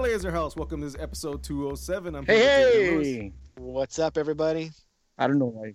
LA 0.00 0.06
is 0.06 0.24
our 0.24 0.32
house. 0.32 0.56
Welcome 0.56 0.80
to 0.80 0.86
this 0.86 0.96
episode 0.98 1.42
207. 1.42 2.14
I'm 2.14 2.24
Hey, 2.24 2.38
here 2.38 2.46
with 2.64 2.72
David 2.72 2.94
Lewis, 2.94 3.06
hey! 3.06 3.32
What's 3.58 3.98
up, 3.98 4.16
everybody? 4.16 4.70
I 5.18 5.26
don't 5.26 5.38
know 5.38 5.52
why. 5.52 5.74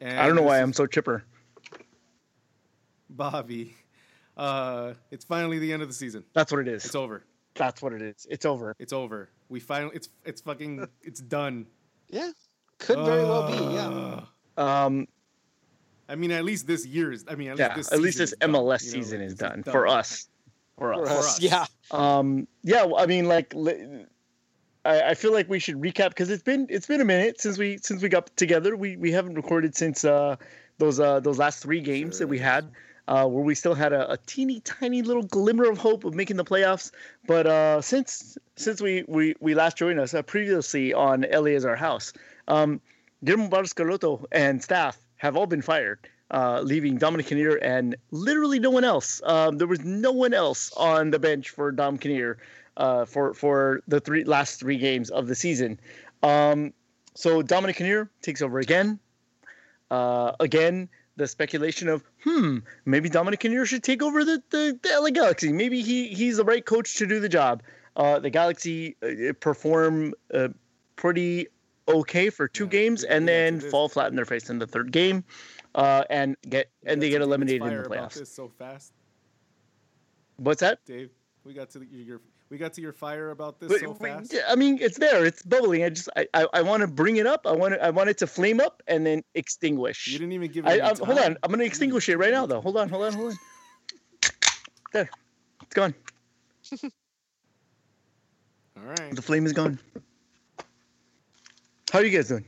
and 0.00 0.20
I 0.20 0.24
don't 0.28 0.36
know 0.36 0.42
why 0.42 0.62
I'm 0.62 0.72
so 0.72 0.86
chipper. 0.86 1.24
Bobby. 3.10 3.74
Uh, 4.36 4.94
it's 5.10 5.24
finally 5.24 5.58
the 5.58 5.72
end 5.72 5.82
of 5.82 5.88
the 5.88 5.94
season. 5.94 6.22
That's 6.32 6.52
what 6.52 6.60
it 6.60 6.68
is. 6.68 6.84
It's 6.84 6.94
over. 6.94 7.24
That's 7.56 7.82
what 7.82 7.92
it 7.92 8.02
is. 8.02 8.24
It's 8.30 8.46
over. 8.46 8.76
It's 8.78 8.92
over. 8.92 9.30
We 9.48 9.58
finally. 9.58 9.96
It's 9.96 10.10
it's 10.24 10.40
fucking. 10.42 10.86
It's 11.02 11.20
done. 11.20 11.66
Yeah, 12.08 12.30
could 12.78 13.04
very 13.04 13.24
well 13.24 13.48
be. 13.48 13.74
Yeah. 13.74 14.84
Um, 14.84 15.08
I 16.08 16.14
mean, 16.14 16.30
at 16.30 16.44
least 16.44 16.68
this 16.68 16.86
year 16.86 17.10
is. 17.10 17.24
I 17.28 17.34
mean, 17.34 17.48
at 17.48 17.58
yeah. 17.58 17.74
least 17.74 17.90
this. 17.90 17.92
At 17.92 18.00
least 18.00 18.18
this 18.18 18.30
is 18.30 18.38
done, 18.38 18.52
MLS 18.52 18.84
you 18.84 18.92
know, 18.92 19.02
season 19.02 19.20
is 19.22 19.32
it's 19.32 19.40
done 19.40 19.64
for 19.64 19.88
us. 19.88 20.28
For 20.78 20.92
us. 20.92 20.98
For 20.98 21.06
For 21.06 21.12
us, 21.18 21.26
us. 21.36 21.40
yeah. 21.40 21.66
Um, 21.90 22.46
yeah. 22.62 22.84
well, 22.84 22.98
I 22.98 23.06
mean, 23.06 23.26
like, 23.26 23.54
I, 24.84 25.10
I 25.10 25.14
feel 25.14 25.32
like 25.32 25.48
we 25.48 25.58
should 25.58 25.76
recap 25.76 26.10
because 26.10 26.30
it's 26.30 26.42
been 26.42 26.66
it's 26.70 26.86
been 26.86 27.00
a 27.00 27.04
minute 27.04 27.40
since 27.40 27.58
we 27.58 27.78
since 27.78 28.02
we 28.02 28.08
got 28.08 28.34
together. 28.36 28.76
We 28.76 28.96
we 28.96 29.10
haven't 29.12 29.34
recorded 29.34 29.74
since 29.74 30.04
uh 30.04 30.36
those 30.78 31.00
uh 31.00 31.20
those 31.20 31.38
last 31.38 31.62
three 31.62 31.80
games 31.80 32.18
that 32.18 32.28
we 32.28 32.38
had. 32.38 32.70
Uh, 33.08 33.24
where 33.24 33.44
we 33.44 33.54
still 33.54 33.74
had 33.74 33.92
a, 33.92 34.10
a 34.10 34.16
teeny 34.26 34.58
tiny 34.62 35.00
little 35.00 35.22
glimmer 35.22 35.70
of 35.70 35.78
hope 35.78 36.04
of 36.04 36.12
making 36.12 36.36
the 36.36 36.44
playoffs, 36.44 36.90
but 37.28 37.46
uh, 37.46 37.80
since 37.80 38.36
since 38.56 38.80
we, 38.80 39.04
we, 39.06 39.32
we 39.38 39.54
last 39.54 39.76
joined 39.76 40.00
us 40.00 40.12
uh, 40.12 40.22
previously 40.22 40.92
on 40.92 41.24
LA 41.30 41.54
is 41.54 41.64
our 41.64 41.76
house, 41.76 42.12
um, 42.48 42.80
Guillermo 43.24 43.48
Barros 43.48 43.72
and 44.32 44.60
staff 44.60 44.98
have 45.18 45.36
all 45.36 45.46
been 45.46 45.62
fired, 45.62 46.00
uh, 46.30 46.60
leaving 46.62 46.98
Dominic 46.98 47.26
Kinnear 47.26 47.56
and 47.56 47.96
literally 48.10 48.58
no 48.58 48.70
one 48.70 48.84
else. 48.84 49.20
Um, 49.24 49.58
there 49.58 49.66
was 49.66 49.80
no 49.84 50.12
one 50.12 50.34
else 50.34 50.72
on 50.76 51.10
the 51.10 51.18
bench 51.18 51.50
for 51.50 51.70
Dom 51.72 51.98
Kinnear 51.98 52.38
uh, 52.76 53.04
for 53.04 53.34
for 53.34 53.82
the 53.88 54.00
three 54.00 54.24
last 54.24 54.60
three 54.60 54.78
games 54.78 55.10
of 55.10 55.28
the 55.28 55.34
season. 55.34 55.78
Um, 56.22 56.72
so 57.14 57.42
Dominic 57.42 57.76
Kinnear 57.76 58.10
takes 58.22 58.42
over 58.42 58.58
again. 58.58 58.98
Uh, 59.90 60.32
again, 60.40 60.88
the 61.16 61.26
speculation 61.26 61.88
of 61.88 62.04
hmm, 62.24 62.58
maybe 62.84 63.08
Dominic 63.08 63.40
Kinnear 63.40 63.64
should 63.66 63.82
take 63.82 64.02
over 64.02 64.24
the, 64.24 64.42
the, 64.50 64.78
the 64.82 65.00
LA 65.00 65.10
Galaxy. 65.10 65.52
Maybe 65.52 65.80
he 65.82 66.08
he's 66.08 66.36
the 66.36 66.44
right 66.44 66.64
coach 66.64 66.96
to 66.96 67.06
do 67.06 67.20
the 67.20 67.28
job. 67.28 67.62
Uh, 67.96 68.18
the 68.18 68.30
Galaxy 68.30 68.96
uh, 69.02 69.32
perform 69.40 70.12
uh, 70.34 70.48
pretty 70.96 71.48
okay 71.88 72.30
for 72.30 72.48
two 72.48 72.66
Yeah, 72.66 72.68
games 72.68 73.04
and 73.04 73.26
then 73.28 73.60
fall 73.60 73.88
flat 73.88 74.08
in 74.08 74.16
their 74.16 74.24
face 74.24 74.50
in 74.50 74.58
the 74.58 74.66
third 74.66 74.92
game, 74.92 75.24
uh, 75.76 76.02
and 76.10 76.36
get 76.48 76.70
and 76.84 77.00
they 77.00 77.10
get 77.10 77.22
eliminated 77.22 77.62
in 77.62 77.68
the 77.68 77.84
about 77.84 78.10
playoffs. 78.10 78.14
This 78.14 78.34
so 78.34 78.48
fast, 78.48 78.92
What's 80.38 80.60
that? 80.60 80.84
Dave. 80.84 81.10
We 81.44 81.54
got 81.54 81.70
to 81.70 81.78
the, 81.78 81.86
your. 81.86 82.20
We 82.48 82.58
got 82.58 82.72
to 82.74 82.80
your 82.80 82.92
fire 82.92 83.30
about 83.30 83.58
this 83.58 83.68
But 83.68 83.80
so 83.80 83.90
we- 83.98 84.08
fast. 84.08 84.34
I 84.48 84.54
mean, 84.54 84.78
it's 84.80 84.98
there. 84.98 85.24
It's 85.24 85.42
bubbling. 85.42 85.82
I 85.84 85.88
just 85.90 86.08
I, 86.16 86.26
I, 86.34 86.46
I 86.54 86.62
want 86.62 86.80
to 86.82 86.86
bring 86.86 87.16
it 87.16 87.26
up. 87.26 87.46
I 87.46 87.52
want 87.52 87.74
it, 87.74 87.80
I 87.80 87.90
want 87.90 88.08
it 88.08 88.18
to 88.18 88.26
flame 88.26 88.60
up 88.60 88.82
and 88.86 89.04
then 89.04 89.22
extinguish. 89.34 90.06
You 90.08 90.18
didn't 90.18 90.32
even 90.32 90.50
give 90.50 90.66
it. 90.66 90.68
I, 90.80 90.90
I, 90.90 90.94
hold 90.94 91.18
on. 91.18 91.36
I'm 91.42 91.50
gonna 91.50 91.64
extinguish 91.64 92.08
it 92.08 92.16
right 92.18 92.32
now, 92.32 92.46
though. 92.46 92.60
Hold 92.60 92.76
on. 92.76 92.88
Hold 92.88 93.04
on. 93.04 93.12
Hold 93.12 93.32
on. 93.32 93.38
There, 94.92 95.10
it's 95.62 95.74
gone. 95.74 95.94
All 98.76 98.84
right. 98.84 99.14
The 99.14 99.20
flame 99.20 99.44
is 99.44 99.52
gone. 99.52 99.78
How 101.92 101.98
are 101.98 102.04
you 102.04 102.10
guys 102.16 102.28
doing? 102.28 102.44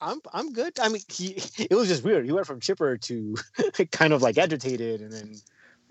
I'm 0.00 0.20
I'm 0.32 0.52
good. 0.52 0.78
I 0.80 0.88
mean, 0.88 1.02
he, 1.08 1.36
it 1.58 1.74
was 1.74 1.88
just 1.88 2.04
weird. 2.04 2.24
He 2.24 2.32
went 2.32 2.46
from 2.46 2.60
chipper 2.60 2.96
to 2.96 3.36
kind 3.92 4.12
of 4.12 4.22
like 4.22 4.38
agitated, 4.38 5.00
and 5.00 5.12
then 5.12 5.34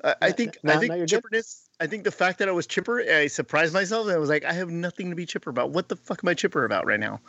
I, 0.04 0.16
I 0.22 0.32
think 0.32 0.58
now- 0.64 0.74
I 0.74 0.78
think 0.78 0.90
you're 0.96 1.06
good? 1.06 1.24
chipperness. 1.24 1.70
I 1.80 1.88
think 1.88 2.04
the 2.04 2.12
fact 2.12 2.40
that 2.40 2.50
I 2.50 2.52
was 2.52 2.68
chipper, 2.68 3.00
I 3.02 3.28
surprised 3.28 3.74
myself, 3.74 4.08
and 4.08 4.16
I 4.16 4.18
was 4.18 4.30
like, 4.30 4.44
I 4.44 4.54
have 4.54 4.70
nothing 4.70 5.10
to 5.10 5.16
be 5.16 5.26
chipper 5.26 5.50
about. 5.50 5.72
What 5.72 5.88
the 5.90 5.96
fuck 5.96 6.22
am 6.24 6.30
I 6.30 6.34
chipper 6.34 6.66
about 6.66 6.86
right 6.86 7.00
now? 7.00 7.22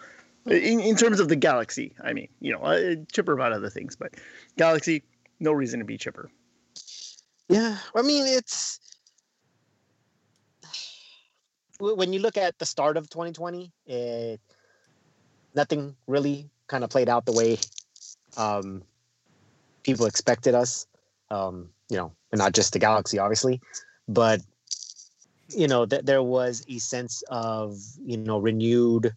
Hmm. 0.45 0.53
In, 0.53 0.81
in 0.81 0.97
terms 0.97 1.21
of 1.21 1.29
the 1.29 1.37
galaxy, 1.37 1.95
I 2.03 2.13
mean, 2.13 2.29
you 2.41 2.53
know, 2.53 2.65
I 2.65 2.97
chipper 3.13 3.33
about 3.33 3.53
other 3.53 3.71
things, 3.71 3.95
but 3.95 4.15
galaxy, 4.57 5.03
no 5.39 5.53
reason 5.53 5.79
to 5.81 5.85
be 5.85 5.99
chipper. 5.99 6.31
yeah. 7.49 7.79
I 7.95 8.03
mean, 8.03 8.27
it's 8.27 8.81
when 11.79 12.13
you 12.13 12.21
look 12.21 12.37
at 12.37 12.59
the 12.59 12.67
start 12.67 12.97
of 12.97 13.09
2020, 13.11 13.71
it 13.87 14.41
nothing 15.55 15.97
really 16.07 16.49
kind 16.71 16.85
of 16.85 16.91
played 16.91 17.09
out 17.09 17.27
the 17.27 17.33
way 17.33 17.59
um, 18.37 18.83
people 19.83 20.07
expected 20.07 20.55
us. 20.55 20.87
Um, 21.31 21.69
you 21.91 21.97
know, 21.97 22.13
and 22.33 22.39
not 22.39 22.55
just 22.55 22.73
the 22.73 22.79
galaxy, 22.79 23.19
obviously, 23.19 23.61
but 24.09 24.41
you 25.49 25.69
know, 25.69 25.85
th- 25.85 26.05
there 26.05 26.23
was 26.23 26.65
a 26.69 26.79
sense 26.79 27.23
of 27.29 27.77
you 28.03 28.17
know 28.17 28.39
renewed, 28.39 29.13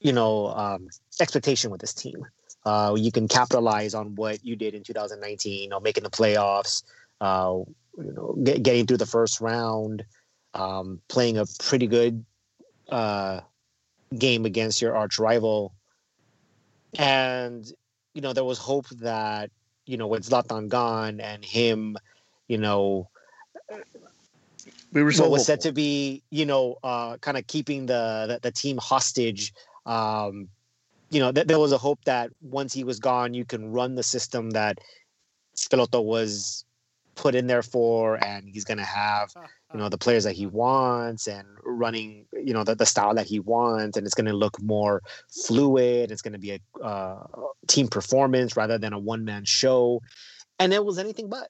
you 0.00 0.12
know, 0.12 0.48
um, 0.48 0.88
expectation 1.20 1.70
with 1.70 1.80
this 1.80 1.94
team. 1.94 2.26
Uh, 2.64 2.94
you 2.98 3.12
can 3.12 3.28
capitalize 3.28 3.94
on 3.94 4.14
what 4.16 4.44
you 4.44 4.56
did 4.56 4.74
in 4.74 4.82
2019, 4.82 5.62
you 5.62 5.68
know, 5.68 5.78
making 5.78 6.02
the 6.02 6.10
playoffs, 6.10 6.82
uh, 7.20 7.54
you 7.96 8.12
know, 8.12 8.36
get, 8.42 8.62
getting 8.62 8.86
through 8.86 8.96
the 8.96 9.06
first 9.06 9.40
round, 9.40 10.04
um, 10.54 11.00
playing 11.08 11.38
a 11.38 11.46
pretty 11.60 11.86
good 11.86 12.24
uh, 12.88 13.40
game 14.18 14.44
against 14.44 14.80
your 14.82 14.96
arch 14.96 15.18
rival, 15.18 15.72
and 16.98 17.70
you 18.14 18.20
know 18.20 18.32
there 18.32 18.44
was 18.44 18.58
hope 18.58 18.88
that 19.00 19.50
you 19.86 19.96
know 19.96 20.06
with 20.06 20.28
Zlatan 20.28 20.68
gone 20.68 21.20
and 21.20 21.44
him, 21.44 21.96
you 22.48 22.58
know, 22.58 23.08
We 24.92 25.02
were 25.02 25.12
so 25.12 25.24
what 25.24 25.32
was 25.32 25.46
said 25.46 25.60
to 25.62 25.72
be, 25.72 26.22
you 26.30 26.46
know, 26.46 26.76
uh, 26.82 27.18
kind 27.18 27.36
of 27.36 27.46
keeping 27.46 27.86
the, 27.86 28.26
the 28.28 28.38
the 28.42 28.50
team 28.52 28.78
hostage. 28.78 29.52
Um, 29.84 30.48
you 31.10 31.20
know, 31.20 31.32
th- 31.32 31.46
there 31.46 31.58
was 31.58 31.72
a 31.72 31.78
hope 31.78 32.04
that 32.04 32.30
once 32.40 32.72
he 32.72 32.82
was 32.84 32.98
gone, 32.98 33.34
you 33.34 33.44
can 33.44 33.70
run 33.72 33.94
the 33.94 34.02
system 34.02 34.50
that 34.50 34.78
Schelotto 35.56 36.02
was 36.02 36.64
put 37.14 37.34
in 37.34 37.46
there 37.46 37.62
for, 37.62 38.22
and 38.24 38.48
he's 38.48 38.64
going 38.64 38.78
to 38.78 38.84
have, 38.84 39.32
you 39.72 39.80
know, 39.80 39.88
the 39.88 39.98
players 39.98 40.24
that 40.24 40.34
he 40.34 40.46
wants 40.46 41.26
and 41.26 41.46
running, 41.64 42.26
you 42.32 42.52
know, 42.54 42.62
the, 42.62 42.74
the 42.74 42.86
style 42.86 43.14
that 43.14 43.26
he 43.26 43.40
wants, 43.40 43.96
and 43.96 44.06
it's 44.06 44.14
going 44.14 44.26
to 44.26 44.32
look 44.32 44.60
more 44.62 45.02
fluid. 45.46 46.10
It's 46.12 46.22
going 46.22 46.34
to 46.34 46.38
be 46.38 46.52
a 46.52 46.84
uh, 46.84 47.26
team 47.66 47.88
performance 47.88 48.56
rather 48.56 48.78
than 48.78 48.92
a 48.92 48.98
one 48.98 49.24
man 49.24 49.44
show, 49.44 50.02
and 50.58 50.72
it 50.72 50.84
was 50.84 50.98
anything 50.98 51.28
but. 51.28 51.48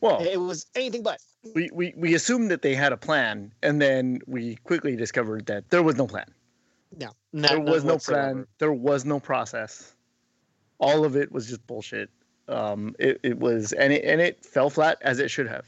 well, 0.00 0.20
It 0.20 0.40
was 0.40 0.66
anything 0.74 1.02
but. 1.02 1.18
we, 1.54 1.70
we 1.72 1.94
we 1.96 2.14
assumed 2.14 2.50
that 2.50 2.62
they 2.62 2.74
had 2.74 2.92
a 2.92 2.96
plan, 2.96 3.52
and 3.62 3.80
then 3.80 4.18
we 4.26 4.56
quickly 4.64 4.96
discovered 4.96 5.46
that 5.46 5.70
there 5.70 5.82
was 5.84 5.94
no 5.96 6.06
plan. 6.06 6.26
No, 6.98 7.10
there 7.32 7.60
was 7.60 7.84
no 7.84 7.94
whatsoever. 7.94 8.32
plan. 8.34 8.46
There 8.58 8.72
was 8.72 9.04
no 9.04 9.20
process. 9.20 9.94
All 10.78 11.04
of 11.04 11.14
it 11.16 11.30
was 11.30 11.46
just 11.46 11.64
bullshit. 11.66 12.10
Um, 12.48 12.94
it, 12.98 13.20
it 13.22 13.38
was, 13.38 13.72
and 13.72 13.92
it 13.92 14.04
and 14.04 14.20
it 14.20 14.44
fell 14.44 14.68
flat 14.70 14.98
as 15.02 15.20
it 15.20 15.30
should 15.30 15.46
have. 15.48 15.66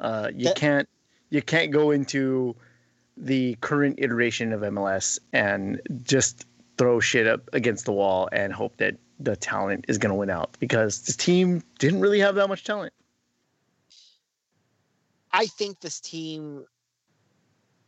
Uh, 0.00 0.30
you 0.34 0.46
That- 0.46 0.56
can't 0.56 0.88
you 1.30 1.42
can't 1.42 1.70
go 1.70 1.90
into 1.90 2.56
the 3.16 3.56
current 3.60 3.96
iteration 3.98 4.52
of 4.52 4.60
MLS 4.62 5.18
and 5.32 5.80
just 6.02 6.46
throw 6.76 7.00
shit 7.00 7.26
up 7.26 7.48
against 7.52 7.84
the 7.84 7.92
wall 7.92 8.28
and 8.32 8.52
hope 8.52 8.76
that 8.78 8.96
the 9.20 9.34
talent 9.36 9.84
is 9.88 9.98
going 9.98 10.10
to 10.10 10.14
win 10.14 10.30
out 10.30 10.56
because 10.60 11.02
this 11.02 11.16
team 11.16 11.62
didn't 11.78 12.00
really 12.00 12.20
have 12.20 12.36
that 12.36 12.48
much 12.48 12.64
talent. 12.64 12.92
I 15.32 15.46
think 15.46 15.80
this 15.80 16.00
team 16.00 16.66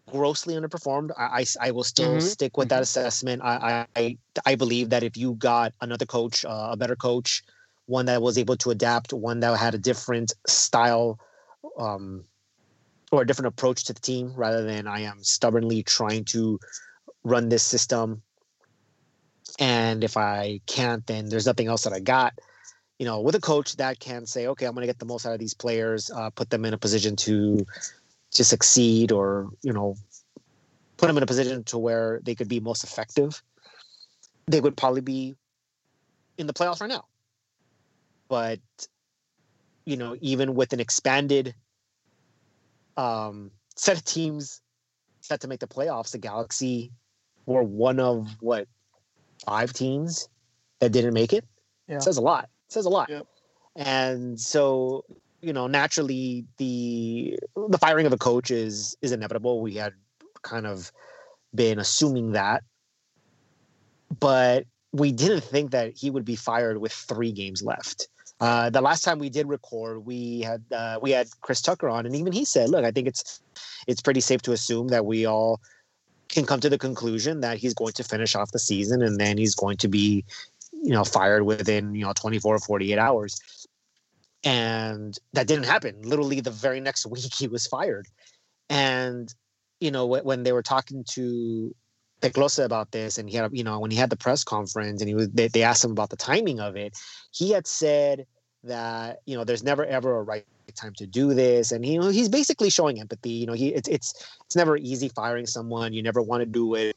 grossly 0.09 0.55
underperformed. 0.55 1.11
I, 1.17 1.41
I, 1.61 1.69
I 1.69 1.71
will 1.71 1.85
still 1.85 2.17
Mhm, 2.17 2.21
stick 2.21 2.57
with 2.57 2.69
that 2.71 2.83
assessment. 2.83 3.43
I, 3.43 3.87
I 3.97 4.19
I 4.45 4.55
believe 4.57 4.91
that 4.91 5.03
if 5.03 5.17
you 5.17 5.35
got 5.35 5.73
another 5.81 6.07
coach, 6.07 6.45
uh, 6.45 6.71
a 6.73 6.77
better 6.77 6.97
coach, 6.97 7.43
one 7.87 8.07
that 8.07 8.23
was 8.23 8.39
able 8.39 8.57
to 8.59 8.71
adapt, 8.71 9.13
one 9.13 9.41
that 9.41 9.57
had 9.59 9.75
a 9.75 9.79
different 9.79 10.33
style, 10.47 11.19
um, 11.79 12.25
or 13.11 13.23
a 13.23 13.27
different 13.27 13.49
approach 13.49 13.85
to 13.85 13.93
the 13.93 14.01
team, 14.01 14.33
rather 14.37 14.65
than 14.65 14.87
I 14.87 15.01
am 15.01 15.23
stubbornly 15.23 15.83
trying 15.83 16.25
to 16.27 16.61
run 17.25 17.49
this 17.49 17.63
system. 17.63 18.23
And 19.59 20.05
if 20.05 20.17
I 20.17 20.61
can't, 20.67 21.07
then 21.07 21.29
there's 21.29 21.47
nothing 21.47 21.67
else 21.67 21.83
that 21.85 21.93
I 21.93 22.01
got. 22.01 22.35
You 22.99 23.07
know, 23.07 23.21
with 23.21 23.35
a 23.35 23.41
coach 23.41 23.77
that 23.77 23.99
can 23.99 24.27
say, 24.27 24.47
okay, 24.47 24.67
I'm 24.67 24.75
going 24.75 24.83
to 24.83 24.87
get 24.87 24.99
the 24.99 25.07
most 25.07 25.27
out 25.27 25.33
of 25.33 25.41
these 25.41 25.55
players, 25.55 26.11
uh, 26.11 26.31
put 26.31 26.51
them 26.51 26.65
in 26.65 26.75
a 26.75 26.79
position 26.79 27.17
to 27.17 27.67
to 28.33 28.45
succeed, 28.45 29.11
or 29.11 29.51
you 29.63 29.73
know, 29.73 29.97
put 30.97 31.09
them 31.09 31.17
in 31.17 31.23
a 31.23 31.27
position 31.27 31.65
to 31.65 31.79
where 31.79 32.21
they 32.23 32.35
could 32.35 32.49
be 32.49 32.61
most 32.61 32.85
effective. 32.85 33.43
They 34.47 34.61
would 34.61 34.77
probably 34.77 35.01
be 35.01 35.35
in 36.39 36.47
the 36.47 36.53
playoffs 36.53 36.81
right 36.81 36.89
now. 36.89 37.07
But 38.29 38.61
you 39.85 39.97
know, 39.97 40.17
even 40.21 40.55
with 40.55 40.73
an 40.73 40.81
expanded 40.81 41.55
um, 43.01 43.51
set 43.77 43.97
of 43.97 44.05
teams 44.05 44.61
set 45.21 45.41
to 45.41 45.49
make 45.49 45.61
the 45.61 45.67
playoffs, 45.67 46.13
the 46.13 46.19
Galaxy 46.19 46.93
were 47.47 47.63
one 47.63 47.99
of 47.99 48.37
what 48.41 48.69
five 49.47 49.73
teams 49.73 50.29
that 50.81 50.93
didn't 50.93 51.15
make 51.15 51.33
it. 51.33 51.45
Yeah. 51.89 51.97
It 51.97 52.03
says 52.03 52.19
a 52.19 52.21
lot. 52.21 52.45
It 52.45 52.73
says 52.73 52.85
a 52.85 52.91
lot. 52.91 53.09
Yep. 53.09 53.27
And 53.77 54.39
so, 54.39 55.05
you 55.41 55.53
know, 55.53 55.67
naturally 55.67 56.45
the 56.59 57.39
the 57.69 57.79
firing 57.79 58.07
of 58.07 58.13
a 58.13 58.19
coach 58.19 58.51
is 58.51 58.97
is 59.01 59.13
inevitable. 59.13 59.63
We 59.63 59.75
had 59.75 59.95
kind 60.43 60.67
of 60.67 60.93
been 61.55 61.79
assuming 61.79 62.33
that, 62.33 62.63
but 64.19 64.67
we 64.93 65.13
didn't 65.13 65.43
think 65.43 65.71
that 65.71 65.97
he 65.97 66.11
would 66.11 66.25
be 66.25 66.37
fired 66.37 66.79
with 66.79 66.93
three 66.93 67.33
games 67.33 67.63
left. 67.63 68.09
Uh, 68.41 68.71
the 68.71 68.81
last 68.81 69.05
time 69.05 69.19
we 69.19 69.29
did 69.29 69.49
record, 69.49 70.07
we 70.07 70.41
had 70.41 70.63
uh, 70.73 70.99
we 71.03 71.11
had 71.11 71.29
Chris 71.43 71.61
Tucker 71.61 71.89
on, 71.89 72.07
and 72.07 72.17
even 72.17 72.33
he 72.33 72.45
said, 72.45 72.71
"Look, 72.71 72.85
I 72.85 72.91
think 72.91 73.07
it's 73.07 73.41
it's 73.87 74.01
pretty 74.01 74.21
safe 74.21 74.41
to 74.43 74.53
assume 74.53 74.89
that 74.89 75.05
we 75.05 75.27
all 75.27 75.61
can 76.29 76.47
come 76.47 76.61
to 76.61 76.71
the 76.71 76.79
conclusion 76.79 77.41
that 77.41 77.59
he's 77.59 77.75
going 77.75 77.93
to 77.93 78.05
finish 78.05 78.35
off 78.35 78.53
the 78.53 78.59
season, 78.59 79.03
and 79.03 79.21
then 79.21 79.37
he's 79.37 79.55
going 79.55 79.77
to 79.79 79.89
be, 79.89 80.25
you 80.73 80.93
know, 80.93 81.05
fired 81.05 81.43
within 81.43 81.95
you 81.95 82.05
know 82.05 82.15
24 82.15 82.55
or 82.55 82.59
48 82.59 82.99
hours." 82.99 83.67
And 84.43 85.19
that 85.35 85.47
didn't 85.47 85.65
happen. 85.65 86.01
Literally, 86.03 86.41
the 86.41 86.51
very 86.51 86.81
next 86.81 87.05
week, 87.11 87.35
he 87.35 87.47
was 87.47 87.67
fired. 87.67 88.09
And 88.71 89.33
you 89.81 89.91
know, 89.91 90.07
when 90.07 90.45
they 90.45 90.53
were 90.53 90.63
talking 90.63 91.05
to 91.11 91.75
te 92.21 92.31
Kloese 92.31 92.65
about 92.65 92.93
this, 92.93 93.19
and 93.19 93.29
he 93.29 93.37
had, 93.37 93.51
you 93.57 93.65
know, 93.65 93.79
when 93.79 93.91
he 93.91 93.97
had 93.97 94.11
the 94.11 94.17
press 94.17 94.45
conference, 94.45 95.01
and 95.01 95.09
he 95.09 95.15
was, 95.15 95.29
they, 95.31 95.49
they 95.49 95.63
asked 95.63 95.85
him 95.85 95.93
about 95.93 96.11
the 96.11 96.17
timing 96.17 96.61
of 96.61 96.77
it. 96.77 96.97
He 97.33 97.51
had 97.51 97.67
said 97.67 98.27
that 98.65 99.21
you 99.27 99.37
know, 99.37 99.45
there's 99.45 99.63
never 99.63 99.85
ever 99.87 100.19
a 100.19 100.23
right 100.23 100.45
time 100.75 100.93
to 100.95 101.07
do 101.07 101.35
this, 101.35 101.73
and 101.73 101.85
he, 101.85 101.95
you 101.95 102.01
know, 102.01 102.09
he's 102.09 102.29
basically 102.29 102.71
showing 102.71 103.01
empathy. 103.01 103.31
You 103.31 103.47
know, 103.47 103.55
he 103.55 103.69
it's 103.69 103.89
it's 103.89 104.39
it's 104.47 104.57
never 104.57 104.77
easy 104.77 105.09
firing 105.09 105.47
someone. 105.47 105.93
You 105.93 106.03
never 106.03 106.23
want 106.23 106.43
to 106.43 106.47
do 106.47 106.75
it, 106.75 106.97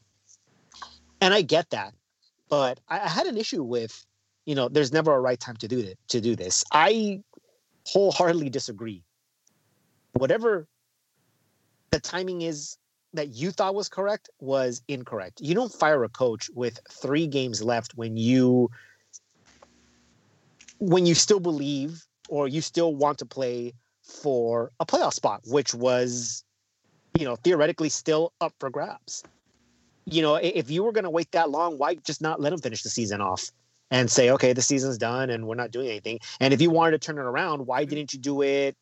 and 1.20 1.34
I 1.34 1.42
get 1.42 1.70
that, 1.70 1.94
but 2.48 2.80
I, 2.88 3.00
I 3.00 3.08
had 3.08 3.26
an 3.26 3.36
issue 3.36 3.62
with, 3.62 4.04
you 4.46 4.54
know, 4.54 4.68
there's 4.68 4.92
never 4.92 5.12
a 5.12 5.20
right 5.20 5.40
time 5.40 5.56
to 5.56 5.68
do 5.68 5.78
it 5.80 5.98
to 6.08 6.20
do 6.20 6.36
this. 6.36 6.64
I 6.72 7.22
wholeheartedly 7.86 8.50
disagree. 8.50 9.02
Whatever 10.12 10.68
the 11.90 12.00
timing 12.00 12.42
is 12.42 12.76
that 13.14 13.34
you 13.34 13.50
thought 13.50 13.74
was 13.74 13.88
correct 13.88 14.28
was 14.40 14.82
incorrect. 14.88 15.40
You 15.40 15.54
don't 15.54 15.72
fire 15.72 16.04
a 16.04 16.08
coach 16.08 16.50
with 16.54 16.78
three 16.90 17.26
games 17.26 17.62
left 17.62 17.92
when 17.94 18.16
you 18.16 18.70
when 20.78 21.06
you 21.06 21.14
still 21.14 21.40
believe 21.40 22.04
or 22.28 22.48
you 22.48 22.60
still 22.60 22.94
want 22.94 23.18
to 23.18 23.24
play 23.24 23.72
for 24.02 24.72
a 24.80 24.86
playoff 24.86 25.14
spot, 25.14 25.40
which 25.46 25.72
was, 25.72 26.44
you 27.18 27.24
know, 27.24 27.36
theoretically 27.36 27.88
still 27.88 28.32
up 28.40 28.52
for 28.58 28.68
grabs. 28.68 29.22
You 30.04 30.20
know, 30.20 30.34
if 30.34 30.70
you 30.70 30.82
were 30.82 30.92
going 30.92 31.04
to 31.04 31.10
wait 31.10 31.32
that 31.32 31.48
long, 31.48 31.78
why 31.78 31.94
just 31.94 32.20
not 32.20 32.40
let 32.40 32.50
them 32.50 32.60
finish 32.60 32.82
the 32.82 32.90
season 32.90 33.20
off 33.20 33.50
and 33.90 34.10
say, 34.10 34.30
okay, 34.30 34.52
the 34.52 34.60
season's 34.60 34.98
done 34.98 35.30
and 35.30 35.46
we're 35.46 35.54
not 35.54 35.70
doing 35.70 35.88
anything? 35.88 36.18
And 36.40 36.52
if 36.52 36.60
you 36.60 36.70
wanted 36.70 37.00
to 37.00 37.06
turn 37.06 37.16
it 37.16 37.22
around, 37.22 37.66
why 37.66 37.82
mm-hmm. 37.82 37.94
didn't 37.94 38.12
you 38.12 38.18
do 38.18 38.42
it? 38.42 38.76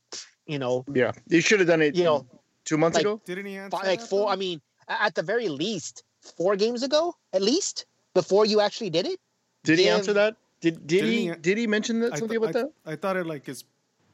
You 0.46 0.58
know, 0.58 0.84
yeah, 0.92 1.12
you 1.28 1.40
should 1.40 1.60
have 1.60 1.68
done 1.68 1.82
it. 1.82 1.94
You 1.94 2.02
know, 2.02 2.26
two 2.64 2.78
months 2.78 2.96
like, 2.96 3.04
ago. 3.04 3.20
Didn't 3.24 3.46
he 3.46 3.56
answer? 3.56 3.76
like 3.84 4.00
four. 4.00 4.26
though? 4.26 4.28
I 4.28 4.36
mean, 4.36 4.60
at 4.88 5.14
the 5.14 5.22
very 5.22 5.48
least, 5.48 6.04
four 6.36 6.56
games 6.56 6.82
ago, 6.82 7.14
at 7.32 7.42
least 7.42 7.86
before 8.14 8.44
you 8.46 8.60
actually 8.60 8.90
did 8.90 9.06
it. 9.06 9.18
Did 9.64 9.78
he 9.78 9.88
answer 9.88 10.12
that? 10.14 10.36
Did 10.60 10.86
did 10.86 11.00
Didn't 11.00 11.10
he 11.10 11.28
he- 11.28 11.34
did 11.34 11.58
he 11.58 11.66
mention 11.66 12.00
that 12.00 12.18
something 12.18 12.28
th- 12.28 12.50
about 12.50 12.56
I, 12.56 12.62
that? 12.62 12.72
I 12.86 12.96
thought 12.96 13.16
it 13.16 13.26
like 13.26 13.46
his 13.46 13.64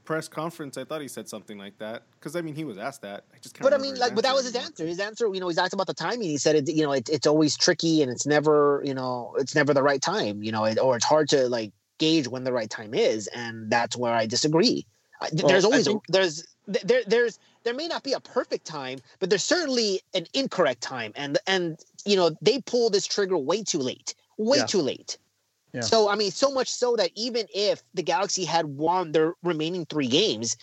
press 0.04 0.26
conference. 0.26 0.78
I 0.78 0.84
thought 0.84 1.02
he 1.02 1.08
said 1.08 1.28
something 1.28 1.58
like 1.58 1.76
that 1.78 2.04
because 2.12 2.34
I 2.34 2.40
mean 2.40 2.54
he 2.54 2.64
was 2.64 2.78
asked 2.78 3.02
that. 3.02 3.24
I 3.34 3.38
just 3.38 3.54
can't. 3.54 3.62
But 3.62 3.74
I 3.74 3.78
mean, 3.78 3.96
like, 3.96 4.14
but 4.14 4.24
that 4.24 4.34
was 4.34 4.46
his 4.46 4.56
answer. 4.56 4.86
His 4.86 5.00
answer, 5.00 5.26
you 5.32 5.40
know, 5.40 5.48
he's 5.48 5.58
asked 5.58 5.74
about 5.74 5.86
the 5.86 5.94
timing. 5.94 6.30
He 6.30 6.38
said, 6.38 6.56
it, 6.56 6.68
you 6.74 6.82
know, 6.82 6.92
it, 6.92 7.10
it's 7.10 7.26
always 7.26 7.56
tricky 7.56 8.00
and 8.02 8.10
it's 8.10 8.26
never, 8.26 8.82
you 8.84 8.94
know, 8.94 9.34
it's 9.38 9.54
never 9.54 9.74
the 9.74 9.82
right 9.82 10.00
time, 10.00 10.42
you 10.42 10.50
know, 10.50 10.64
it, 10.64 10.78
or 10.78 10.96
it's 10.96 11.04
hard 11.04 11.28
to 11.30 11.48
like 11.50 11.72
gauge 11.98 12.26
when 12.28 12.44
the 12.44 12.52
right 12.52 12.70
time 12.70 12.94
is, 12.94 13.26
and 13.28 13.70
that's 13.70 13.96
where 13.96 14.14
I 14.14 14.24
disagree. 14.24 14.86
Well, 15.20 15.30
there's 15.48 15.66
always 15.66 15.86
think- 15.86 16.02
there's 16.08 16.46
there 16.66 17.02
there's 17.06 17.38
there 17.64 17.74
may 17.74 17.88
not 17.88 18.02
be 18.02 18.12
a 18.12 18.20
perfect 18.20 18.64
time, 18.66 18.98
but 19.18 19.30
there's 19.30 19.44
certainly 19.44 20.00
an 20.14 20.26
incorrect 20.34 20.80
time, 20.80 21.12
and 21.16 21.38
and 21.46 21.78
you 22.04 22.16
know 22.16 22.30
they 22.42 22.60
pull 22.60 22.90
this 22.90 23.06
trigger 23.06 23.36
way 23.38 23.62
too 23.62 23.78
late, 23.78 24.14
way 24.36 24.58
Yeah. 24.58 24.66
too 24.66 24.82
late. 24.82 25.18
Yeah. 25.72 25.80
So 25.82 26.08
I 26.08 26.14
mean, 26.14 26.30
so 26.30 26.50
much 26.50 26.68
so 26.70 26.96
that 26.96 27.10
even 27.14 27.46
if 27.54 27.82
the 27.94 28.02
Galaxy 28.02 28.44
had 28.44 28.66
won 28.66 29.12
their 29.12 29.34
remaining 29.42 29.84
three 29.86 30.08
games, 30.08 30.56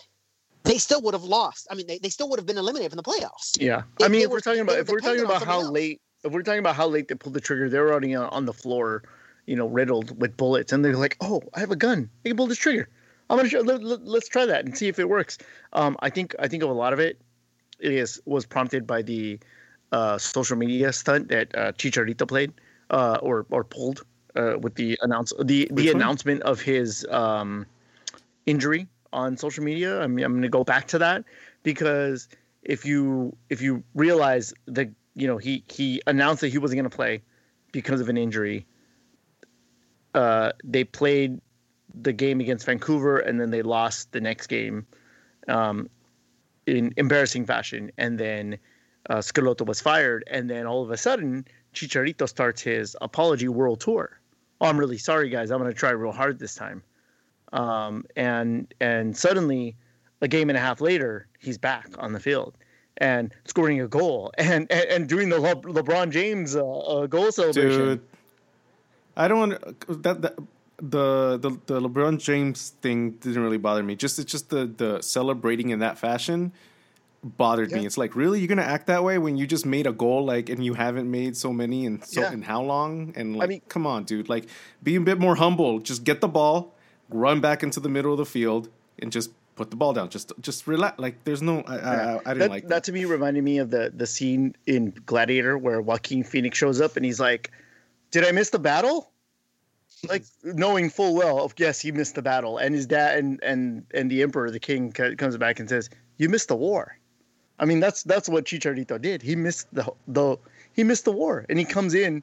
they 0.64 0.78
still 0.78 1.00
would 1.02 1.14
have 1.14 1.22
lost. 1.24 1.68
I 1.70 1.74
mean, 1.76 1.86
they, 1.86 1.98
they 1.98 2.08
still 2.08 2.28
would 2.30 2.38
have 2.40 2.46
been 2.46 2.58
eliminated 2.58 2.90
from 2.92 2.96
the 2.96 3.02
playoffs. 3.04 3.52
Yeah, 3.60 3.82
If 4.00 4.04
I 4.06 4.08
mean, 4.08 4.22
if 4.22 4.28
were- 4.28 4.34
we're 4.36 4.40
talking 4.40 4.60
about 4.62 4.78
if 4.78 4.88
we're 4.88 4.98
talking 5.00 5.24
about 5.24 5.44
how 5.44 5.60
else. 5.60 5.70
late 5.70 6.00
if 6.24 6.32
we're 6.32 6.42
talking 6.42 6.58
about 6.58 6.74
how 6.74 6.88
late 6.88 7.06
they 7.08 7.14
pulled 7.14 7.34
the 7.34 7.40
trigger, 7.40 7.68
they're 7.68 7.88
already 7.92 8.14
on, 8.16 8.28
on 8.30 8.46
the 8.46 8.52
floor, 8.52 9.04
you 9.46 9.54
know, 9.54 9.68
riddled 9.68 10.20
with 10.20 10.36
bullets, 10.36 10.72
and 10.72 10.84
they're 10.84 10.96
like, 10.96 11.16
"Oh, 11.20 11.40
I 11.54 11.60
have 11.60 11.70
a 11.70 11.76
gun. 11.76 12.10
I 12.24 12.30
can 12.30 12.36
pull 12.36 12.48
this 12.48 12.58
trigger. 12.58 12.88
I'm 13.28 13.36
gonna 13.36 13.48
show, 13.48 13.60
let, 13.60 13.82
let, 13.82 14.00
us 14.22 14.28
try 14.28 14.46
that 14.46 14.64
and 14.64 14.76
see 14.76 14.88
if 14.88 14.98
it 14.98 15.08
works." 15.08 15.38
Um, 15.72 15.96
I 16.00 16.10
think 16.10 16.34
I 16.38 16.48
think 16.48 16.62
of 16.62 16.70
a 16.70 16.74
lot 16.74 16.92
of 16.92 17.00
it 17.00 17.20
it 17.78 17.92
is 17.92 18.20
was 18.24 18.46
prompted 18.46 18.86
by 18.86 19.02
the 19.02 19.38
uh, 19.92 20.18
social 20.18 20.56
media 20.56 20.92
stunt 20.92 21.28
that 21.28 21.54
uh, 21.54 21.72
Chicharito 21.72 22.26
played 22.26 22.52
uh, 22.90 23.18
or 23.22 23.46
or 23.50 23.64
pulled 23.64 24.04
uh, 24.34 24.56
with 24.60 24.74
the 24.74 24.98
announce 25.02 25.32
the 25.42 25.68
Which 25.70 25.84
the 25.84 25.92
one? 25.92 26.02
announcement 26.02 26.42
of 26.42 26.60
his 26.60 27.06
um, 27.10 27.66
injury 28.46 28.86
on 29.12 29.36
social 29.36 29.64
media. 29.64 30.00
I 30.00 30.06
mean, 30.06 30.24
I'm 30.24 30.32
going 30.32 30.42
to 30.42 30.48
go 30.48 30.64
back 30.64 30.86
to 30.88 30.98
that 30.98 31.24
because 31.62 32.28
if 32.62 32.84
you 32.84 33.36
if 33.50 33.60
you 33.60 33.82
realize 33.94 34.52
that 34.66 34.88
you 35.14 35.26
know 35.26 35.38
he 35.38 35.64
he 35.68 36.02
announced 36.06 36.40
that 36.42 36.48
he 36.48 36.58
wasn't 36.58 36.78
going 36.78 36.90
to 36.90 36.96
play 36.96 37.22
because 37.72 38.00
of 38.00 38.08
an 38.08 38.16
injury. 38.16 38.66
Uh, 40.14 40.50
they 40.64 40.82
played 40.82 41.38
the 42.00 42.12
game 42.12 42.40
against 42.40 42.66
Vancouver 42.66 43.18
and 43.18 43.40
then 43.40 43.50
they 43.50 43.62
lost 43.62 44.12
the 44.12 44.20
next 44.20 44.48
game 44.48 44.86
um, 45.48 45.88
in 46.66 46.92
embarrassing 46.96 47.46
fashion. 47.46 47.90
And 47.98 48.18
then 48.18 48.58
uh, 49.08 49.16
Schelotto 49.16 49.66
was 49.66 49.80
fired. 49.80 50.24
And 50.26 50.48
then 50.48 50.66
all 50.66 50.82
of 50.82 50.90
a 50.90 50.96
sudden, 50.96 51.46
Chicharito 51.74 52.28
starts 52.28 52.62
his 52.62 52.96
apology 53.00 53.48
world 53.48 53.80
tour. 53.80 54.18
Oh, 54.60 54.66
I'm 54.66 54.78
really 54.78 54.98
sorry, 54.98 55.28
guys. 55.28 55.50
I'm 55.50 55.58
going 55.58 55.70
to 55.70 55.78
try 55.78 55.90
real 55.90 56.12
hard 56.12 56.38
this 56.38 56.54
time. 56.54 56.82
Um, 57.52 58.04
and 58.16 58.72
and 58.80 59.16
suddenly, 59.16 59.76
a 60.20 60.28
game 60.28 60.50
and 60.50 60.56
a 60.56 60.60
half 60.60 60.80
later, 60.80 61.28
he's 61.38 61.58
back 61.58 61.88
on 61.98 62.12
the 62.12 62.20
field 62.20 62.56
and 62.98 63.32
scoring 63.44 63.80
a 63.80 63.86
goal 63.88 64.32
and 64.38 64.66
and, 64.70 64.88
and 64.88 65.08
doing 65.08 65.28
the 65.28 65.38
Le- 65.38 65.56
LeBron 65.56 66.10
James 66.10 66.56
uh, 66.56 66.66
uh, 66.66 67.06
goal 67.06 67.30
celebration. 67.30 67.80
Dude, 67.80 68.00
I 69.16 69.28
don't 69.28 69.38
want 69.38 70.02
that, 70.02 70.22
that 70.22 70.38
the 70.78 71.38
the 71.38 71.50
the 71.66 71.80
LeBron 71.80 72.18
James 72.20 72.70
thing 72.82 73.12
didn't 73.12 73.42
really 73.42 73.58
bother 73.58 73.82
me. 73.82 73.96
Just 73.96 74.18
it's 74.18 74.30
just 74.30 74.50
the 74.50 74.66
the 74.66 75.00
celebrating 75.02 75.70
in 75.70 75.78
that 75.80 75.98
fashion 75.98 76.52
bothered 77.22 77.72
me. 77.72 77.86
It's 77.86 77.96
like 77.98 78.14
really 78.14 78.38
you're 78.40 78.48
gonna 78.48 78.62
act 78.62 78.86
that 78.88 79.02
way 79.02 79.18
when 79.18 79.36
you 79.36 79.46
just 79.46 79.66
made 79.66 79.86
a 79.86 79.92
goal 79.92 80.24
like 80.24 80.48
and 80.48 80.64
you 80.64 80.74
haven't 80.74 81.10
made 81.10 81.36
so 81.36 81.52
many 81.52 81.86
and 81.86 82.04
so 82.04 82.20
Yeah. 82.20 82.32
in 82.32 82.42
how 82.42 82.62
long 82.62 83.12
and 83.16 83.36
like 83.36 83.48
mean- 83.48 83.62
come 83.68 83.86
on 83.86 84.04
dude 84.04 84.28
like 84.28 84.46
be 84.82 84.96
a 84.96 85.00
bit 85.00 85.18
more 85.18 85.36
humble. 85.36 85.80
Just 85.80 86.04
get 86.04 86.20
the 86.20 86.28
ball, 86.28 86.74
run 87.08 87.40
back 87.40 87.62
into 87.62 87.80
the 87.80 87.88
middle 87.88 88.12
of 88.12 88.18
the 88.18 88.26
field 88.26 88.68
and 89.00 89.10
just 89.10 89.30
put 89.56 89.70
the 89.70 89.76
ball 89.76 89.94
down. 89.94 90.10
Just 90.10 90.32
just 90.40 90.66
relax. 90.66 90.98
Like 90.98 91.24
there's 91.24 91.42
no 91.42 91.62
I 91.66 91.76
I, 91.78 91.78
I, 91.78 92.20
I 92.26 92.34
didn't 92.34 92.38
that, 92.40 92.50
like 92.50 92.62
that 92.64 92.68
that. 92.68 92.84
to 92.84 92.92
me 92.92 93.06
reminded 93.06 93.42
me 93.42 93.58
of 93.58 93.70
the 93.70 93.90
the 93.96 94.06
scene 94.06 94.54
in 94.66 94.92
Gladiator 95.06 95.56
where 95.56 95.80
Joaquin 95.80 96.22
Phoenix 96.22 96.58
shows 96.58 96.80
up 96.82 96.96
and 96.96 97.04
he's 97.04 97.18
like, 97.18 97.50
"Did 98.10 98.24
I 98.24 98.30
miss 98.32 98.50
the 98.50 98.58
battle?" 98.60 99.10
Like 100.08 100.24
knowing 100.44 100.90
full 100.90 101.14
well, 101.14 101.40
of 101.42 101.54
yes, 101.56 101.80
he 101.80 101.90
missed 101.90 102.14
the 102.16 102.22
battle, 102.22 102.58
and 102.58 102.74
his 102.74 102.86
dad 102.86 103.18
and 103.18 103.42
and 103.42 103.86
and 103.94 104.10
the 104.10 104.22
emperor, 104.22 104.50
the 104.50 104.60
king, 104.60 104.92
co- 104.92 105.14
comes 105.16 105.36
back 105.38 105.58
and 105.58 105.68
says, 105.68 105.88
"You 106.18 106.28
missed 106.28 106.48
the 106.48 106.56
war." 106.56 106.98
I 107.58 107.64
mean, 107.64 107.80
that's 107.80 108.02
that's 108.02 108.28
what 108.28 108.44
Chicharito 108.44 109.00
did. 109.00 109.22
He 109.22 109.34
missed 109.36 109.68
the 109.72 109.90
the 110.08 110.36
he 110.74 110.84
missed 110.84 111.06
the 111.06 111.12
war, 111.12 111.46
and 111.48 111.58
he 111.58 111.64
comes 111.64 111.94
in. 111.94 112.22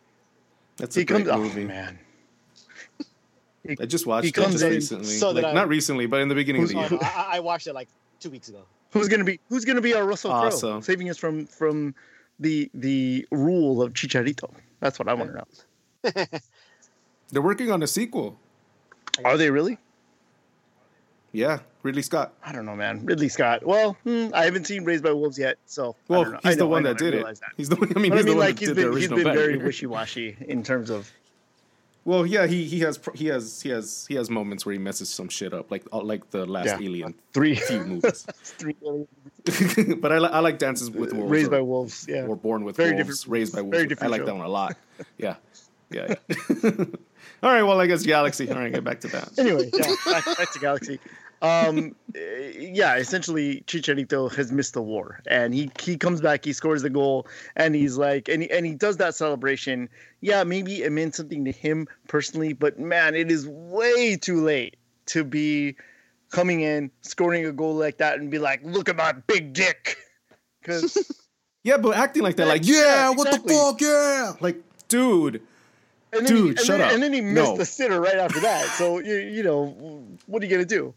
That's 0.77 0.95
a 0.95 0.99
He 0.99 1.05
great 1.05 1.25
comes. 1.25 1.29
Oh 1.35 1.41
movie. 1.43 1.65
man, 1.65 1.97
I 3.79 3.85
just 3.85 4.05
watched 4.05 4.25
he 4.25 4.29
it 4.29 4.35
just 4.35 4.63
in 4.63 4.69
recently. 4.69 5.05
so 5.05 5.31
like 5.31 5.43
I- 5.45 5.53
not 5.53 5.67
recently, 5.67 6.05
but 6.05 6.21
in 6.21 6.27
the 6.27 6.35
beginning 6.35 6.63
of 6.63 6.69
the 6.69 6.75
Oh, 6.77 6.81
year. 6.81 6.89
no, 6.91 6.99
I, 7.01 7.37
I 7.37 7.39
watched 7.39 7.65
it 7.67 7.73
like 7.73 7.87
two 8.19 8.29
weeks 8.29 8.49
ago. 8.49 8.63
who's 8.91 9.07
gonna 9.07 9.23
be 9.23 9.39
who's 9.49 9.65
gonna 9.65 9.81
be 9.81 9.95
our 9.95 10.05
Russell 10.05 10.29
Crowe, 10.31 10.47
Awesome. 10.47 10.81
saving 10.83 11.09
us 11.09 11.17
from 11.17 11.47
from 11.47 11.95
the 12.39 12.69
the 12.75 13.27
rule 13.31 13.81
of 13.81 13.93
Chicharito? 13.93 14.53
That's 14.79 14.99
what 14.99 15.07
I 15.07 15.13
want 15.15 15.31
to 15.31 15.37
know. 15.37 15.45
They're 17.33 17.41
working 17.41 17.71
on 17.71 17.81
a 17.81 17.87
sequel. 17.87 18.37
Are 19.25 19.37
they 19.37 19.49
really? 19.49 19.79
Yeah, 21.31 21.59
Ridley 21.81 22.03
Scott. 22.03 22.33
I 22.45 22.51
don't 22.51 22.65
know, 22.65 22.75
man. 22.75 23.03
Ridley 23.05 23.27
Scott. 23.27 23.65
Well, 23.65 23.97
hmm, 24.03 24.27
I 24.35 24.45
haven't 24.45 24.67
seen 24.67 24.85
Raised 24.85 25.03
by 25.03 25.11
Wolves 25.13 25.39
yet, 25.39 25.57
so. 25.65 25.95
I 26.09 26.13
Well, 26.13 26.23
don't 26.25 26.33
know. 26.33 26.39
I 26.43 26.49
he's 26.49 26.57
the 26.57 26.67
one 26.67 26.85
I 26.85 26.89
that 26.93 26.99
did 26.99 27.15
it. 27.15 27.25
that. 27.25 27.37
He's 27.57 27.69
the. 27.69 27.75
I 27.95 27.99
mean, 27.99 28.11
But 28.11 28.13
I 28.13 28.17
he's 28.17 28.25
the 28.25 28.29
mean, 28.29 28.37
one 28.37 28.45
like 28.45 28.55
that 28.55 28.59
he's 28.59 28.67
did 28.69 28.77
the 28.77 28.81
been 28.83 28.91
he's 28.97 29.11
original 29.11 29.23
been 29.23 29.33
very 29.33 29.57
wishy-washy 29.65 30.37
in 30.47 30.61
terms 30.61 30.91
of. 30.91 31.11
Well, 32.05 32.25
yeah, 32.25 32.45
he 32.45 32.65
he 32.65 32.81
has 32.81 32.99
he 33.15 33.27
has 33.27 33.61
he 33.61 33.69
has 33.69 34.05
he 34.07 34.13
has 34.15 34.29
moments 34.29 34.63
where 34.65 34.73
he 34.73 34.79
messes 34.79 35.09
some 35.09 35.27
shit 35.29 35.53
up, 35.53 35.71
like 35.71 35.83
uh, 35.91 36.01
like 36.03 36.29
the 36.29 36.45
last 36.45 36.67
Yeah. 36.67 36.79
Alien 36.81 37.15
Three, 37.33 37.55
few 37.55 37.79
movies. 37.83 38.27
three 38.43 38.75
but 39.95 40.11
I, 40.11 40.19
li- 40.19 40.29
I 40.31 40.39
like 40.39 40.59
Dances 40.59 40.91
with 40.91 41.13
Wolves. 41.13 41.31
Raised 41.31 41.47
or, 41.47 41.51
by 41.51 41.61
Wolves. 41.61 42.05
Yeah. 42.07 42.25
or 42.27 42.35
Born 42.35 42.63
with 42.63 42.75
Very 42.77 42.93
Wolves. 42.93 43.21
different- 43.21 43.31
Raised 43.31 43.53
by 43.55 43.61
very 43.61 43.87
Wolves. 43.87 44.01
I 44.03 44.07
like 44.07 44.21
show. 44.21 44.25
that 44.27 44.35
one 44.35 44.45
a 44.45 44.49
lot. 44.49 44.77
Yeah, 45.17 45.35
yeah. 45.89 46.15
yeah. 46.63 46.71
All 47.41 47.51
right, 47.51 47.63
well, 47.63 47.79
I 47.79 47.87
guess 47.87 48.03
Galaxy. 48.03 48.49
All 48.49 48.57
right, 48.57 48.71
get 48.71 48.83
back 48.83 49.01
to 49.01 49.07
that. 49.09 49.31
Anyway, 49.37 49.69
yeah, 49.73 49.93
back, 50.05 50.25
back 50.37 50.51
to 50.53 50.59
Galaxy. 50.59 50.99
Um, 51.43 51.93
eh, 52.15 52.53
yeah, 52.57 52.95
essentially 52.95 53.65
Chicharito 53.67 54.33
has 54.33 54.53
missed 54.53 54.75
the 54.75 54.81
war, 54.81 55.19
and 55.27 55.53
he 55.53 55.69
he 55.81 55.97
comes 55.97 56.21
back, 56.21 56.45
he 56.45 56.53
scores 56.53 56.83
the 56.83 56.89
goal, 56.89 57.27
and 57.57 57.75
he's 57.75 57.97
like, 57.97 58.29
and 58.29 58.43
he, 58.43 58.49
and 58.49 58.65
he 58.65 58.75
does 58.75 58.95
that 58.97 59.13
celebration. 59.13 59.89
Yeah, 60.21 60.45
maybe 60.45 60.83
it 60.83 60.91
meant 60.93 61.15
something 61.15 61.43
to 61.43 61.51
him 61.51 61.87
personally, 62.07 62.53
but 62.53 62.79
man, 62.79 63.13
it 63.13 63.29
is 63.29 63.45
way 63.45 64.15
too 64.15 64.41
late 64.41 64.77
to 65.07 65.25
be 65.25 65.75
coming 66.31 66.61
in, 66.61 66.89
scoring 67.01 67.45
a 67.45 67.51
goal 67.51 67.75
like 67.75 67.97
that, 67.97 68.19
and 68.19 68.31
be 68.31 68.39
like, 68.39 68.61
look 68.63 68.87
at 68.87 68.95
my 68.95 69.11
big 69.11 69.51
dick, 69.51 69.97
because. 70.61 70.97
yeah, 71.63 71.75
but 71.75 71.97
acting 71.97 72.23
like 72.23 72.37
that, 72.37 72.47
like, 72.47 72.65
yeah, 72.65 72.75
yeah 72.75 73.09
what 73.09 73.29
the 73.29 73.53
fuck, 73.53 73.81
yeah, 73.81 74.31
like, 74.39 74.63
dude. 74.87 75.41
And 76.15 76.27
Dude, 76.27 76.59
he, 76.59 76.65
shut 76.65 76.77
then, 76.79 76.87
up. 76.87 76.93
And 76.93 77.01
then 77.03 77.13
he 77.13 77.21
missed 77.21 77.51
no. 77.51 77.57
the 77.57 77.65
sitter 77.65 77.99
right 78.01 78.17
after 78.17 78.39
that. 78.41 78.65
So 78.65 78.99
you, 79.03 79.15
you 79.15 79.43
know, 79.43 79.67
what 80.27 80.41
are 80.41 80.45
you 80.45 80.51
gonna 80.51 80.65
do? 80.65 80.93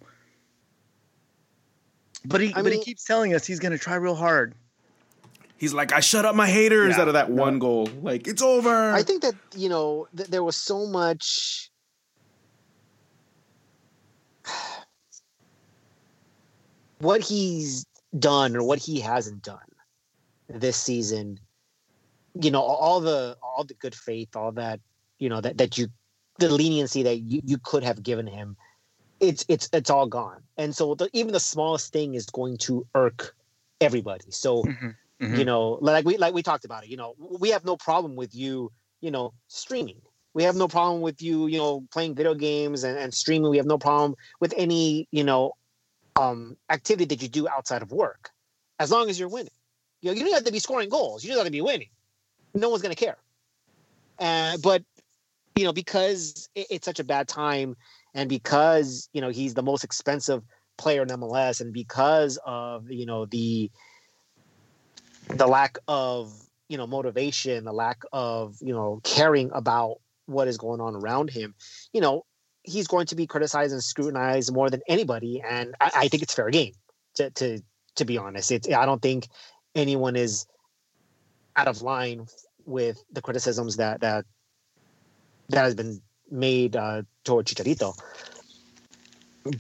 But 2.25 2.41
he, 2.41 2.49
I 2.49 2.55
but 2.55 2.65
mean, 2.65 2.75
he 2.75 2.85
keeps 2.85 3.05
telling 3.05 3.35
us 3.35 3.47
he's 3.47 3.61
gonna 3.61 3.79
try 3.79 3.95
real 3.97 4.15
hard. 4.15 4.55
He's 5.59 5.73
like, 5.73 5.93
I 5.93 6.01
shut 6.01 6.27
up 6.27 6.35
my 6.35 6.49
haters 6.49 6.97
yeah, 6.97 7.03
out 7.03 7.09
of 7.09 7.15
that 7.15 7.31
no. 7.31 7.43
one 7.43 7.59
goal. 7.59 7.89
Like 8.03 8.27
it's 8.27 8.43
over. 8.43 8.93
I 8.93 9.03
think 9.03 9.23
that 9.23 9.35
you 9.55 9.69
know 9.69 10.09
th- 10.17 10.29
there 10.29 10.45
was 10.45 10.57
so 10.57 10.87
much. 10.87 11.71
what 16.99 17.21
he's 17.21 17.85
done 18.19 18.57
or 18.57 18.63
what 18.63 18.79
he 18.79 19.01
hasn't 19.01 19.43
done 19.43 19.59
this 20.49 20.77
season 20.77 21.39
you 22.41 22.51
know 22.51 22.61
all 22.61 23.01
the 23.01 23.37
all 23.43 23.65
the 23.65 23.75
good 23.75 23.95
faith 23.95 24.35
all 24.37 24.53
that 24.53 24.81
you 25.19 25.29
know 25.29 25.41
that 25.41 25.59
that 25.59 25.79
you 25.79 25.89
the 26.39 26.49
leniency 26.49 27.03
that 27.03 27.19
you, 27.19 27.41
you 27.45 27.59
could 27.59 27.83
have 27.83 28.03
given 28.03 28.27
him 28.27 28.57
it's 29.21 29.45
it's 29.49 29.69
it's 29.73 29.91
all 29.91 30.07
gone. 30.07 30.43
And 30.57 30.75
so 30.75 30.95
the, 30.95 31.09
even 31.13 31.33
the 31.33 31.41
smallest 31.41 31.93
thing 31.93 32.15
is 32.15 32.27
going 32.27 32.59
to 32.59 32.87
irk 32.95 33.35
everybody. 33.81 34.31
So 34.31 34.63
mm-hmm. 34.63 34.89
Mm-hmm. 35.21 35.37
you 35.37 35.45
know 35.45 35.79
like 35.81 36.05
we 36.05 36.19
like 36.19 36.35
we 36.35 36.43
talked 36.43 36.67
about 36.67 36.85
it 36.85 36.91
you 36.91 36.97
know 36.99 37.15
we 37.19 37.49
have 37.49 37.65
no 37.65 37.79
problem 37.79 38.17
with 38.17 38.35
you 38.35 38.71
you 39.01 39.11
know 39.11 39.33
streaming. 39.49 40.01
We 40.35 40.43
have 40.43 40.57
no 40.57 40.69
problem 40.69 41.01
with 41.01 41.23
you 41.23 41.47
you 41.47 41.59
know 41.59 41.87
playing 41.91 42.15
video 42.15 42.35
games 42.35 42.85
and, 42.85 42.99
and 42.99 43.13
streaming. 43.13 43.51
We 43.51 43.57
have 43.57 43.67
no 43.67 43.79
problem 43.79 44.17
with 44.41 44.53
any 44.57 45.09
you 45.11 45.25
know 45.25 45.53
um 46.17 46.57
activity 46.71 47.15
that 47.15 47.23
you 47.23 47.29
do 47.29 47.49
outside 47.49 47.83
of 47.83 47.93
work 47.93 48.31
as 48.79 48.91
long 48.91 49.09
as 49.09 49.19
you're 49.19 49.29
winning. 49.29 49.53
You 50.03 50.11
know 50.11 50.17
you 50.17 50.25
don't 50.25 50.35
have 50.35 50.45
to 50.45 50.53
be 50.53 50.59
scoring 50.59 50.89
goals. 50.89 51.25
You 51.25 51.31
just 51.31 51.39
have 51.39 51.47
to 51.47 51.53
be 51.53 51.63
winning. 51.63 51.89
No 52.55 52.69
one's 52.71 52.83
going 52.83 52.95
to 52.95 53.05
care. 53.05 53.19
Uh, 54.19 54.57
but 54.63 54.83
you 55.57 55.65
know, 55.65 55.73
because 55.73 56.49
it, 56.55 56.67
it's 56.71 56.85
such 56.85 57.01
a 57.01 57.05
bad 57.05 57.27
time, 57.27 57.77
and 58.15 58.29
because 58.29 59.09
you 59.13 59.21
know 59.21 59.31
he's 59.31 59.55
the 59.55 59.63
most 59.63 59.83
expensive 59.83 60.43
player 60.77 61.03
in 61.03 61.09
MLS, 61.09 61.61
and 61.61 61.73
because 61.73 62.39
of 62.45 62.91
you 62.91 63.07
know 63.07 63.25
the 63.27 63.71
the 65.29 65.47
lack 65.47 65.79
of 65.89 66.33
you 66.69 66.77
know 66.77 66.87
motivation, 66.87 67.65
the 67.65 67.73
lack 67.73 68.03
of 68.13 68.57
you 68.61 68.73
know 68.73 69.01
caring 69.03 69.51
about 69.53 69.97
what 70.27 70.47
is 70.47 70.59
going 70.59 70.81
on 70.81 70.95
around 70.95 71.31
him, 71.31 71.55
you 71.93 72.01
know, 72.01 72.25
he's 72.63 72.87
going 72.87 73.07
to 73.07 73.15
be 73.15 73.27
criticized 73.27 73.73
and 73.73 73.83
scrutinized 73.83 74.53
more 74.53 74.69
than 74.71 74.83
anybody, 74.89 75.43
and 75.49 75.75
I, 75.81 75.91
I 75.95 76.09
think 76.09 76.23
it's 76.23 76.35
fair 76.35 76.51
game. 76.51 76.75
To 77.17 77.31
to 77.31 77.63
to 77.97 78.05
be 78.05 78.19
honest, 78.19 78.53
it's 78.53 78.69
I 78.71 78.85
don't 78.85 79.01
think 79.01 79.29
anyone 79.75 80.17
is 80.17 80.47
out 81.57 81.69
of 81.69 81.81
line 81.81 82.27
with 82.67 83.03
the 83.11 83.23
criticisms 83.23 83.77
that 83.77 84.01
that 84.01 84.27
that 85.49 85.65
has 85.65 85.75
been 85.75 86.01
made 86.31 86.77
uh, 86.77 87.03
toward 87.25 87.47
Chicharito. 87.47 87.99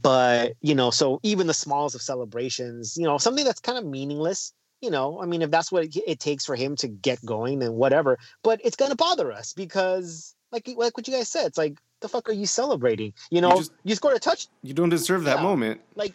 But 0.02 0.54
you 0.62 0.74
know, 0.74 0.90
so 0.90 1.20
even 1.22 1.46
the 1.46 1.54
smallest 1.54 1.94
of 1.94 2.02
celebrations, 2.02 2.96
you 2.96 3.04
know, 3.04 3.18
something 3.18 3.44
that's 3.44 3.60
kind 3.60 3.78
of 3.78 3.84
meaningless. 3.84 4.52
You 4.82 4.90
know, 4.90 5.22
I 5.22 5.26
mean, 5.26 5.40
if 5.40 5.50
that's 5.50 5.72
what 5.72 5.84
it, 5.84 5.96
it 6.06 6.20
takes 6.20 6.44
for 6.44 6.54
him 6.54 6.76
to 6.76 6.88
get 6.88 7.24
going, 7.24 7.60
then 7.60 7.72
whatever. 7.72 8.18
But 8.42 8.60
it's 8.62 8.76
gonna 8.76 8.94
bother 8.94 9.32
us 9.32 9.54
because, 9.54 10.34
like, 10.52 10.68
like 10.76 10.96
what 10.96 11.08
you 11.08 11.14
guys 11.14 11.28
said, 11.28 11.46
it's 11.46 11.56
like 11.56 11.78
the 12.00 12.08
fuck 12.08 12.28
are 12.28 12.32
you 12.32 12.46
celebrating? 12.46 13.14
You 13.30 13.40
know, 13.40 13.52
you, 13.52 13.56
just, 13.56 13.72
you 13.84 13.94
scored 13.94 14.16
a 14.16 14.20
touch. 14.20 14.48
You 14.62 14.74
don't 14.74 14.90
deserve 14.90 15.24
that 15.24 15.38
yeah, 15.38 15.42
moment. 15.42 15.80
Like, 15.94 16.14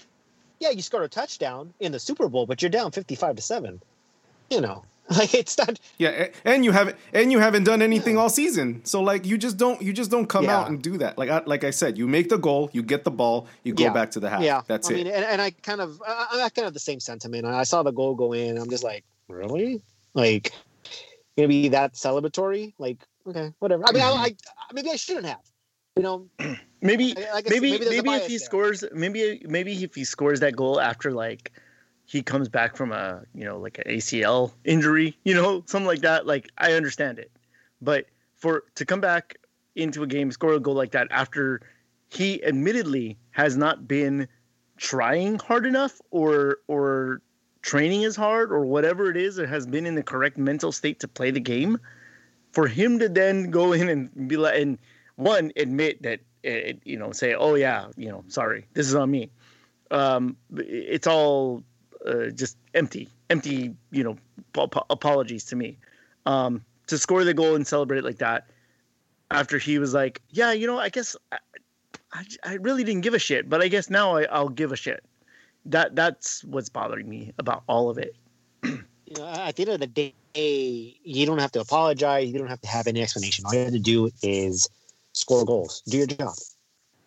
yeah, 0.59 0.69
you 0.69 0.83
scored 0.83 1.03
a 1.03 1.07
touchdown 1.07 1.73
in 1.79 1.91
the 1.91 1.99
Super 1.99 2.29
Bowl, 2.29 2.45
but 2.45 2.61
you're 2.61 2.69
down 2.69 2.91
fifty-five 2.91 3.35
to 3.35 3.41
seven. 3.41 3.81
You 4.51 4.61
know, 4.61 4.83
Like 5.17 5.33
it's 5.33 5.57
not. 5.57 5.77
Yeah, 5.97 6.29
and 6.45 6.63
you 6.63 6.71
haven't 6.71 6.95
and 7.11 7.31
you 7.33 7.39
haven't 7.39 7.65
done 7.65 7.81
anything 7.81 8.17
all 8.17 8.29
season. 8.29 8.83
So 8.85 9.01
like 9.01 9.25
you 9.25 9.37
just 9.37 9.57
don't 9.57 9.81
you 9.81 9.91
just 9.91 10.09
don't 10.09 10.27
come 10.27 10.45
yeah. 10.45 10.57
out 10.57 10.69
and 10.69 10.81
do 10.81 10.97
that. 10.99 11.17
Like 11.17 11.29
I, 11.29 11.41
like 11.45 11.65
I 11.65 11.71
said, 11.71 11.97
you 11.97 12.07
make 12.07 12.29
the 12.29 12.37
goal, 12.37 12.69
you 12.71 12.81
get 12.81 13.03
the 13.03 13.11
ball, 13.11 13.47
you 13.63 13.73
go 13.73 13.83
yeah. 13.83 13.93
back 13.93 14.11
to 14.11 14.21
the 14.21 14.29
half. 14.29 14.41
Yeah, 14.41 14.61
that's 14.67 14.89
I 14.89 14.93
it. 14.93 14.97
Mean, 14.97 15.07
and, 15.07 15.25
and 15.25 15.41
I 15.41 15.51
kind 15.51 15.81
of 15.81 16.01
I, 16.07 16.43
I 16.45 16.49
kind 16.49 16.65
of 16.65 16.73
the 16.73 16.79
same 16.79 17.01
sentiment. 17.01 17.45
I 17.45 17.63
saw 17.63 17.83
the 17.83 17.91
goal 17.91 18.15
go 18.15 18.31
in. 18.31 18.57
I'm 18.57 18.69
just 18.69 18.85
like, 18.85 19.03
really? 19.27 19.81
Like, 20.13 20.53
gonna 21.35 21.49
be 21.49 21.67
that 21.69 21.95
celebratory? 21.95 22.73
Like, 22.77 23.05
okay, 23.27 23.51
whatever. 23.59 23.83
I 23.85 23.91
mean, 23.91 24.01
I, 24.03 24.07
I 24.07 24.73
maybe 24.73 24.91
I 24.91 24.95
shouldn't 24.95 25.25
have. 25.25 25.41
You 25.97 26.03
know, 26.03 26.27
maybe 26.81 27.15
maybe 27.49 27.71
maybe, 27.71 27.89
maybe 27.89 28.09
if 28.11 28.27
he 28.27 28.37
there. 28.37 28.39
scores, 28.39 28.85
maybe 28.93 29.41
maybe 29.45 29.83
if 29.83 29.93
he 29.93 30.05
scores 30.05 30.39
that 30.39 30.55
goal 30.55 30.79
after 30.79 31.11
like 31.11 31.51
he 32.11 32.21
comes 32.21 32.49
back 32.49 32.75
from 32.75 32.91
a 32.91 33.21
you 33.33 33.45
know 33.45 33.57
like 33.57 33.77
an 33.77 33.85
ACL 33.87 34.51
injury, 34.65 35.17
you 35.23 35.33
know, 35.33 35.63
something 35.65 35.87
like 35.87 36.01
that. 36.01 36.27
Like 36.27 36.49
I 36.57 36.73
understand 36.73 37.19
it, 37.19 37.31
but 37.81 38.05
for 38.35 38.65
to 38.75 38.85
come 38.85 38.99
back 38.99 39.37
into 39.77 40.03
a 40.03 40.07
game, 40.07 40.29
score 40.29 40.53
a 40.53 40.59
goal 40.59 40.73
like 40.73 40.91
that 40.91 41.07
after 41.09 41.61
he 42.09 42.43
admittedly 42.43 43.17
has 43.31 43.55
not 43.55 43.87
been 43.87 44.27
trying 44.75 45.39
hard 45.39 45.65
enough 45.65 46.01
or 46.11 46.57
or 46.67 47.21
training 47.61 48.03
as 48.03 48.17
hard 48.17 48.51
or 48.51 48.65
whatever 48.65 49.09
it 49.09 49.15
is, 49.15 49.39
or 49.39 49.47
has 49.47 49.65
been 49.65 49.85
in 49.85 49.95
the 49.95 50.03
correct 50.03 50.37
mental 50.37 50.73
state 50.73 50.99
to 50.99 51.07
play 51.07 51.31
the 51.31 51.39
game. 51.39 51.79
For 52.51 52.67
him 52.67 52.99
to 52.99 53.07
then 53.07 53.51
go 53.51 53.71
in 53.71 53.87
and 53.87 54.27
be 54.27 54.35
like, 54.35 54.59
and 54.59 54.77
one 55.15 55.53
admit 55.55 56.03
that 56.03 56.19
it, 56.43 56.81
you 56.83 56.97
know, 56.97 57.13
say, 57.13 57.33
oh 57.33 57.55
yeah, 57.55 57.87
you 57.95 58.09
know, 58.09 58.25
sorry, 58.27 58.67
this 58.73 58.87
is 58.87 58.95
on 58.95 59.09
me. 59.09 59.31
Um, 59.89 60.35
it's 60.57 61.07
all 61.07 61.63
uh, 62.05 62.27
just 62.27 62.57
empty, 62.73 63.09
empty, 63.29 63.75
you 63.91 64.03
know, 64.03 64.17
ap- 64.57 64.85
apologies 64.89 65.45
to 65.45 65.55
me. 65.55 65.77
Um, 66.25 66.63
to 66.87 66.97
score 66.97 67.23
the 67.23 67.33
goal 67.33 67.55
and 67.55 67.65
celebrate 67.65 68.03
like 68.03 68.17
that 68.17 68.47
after 69.31 69.57
he 69.57 69.79
was 69.79 69.93
like, 69.93 70.21
yeah, 70.29 70.51
you 70.51 70.67
know, 70.67 70.77
I 70.77 70.89
guess 70.89 71.15
I, 71.31 71.37
I, 72.13 72.25
I 72.43 72.53
really 72.55 72.83
didn't 72.83 73.01
give 73.01 73.13
a 73.13 73.19
shit, 73.19 73.49
but 73.49 73.61
I 73.61 73.67
guess 73.67 73.89
now 73.89 74.17
I, 74.17 74.23
I'll 74.23 74.49
give 74.49 74.71
a 74.71 74.75
shit. 74.75 75.03
That 75.65 75.95
that's 75.95 76.43
what's 76.43 76.69
bothering 76.69 77.07
me 77.07 77.33
about 77.37 77.63
all 77.67 77.89
of 77.89 77.97
it. 77.97 78.15
you 78.63 78.83
know, 79.17 79.27
at 79.27 79.55
the 79.55 79.63
end 79.63 79.71
of 79.71 79.79
the 79.79 79.87
day, 79.87 80.97
you 81.03 81.25
don't 81.25 81.37
have 81.37 81.51
to 81.53 81.61
apologize. 81.61 82.29
You 82.29 82.39
don't 82.39 82.47
have 82.47 82.61
to 82.61 82.67
have 82.67 82.87
any 82.87 83.01
explanation. 83.01 83.45
All 83.45 83.53
you 83.53 83.59
have 83.61 83.71
to 83.71 83.79
do 83.79 84.09
is 84.23 84.67
score 85.13 85.45
goals. 85.45 85.81
Do 85.87 85.97
your 85.97 86.07
job. 86.07 86.33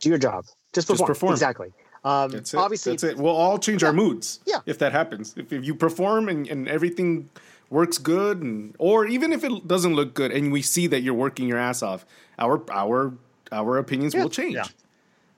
Do 0.01 0.09
your 0.09 0.19
job. 0.19 0.45
Just 0.73 0.89
perform. 0.89 1.09
Just 1.09 1.21
perform. 1.21 1.33
Exactly. 1.33 1.73
Um, 2.05 2.31
That's 2.31 2.53
it. 2.53 2.59
Obviously, 2.59 2.93
That's 2.93 3.05
it. 3.05 3.17
We'll 3.17 3.35
all 3.35 3.59
change 3.59 3.83
yeah. 3.83 3.89
our 3.89 3.95
moods. 3.95 4.41
Yeah. 4.47 4.59
If 4.67 4.79
that 4.79 4.93
happens, 4.93 5.35
if, 5.37 5.53
if 5.53 5.65
you 5.65 5.75
perform 5.75 6.29
and, 6.29 6.47
and 6.49 6.69
everything 6.69 7.31
works 7.71 7.99
good, 7.99 8.43
and 8.43 8.75
or 8.79 9.07
even 9.07 9.33
if 9.33 9.43
it 9.43 9.67
doesn't 9.67 9.95
look 9.95 10.15
good, 10.15 10.31
and 10.31 10.53
we 10.53 10.63
see 10.63 10.87
that 10.89 11.01
you're 11.01 11.15
working 11.15 11.49
your 11.49 11.59
ass 11.59 11.83
off, 11.83 12.05
our 12.39 12.63
our 12.71 13.15
our 13.51 13.79
opinions 13.79 14.15
yeah. 14.15 14.23
will 14.23 14.31
change. 14.31 14.55
Yeah. 14.55 14.65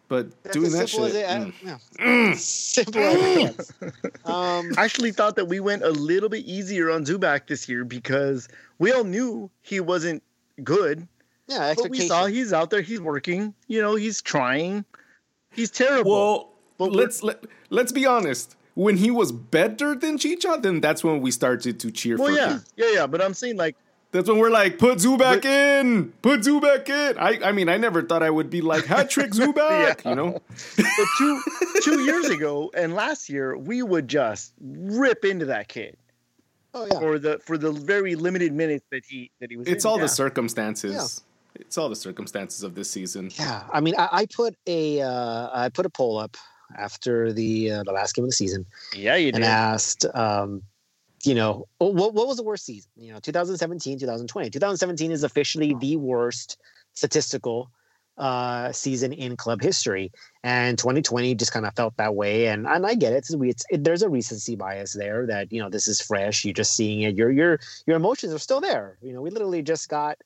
But 0.08 0.30
That's 0.44 0.56
doing 0.56 0.70
that 0.72 0.88
shit, 0.88 1.16
it, 1.16 1.26
mm. 1.26 1.52
yeah. 1.64 1.78
mm. 1.98 2.36
simple 2.36 3.02
as 3.02 3.72
um, 4.24 4.72
I 4.78 4.84
actually 4.84 5.10
thought 5.10 5.34
that 5.34 5.46
we 5.46 5.58
went 5.58 5.82
a 5.82 5.90
little 5.90 6.28
bit 6.28 6.44
easier 6.44 6.92
on 6.92 7.04
Zubak 7.04 7.48
this 7.48 7.68
year 7.68 7.84
because 7.84 8.48
we 8.78 8.92
all 8.92 9.02
knew 9.02 9.50
he 9.62 9.80
wasn't 9.80 10.22
good. 10.62 11.08
Yeah, 11.48 11.74
but 11.76 11.90
we 11.90 12.00
saw 12.00 12.26
he's 12.26 12.52
out 12.52 12.70
there, 12.70 12.82
he's 12.82 13.00
working. 13.00 13.54
You 13.66 13.82
know, 13.82 13.96
he's 13.96 14.22
trying. 14.22 14.84
He's 15.52 15.70
terrible. 15.70 16.10
Well, 16.10 16.55
but 16.78 16.92
let's 16.92 17.22
let, 17.22 17.44
let's 17.70 17.92
be 17.92 18.06
honest. 18.06 18.56
When 18.74 18.98
he 18.98 19.10
was 19.10 19.32
better 19.32 19.94
than 19.94 20.18
Chicha, 20.18 20.58
then 20.60 20.82
that's 20.82 21.02
when 21.02 21.22
we 21.22 21.30
started 21.30 21.80
to 21.80 21.90
cheer 21.90 22.18
well, 22.18 22.28
for 22.28 22.32
yeah. 22.32 22.48
him. 22.48 22.64
Yeah, 22.76 22.86
yeah, 22.86 22.92
yeah. 22.92 23.06
but 23.06 23.22
I'm 23.22 23.32
saying 23.32 23.56
like 23.56 23.74
that's 24.12 24.28
when 24.28 24.38
we're 24.38 24.50
like, 24.50 24.78
put 24.78 24.98
Zubak 24.98 25.18
but, 25.18 25.44
in, 25.44 26.12
put 26.22 26.40
Zubak 26.40 26.88
in. 26.88 27.18
I, 27.18 27.48
I 27.48 27.52
mean, 27.52 27.68
I 27.68 27.76
never 27.76 28.02
thought 28.02 28.22
I 28.22 28.30
would 28.30 28.48
be 28.48 28.62
like 28.62 28.86
hat 28.86 29.10
trick 29.10 29.30
Zubak, 29.32 30.04
yeah. 30.04 30.10
you 30.10 30.16
know. 30.16 30.32
but 30.76 31.06
two 31.18 31.42
two 31.82 32.00
years 32.00 32.30
ago 32.30 32.70
and 32.74 32.94
last 32.94 33.28
year, 33.28 33.56
we 33.56 33.82
would 33.82 34.08
just 34.08 34.54
rip 34.60 35.24
into 35.24 35.46
that 35.46 35.68
kid. 35.68 35.96
Oh 36.72 36.86
yeah. 36.90 36.98
For 36.98 37.18
the 37.18 37.38
for 37.40 37.58
the 37.58 37.72
very 37.72 38.14
limited 38.14 38.52
minutes 38.52 38.86
that 38.90 39.04
he 39.06 39.30
that 39.40 39.50
he 39.50 39.56
was. 39.56 39.66
It's 39.68 39.84
in. 39.84 39.90
all 39.90 39.96
yeah. 39.96 40.04
the 40.04 40.08
circumstances. 40.08 41.22
Yeah. 41.54 41.60
It's 41.60 41.78
all 41.78 41.88
the 41.88 41.96
circumstances 41.96 42.62
of 42.62 42.74
this 42.74 42.90
season. 42.90 43.30
Yeah, 43.38 43.64
I 43.72 43.80
mean, 43.80 43.94
I, 43.96 44.08
I 44.12 44.26
put 44.26 44.54
a 44.66 45.00
uh, 45.00 45.48
I 45.52 45.70
put 45.70 45.86
a 45.86 45.90
poll 45.90 46.18
up 46.18 46.36
after 46.76 47.32
the 47.32 47.70
uh, 47.70 47.82
the 47.84 47.92
last 47.92 48.14
game 48.14 48.24
of 48.24 48.30
the 48.30 48.36
season. 48.36 48.66
Yeah, 48.94 49.16
you 49.16 49.32
did. 49.32 49.36
And 49.36 49.44
asked, 49.44 50.06
um, 50.14 50.62
you 51.24 51.34
know, 51.34 51.66
what 51.78 52.14
what 52.14 52.26
was 52.26 52.36
the 52.36 52.42
worst 52.42 52.64
season? 52.64 52.90
You 52.96 53.12
know, 53.12 53.20
2017, 53.20 53.98
2020. 53.98 54.50
2017 54.50 55.10
is 55.10 55.22
officially 55.22 55.74
the 55.80 55.96
worst 55.96 56.58
statistical 56.94 57.70
uh, 58.18 58.72
season 58.72 59.12
in 59.12 59.36
club 59.36 59.60
history. 59.60 60.10
And 60.42 60.78
2020 60.78 61.34
just 61.34 61.52
kind 61.52 61.66
of 61.66 61.74
felt 61.74 61.96
that 61.96 62.14
way. 62.14 62.46
And 62.48 62.66
and 62.66 62.86
I 62.86 62.94
get 62.94 63.12
it. 63.12 63.16
It's, 63.16 63.34
it's 63.34 63.64
it, 63.70 63.84
there's 63.84 64.02
a 64.02 64.08
recency 64.08 64.56
bias 64.56 64.92
there 64.92 65.26
that 65.26 65.52
you 65.52 65.60
know 65.60 65.68
this 65.68 65.88
is 65.88 66.00
fresh. 66.00 66.44
You're 66.44 66.54
just 66.54 66.74
seeing 66.74 67.02
it. 67.02 67.16
Your 67.16 67.30
your 67.30 67.60
your 67.86 67.96
emotions 67.96 68.32
are 68.32 68.38
still 68.38 68.60
there. 68.60 68.98
You 69.02 69.12
know, 69.12 69.22
we 69.22 69.30
literally 69.30 69.62
just 69.62 69.88
got 69.88 70.18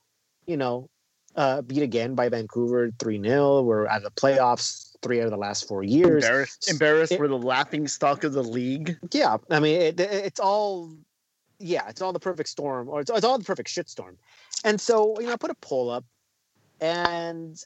you 0.46 0.56
know 0.56 0.88
uh, 1.36 1.62
beat 1.62 1.82
again 1.82 2.14
by 2.14 2.28
Vancouver 2.28 2.90
three 2.98 3.20
0 3.22 3.62
We're 3.62 3.86
out 3.86 3.98
of 3.98 4.14
the 4.14 4.20
playoffs 4.20 4.89
three 5.02 5.20
out 5.20 5.24
of 5.24 5.30
the 5.30 5.36
last 5.36 5.66
four 5.66 5.82
years. 5.82 6.24
Embarrassed, 6.24 6.70
embarrassed. 6.70 7.12
It, 7.12 7.20
we're 7.20 7.28
the 7.28 7.38
laughing 7.38 7.88
stock 7.88 8.24
of 8.24 8.32
the 8.32 8.42
league. 8.42 8.98
Yeah, 9.12 9.38
I 9.50 9.60
mean 9.60 9.80
it, 9.80 10.00
it's 10.00 10.40
all 10.40 10.96
yeah, 11.60 11.86
it's 11.88 12.00
all 12.00 12.12
the 12.12 12.20
perfect 12.20 12.48
storm, 12.48 12.88
or 12.88 13.00
it's, 13.00 13.10
it's 13.10 13.24
all 13.24 13.38
the 13.38 13.44
perfect 13.44 13.68
shitstorm. 13.68 14.16
And 14.64 14.80
so, 14.80 15.14
you 15.20 15.26
know, 15.26 15.32
I 15.32 15.36
put 15.36 15.50
a 15.50 15.54
poll 15.54 15.90
up, 15.90 16.04
and 16.80 17.62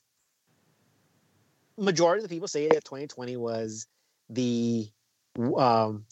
majority 1.78 2.22
of 2.22 2.28
the 2.28 2.34
people 2.34 2.48
say 2.48 2.68
that 2.68 2.84
2020 2.84 3.36
was 3.36 3.86
the 4.28 4.88
um, 5.56 6.04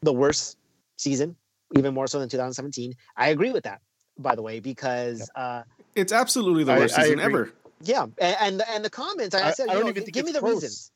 the 0.00 0.12
worst 0.12 0.56
season, 0.96 1.36
even 1.76 1.94
more 1.94 2.06
so 2.06 2.18
than 2.18 2.28
2017. 2.28 2.94
I 3.16 3.28
agree 3.28 3.52
with 3.52 3.64
that, 3.64 3.80
by 4.18 4.34
the 4.34 4.42
way, 4.42 4.60
because 4.60 5.30
uh, 5.34 5.62
it's 5.94 6.12
absolutely 6.12 6.64
the 6.64 6.72
worst 6.72 6.98
I, 6.98 7.02
season 7.02 7.20
I 7.20 7.24
ever. 7.24 7.52
Yeah, 7.82 8.06
and 8.18 8.36
and, 8.40 8.62
and 8.68 8.84
the 8.84 8.90
comments, 8.90 9.34
I, 9.34 9.48
I 9.48 9.52
said, 9.52 9.68
I 9.68 9.74
don't 9.74 9.84
know, 9.84 9.90
even 9.90 10.04
give 10.04 10.24
me 10.24 10.32
the 10.32 10.40
close. 10.40 10.54
reasons. 10.54 10.90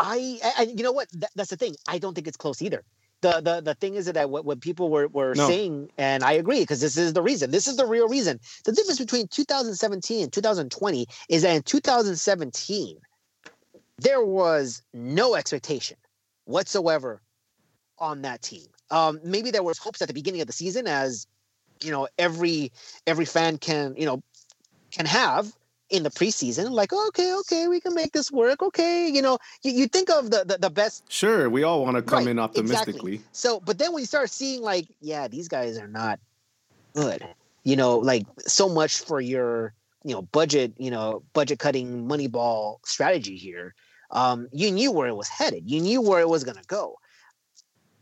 I, 0.00 0.40
I, 0.58 0.62
you 0.62 0.82
know 0.82 0.92
what? 0.92 1.08
That, 1.12 1.30
that's 1.36 1.50
the 1.50 1.56
thing. 1.56 1.76
I 1.86 1.98
don't 1.98 2.14
think 2.14 2.26
it's 2.26 2.36
close 2.36 2.60
either 2.60 2.82
the 3.24 3.40
the 3.40 3.60
the 3.62 3.74
thing 3.74 3.94
is 3.94 4.04
that 4.04 4.30
what, 4.30 4.44
what 4.44 4.60
people 4.60 4.90
were 4.90 5.08
were 5.08 5.34
no. 5.34 5.48
saying, 5.48 5.90
and 5.96 6.22
I 6.22 6.32
agree 6.32 6.60
because 6.60 6.80
this 6.80 6.96
is 6.96 7.14
the 7.14 7.22
reason. 7.22 7.50
This 7.50 7.66
is 7.66 7.76
the 7.76 7.86
real 7.86 8.06
reason. 8.06 8.38
The 8.64 8.72
difference 8.72 8.98
between 8.98 9.28
2017 9.28 10.22
and 10.24 10.32
2020 10.32 11.06
is 11.30 11.42
that 11.42 11.56
in 11.56 11.62
2017 11.62 12.98
there 13.98 14.22
was 14.22 14.82
no 14.92 15.34
expectation 15.36 15.96
whatsoever 16.44 17.22
on 17.98 18.22
that 18.22 18.42
team. 18.42 18.66
Um, 18.90 19.20
maybe 19.24 19.50
there 19.50 19.62
was 19.62 19.78
hopes 19.78 20.02
at 20.02 20.08
the 20.08 20.14
beginning 20.14 20.42
of 20.42 20.46
the 20.46 20.52
season, 20.52 20.86
as 20.86 21.26
you 21.82 21.90
know, 21.90 22.08
every 22.18 22.72
every 23.06 23.24
fan 23.24 23.56
can 23.56 23.94
you 23.96 24.04
know 24.04 24.22
can 24.90 25.06
have 25.06 25.50
in 25.90 26.02
the 26.02 26.10
preseason, 26.10 26.70
like, 26.70 26.92
okay, 26.92 27.34
okay, 27.40 27.68
we 27.68 27.80
can 27.80 27.94
make 27.94 28.12
this 28.12 28.32
work. 28.32 28.62
Okay, 28.62 29.08
you 29.08 29.20
know, 29.20 29.38
you, 29.62 29.72
you 29.72 29.86
think 29.86 30.10
of 30.10 30.30
the, 30.30 30.44
the, 30.44 30.58
the 30.58 30.70
best. 30.70 31.04
Sure, 31.10 31.48
we 31.50 31.62
all 31.62 31.84
want 31.84 31.96
to 31.96 32.02
come 32.02 32.20
right, 32.20 32.28
in 32.28 32.38
optimistically. 32.38 33.14
Exactly. 33.14 33.20
So, 33.32 33.60
but 33.60 33.78
then 33.78 33.92
when 33.92 34.00
you 34.00 34.06
start 34.06 34.30
seeing, 34.30 34.62
like, 34.62 34.86
yeah, 35.00 35.28
these 35.28 35.48
guys 35.48 35.78
are 35.78 35.88
not 35.88 36.18
good. 36.94 37.26
You 37.64 37.76
know, 37.76 37.98
like 37.98 38.26
so 38.38 38.68
much 38.68 39.00
for 39.00 39.20
your 39.20 39.72
you 40.04 40.14
know 40.14 40.22
budget, 40.22 40.74
you 40.78 40.90
know, 40.90 41.22
budget 41.32 41.58
cutting 41.58 42.06
Moneyball 42.06 42.78
strategy 42.84 43.36
here. 43.36 43.74
Um, 44.10 44.48
you 44.52 44.70
knew 44.70 44.92
where 44.92 45.08
it 45.08 45.16
was 45.16 45.28
headed. 45.28 45.68
You 45.68 45.80
knew 45.80 46.00
where 46.00 46.20
it 46.20 46.28
was 46.28 46.44
going 46.44 46.56
to 46.56 46.64
go. 46.66 46.98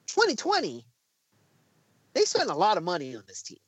2020, 0.09 0.85
they 2.13 2.25
spent 2.25 2.51
a 2.51 2.55
lot 2.55 2.77
of 2.77 2.83
money 2.83 3.17
on 3.17 3.23
this 3.27 3.43
team. 3.43 3.59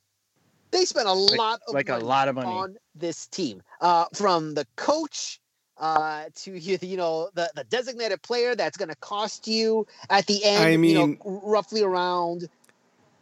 They 0.75 0.85
spent 0.85 1.07
a 1.07 1.13
like, 1.13 1.39
lot 1.39 1.61
of 1.69 1.75
like 1.75 1.89
a 1.89 1.99
lot 1.99 2.27
of 2.27 2.35
money 2.35 2.49
on 2.49 2.77
this 2.97 3.29
team, 3.29 3.63
uh, 3.81 4.07
from 4.13 4.55
the 4.55 4.67
coach 4.75 5.41
uh, 5.79 6.25
to 6.35 6.59
you 6.59 6.97
know 6.97 7.31
the 7.35 7.49
the 7.55 7.63
designated 7.63 8.23
player 8.23 8.57
that's 8.57 8.77
going 8.77 8.89
to 8.89 8.97
cost 8.97 9.47
you 9.47 9.87
at 10.11 10.27
the 10.27 10.45
end. 10.45 10.65
I 10.65 10.77
mean, 10.77 10.91
you 10.91 11.19
know, 11.25 11.41
roughly 11.45 11.83
around 11.83 12.49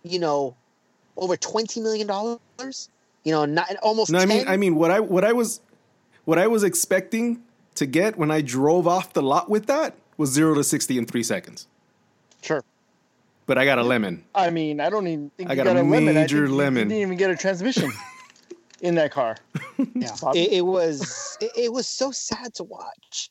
you 0.02 0.18
know 0.18 0.56
over 1.18 1.36
twenty 1.36 1.80
million 1.80 2.06
dollars. 2.06 2.88
You 3.22 3.32
know, 3.32 3.44
not 3.44 3.76
almost. 3.82 4.10
No, 4.10 4.20
10. 4.20 4.30
I 4.30 4.34
mean, 4.34 4.48
I 4.48 4.56
mean 4.56 4.74
what 4.76 4.90
I 4.90 5.00
what 5.00 5.22
I 5.22 5.34
was 5.34 5.60
what 6.24 6.38
I 6.38 6.46
was 6.46 6.64
expecting 6.64 7.42
to 7.74 7.84
get 7.84 8.16
when 8.16 8.30
I 8.30 8.40
drove 8.40 8.88
off 8.88 9.12
the 9.12 9.22
lot 9.22 9.50
with 9.50 9.66
that 9.66 9.94
was 10.16 10.30
zero 10.30 10.54
to 10.54 10.64
sixty 10.64 10.96
in 10.96 11.04
three 11.04 11.22
seconds. 11.22 11.66
Sure 12.40 12.64
but 13.52 13.58
I 13.58 13.66
got 13.66 13.78
a 13.78 13.82
lemon. 13.82 14.24
I 14.34 14.48
mean, 14.48 14.80
I 14.80 14.88
don't 14.88 15.06
even 15.06 15.28
think 15.36 15.50
I 15.50 15.54
got, 15.54 15.64
got, 15.64 15.76
a, 15.76 15.82
a 15.82 15.82
lemon. 15.82 16.14
major 16.14 16.48
lemon. 16.48 16.88
didn't 16.88 17.02
even 17.02 17.18
get 17.18 17.30
a 17.30 17.36
transmission 17.36 17.92
in 18.80 18.94
that 18.94 19.10
car. 19.10 19.36
Yeah, 19.94 20.08
it, 20.34 20.52
it, 20.52 20.60
was 20.64 21.36
it, 21.38 21.50
it, 21.54 21.70
was 21.70 21.86
so 21.86 22.10
sad 22.12 22.54
to 22.54 22.64
watch. 22.64 23.30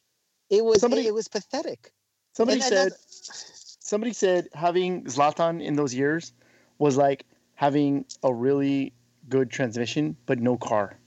It 0.52 0.64
was 0.64 0.80
somebody, 0.80 1.08
it, 1.08 1.14
was 1.16 1.28
pathetic. 1.28 1.92
Somebody 2.34 2.62
and, 2.62 2.70
said 2.70 2.84
and 2.84 2.94
somebody 3.10 4.14
said 4.14 4.48
having 4.54 5.06
Zlatan 5.06 5.60
in 5.60 5.76
those 5.76 5.92
years 5.92 6.34
was 6.78 6.98
like 6.98 7.26
having 7.56 8.06
a 8.22 8.32
really 8.32 8.94
good 9.28 9.50
transmission 9.50 10.16
but 10.28 10.38
no 10.38 10.56
car 10.56 11.00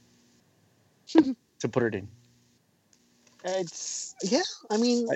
to 1.07 1.69
put 1.69 1.85
it 1.85 1.95
in. 1.95 2.09
It's 3.45 4.17
yeah. 4.25 4.43
I 4.73 4.77
mean, 4.77 5.07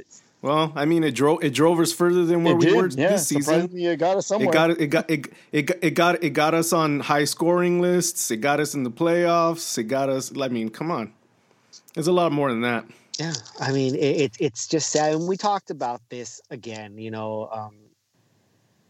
well, 0.40 0.72
I 0.77 0.85
mean, 0.85 1.03
it 1.03 1.14
drove 1.14 1.42
it 1.42 1.53
drove 1.53 1.81
us 1.81 1.92
further 1.92 2.24
than 2.24 2.44
where 2.44 2.55
it 2.55 2.59
we 2.59 2.66
did. 2.66 2.77
were 2.77 2.88
yeah, 2.88 3.09
this 3.09 3.27
season. 3.27 3.77
It 3.77 3.98
got 3.98 4.18
us 4.18 4.29
somewhere. 4.29 4.48
It 4.48 4.53
got 4.53 4.70
it 4.70 4.87
got 4.87 5.11
it, 5.11 5.27
it, 5.51 5.70
it 5.83 5.90
got 5.90 6.22
it 6.22 6.31
got 6.31 6.55
us 6.55 6.72
on 6.72 7.01
high 7.01 7.24
scoring 7.24 7.81
lists. 7.81 8.31
It 8.31 8.37
got 8.37 8.61
us 8.61 8.74
in 8.74 8.85
the 8.85 8.90
playoffs. 8.90 9.77
It 9.79 9.85
got 9.85 10.09
us. 10.09 10.33
I 10.40 10.48
mean, 10.48 10.68
come 10.68 10.92
on, 10.92 11.12
there's 11.94 12.07
a 12.07 12.12
lot 12.12 12.31
more 12.31 12.51
than 12.51 12.61
that. 12.61 12.85
Yeah, 13.18 13.33
I 13.59 13.72
mean, 13.72 13.96
it, 13.96 14.20
it 14.20 14.37
it's 14.38 14.68
just 14.68 14.92
sad. 14.92 15.14
And 15.14 15.27
we 15.27 15.37
talked 15.37 15.70
about 15.70 16.01
this 16.09 16.40
again. 16.51 16.98
You 16.98 17.11
know, 17.11 17.48
um, 17.51 17.77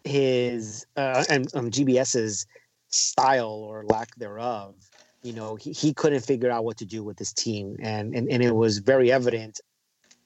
his 0.04 0.86
uh, 0.96 1.24
and 1.30 1.48
um, 1.54 1.70
GBS's 1.70 2.46
style 2.88 3.48
or 3.48 3.84
lack 3.84 4.14
thereof. 4.16 4.74
You 5.22 5.32
know, 5.32 5.56
he, 5.56 5.72
he 5.72 5.94
couldn't 5.94 6.20
figure 6.20 6.50
out 6.50 6.64
what 6.64 6.76
to 6.76 6.84
do 6.84 7.02
with 7.02 7.16
this 7.16 7.32
team, 7.32 7.76
and 7.80 8.14
and 8.14 8.28
and 8.30 8.42
it 8.42 8.54
was 8.54 8.78
very 8.78 9.10
evident, 9.10 9.60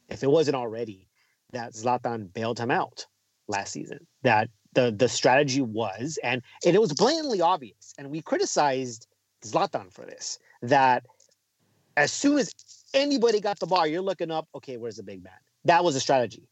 if 0.08 0.24
it 0.24 0.30
wasn't 0.30 0.56
already, 0.56 1.08
that 1.52 1.74
Zlatan 1.74 2.32
bailed 2.32 2.58
him 2.58 2.70
out 2.70 3.06
last 3.48 3.72
season. 3.72 4.06
That 4.22 4.48
the 4.74 4.90
the 4.90 5.08
strategy 5.08 5.60
was, 5.60 6.18
and, 6.22 6.42
and 6.64 6.74
it 6.74 6.80
was 6.80 6.92
blatantly 6.92 7.40
obvious, 7.40 7.94
and 7.98 8.10
we 8.10 8.22
criticized 8.22 9.06
Zlatan 9.44 9.92
for 9.92 10.04
this. 10.04 10.38
That 10.62 11.04
as 11.96 12.12
soon 12.12 12.38
as 12.38 12.52
anybody 12.94 13.40
got 13.40 13.58
the 13.60 13.66
ball, 13.66 13.86
you're 13.86 14.02
looking 14.02 14.30
up. 14.30 14.48
Okay, 14.54 14.76
where's 14.76 14.96
the 14.96 15.02
big 15.02 15.22
man? 15.22 15.32
That 15.64 15.84
was 15.84 15.94
a 15.94 16.00
strategy. 16.00 16.48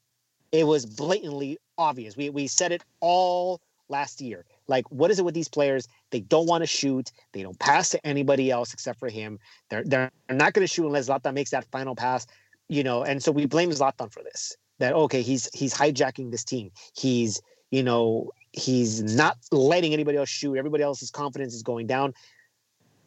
It 0.53 0.67
was 0.67 0.87
blatantly 0.87 1.59
obvious. 1.79 2.17
We 2.17 2.31
we 2.31 2.47
said 2.47 2.73
it 2.73 2.83
all 3.01 3.61
last 3.89 4.21
year. 4.21 4.45
Like, 4.69 4.89
what 4.91 5.11
is 5.11 5.19
it 5.19 5.25
with 5.25 5.35
these 5.35 5.49
players? 5.49 5.89
They 6.11 6.21
don't 6.21 6.47
want 6.47 6.63
to 6.63 6.67
shoot. 6.67 7.11
They 7.33 7.43
don't 7.43 7.59
pass 7.59 7.91
to 7.91 8.07
anybody 8.07 8.51
else 8.51 8.73
except 8.73 8.99
for 8.99 9.09
him. 9.09 9.39
They're 9.71 9.85
they're 9.85 10.11
not 10.29 10.53
going 10.53 10.67
to 10.67 10.73
shoot 10.73 10.87
unless 10.87 11.09
Zlatan 11.09 11.35
makes 11.35 11.51
that 11.51 11.65
final 11.71 11.97
pass. 11.97 12.27
You 12.69 12.85
know, 12.85 13.03
and 13.03 13.21
so 13.21 13.33
we 13.33 13.47
blame 13.47 13.71
Zlatan 13.71 14.13
for 14.13 14.23
this 14.23 14.57
that 14.81 14.95
okay 14.95 15.23
he's 15.23 15.49
he's 15.55 15.73
hijacking 15.73 16.31
this 16.31 16.43
team 16.43 16.71
he's 16.95 17.41
you 17.71 17.83
know 17.83 18.31
he's 18.53 19.03
not 19.03 19.39
letting 19.53 19.93
anybody 19.93 20.19
else 20.19 20.29
shoot 20.29 20.57
everybody 20.57 20.83
else's 20.83 21.11
confidence 21.11 21.55
is 21.55 21.63
going 21.63 21.87
down 21.87 22.13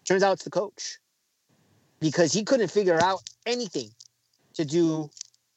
turns 0.06 0.24
out 0.24 0.34
it's 0.34 0.46
the 0.46 0.50
coach 0.50 0.98
because 2.00 2.32
he 2.32 2.44
couldn't 2.44 2.72
figure 2.72 3.00
out 3.02 3.22
anything 3.46 3.90
to 4.54 4.64
do 4.64 5.10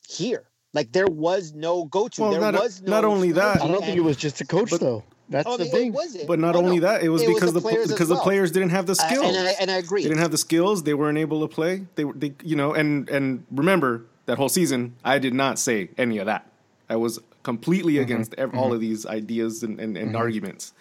here 0.08 0.48
like 0.72 0.90
there 0.92 1.06
was 1.06 1.52
no 1.52 1.84
go-to 1.84 2.22
well, 2.22 2.30
there 2.32 2.40
not, 2.40 2.54
was 2.54 2.82
no 2.82 2.90
not 2.90 3.04
only 3.04 3.30
that 3.30 3.62
i 3.62 3.68
don't 3.68 3.84
think 3.84 3.96
it 3.96 4.00
was 4.00 4.16
just 4.16 4.40
a 4.40 4.44
coach 4.44 4.70
but, 4.70 4.80
though 4.80 5.04
that's 5.28 5.48
oh, 5.48 5.56
the 5.56 5.64
thing. 5.64 5.92
But 6.26 6.38
not 6.38 6.54
oh, 6.54 6.60
only 6.60 6.78
no. 6.78 6.86
that, 6.86 7.02
it 7.02 7.08
was 7.08 7.22
it 7.22 7.26
because 7.26 7.52
was 7.52 7.54
the, 7.54 7.68
the 7.68 7.88
because 7.88 8.08
well. 8.08 8.18
the 8.18 8.22
players 8.22 8.52
didn't 8.52 8.70
have 8.70 8.86
the 8.86 8.94
skills. 8.94 9.24
Uh, 9.24 9.38
and, 9.38 9.48
I, 9.48 9.54
and 9.60 9.70
I 9.72 9.76
agree. 9.78 10.02
They 10.02 10.08
didn't 10.08 10.20
have 10.20 10.30
the 10.30 10.38
skills. 10.38 10.84
They 10.84 10.94
weren't 10.94 11.18
able 11.18 11.40
to 11.40 11.52
play. 11.52 11.84
They 11.96 12.04
were, 12.04 12.12
they, 12.12 12.34
you 12.44 12.54
know, 12.54 12.74
and 12.74 13.08
and 13.08 13.44
remember, 13.50 14.04
that 14.26 14.36
whole 14.38 14.48
season, 14.48 14.94
I 15.04 15.18
did 15.18 15.34
not 15.34 15.58
say 15.58 15.90
any 15.96 16.18
of 16.18 16.26
that. 16.26 16.50
I 16.88 16.96
was 16.96 17.18
completely 17.42 17.94
mm-hmm. 17.94 18.02
against 18.02 18.32
mm-hmm. 18.32 18.58
all 18.58 18.72
of 18.72 18.80
these 18.80 19.06
ideas 19.06 19.62
and, 19.62 19.80
and, 19.80 19.96
and 19.96 20.08
mm-hmm. 20.08 20.16
arguments 20.16 20.72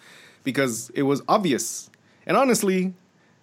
because 0.44 0.90
it 0.94 1.02
was 1.02 1.22
obvious. 1.28 1.90
And 2.26 2.36
honestly, 2.36 2.94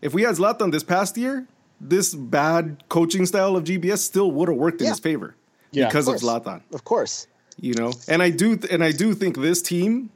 if 0.02 0.14
we 0.14 0.24
had 0.24 0.36
Zlatan 0.36 0.72
this 0.72 0.84
past 0.84 1.18
year, 1.18 1.48
this 1.80 2.16
bad 2.16 2.84
coaching 2.90 3.26
style 3.26 3.56
of 3.56 3.64
GBS 3.64 4.00
still 4.00 4.32
would 4.32 4.50
have 4.50 4.58
worked 4.58 4.82
in 4.82 4.86
yeah. 4.86 4.92
his 4.92 5.00
favor 5.00 5.36
yeah, 5.72 5.88
because 5.88 6.08
of, 6.08 6.16
of 6.16 6.22
Zlatan. 6.22 6.62
Of 6.74 6.84
course. 6.84 7.28
You 7.60 7.74
know, 7.76 7.94
and 8.08 8.24
I 8.24 8.30
do, 8.30 8.58
th- 8.58 8.74
and 8.74 8.84
I 8.84 8.92
do 8.92 9.14
think 9.14 9.38
this 9.38 9.62
team, 9.62 10.10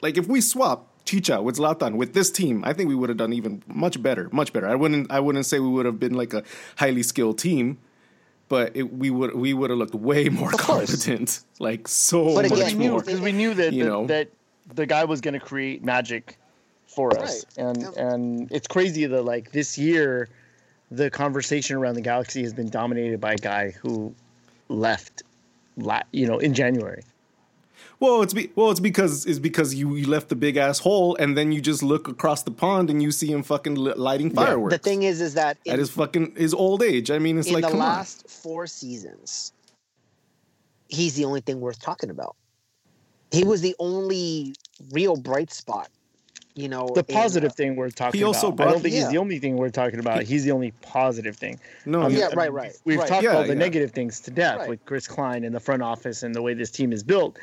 like 0.00 0.16
if 0.16 0.26
we 0.26 0.40
swap 0.40 0.88
Chicha 1.04 1.40
with 1.40 1.56
Zlatan 1.56 1.96
with 1.96 2.12
this 2.12 2.30
team, 2.30 2.64
I 2.64 2.72
think 2.72 2.88
we 2.88 2.94
would 2.94 3.08
have 3.08 3.18
done 3.18 3.32
even 3.32 3.62
much 3.66 4.02
better, 4.02 4.28
much 4.32 4.52
better. 4.52 4.66
I 4.68 4.74
wouldn't, 4.74 5.10
I 5.10 5.20
wouldn't 5.20 5.46
say 5.46 5.58
we 5.58 5.68
would 5.68 5.86
have 5.86 6.00
been 6.00 6.14
like 6.14 6.34
a 6.34 6.42
highly 6.76 7.02
skilled 7.02 7.38
team, 7.38 7.78
but 8.52 8.76
it, 8.76 8.82
we 8.82 9.08
would 9.08 9.34
we 9.34 9.54
would 9.54 9.70
have 9.70 9.78
looked 9.78 9.94
way 9.94 10.28
more 10.28 10.50
competent, 10.50 11.40
like 11.58 11.88
so 11.88 12.34
but 12.34 12.50
much 12.50 12.74
more. 12.74 13.00
Because 13.00 13.18
we 13.18 13.32
knew 13.32 13.54
that 13.54 13.72
you 13.72 13.82
know 13.82 14.06
that 14.08 14.28
the 14.74 14.84
guy 14.84 15.04
was 15.04 15.22
going 15.22 15.32
to 15.32 15.40
create 15.40 15.82
magic 15.82 16.36
for 16.86 17.18
us, 17.18 17.46
right. 17.56 17.66
and 17.66 17.80
yeah. 17.80 17.88
and 17.96 18.52
it's 18.52 18.66
crazy 18.66 19.06
that 19.06 19.22
like 19.22 19.52
this 19.52 19.78
year, 19.78 20.28
the 20.90 21.08
conversation 21.08 21.76
around 21.76 21.94
the 21.94 22.02
galaxy 22.02 22.42
has 22.42 22.52
been 22.52 22.68
dominated 22.68 23.22
by 23.22 23.32
a 23.32 23.38
guy 23.38 23.70
who 23.70 24.14
left, 24.68 25.22
la- 25.78 26.02
you 26.12 26.26
know, 26.26 26.38
in 26.38 26.52
January. 26.52 27.04
Well, 28.02 28.22
it's 28.22 28.34
be, 28.34 28.50
well, 28.56 28.72
it's 28.72 28.80
because 28.80 29.26
it's 29.26 29.38
because 29.38 29.76
you, 29.76 29.94
you 29.94 30.08
left 30.08 30.28
the 30.28 30.34
big 30.34 30.56
ass 30.56 30.80
hole, 30.80 31.14
and 31.20 31.38
then 31.38 31.52
you 31.52 31.60
just 31.60 31.84
look 31.84 32.08
across 32.08 32.42
the 32.42 32.50
pond 32.50 32.90
and 32.90 33.00
you 33.00 33.12
see 33.12 33.30
him 33.30 33.44
fucking 33.44 33.76
lighting 33.76 34.30
fireworks. 34.30 34.72
Yeah, 34.72 34.76
the 34.78 34.82
thing 34.82 35.02
is, 35.04 35.20
is 35.20 35.34
that 35.34 35.56
in, 35.64 35.74
at 35.74 35.78
his 35.78 35.90
fucking 35.90 36.34
his 36.34 36.52
old 36.52 36.82
age. 36.82 37.12
I 37.12 37.20
mean, 37.20 37.38
it's 37.38 37.46
in 37.46 37.54
like 37.54 37.68
the 37.68 37.76
last 37.76 38.24
on. 38.24 38.28
four 38.28 38.66
seasons, 38.66 39.52
he's 40.88 41.14
the 41.14 41.24
only 41.24 41.42
thing 41.42 41.60
worth 41.60 41.80
talking 41.80 42.10
about. 42.10 42.34
He 43.30 43.44
was 43.44 43.60
the 43.60 43.76
only 43.78 44.56
real 44.90 45.14
bright 45.14 45.52
spot 45.52 45.88
you 46.54 46.68
know 46.68 46.90
the 46.94 47.04
positive 47.04 47.52
in, 47.52 47.54
thing 47.54 47.76
we're 47.76 47.90
talking 47.90 48.18
he 48.18 48.24
also 48.24 48.48
about. 48.48 48.56
Brought, 48.56 48.68
I 48.68 48.72
don't 48.72 48.82
think 48.82 48.94
yeah. 48.94 49.02
he's 49.02 49.10
the 49.10 49.18
only 49.18 49.38
thing 49.38 49.56
we're 49.56 49.70
talking 49.70 50.00
about. 50.00 50.24
He's 50.24 50.42
the 50.42 50.50
only 50.50 50.72
positive 50.82 51.36
thing. 51.36 51.60
No, 51.86 52.02
um, 52.02 52.12
yeah, 52.12 52.30
right, 52.34 52.52
right. 52.52 52.72
We've 52.84 52.98
right. 52.98 53.08
talked 53.08 53.22
yeah, 53.22 53.30
about 53.30 53.46
the 53.46 53.52
yeah. 53.52 53.60
negative 53.60 53.92
things 53.92 54.18
to 54.22 54.32
death 54.32 54.58
right. 54.58 54.68
with 54.68 54.84
Chris 54.84 55.06
Klein 55.06 55.44
and 55.44 55.54
the 55.54 55.60
front 55.60 55.82
office 55.82 56.24
and 56.24 56.34
the 56.34 56.42
way 56.42 56.52
this 56.52 56.72
team 56.72 56.92
is 56.92 57.04
built. 57.04 57.38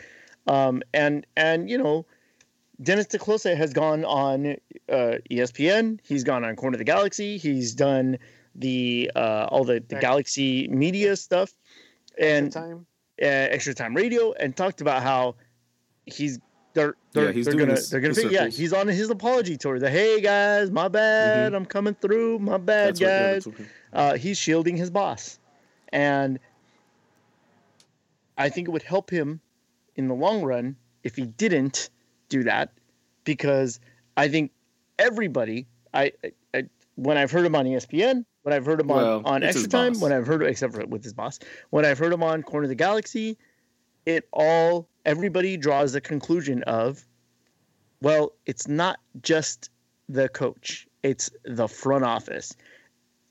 Um, 0.47 0.81
and 0.93 1.25
and 1.35 1.69
you 1.69 1.77
know, 1.77 2.05
Dennis 2.81 3.07
te 3.07 3.17
has 3.55 3.73
gone 3.73 4.05
on 4.05 4.55
uh, 4.89 5.17
ESPN. 5.29 5.99
He's 6.03 6.23
gone 6.23 6.43
on 6.43 6.55
Corner 6.55 6.75
of 6.75 6.79
the 6.79 6.85
Galaxy. 6.85 7.37
He's 7.37 7.73
done 7.73 8.17
the 8.55 9.11
uh, 9.15 9.47
all 9.49 9.63
the, 9.63 9.83
the 9.87 9.95
Galaxy 9.95 10.67
media 10.67 11.15
stuff 11.15 11.51
and 12.17 12.47
extra 12.47 12.61
time. 12.61 12.85
Uh, 13.21 13.25
extra 13.25 13.73
time 13.73 13.95
radio 13.95 14.31
and 14.33 14.55
talked 14.55 14.81
about 14.81 15.03
how 15.03 15.35
he's 16.05 16.39
they're 16.73 16.95
they're, 17.11 17.31
yeah, 17.31 17.43
they're 17.43 17.53
gonna 17.55 17.71
his, 17.71 17.89
they're 17.89 17.99
gonna 17.99 18.13
be, 18.13 18.27
yeah 18.29 18.47
he's 18.47 18.73
on 18.73 18.87
his 18.87 19.09
apology 19.09 19.57
tour 19.57 19.79
the 19.79 19.89
hey 19.89 20.21
guys 20.21 20.71
my 20.71 20.87
bad 20.87 21.47
mm-hmm. 21.47 21.55
i'm 21.55 21.65
coming 21.65 21.95
through 21.95 22.39
my 22.39 22.57
bad 22.57 22.95
that's 22.95 22.99
guys 22.99 23.47
right, 23.47 23.55
yeah, 23.59 23.65
okay. 23.65 24.13
uh, 24.13 24.17
he's 24.17 24.37
shielding 24.37 24.77
his 24.77 24.89
boss 24.89 25.39
and 25.89 26.39
i 28.37 28.47
think 28.47 28.67
it 28.67 28.71
would 28.71 28.83
help 28.83 29.09
him 29.09 29.41
in 29.99 30.07
the 30.07 30.15
long 30.15 30.41
run 30.43 30.77
if 31.03 31.17
he 31.17 31.25
didn't 31.25 31.89
do 32.29 32.43
that 32.43 32.71
because 33.25 33.81
i 34.15 34.29
think 34.29 34.49
everybody 34.97 35.67
i, 35.93 36.09
I 36.53 36.63
when 36.95 37.17
i've 37.17 37.29
heard 37.29 37.45
him 37.45 37.53
on 37.53 37.65
espn 37.65 38.23
when 38.43 38.53
i've 38.53 38.65
heard 38.65 38.79
him 38.79 38.87
well, 38.87 39.17
on, 39.17 39.25
on 39.25 39.43
extra 39.43 39.67
time 39.67 39.99
when 39.99 40.13
i've 40.13 40.25
heard 40.25 40.41
except 40.43 40.73
for 40.73 40.85
with 40.85 41.03
his 41.03 41.13
boss 41.13 41.37
when 41.71 41.83
i've 41.83 41.99
heard 41.99 42.13
him 42.13 42.23
on 42.23 42.41
corner 42.43 42.63
of 42.63 42.69
the 42.69 42.75
galaxy 42.75 43.37
it 44.05 44.25
all 44.31 44.87
everybody 45.05 45.57
draws 45.57 45.91
the 45.91 45.99
conclusion 45.99 46.63
of 46.63 47.05
well 48.01 48.31
it's 48.45 48.69
not 48.69 48.99
just 49.21 49.69
the 50.07 50.29
coach 50.29 50.87
it's 51.03 51.29
the 51.43 51.67
front 51.67 52.05
office 52.05 52.55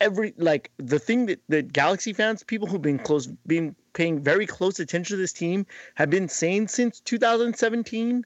every 0.01 0.33
like 0.37 0.71
the 0.79 0.99
thing 0.99 1.27
that 1.27 1.41
the 1.49 1.63
galaxy 1.63 2.13
fans 2.13 2.43
people 2.43 2.69
who've 2.69 2.83
been 2.83 2.99
close 2.99 3.27
been 3.47 3.75
paying 3.95 4.23
very 4.23 4.47
close 4.47 4.79
attention 4.79 5.17
to 5.17 5.21
this 5.21 5.33
team 5.33 5.67
have 5.95 6.11
been 6.11 6.29
saying 6.29 6.69
since 6.69 7.01
2017 7.01 8.25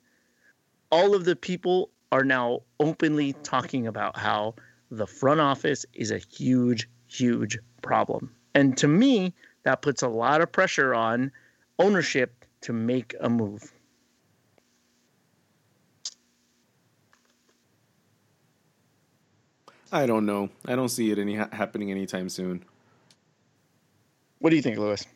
all 0.91 1.15
of 1.15 1.25
the 1.25 1.37
people 1.37 1.91
are 2.11 2.25
now 2.25 2.61
openly 2.79 3.33
talking 3.43 3.87
about 3.87 4.17
how 4.17 4.55
the 4.91 5.07
front 5.07 5.41
office 5.41 5.87
is 5.95 6.11
a 6.11 6.19
huge 6.19 6.89
huge 7.07 7.59
problem 7.81 8.35
and 8.55 8.77
to 8.77 8.89
me 8.89 9.35
that 9.65 9.83
puts 9.83 10.03
a 10.03 10.09
lot 10.09 10.41
of 10.41 10.51
pressure 10.53 10.95
on 10.95 11.31
ownership 11.79 12.45
to 12.63 12.73
make 12.73 13.15
a 13.21 13.29
move? 13.29 13.72
I 19.93 20.07
don't 20.07 20.25
know. 20.25 20.49
I 20.67 20.75
don't 20.75 20.89
see 20.89 21.11
it 21.11 21.19
any 21.19 21.37
ha- 21.37 21.51
happening 21.53 21.91
anytime 21.91 22.31
soon. 22.31 22.65
What 24.39 24.51
do 24.51 24.57
you 24.57 24.63
think, 24.63 24.79
Lewis? 24.79 25.07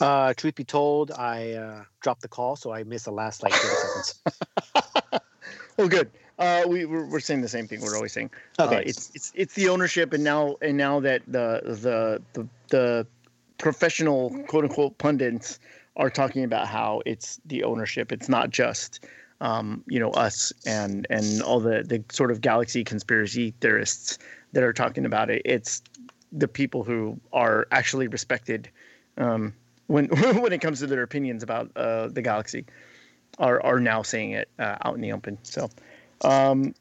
Uh, 0.00 0.32
truth 0.34 0.54
be 0.54 0.64
told, 0.64 1.10
I 1.10 1.52
uh, 1.52 1.84
dropped 2.00 2.22
the 2.22 2.28
call, 2.28 2.54
so 2.54 2.72
I 2.72 2.84
missed 2.84 3.06
the 3.06 3.10
last 3.10 3.42
like 3.42 3.52
30 3.52 3.74
seconds. 3.74 5.22
well, 5.76 5.88
good. 5.88 6.10
Uh, 6.38 6.64
we 6.66 6.84
we're, 6.84 7.06
we're, 7.06 7.20
saying 7.20 7.40
the 7.40 7.48
same 7.48 7.66
thing 7.66 7.80
we're 7.80 7.96
always 7.96 8.12
saying. 8.12 8.30
Okay, 8.60 8.76
uh, 8.76 8.80
it's 8.80 9.10
it's 9.14 9.32
it's 9.34 9.54
the 9.54 9.70
ownership, 9.70 10.12
and 10.12 10.22
now 10.22 10.56
and 10.60 10.76
now 10.76 11.00
that 11.00 11.22
the 11.26 11.62
the 11.64 12.22
the 12.34 12.48
the 12.68 13.06
professional 13.56 14.30
quote 14.46 14.64
unquote 14.64 14.98
pundits 14.98 15.58
are 15.96 16.10
talking 16.10 16.44
about 16.44 16.66
how 16.66 17.00
it's 17.06 17.40
the 17.46 17.64
ownership. 17.64 18.12
It's 18.12 18.28
not 18.28 18.50
just 18.50 19.06
um, 19.40 19.84
you 19.86 20.00
know 20.00 20.10
us 20.10 20.52
and 20.66 21.06
and 21.10 21.42
all 21.42 21.60
the 21.60 21.82
the 21.82 22.02
sort 22.10 22.30
of 22.30 22.40
galaxy 22.40 22.84
conspiracy 22.84 23.54
theorists 23.60 24.18
that 24.52 24.62
are 24.62 24.72
talking 24.72 25.04
about 25.04 25.30
it. 25.30 25.42
It's 25.44 25.82
the 26.32 26.48
people 26.48 26.84
who 26.84 27.20
are 27.32 27.66
actually 27.70 28.08
respected 28.08 28.68
um, 29.18 29.54
when 29.86 30.06
when 30.40 30.52
it 30.52 30.60
comes 30.60 30.80
to 30.80 30.86
their 30.86 31.02
opinions 31.02 31.42
about 31.42 31.70
uh, 31.76 32.08
the 32.08 32.22
galaxy 32.22 32.64
are 33.38 33.62
are 33.62 33.80
now 33.80 34.02
saying 34.02 34.32
it 34.32 34.48
uh, 34.58 34.76
out 34.84 34.94
in 34.94 35.00
the 35.00 35.12
open. 35.12 35.38
So 35.42 35.68
um, 36.22 36.74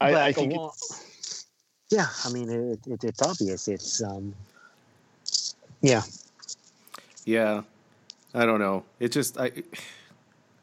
I, 0.00 0.14
I, 0.14 0.32
think 0.32 0.54
it's 0.54 1.46
yeah. 1.90 2.06
I 2.24 2.32
mean, 2.32 2.50
it, 2.50 2.86
it, 2.86 3.04
it's 3.04 3.22
obvious. 3.22 3.68
It's 3.68 4.02
um, 4.02 4.34
yeah, 5.80 6.02
yeah. 7.24 7.62
I 8.34 8.44
don't 8.44 8.58
know. 8.58 8.84
It 9.00 9.12
just 9.12 9.38
I. 9.38 9.52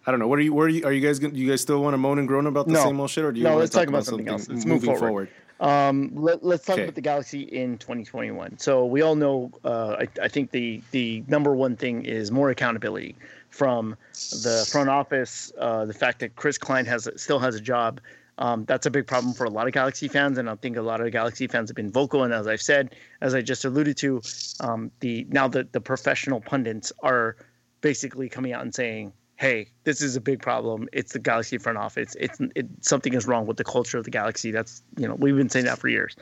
I 0.05 0.11
don't 0.11 0.19
know. 0.19 0.27
What 0.27 0.39
are 0.39 0.41
you? 0.41 0.53
Where 0.53 0.65
are 0.65 0.69
you? 0.69 0.85
Are 0.85 0.91
you 0.91 1.05
guys? 1.05 1.19
Do 1.19 1.29
you 1.29 1.49
guys 1.49 1.61
still 1.61 1.81
want 1.81 1.93
to 1.93 1.97
moan 1.97 2.19
and 2.19 2.27
groan 2.27 2.47
about 2.47 2.67
the 2.67 2.73
no. 2.73 2.83
same 2.83 2.99
old 2.99 3.09
shit, 3.09 3.23
or 3.23 3.31
do 3.31 3.39
you 3.39 3.43
no? 3.43 3.57
let's 3.57 3.71
talk, 3.71 3.81
talk 3.81 3.89
about, 3.89 4.05
something, 4.05 4.27
else. 4.27 4.49
Let's 4.49 4.65
move 4.65 4.83
forward. 4.83 4.99
forward. 4.99 5.29
Um, 5.59 6.09
let, 6.15 6.43
us 6.43 6.65
talk 6.65 6.73
okay. 6.73 6.83
about 6.83 6.95
the 6.95 7.01
Galaxy 7.01 7.41
in 7.41 7.77
2021. 7.77 8.57
So 8.57 8.85
we 8.85 9.03
all 9.03 9.15
know. 9.15 9.51
Uh, 9.63 9.97
I, 9.99 10.07
I, 10.23 10.27
think 10.27 10.49
the 10.49 10.81
the 10.89 11.23
number 11.27 11.53
one 11.53 11.75
thing 11.75 12.03
is 12.03 12.31
more 12.31 12.49
accountability 12.49 13.15
from 13.51 13.95
the 14.13 14.67
front 14.71 14.89
office. 14.89 15.51
Uh, 15.59 15.85
the 15.85 15.93
fact 15.93 16.19
that 16.19 16.35
Chris 16.35 16.57
Klein 16.57 16.85
has 16.85 17.07
still 17.15 17.37
has 17.37 17.53
a 17.53 17.61
job 17.61 18.01
um, 18.41 18.65
that's 18.65 18.87
a 18.87 18.91
big 18.91 19.05
problem 19.05 19.35
for 19.35 19.45
a 19.45 19.49
lot 19.51 19.67
of 19.67 19.73
Galaxy 19.73 20.07
fans, 20.07 20.39
and 20.39 20.49
I 20.49 20.55
think 20.55 20.75
a 20.75 20.81
lot 20.81 20.99
of 20.99 21.11
Galaxy 21.11 21.45
fans 21.45 21.69
have 21.69 21.75
been 21.75 21.91
vocal. 21.91 22.23
And 22.23 22.33
as 22.33 22.47
I've 22.47 22.61
said, 22.61 22.95
as 23.21 23.35
I 23.35 23.41
just 23.41 23.65
alluded 23.65 23.97
to, 23.97 24.21
um, 24.61 24.91
the 24.99 25.27
now 25.29 25.47
the 25.47 25.67
the 25.71 25.79
professional 25.79 26.41
pundits 26.41 26.91
are 27.03 27.35
basically 27.81 28.29
coming 28.29 28.51
out 28.53 28.63
and 28.63 28.73
saying, 28.73 29.13
"Hey, 29.41 29.69
this 29.85 30.03
is 30.03 30.15
a 30.15 30.21
big 30.21 30.39
problem. 30.39 30.87
It's 30.93 31.13
the 31.13 31.19
Galaxy 31.19 31.57
front 31.57 31.79
office. 31.79 32.15
It's 32.19 32.39
it, 32.55 32.67
something 32.81 33.15
is 33.15 33.25
wrong 33.25 33.47
with 33.47 33.57
the 33.57 33.63
culture 33.63 33.97
of 33.97 34.03
the 34.03 34.11
Galaxy." 34.11 34.51
That's 34.51 34.83
you 34.97 35.07
know 35.07 35.15
we've 35.15 35.35
been 35.35 35.49
saying 35.49 35.65
that 35.65 35.79
for 35.79 35.87
years. 35.87 36.15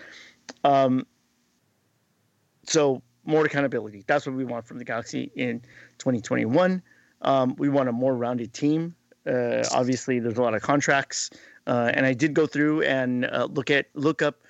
Um, 0.63 1.05
so 2.63 3.01
more 3.25 3.43
accountability. 3.43 4.05
That's 4.07 4.25
what 4.25 4.35
we 4.35 4.45
want 4.45 4.65
from 4.65 4.77
the 4.77 4.85
Galaxy 4.85 5.33
in 5.35 5.59
2021. 5.97 6.81
Um, 7.21 7.55
we 7.57 7.67
want 7.67 7.89
a 7.89 7.91
more 7.91 8.15
rounded 8.15 8.53
team. 8.53 8.95
Uh, 9.27 9.65
obviously, 9.73 10.19
there's 10.19 10.37
a 10.37 10.41
lot 10.41 10.55
of 10.55 10.61
contracts. 10.61 11.29
Uh, 11.67 11.91
and 11.93 12.05
I 12.05 12.13
did 12.13 12.33
go 12.33 12.47
through 12.47 12.83
and 12.83 13.25
uh, 13.25 13.49
look 13.51 13.69
at 13.69 13.87
look 13.95 14.21
up 14.21 14.43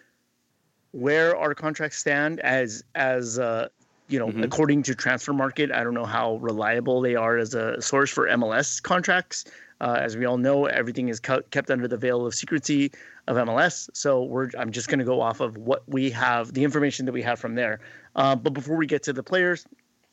where 0.92 1.36
our 1.36 1.56
contracts 1.56 1.98
stand 1.98 2.40
as 2.42 2.84
as 2.94 3.40
uh, 3.40 3.70
you 4.10 4.20
know 4.20 4.28
mm-hmm. 4.28 4.44
according 4.44 4.84
to 4.84 4.94
Transfermarkt, 4.94 5.74
I 5.74 5.84
don't 5.84 5.94
know 5.94 6.06
how 6.06 6.36
reliable 6.38 7.02
they 7.02 7.16
are 7.16 7.38
as 7.38 7.54
a 7.54 7.82
source 7.82 8.10
for 8.10 8.28
MLS 8.28 8.82
contracts. 8.82 9.46
Uh, 9.82 9.98
as 9.98 10.18
we 10.18 10.26
all 10.26 10.38
know, 10.38 10.66
everything 10.66 11.08
is 11.08 11.22
kept 11.22 11.72
under 11.72 11.88
the 11.88 11.96
veil 11.96 12.26
of 12.26 12.36
secrecy 12.36 12.92
of 13.28 13.38
MLS. 13.38 13.90
So 13.94 14.24
we're 14.24 14.50
I'm 14.58 14.72
just 14.72 14.90
going 14.90 15.00
to 15.00 15.06
go 15.06 15.22
off 15.22 15.40
of 15.40 15.56
what 15.56 15.88
we 15.88 16.10
have, 16.12 16.54
the 16.54 16.64
information 16.64 17.06
that 17.06 17.14
we 17.14 17.22
have 17.22 17.40
from 17.40 17.56
there. 17.56 17.80
Uh, 18.16 18.36
but 18.36 18.54
before 18.54 18.76
we 18.76 18.88
get 18.88 19.04
to 19.04 19.14
the 19.14 19.24
players, 19.24 19.66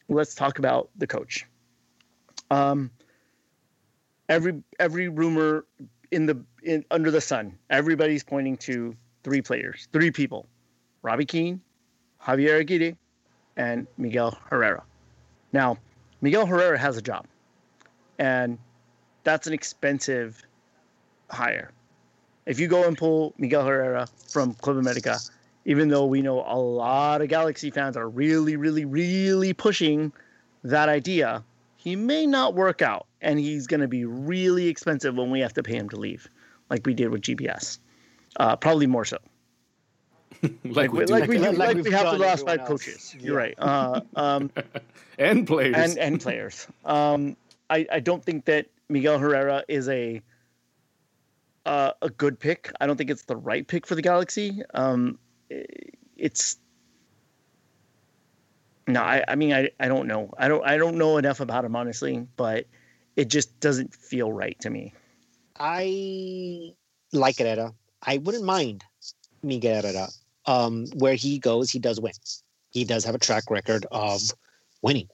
let's 0.09 0.35
talk 0.35 0.61
about 0.61 0.91
the 0.97 1.07
coach. 1.07 1.47
Um, 2.51 2.91
every 4.29 4.63
every 4.79 5.09
rumor 5.09 5.65
in 6.13 6.27
the 6.27 6.41
in 6.63 6.85
under 6.91 7.11
the 7.11 7.21
sun, 7.21 7.59
everybody's 7.71 8.23
pointing 8.23 8.57
to 8.59 8.95
three 9.25 9.43
players, 9.43 9.89
three 9.93 10.13
people: 10.13 10.47
Robbie 11.03 11.27
Keane, 11.27 11.61
Javier 12.23 12.61
Aguirre, 12.61 12.97
and 13.57 13.87
Miguel 13.97 14.39
Herrera. 14.51 14.83
Now, 15.53 15.79
Miguel 16.21 16.47
Herrera 16.47 16.79
has 16.79 16.97
a 16.97 17.03
job, 17.03 17.27
and 18.19 18.59
that's 19.25 19.47
an 19.47 19.53
expensive 19.53 20.43
hire. 21.31 21.71
If 22.47 22.61
you 22.61 22.69
go 22.69 22.87
and 22.87 22.97
pull 22.97 23.35
Miguel 23.39 23.65
Herrera 23.65 24.07
from 24.29 24.55
Club 24.55 24.77
America, 24.77 25.19
even 25.65 25.89
though 25.89 26.07
we 26.07 26.23
know 26.23 26.45
a 26.47 26.57
lot 26.57 27.23
of 27.23 27.29
Galaxy 27.29 27.71
fans 27.71 27.97
are 27.97 28.09
really, 28.09 28.57
really, 28.57 28.85
really 28.85 29.53
pushing 29.53 30.13
that 30.63 30.89
idea, 30.89 31.43
he 31.77 31.97
may 31.97 32.27
not 32.27 32.55
work 32.55 32.83
out 32.83 33.07
and 33.21 33.39
he's 33.39 33.67
going 33.67 33.81
to 33.81 33.89
be 33.89 34.05
really 34.05 34.69
expensive 34.69 35.17
when 35.17 35.31
we 35.31 35.41
have 35.41 35.55
to 35.55 35.63
pay 35.63 35.77
him 35.77 35.89
to 35.89 35.97
leave, 35.97 36.29
like 36.71 36.87
we 36.87 36.95
did 36.95 37.09
with 37.09 37.23
GBS. 37.23 37.79
Uh, 38.37 38.55
probably 38.55 38.87
more 38.87 39.05
so. 39.05 39.19
Like, 40.65 40.93
like, 40.93 40.93
we, 40.93 41.07
like, 41.07 41.29
we, 41.29 41.39
like, 41.39 41.57
like 41.57 41.77
we 41.77 41.91
have 41.91 42.13
the 42.13 42.19
last 42.19 42.47
five 42.47 42.61
else. 42.61 42.69
coaches. 42.69 43.15
Yeah. 43.19 43.27
You're 43.27 43.37
right. 43.37 43.55
Uh, 43.59 44.01
um, 44.15 44.51
and 45.19 45.47
players. 45.47 45.77
And, 45.77 45.99
and 45.99 46.21
players. 46.21 46.67
Um, 46.85 47.37
I, 47.71 47.87
I 47.91 48.01
don't 48.01 48.25
think 48.25 48.45
that 48.47 48.67
Miguel 48.89 49.19
Herrera 49.19 49.65
is 49.69 49.89
a 49.89 50.23
uh, 51.65 51.93
a 52.01 52.09
good 52.09 52.39
pick. 52.39 52.71
I 52.81 52.87
don't 52.87 52.97
think 52.97 53.11
it's 53.11 53.25
the 53.25 53.37
right 53.37 53.67
pick 53.67 53.87
for 53.87 53.97
the 53.97 54.03
Galaxy. 54.03 54.63
Um, 54.73 55.19
it's 56.17 56.59
no, 58.87 59.03
I, 59.03 59.25
I 59.27 59.35
mean, 59.35 59.53
I, 59.53 59.71
I 59.81 59.89
don't 59.89 60.07
know. 60.07 60.33
I 60.39 60.49
don't, 60.49 60.65
I 60.65 60.77
don't 60.77 60.97
know 60.97 61.19
enough 61.19 61.41
about 61.41 61.65
him 61.65 61.75
honestly, 61.75 62.25
but 62.37 62.67
it 63.17 63.29
just 63.29 63.59
doesn't 63.59 63.95
feel 63.95 64.33
right 64.33 64.59
to 64.61 64.71
me. 64.71 64.95
I 65.59 66.73
like 67.13 67.39
Herrera. 67.39 67.75
I 68.03 68.19
wouldn't 68.19 68.45
mind 68.45 68.85
Miguel 69.43 69.83
Herrera. 69.83 70.09
Um, 70.47 70.87
where 70.95 71.15
he 71.15 71.39
goes, 71.39 71.71
he 71.71 71.79
does 71.79 72.01
win. 72.01 72.13
He 72.71 72.85
does 72.85 73.05
have 73.05 73.15
a 73.15 73.19
track 73.19 73.51
record 73.51 73.87
of 73.91 74.21
winning, 74.83 75.09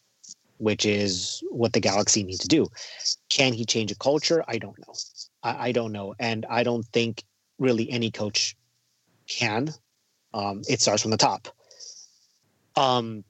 which 0.59 0.85
is 0.85 1.43
what 1.51 1.73
the 1.73 1.81
Galaxy 1.81 2.23
need 2.23 2.41
to 2.41 2.49
do. 2.49 2.67
Can 3.31 3.53
he 3.53 3.65
change 3.65 3.91
a 3.91 3.97
culture? 3.97 4.45
I 4.47 4.59
don't 4.59 4.79
know. 4.79 4.95
I, 5.43 5.69
I 5.69 5.73
don't 5.73 5.93
know, 5.93 6.15
and 6.19 6.45
I 6.51 6.63
don't 6.63 6.85
think 6.87 7.25
really 7.59 7.91
any 7.91 8.11
coach 8.11 8.57
can. 9.27 9.73
Um, 10.35 10.63
it 10.69 10.81
starts 10.81 11.03
from 11.03 11.11
the 11.11 11.17
top. 11.17 11.49
Um, 12.77 13.25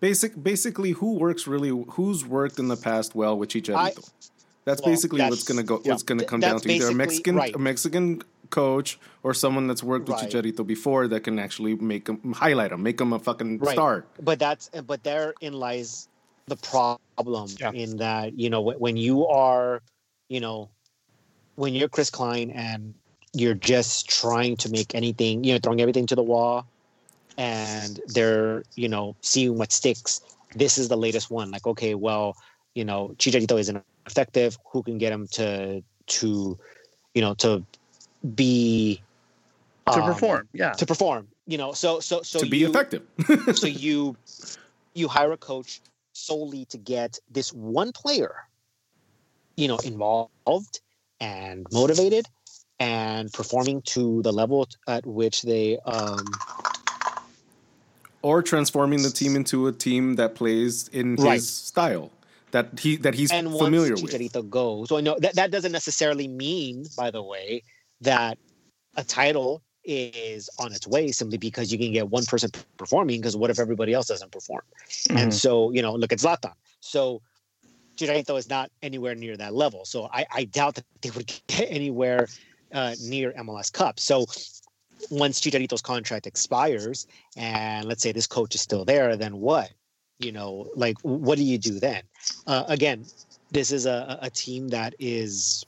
Basic, 0.00 0.42
basically, 0.42 0.90
who 0.90 1.14
works 1.14 1.46
really? 1.46 1.68
Who's 1.90 2.24
worked 2.24 2.58
in 2.58 2.66
the 2.66 2.76
past 2.76 3.14
well 3.14 3.38
with 3.38 3.50
Chicharito? 3.50 4.10
That's 4.64 4.82
well, 4.82 4.90
basically 4.90 5.18
that's, 5.18 5.30
what's 5.30 5.44
gonna 5.44 5.62
go. 5.62 5.80
Yeah, 5.84 5.92
what's 5.92 6.02
gonna 6.02 6.24
come 6.24 6.40
down 6.40 6.58
to 6.58 6.72
either 6.72 6.88
a 6.88 6.94
Mexican, 6.94 7.36
right. 7.36 7.54
a 7.54 7.58
Mexican 7.58 8.20
coach 8.52 9.00
or 9.24 9.34
someone 9.34 9.66
that's 9.66 9.82
worked 9.82 10.08
with. 10.08 10.18
Chicharito 10.18 10.64
before 10.64 11.08
that 11.08 11.24
can 11.24 11.40
actually 11.40 11.74
make 11.74 12.08
him 12.08 12.32
highlight 12.32 12.70
him, 12.70 12.82
make 12.84 13.00
him 13.00 13.12
a 13.12 13.18
fucking 13.18 13.58
right. 13.58 13.72
star. 13.72 14.04
But 14.22 14.38
that's 14.38 14.70
but 14.86 15.02
therein 15.02 15.54
lies 15.54 16.08
the 16.46 16.56
problem 16.56 17.48
yeah. 17.58 17.72
in 17.72 17.96
that 17.96 18.38
you 18.38 18.50
know 18.50 18.60
when 18.60 18.96
you 18.96 19.26
are, 19.26 19.82
you 20.28 20.38
know, 20.38 20.68
when 21.56 21.74
you're 21.74 21.88
Chris 21.88 22.10
Klein 22.10 22.50
and 22.50 22.94
you're 23.32 23.54
just 23.54 24.08
trying 24.08 24.56
to 24.58 24.70
make 24.70 24.94
anything, 24.94 25.42
you 25.42 25.54
know, 25.54 25.58
throwing 25.58 25.80
everything 25.80 26.06
to 26.06 26.14
the 26.14 26.22
wall 26.22 26.66
and 27.38 28.00
they're 28.08 28.62
you 28.74 28.88
know 28.88 29.16
seeing 29.20 29.56
what 29.56 29.72
sticks 29.72 30.20
this 30.54 30.78
is 30.78 30.88
the 30.88 30.96
latest 30.96 31.30
one 31.30 31.50
like 31.50 31.66
okay 31.66 31.94
well 31.94 32.36
you 32.74 32.84
know 32.84 33.14
chicharito 33.18 33.58
isn't 33.58 33.82
effective 34.06 34.58
who 34.70 34.82
can 34.82 34.98
get 34.98 35.12
him 35.12 35.26
to 35.26 35.82
to 36.06 36.58
you 37.14 37.22
know 37.22 37.34
to 37.34 37.64
be 38.34 39.02
to 39.86 40.00
um, 40.00 40.12
perform 40.12 40.48
yeah 40.52 40.72
to 40.72 40.86
perform 40.86 41.28
you 41.46 41.58
know 41.58 41.72
so 41.72 42.00
so 42.00 42.22
so 42.22 42.40
to 42.40 42.46
be 42.46 42.58
you, 42.58 42.68
effective 42.68 43.02
so 43.54 43.66
you 43.84 44.16
you 44.94 45.08
hire 45.08 45.32
a 45.32 45.36
coach 45.36 45.80
solely 46.12 46.64
to 46.66 46.78
get 46.78 47.18
this 47.30 47.52
one 47.52 47.90
player 47.92 48.34
you 49.56 49.66
know 49.66 49.78
involved 49.78 50.80
and 51.20 51.66
motivated 51.72 52.26
and 52.78 53.32
performing 53.32 53.82
to 53.82 54.22
the 54.22 54.32
level 54.32 54.68
at 54.86 55.04
which 55.06 55.42
they 55.42 55.78
um 55.80 56.24
or 58.22 58.40
transforming 58.40 59.02
the 59.02 59.10
team 59.10 59.34
into 59.34 59.66
a 59.66 59.72
team 59.72 60.14
that 60.14 60.36
plays 60.36 60.88
in 60.88 61.16
right. 61.16 61.34
his 61.34 61.50
style 61.50 62.10
that 62.52 62.78
he 62.78 62.96
that 62.96 63.14
he's 63.14 63.32
and 63.32 63.50
familiar 63.50 63.90
once 63.90 64.02
Chicharito 64.02 64.36
with. 64.36 64.50
goes, 64.50 64.88
so 64.88 64.96
I 64.96 65.00
know 65.00 65.18
that 65.18 65.34
that 65.34 65.50
doesn't 65.50 65.72
necessarily 65.72 66.28
mean, 66.28 66.86
by 66.96 67.10
the 67.10 67.22
way, 67.22 67.64
that 68.02 68.38
a 68.96 69.04
title 69.04 69.62
is 69.84 70.48
on 70.58 70.72
its 70.72 70.86
way 70.86 71.10
simply 71.10 71.38
because 71.38 71.72
you 71.72 71.78
can 71.78 71.92
get 71.92 72.08
one 72.08 72.24
person 72.24 72.50
performing. 72.76 73.20
Because 73.20 73.36
what 73.36 73.50
if 73.50 73.58
everybody 73.58 73.92
else 73.92 74.06
doesn't 74.06 74.30
perform? 74.30 74.62
Mm-hmm. 74.88 75.16
And 75.16 75.34
so 75.34 75.70
you 75.72 75.82
know, 75.82 75.94
look 75.94 76.12
at 76.12 76.18
Zlatan. 76.18 76.52
So 76.80 77.22
Chicharito 77.96 78.38
is 78.38 78.48
not 78.48 78.70
anywhere 78.82 79.14
near 79.14 79.36
that 79.36 79.54
level. 79.54 79.84
So 79.84 80.08
I, 80.12 80.26
I 80.32 80.44
doubt 80.44 80.76
that 80.76 80.84
they 81.00 81.10
would 81.10 81.26
get 81.46 81.70
anywhere 81.70 82.28
uh, 82.72 82.94
near 83.02 83.32
MLS 83.32 83.72
Cup. 83.72 84.00
So 84.00 84.26
once 85.10 85.40
Chicharito's 85.40 85.82
contract 85.82 86.26
expires, 86.26 87.06
and 87.36 87.86
let's 87.86 88.02
say 88.02 88.12
this 88.12 88.26
coach 88.26 88.54
is 88.54 88.60
still 88.60 88.84
there, 88.84 89.16
then 89.16 89.38
what? 89.38 89.70
You 90.18 90.32
know, 90.32 90.70
like 90.76 90.96
what 91.02 91.36
do 91.36 91.44
you 91.44 91.58
do 91.58 91.80
then? 91.80 92.02
Uh, 92.46 92.64
again, 92.68 93.04
this 93.50 93.72
is 93.72 93.86
a, 93.86 94.18
a 94.22 94.30
team 94.30 94.68
that 94.68 94.94
is, 94.98 95.66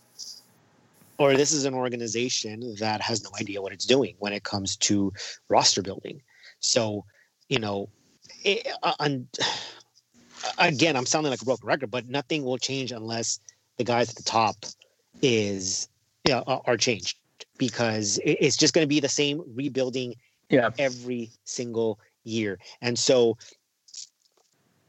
or 1.18 1.36
this 1.36 1.52
is 1.52 1.64
an 1.64 1.74
organization 1.74 2.74
that 2.78 3.00
has 3.00 3.22
no 3.22 3.30
idea 3.40 3.62
what 3.62 3.72
it's 3.72 3.86
doing 3.86 4.16
when 4.18 4.32
it 4.32 4.42
comes 4.42 4.76
to 4.76 5.12
roster 5.48 5.82
building. 5.82 6.20
So, 6.60 7.04
you 7.48 7.58
know, 7.58 7.88
it, 8.44 8.66
uh, 8.82 8.94
again, 10.58 10.96
I'm 10.96 11.06
sounding 11.06 11.30
like 11.30 11.42
a 11.42 11.44
broken 11.44 11.66
record, 11.66 11.90
but 11.90 12.08
nothing 12.08 12.44
will 12.44 12.58
change 12.58 12.92
unless 12.92 13.40
the 13.76 13.84
guys 13.84 14.10
at 14.10 14.16
the 14.16 14.22
top 14.22 14.56
is 15.22 15.88
you 16.24 16.32
know, 16.32 16.62
are 16.66 16.76
changed 16.76 17.18
because 17.58 18.18
it's 18.24 18.56
just 18.56 18.74
going 18.74 18.84
to 18.84 18.88
be 18.88 19.00
the 19.00 19.08
same 19.08 19.42
rebuilding 19.54 20.14
yeah. 20.50 20.70
every 20.78 21.30
single 21.44 21.98
year. 22.24 22.58
And 22.80 22.98
so, 22.98 23.36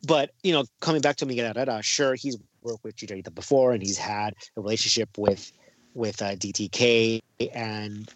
but 0.07 0.31
you 0.43 0.53
know, 0.53 0.65
coming 0.79 1.01
back 1.01 1.17
to 1.17 1.25
Miguel 1.25 1.53
Herrera, 1.53 1.81
sure, 1.83 2.15
he's 2.15 2.37
worked 2.61 2.83
with 2.83 2.95
Chicharito 2.95 3.33
before, 3.33 3.73
and 3.73 3.81
he's 3.81 3.97
had 3.97 4.33
a 4.55 4.61
relationship 4.61 5.09
with 5.17 5.51
with 5.95 6.21
uh, 6.21 6.35
DTK, 6.35 7.21
and 7.53 8.09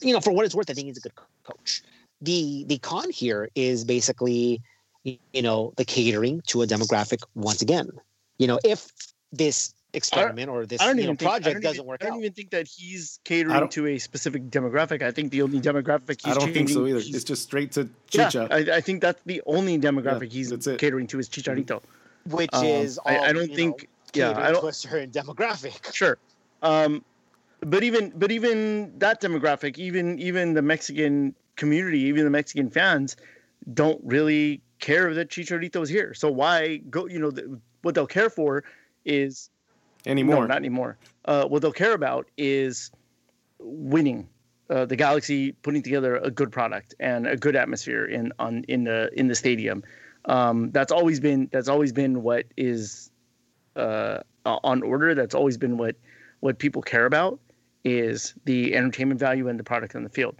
you 0.00 0.12
know, 0.12 0.20
for 0.20 0.32
what 0.32 0.44
it's 0.44 0.54
worth, 0.54 0.68
I 0.70 0.74
think 0.74 0.88
he's 0.88 0.98
a 0.98 1.00
good 1.00 1.14
coach. 1.44 1.82
The 2.20 2.64
the 2.66 2.78
con 2.78 3.10
here 3.10 3.48
is 3.54 3.84
basically, 3.84 4.60
you 5.04 5.42
know, 5.42 5.72
the 5.76 5.84
catering 5.84 6.42
to 6.48 6.62
a 6.62 6.66
demographic 6.66 7.22
once 7.34 7.62
again. 7.62 7.90
You 8.38 8.46
know, 8.46 8.58
if 8.64 8.90
this 9.32 9.74
experiment 9.92 10.50
or 10.50 10.66
this 10.66 10.80
you 10.82 10.94
know, 10.94 11.02
think, 11.02 11.20
project 11.20 11.62
doesn't 11.62 11.76
even, 11.76 11.86
work 11.86 12.02
I 12.02 12.06
don't 12.06 12.14
out. 12.14 12.20
even 12.20 12.32
think 12.32 12.50
that 12.50 12.68
he's 12.68 13.18
catering 13.24 13.68
to 13.68 13.86
a 13.86 13.98
specific 13.98 14.50
demographic. 14.50 15.02
I 15.02 15.10
think 15.10 15.32
the 15.32 15.42
only 15.42 15.60
demographic 15.60 16.24
he's 16.24 16.36
I 16.36 16.38
don't 16.38 16.52
think 16.52 16.68
so 16.68 16.86
either. 16.86 16.98
It's 16.98 17.24
just 17.24 17.42
straight 17.42 17.72
to 17.72 17.88
Chicha. 18.10 18.48
Yeah, 18.50 18.56
I, 18.56 18.76
I 18.76 18.80
think 18.80 19.00
that's 19.00 19.20
the 19.24 19.42
only 19.46 19.78
demographic 19.78 20.32
yeah, 20.32 20.56
he's 20.58 20.68
catering 20.78 21.06
to 21.08 21.18
is 21.18 21.28
Chicharito. 21.28 21.82
Which 22.28 22.50
um, 22.52 22.64
is 22.64 22.98
all, 22.98 23.12
I, 23.12 23.28
I, 23.28 23.32
don't 23.32 23.54
think 23.54 23.88
know, 24.14 24.32
yeah, 24.32 24.38
I 24.38 24.50
don't 24.50 24.62
to 24.62 24.68
a 24.68 24.72
certain 24.72 25.10
demographic. 25.10 25.92
Sure. 25.94 26.18
Um, 26.62 27.04
but 27.60 27.82
even 27.82 28.12
but 28.16 28.30
even 28.30 28.92
that 28.98 29.20
demographic, 29.20 29.78
even 29.78 30.18
even 30.18 30.54
the 30.54 30.62
Mexican 30.62 31.34
community, 31.56 32.00
even 32.00 32.24
the 32.24 32.30
Mexican 32.30 32.70
fans 32.70 33.16
don't 33.74 34.00
really 34.04 34.60
care 34.78 35.14
that 35.14 35.30
Chicharito 35.30 35.82
is 35.82 35.88
here. 35.88 36.14
So 36.14 36.30
why 36.30 36.78
go, 36.90 37.06
you 37.06 37.18
know, 37.18 37.30
the, 37.30 37.58
what 37.82 37.94
they'll 37.94 38.06
care 38.06 38.30
for 38.30 38.64
is 39.04 39.50
anymore. 40.06 40.42
No, 40.42 40.46
not 40.46 40.58
anymore. 40.58 40.98
Uh, 41.24 41.46
what 41.46 41.62
they'll 41.62 41.72
care 41.72 41.94
about 41.94 42.28
is 42.36 42.90
winning. 43.58 44.28
Uh, 44.68 44.84
the 44.84 44.96
Galaxy 44.96 45.52
putting 45.52 45.82
together 45.82 46.16
a 46.16 46.30
good 46.30 46.50
product 46.50 46.94
and 46.98 47.26
a 47.26 47.36
good 47.36 47.54
atmosphere 47.54 48.04
in 48.04 48.32
on 48.38 48.64
in 48.68 48.84
the 48.84 49.10
in 49.18 49.28
the 49.28 49.34
stadium. 49.34 49.82
Um, 50.24 50.72
that's 50.72 50.92
always 50.92 51.20
been 51.20 51.48
that's 51.52 51.68
always 51.68 51.92
been 51.92 52.22
what 52.22 52.46
is 52.56 53.10
uh, 53.76 54.18
on 54.44 54.82
order. 54.82 55.14
That's 55.14 55.34
always 55.34 55.56
been 55.56 55.78
what 55.78 55.94
what 56.40 56.58
people 56.58 56.82
care 56.82 57.06
about 57.06 57.38
is 57.84 58.34
the 58.44 58.74
entertainment 58.74 59.20
value 59.20 59.48
and 59.48 59.58
the 59.58 59.64
product 59.64 59.94
on 59.94 60.02
the 60.02 60.08
field. 60.08 60.36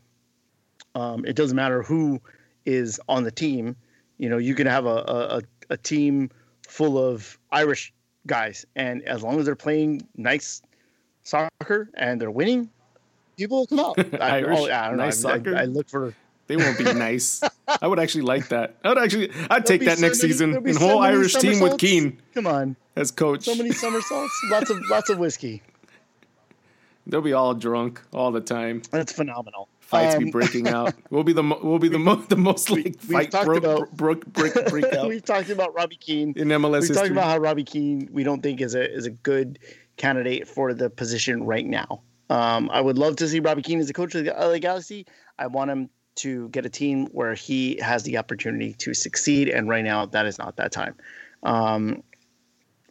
Um, 0.95 1.25
it 1.25 1.37
doesn't 1.37 1.57
matter 1.57 1.83
who 1.83 2.21
is 2.65 3.01
on 3.09 3.23
the 3.23 3.31
team. 3.31 3.77
You 4.19 4.29
know, 4.29 4.39
you 4.39 4.55
can 4.55 4.67
have 4.67 4.87
a, 4.87 4.89
a, 4.89 5.43
a 5.71 5.77
team 5.77 6.31
full 6.67 6.99
of 6.99 7.39
Irish 7.53 7.93
guys, 8.27 8.67
and 8.75 9.03
as 9.05 9.23
long 9.23 9.39
as 9.39 9.45
they're 9.45 9.55
playing 9.55 10.07
nice 10.17 10.63
soccer 11.23 11.91
and 11.95 12.21
they're 12.21 12.31
winning, 12.31 12.71
people 13.37 13.59
will 13.59 13.67
come 13.67 13.81
out. 13.81 13.99
I, 14.21 14.39
Irish, 14.39 14.59
oh, 14.59 14.65
I 14.65 14.89
don't 14.89 14.97
nice 14.97 15.23
know. 15.23 15.31
Soccer? 15.31 15.57
I, 15.57 15.63
I, 15.63 15.65
look 15.65 15.89
for. 15.89 16.15
They 16.49 16.57
won't 16.57 16.79
be 16.79 16.85
nice. 16.95 17.43
I 17.81 17.87
would 17.87 17.99
actually 17.99 18.23
like 18.23 18.49
that. 18.49 18.77
I 18.85 18.89
would 18.89 18.99
actually. 18.99 19.31
I'd 19.51 19.67
take 19.67 19.85
that 19.85 19.99
next 20.01 20.23
many, 20.23 20.33
season. 20.33 20.57
And 20.57 20.77
whole 20.77 21.01
Irish 21.01 21.35
team 21.35 21.61
with 21.61 21.79
Keane. 21.79 22.21
Come 22.35 22.47
on, 22.47 22.77
as 22.97 23.11
coach. 23.11 23.45
So 23.45 23.55
many 23.55 23.73
somersaults. 23.73 24.33
lots 24.51 24.71
of 24.71 24.81
lots 24.91 25.11
of 25.11 25.19
whiskey. 25.19 25.63
They'll 27.07 27.21
be 27.21 27.33
all 27.33 27.55
drunk 27.55 28.03
all 28.12 28.33
the 28.33 28.40
time. 28.40 28.83
That's 28.90 29.12
phenomenal. 29.12 29.69
Fights 29.81 30.16
um, 30.16 30.25
be 30.25 30.31
breaking 30.33 30.69
out. 30.69 30.95
We'll 31.11 31.23
be 31.23 31.33
the 31.33 31.42
we'll 31.62 31.79
be 31.79 31.88
the 31.88 31.99
most 31.99 32.29
the 32.29 32.37
most 32.37 32.71
like 32.71 32.85
we, 32.85 32.92
fight 32.92 33.31
broke, 33.31 33.59
about, 33.59 33.97
broke 33.97 34.27
break 34.27 34.55
break 34.69 34.92
out. 34.92 35.09
we've 35.09 35.25
talked 35.25 35.51
about 35.51 35.75
Robbie 35.75 35.97
Keane 35.97 36.33
in 36.37 36.49
MLS. 36.49 36.83
We've 36.83 36.95
talked 36.95 37.11
about 37.11 37.27
how 37.27 37.38
Robbie 37.38 37.62
Keane 37.62 38.09
we 38.11 38.25
don't 38.25 38.42
think 38.42 38.61
is 38.61 38.75
a 38.75 38.92
is 38.92 39.07
a 39.07 39.11
good 39.11 39.61
candidate 39.97 40.49
for 40.49 40.75
the 40.75 40.90
position 40.90 41.45
right 41.45 41.64
now. 41.64 42.03
Um, 42.29 42.69
I 42.73 42.81
would 42.81 42.99
love 42.99 43.16
to 43.16 43.29
see 43.29 43.38
Robbie 43.38 43.62
Keane 43.62 43.79
as 43.79 43.88
a 43.88 43.92
coach 43.92 44.16
of 44.16 44.25
the 44.25 44.33
LA 44.33 44.59
Galaxy. 44.59 45.07
I 45.38 45.47
want 45.47 45.71
him 45.71 45.90
to 46.16 46.49
get 46.49 46.66
a 46.66 46.71
team 46.71 47.07
where 47.12 47.35
he 47.35 47.79
has 47.81 48.03
the 48.03 48.19
opportunity 48.19 48.73
to 48.75 48.92
succeed, 48.92 49.49
and 49.49 49.69
right 49.69 49.85
now 49.85 50.07
that 50.07 50.27
is 50.27 50.38
not 50.38 50.57
that 50.57 50.73
time. 50.73 50.97
Um, 51.45 52.03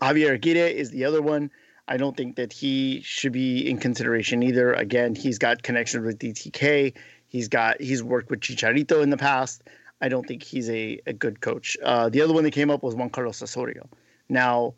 Javier 0.01 0.35
Aguirre 0.35 0.71
is 0.71 0.91
the 0.91 1.03
other 1.03 1.21
one. 1.21 1.51
I 1.87 1.97
don't 1.97 2.17
think 2.17 2.35
that 2.37 2.51
he 2.51 3.01
should 3.01 3.31
be 3.31 3.69
in 3.69 3.77
consideration 3.77 4.41
either. 4.41 4.73
Again, 4.73 5.15
he's 5.15 5.37
got 5.37 5.61
connections 5.61 6.05
with 6.05 6.17
DTK. 6.19 6.93
He's 7.27 7.47
got 7.47 7.81
he's 7.81 8.01
worked 8.01 8.29
with 8.29 8.39
Chicharito 8.39 9.03
in 9.03 9.09
the 9.09 9.17
past. 9.17 9.63
I 10.01 10.09
don't 10.09 10.27
think 10.27 10.43
he's 10.43 10.69
a, 10.69 10.99
a 11.05 11.13
good 11.13 11.41
coach. 11.41 11.77
Uh, 11.83 12.09
the 12.09 12.21
other 12.21 12.33
one 12.33 12.43
that 12.43 12.51
came 12.51 12.69
up 12.69 12.83
was 12.83 12.95
Juan 12.95 13.09
Carlos 13.09 13.41
Osorio. 13.41 13.87
Now, 14.29 14.73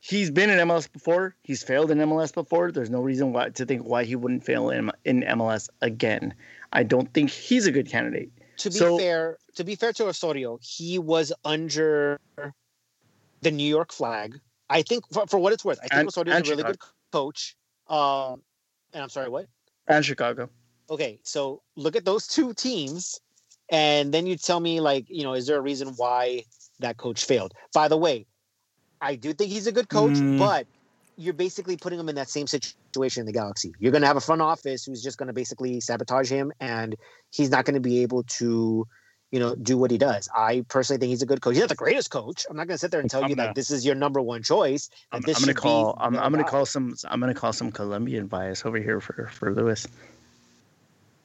he's 0.00 0.30
been 0.30 0.50
in 0.50 0.58
MLS 0.68 0.90
before. 0.92 1.34
He's 1.42 1.62
failed 1.62 1.90
in 1.90 1.98
MLS 1.98 2.34
before. 2.34 2.70
There's 2.72 2.90
no 2.90 3.00
reason 3.00 3.32
why 3.32 3.50
to 3.50 3.64
think 3.64 3.84
why 3.84 4.04
he 4.04 4.16
wouldn't 4.16 4.44
fail 4.44 4.70
in, 4.70 4.90
in 5.04 5.22
MLS 5.22 5.68
again. 5.80 6.34
I 6.72 6.82
don't 6.82 7.12
think 7.14 7.30
he's 7.30 7.66
a 7.66 7.72
good 7.72 7.88
candidate. 7.88 8.30
To 8.58 8.70
be 8.70 8.76
so, 8.76 8.98
fair, 8.98 9.38
to 9.54 9.64
be 9.64 9.74
fair 9.74 9.92
to 9.94 10.06
Osorio, 10.06 10.58
he 10.60 10.98
was 10.98 11.32
under 11.44 12.20
the 13.40 13.50
New 13.50 13.68
York 13.68 13.92
flag 13.92 14.40
I 14.70 14.82
think 14.82 15.04
for, 15.12 15.26
for 15.26 15.38
what 15.38 15.52
it's 15.52 15.64
worth, 15.64 15.78
I 15.78 15.88
think 15.88 16.00
and, 16.00 16.08
Osorio 16.08 16.34
is 16.34 16.40
a 16.40 16.50
really 16.50 16.62
Chicago. 16.62 16.72
good 16.72 16.78
coach. 17.12 17.56
Um, 17.88 18.42
and 18.92 19.02
I'm 19.02 19.08
sorry, 19.08 19.28
what? 19.28 19.46
And 19.86 20.04
Chicago. 20.04 20.50
Okay, 20.90 21.18
so 21.22 21.62
look 21.76 21.96
at 21.96 22.04
those 22.04 22.26
two 22.26 22.54
teams, 22.54 23.20
and 23.70 24.12
then 24.12 24.26
you 24.26 24.36
tell 24.36 24.60
me, 24.60 24.80
like, 24.80 25.06
you 25.08 25.22
know, 25.22 25.34
is 25.34 25.46
there 25.46 25.58
a 25.58 25.60
reason 25.60 25.88
why 25.96 26.44
that 26.80 26.96
coach 26.96 27.24
failed? 27.24 27.52
By 27.74 27.88
the 27.88 27.96
way, 27.96 28.26
I 29.00 29.14
do 29.14 29.32
think 29.32 29.50
he's 29.50 29.66
a 29.66 29.72
good 29.72 29.88
coach, 29.88 30.12
mm. 30.12 30.38
but 30.38 30.66
you're 31.16 31.34
basically 31.34 31.76
putting 31.76 31.98
him 31.98 32.08
in 32.08 32.14
that 32.14 32.30
same 32.30 32.46
situation 32.46 33.20
in 33.20 33.26
the 33.26 33.32
Galaxy. 33.32 33.72
You're 33.78 33.92
going 33.92 34.02
to 34.02 34.06
have 34.06 34.16
a 34.16 34.20
front 34.20 34.40
office 34.40 34.84
who's 34.84 35.02
just 35.02 35.18
going 35.18 35.26
to 35.26 35.32
basically 35.32 35.80
sabotage 35.80 36.30
him, 36.30 36.52
and 36.60 36.96
he's 37.30 37.50
not 37.50 37.64
going 37.64 37.74
to 37.74 37.80
be 37.80 38.02
able 38.02 38.22
to, 38.38 38.86
you 39.30 39.38
know, 39.38 39.54
do 39.54 39.76
what 39.76 39.90
he 39.90 39.98
does. 39.98 40.28
I 40.34 40.64
personally 40.68 40.98
think 41.00 41.10
he's 41.10 41.22
a 41.22 41.26
good 41.26 41.40
coach. 41.40 41.54
He's 41.54 41.60
not 41.60 41.68
the 41.68 41.74
greatest 41.74 42.10
coach. 42.10 42.46
I'm 42.48 42.56
not 42.56 42.66
going 42.66 42.74
to 42.74 42.78
sit 42.78 42.90
there 42.90 43.00
and 43.00 43.10
tell 43.10 43.22
I'm 43.22 43.30
you 43.30 43.36
gonna, 43.36 43.48
that 43.48 43.54
this 43.54 43.70
is 43.70 43.84
your 43.84 43.94
number 43.94 44.20
one 44.20 44.42
choice. 44.42 44.88
I'm, 45.12 45.18
I'm 45.18 45.32
going 45.32 45.46
to 45.46 45.54
call. 45.54 45.96
I'm, 46.00 46.16
I'm 46.16 46.32
going 46.32 46.44
to 46.44 46.50
call 46.50 46.64
some. 46.64 46.94
I'm 47.04 47.20
going 47.20 47.32
to 47.32 47.38
call 47.38 47.52
some 47.52 47.70
Colombian 47.70 48.26
bias 48.26 48.64
over 48.64 48.78
here 48.78 49.00
for 49.00 49.28
for 49.32 49.52
Lewis. 49.52 49.86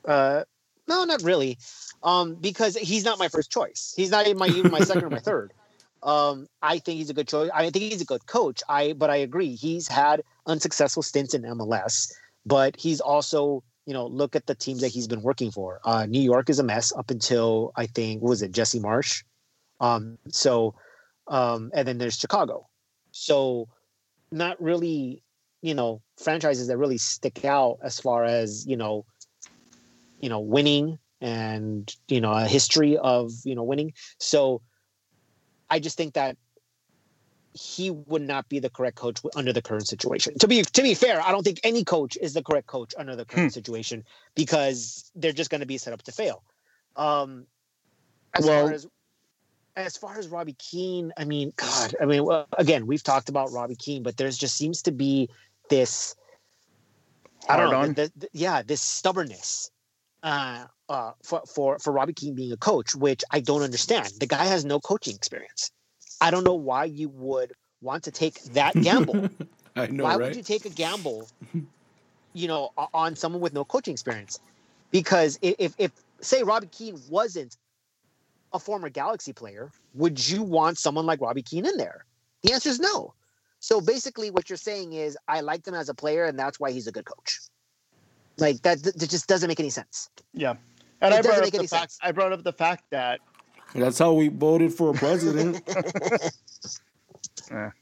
Uh, 0.06 0.44
no, 0.88 1.06
not 1.06 1.24
really, 1.24 1.58
um, 2.04 2.36
because 2.36 2.76
he's 2.76 3.06
not 3.06 3.20
my 3.20 3.30
first 3.30 3.50
choice. 3.50 3.94
He's 3.96 4.12
not 4.12 4.28
even 4.28 4.38
my 4.38 4.48
even 4.48 4.72
my 4.72 4.82
second 4.82 5.04
or 5.04 5.10
my 5.10 5.20
third. 5.20 5.54
Um, 6.04 6.50
I 6.62 6.80
think 6.80 6.98
he's 6.98 7.10
a 7.10 7.14
good 7.14 7.30
choice. 7.30 7.50
I 7.54 7.70
think 7.70 7.78
he's 7.78 8.02
a 8.02 8.06
good 8.06 8.26
coach. 8.26 8.62
I 8.68 8.92
but 8.92 9.10
I 9.10 9.16
agree. 9.16 9.56
He's 9.56 9.88
had 9.88 10.22
unsuccessful 10.46 11.02
stints 11.02 11.34
in 11.34 11.44
MLS, 11.44 12.12
but 12.46 12.76
he's 12.76 13.00
also 13.00 13.64
you 13.86 13.94
know 13.94 14.08
look 14.08 14.36
at 14.36 14.46
the 14.46 14.56
teams 14.56 14.82
that 14.82 14.90
he's 14.90 15.08
been 15.08 15.22
working 15.22 15.52
for. 15.52 15.80
Uh, 15.84 16.06
New 16.06 16.22
York 16.22 16.50
is 16.50 16.60
a 16.60 16.64
mess 16.64 16.94
up 16.94 17.12
until 17.12 17.72
I 17.76 17.88
think 17.88 18.22
was 18.22 18.42
it 18.42 18.52
Jesse 18.52 18.80
Marsch. 18.80 19.24
Um, 19.80 20.18
so 20.30 20.76
um, 21.28 21.72
and 21.74 21.88
then 21.88 21.98
there's 21.98 22.18
Chicago. 22.18 22.68
So 23.12 23.68
not 24.32 24.62
really 24.62 25.22
you 25.62 25.74
know 25.74 26.02
franchises 26.18 26.68
that 26.68 26.78
really 26.78 26.98
stick 26.98 27.46
out 27.46 27.80
as 27.84 28.00
far 28.00 28.24
as 28.24 28.66
you 28.68 28.78
know 28.78 29.06
you 30.20 30.30
know 30.30 30.40
winning 30.40 31.00
and 31.22 31.94
you 32.08 32.22
know 32.22 32.32
a 32.32 32.46
history 32.46 32.98
of 32.98 33.32
you 33.44 33.56
know 33.56 33.64
winning. 33.64 33.94
So 34.20 34.62
I 35.70 35.80
just 35.80 35.98
think 35.98 36.14
that 36.14 36.38
he 37.54 37.92
would 37.92 38.22
not 38.22 38.50
be 38.50 38.60
the 38.60 38.70
correct 38.70 38.98
coach 38.98 39.22
under 39.36 39.54
the 39.54 39.62
current 39.62 39.88
situation. 39.88 40.38
To 40.40 40.48
be 40.48 40.64
to 40.64 40.82
be 40.82 40.94
fair, 40.94 41.22
I 41.22 41.32
don't 41.32 41.44
think 41.44 41.60
any 41.64 41.84
coach 41.84 42.18
is 42.22 42.34
the 42.34 42.44
correct 42.44 42.68
coach 42.68 42.94
under 42.98 43.16
the 43.16 43.26
current 43.26 43.52
hmm. 43.52 43.54
situation 43.54 44.04
because 44.36 45.12
they're 45.16 45.34
just 45.34 45.50
going 45.50 45.62
to 45.62 45.68
be 45.68 45.78
set 45.78 45.94
up 45.94 46.02
to 46.04 46.12
fail. 46.12 46.44
Um, 46.96 47.46
as 48.36 48.46
well, 48.46 48.66
far 48.66 48.74
as 48.74 48.88
as 49.76 49.98
far 49.98 50.18
as 50.18 50.28
Robbie 50.28 50.56
Keane, 50.60 51.12
I 51.18 51.26
mean, 51.26 51.54
God, 51.56 51.96
I 52.00 52.06
mean, 52.06 52.24
well, 52.26 52.48
again, 52.58 52.86
we've 52.86 53.04
talked 53.04 53.30
about 53.30 53.52
Robbie 53.52 53.76
Keane, 53.76 54.04
but 54.04 54.18
there's 54.18 54.38
just 54.38 54.56
seems 54.56 54.82
to 54.84 54.92
be 54.92 55.30
this. 55.70 56.16
I 57.50 57.58
don't 57.58 57.72
know. 57.72 57.88
The, 57.88 58.12
the, 58.16 58.30
yeah, 58.32 58.62
this 58.62 58.82
stubbornness 58.82 59.72
uh, 60.22 60.66
uh, 60.90 61.12
for 61.24 61.42
for 61.54 61.80
for 61.80 61.92
Robbie 61.92 62.14
Keane 62.14 62.36
being 62.36 62.52
a 62.52 62.58
coach, 62.58 62.96
which 62.96 63.24
I 63.32 63.40
don't 63.40 63.62
understand. 63.62 64.14
The 64.20 64.28
guy 64.28 64.46
has 64.46 64.66
no 64.66 64.80
coaching 64.80 65.16
experience. 65.16 65.72
I 66.24 66.32
don't 66.32 66.46
know 66.46 66.54
why 66.54 66.86
you 66.86 67.10
would 67.10 67.52
want 67.82 68.04
to 68.06 68.12
take 68.12 68.42
that 68.54 68.74
gamble. 68.82 69.30
I 69.76 69.88
know, 69.88 70.06
why 70.06 70.12
right? 70.12 70.22
would 70.22 70.36
you 70.36 70.44
take 70.44 70.66
a 70.66 70.70
gamble? 70.70 71.28
You 72.34 72.48
know, 72.48 72.72
on 72.94 73.16
someone 73.16 73.42
with 73.42 73.54
no 73.54 73.66
coaching 73.66 73.92
experience, 73.92 74.40
because 74.90 75.38
if 75.42 75.76
if 75.78 75.92
say 76.22 76.44
Robbie 76.44 76.68
Keane 76.68 77.00
wasn't 77.10 77.58
a 78.54 78.60
former 78.60 78.90
Galaxy 78.90 79.34
player, 79.34 79.70
would 79.94 80.30
you 80.30 80.44
want 80.44 80.78
someone 80.78 81.06
like 81.06 81.20
Robbie 81.20 81.42
Keane 81.42 81.66
in 81.66 81.78
there? 81.78 82.06
The 82.44 82.54
answer 82.54 82.70
is 82.70 82.80
no. 82.80 83.14
So 83.60 83.82
basically, 83.82 84.32
what 84.32 84.50
you're 84.50 84.58
saying 84.58 84.94
is, 84.94 85.18
I 85.28 85.42
liked 85.42 85.68
him 85.68 85.74
as 85.74 85.90
a 85.90 85.94
player, 85.94 86.26
and 86.26 86.40
that's 86.40 86.60
why 86.60 86.72
he's 86.72 86.88
a 86.88 86.92
good 86.92 87.06
coach. 87.06 87.40
Like 88.38 88.62
that, 88.64 88.82
that 88.84 89.10
just 89.10 89.28
doesn't 89.28 89.48
make 89.48 89.60
any 89.60 89.70
sense. 89.70 90.10
Yeah, 90.34 90.56
and 91.02 91.14
it 91.14 91.18
I 91.18 91.22
brought 91.22 91.44
up 91.44 91.52
the 91.52 91.58
fact. 91.60 91.70
Sense. 91.70 92.00
I 92.02 92.12
brought 92.12 92.32
up 92.32 92.44
the 92.44 92.54
fact 92.54 92.86
that 92.92 93.20
that's 93.76 94.00
how 94.00 94.14
we 94.14 94.28
voted 94.28 94.74
for 94.74 94.92
a 94.92 94.94
president. 94.94 95.62
yeah. 97.52 97.72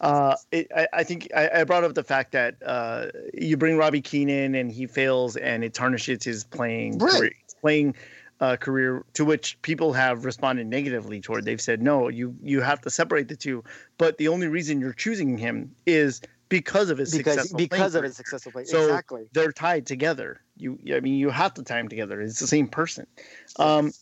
Uh, 0.00 0.36
it, 0.52 0.68
I, 0.76 0.88
I, 0.92 1.04
think 1.04 1.28
I, 1.34 1.50
I, 1.56 1.64
brought 1.64 1.82
up 1.82 1.94
the 1.94 2.04
fact 2.04 2.30
that 2.32 2.56
uh, 2.64 3.06
you 3.34 3.56
bring 3.56 3.76
Robbie 3.76 4.00
Keane 4.00 4.28
in 4.28 4.54
and 4.54 4.70
he 4.70 4.86
fails 4.86 5.36
and 5.36 5.64
it 5.64 5.74
tarnishes 5.74 6.22
his 6.22 6.44
playing 6.44 6.98
right. 6.98 7.12
career, 7.12 7.32
playing 7.60 7.96
uh, 8.40 8.56
career. 8.56 9.04
To 9.14 9.24
which 9.24 9.60
people 9.62 9.92
have 9.92 10.24
responded 10.24 10.68
negatively 10.68 11.20
toward. 11.20 11.44
They've 11.44 11.60
said, 11.60 11.82
"No, 11.82 12.08
you 12.08 12.36
you 12.42 12.60
have 12.60 12.80
to 12.82 12.90
separate 12.90 13.28
the 13.28 13.36
two. 13.36 13.64
But 13.98 14.18
the 14.18 14.28
only 14.28 14.46
reason 14.46 14.80
you're 14.80 14.92
choosing 14.92 15.36
him 15.36 15.74
is 15.84 16.20
because 16.48 16.90
of 16.90 16.98
his 16.98 17.16
because, 17.16 17.34
successful 17.34 17.58
because 17.58 17.94
of 17.94 18.04
his 18.04 18.16
successful 18.16 18.52
play. 18.52 18.64
So 18.64 18.82
exactly. 18.82 19.28
they're 19.32 19.52
tied 19.52 19.86
together. 19.86 20.40
You, 20.56 20.78
I 20.94 21.00
mean, 21.00 21.14
you 21.14 21.30
have 21.30 21.54
to 21.54 21.62
tie 21.62 21.76
them 21.76 21.88
together. 21.88 22.20
It's 22.20 22.40
the 22.40 22.46
same 22.46 22.68
person. 22.68 23.06
Um, 23.58 23.92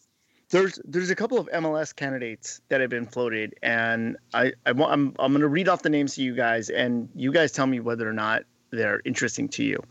there's 0.50 0.78
there's 0.84 1.10
a 1.10 1.16
couple 1.16 1.38
of 1.38 1.48
MLS 1.48 1.94
candidates 1.94 2.60
that 2.68 2.80
have 2.80 2.90
been 2.90 3.06
floated, 3.06 3.54
and 3.62 4.16
I, 4.34 4.52
I 4.64 4.72
want 4.72 4.92
I'm 4.92 5.14
I'm 5.18 5.32
going 5.32 5.42
to 5.42 5.48
read 5.48 5.68
off 5.68 5.82
the 5.82 5.90
names 5.90 6.14
to 6.16 6.22
you 6.22 6.34
guys, 6.34 6.70
and 6.70 7.08
you 7.14 7.32
guys 7.32 7.52
tell 7.52 7.66
me 7.66 7.80
whether 7.80 8.08
or 8.08 8.12
not 8.12 8.42
they're 8.70 9.00
interesting 9.04 9.48
to 9.50 9.64
you. 9.64 9.82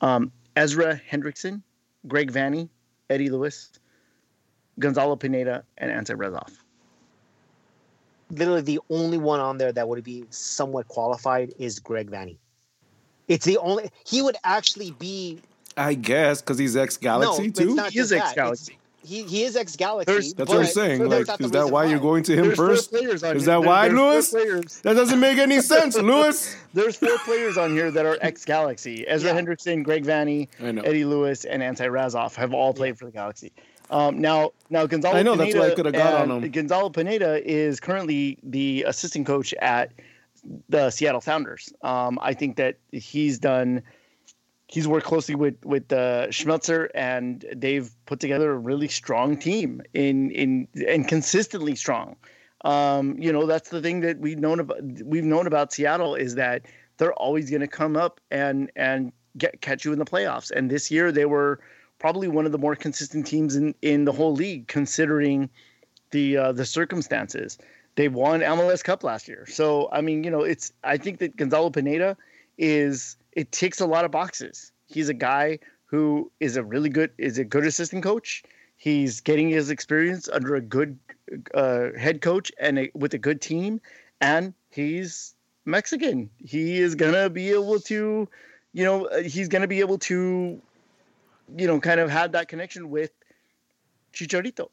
Um, 0.00 0.32
Ezra 0.56 1.00
Hendrickson, 1.10 1.62
Greg 2.06 2.32
Vanney, 2.32 2.68
Eddie 3.10 3.30
Lewis, 3.30 3.70
Gonzalo 4.78 5.16
Pineda, 5.16 5.64
and 5.76 5.90
Ante 5.90 6.14
Razov 6.14 6.64
literally 8.30 8.60
the 8.60 8.80
only 8.90 9.18
one 9.18 9.40
on 9.40 9.58
there 9.58 9.72
that 9.72 9.88
would 9.88 10.02
be 10.04 10.24
somewhat 10.30 10.88
qualified 10.88 11.52
is 11.58 11.78
Greg 11.78 12.10
Vanney. 12.10 12.36
It's 13.26 13.44
the 13.44 13.58
only 13.58 13.90
he 14.04 14.22
would 14.22 14.36
actually 14.44 14.92
be. 14.92 15.40
I 15.76 15.94
guess 15.94 16.40
because 16.40 16.58
he's 16.58 16.76
ex 16.76 16.96
Galaxy 16.96 17.48
no, 17.48 17.50
too. 17.50 17.82
He 17.90 17.98
is 17.98 18.12
ex 18.12 18.32
Galaxy. 18.32 18.78
He, 19.04 19.22
he 19.22 19.44
is 19.44 19.56
ex 19.56 19.76
Galaxy. 19.76 20.34
That's 20.36 20.50
what 20.50 20.58
I'm 20.58 20.66
saying. 20.66 21.08
Like, 21.08 21.28
is 21.40 21.50
that 21.52 21.70
why, 21.70 21.84
you're 21.84 22.00
going 22.00 22.24
to 22.24 22.36
him 22.36 22.54
first? 22.54 22.92
Is 22.92 23.20
that 23.20 23.38
there, 23.44 23.60
why, 23.60 23.88
Lewis? 23.88 24.30
That 24.80 24.94
doesn't 24.94 25.20
make 25.20 25.38
any 25.38 25.60
sense, 25.60 25.96
Lewis. 26.02 26.56
There's 26.74 26.96
four 26.96 27.16
players 27.24 27.56
on 27.56 27.72
here 27.72 27.90
that 27.90 28.04
are 28.04 28.18
ex 28.20 28.44
Galaxy. 28.44 29.04
Ezra 29.08 29.32
yeah. 29.32 29.40
Hendrickson, 29.40 29.84
Greg 29.84 30.04
Vanney, 30.04 30.48
Eddie 30.60 31.04
Lewis, 31.04 31.44
and 31.44 31.62
Ante 31.62 31.88
Razov 31.88 32.34
have 32.36 32.52
all 32.52 32.74
played 32.74 32.90
yeah. 32.90 32.94
for 32.94 33.04
the 33.06 33.12
Galaxy. 33.12 33.52
Um, 33.90 34.20
now, 34.20 34.50
now 34.68 34.86
Gonzalo. 34.86 35.16
I 35.16 35.22
know 35.22 35.36
Pineda 35.36 35.52
that's 35.52 35.58
why 35.58 35.72
I 35.72 35.74
could 35.74 35.86
have 35.86 35.94
got 35.94 36.28
on 36.28 36.42
him. 36.42 36.50
Gonzalo 36.50 36.90
Pineda 36.90 37.48
is 37.48 37.80
currently 37.80 38.38
the 38.42 38.84
assistant 38.86 39.26
coach 39.26 39.54
at 39.54 39.92
the 40.68 40.90
Seattle 40.90 41.20
Sounders. 41.20 41.72
Um, 41.82 42.18
I 42.20 42.34
think 42.34 42.56
that 42.56 42.78
he's 42.92 43.38
done. 43.38 43.82
He's 44.68 44.86
worked 44.86 45.06
closely 45.06 45.34
with 45.34 45.64
with 45.64 45.90
uh, 45.92 46.28
Schmetzer, 46.28 46.88
and 46.94 47.44
they've 47.56 47.90
put 48.06 48.20
together 48.20 48.52
a 48.52 48.58
really 48.58 48.88
strong 48.88 49.36
team 49.38 49.82
in 49.94 50.30
in 50.30 50.68
and 50.86 51.08
consistently 51.08 51.74
strong. 51.74 52.16
Um, 52.64 53.16
you 53.18 53.32
know, 53.32 53.46
that's 53.46 53.70
the 53.70 53.80
thing 53.80 54.00
that 54.00 54.18
we've 54.18 54.38
known 54.38 54.60
about. 54.60 54.78
We've 55.04 55.24
known 55.24 55.46
about 55.46 55.72
Seattle 55.72 56.14
is 56.14 56.34
that 56.34 56.62
they're 56.98 57.14
always 57.14 57.48
going 57.50 57.60
to 57.60 57.68
come 57.68 57.96
up 57.96 58.20
and 58.30 58.70
and 58.76 59.12
get 59.38 59.60
catch 59.62 59.84
you 59.84 59.92
in 59.92 59.98
the 59.98 60.04
playoffs. 60.04 60.50
And 60.50 60.70
this 60.70 60.90
year 60.90 61.12
they 61.12 61.24
were 61.24 61.60
probably 61.98 62.28
one 62.28 62.46
of 62.46 62.52
the 62.52 62.58
more 62.58 62.76
consistent 62.76 63.26
teams 63.26 63.56
in, 63.56 63.74
in 63.82 64.04
the 64.04 64.12
whole 64.12 64.32
league, 64.32 64.68
considering 64.68 65.48
the 66.10 66.36
uh, 66.36 66.52
the 66.52 66.66
circumstances. 66.66 67.58
They 67.94 68.08
won 68.08 68.40
MLS 68.40 68.84
Cup 68.84 69.02
last 69.02 69.26
year, 69.26 69.44
so 69.48 69.88
I 69.90 70.00
mean, 70.02 70.22
you 70.22 70.30
know, 70.30 70.42
it's. 70.42 70.72
I 70.84 70.98
think 70.98 71.18
that 71.18 71.36
Gonzalo 71.36 71.70
Pineda 71.70 72.16
is 72.56 73.16
it 73.38 73.52
ticks 73.52 73.80
a 73.80 73.86
lot 73.86 74.04
of 74.04 74.10
boxes. 74.10 74.72
He's 74.88 75.08
a 75.08 75.14
guy 75.14 75.60
who 75.86 76.28
is 76.40 76.56
a 76.56 76.64
really 76.64 76.88
good 76.88 77.12
is 77.18 77.38
a 77.38 77.44
good 77.44 77.64
assistant 77.64 78.02
coach. 78.02 78.42
He's 78.76 79.20
getting 79.20 79.48
his 79.48 79.70
experience 79.70 80.28
under 80.28 80.56
a 80.56 80.60
good 80.60 80.98
uh, 81.54 81.90
head 81.96 82.20
coach 82.20 82.50
and 82.58 82.80
a, 82.80 82.90
with 82.94 83.14
a 83.14 83.18
good 83.18 83.40
team, 83.40 83.80
and 84.20 84.54
he's 84.70 85.34
Mexican. 85.64 86.28
He 86.38 86.80
is 86.80 86.96
gonna 86.96 87.30
be 87.30 87.50
able 87.50 87.78
to, 87.80 88.28
you 88.72 88.84
know, 88.84 89.08
he's 89.22 89.46
gonna 89.46 89.68
be 89.68 89.78
able 89.78 89.98
to 89.98 90.60
you 91.56 91.66
know, 91.66 91.80
kind 91.80 92.00
of 92.00 92.10
have 92.10 92.32
that 92.32 92.48
connection 92.48 92.90
with 92.90 93.12
Chicharito. 94.12 94.68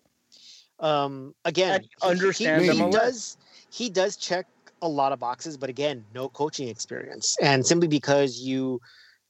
Um, 0.79 1.35
again, 1.45 1.81
he, 1.81 1.89
understand 2.07 2.63
he, 2.63 2.71
he 2.71 2.89
does 2.89 3.37
he 3.69 3.89
does 3.89 4.17
check 4.17 4.47
a 4.81 4.87
lot 4.87 5.11
of 5.11 5.19
boxes, 5.19 5.57
but 5.57 5.69
again, 5.69 6.03
no 6.13 6.29
coaching 6.29 6.67
experience, 6.67 7.37
and 7.41 7.65
simply 7.65 7.87
because 7.87 8.39
you 8.39 8.81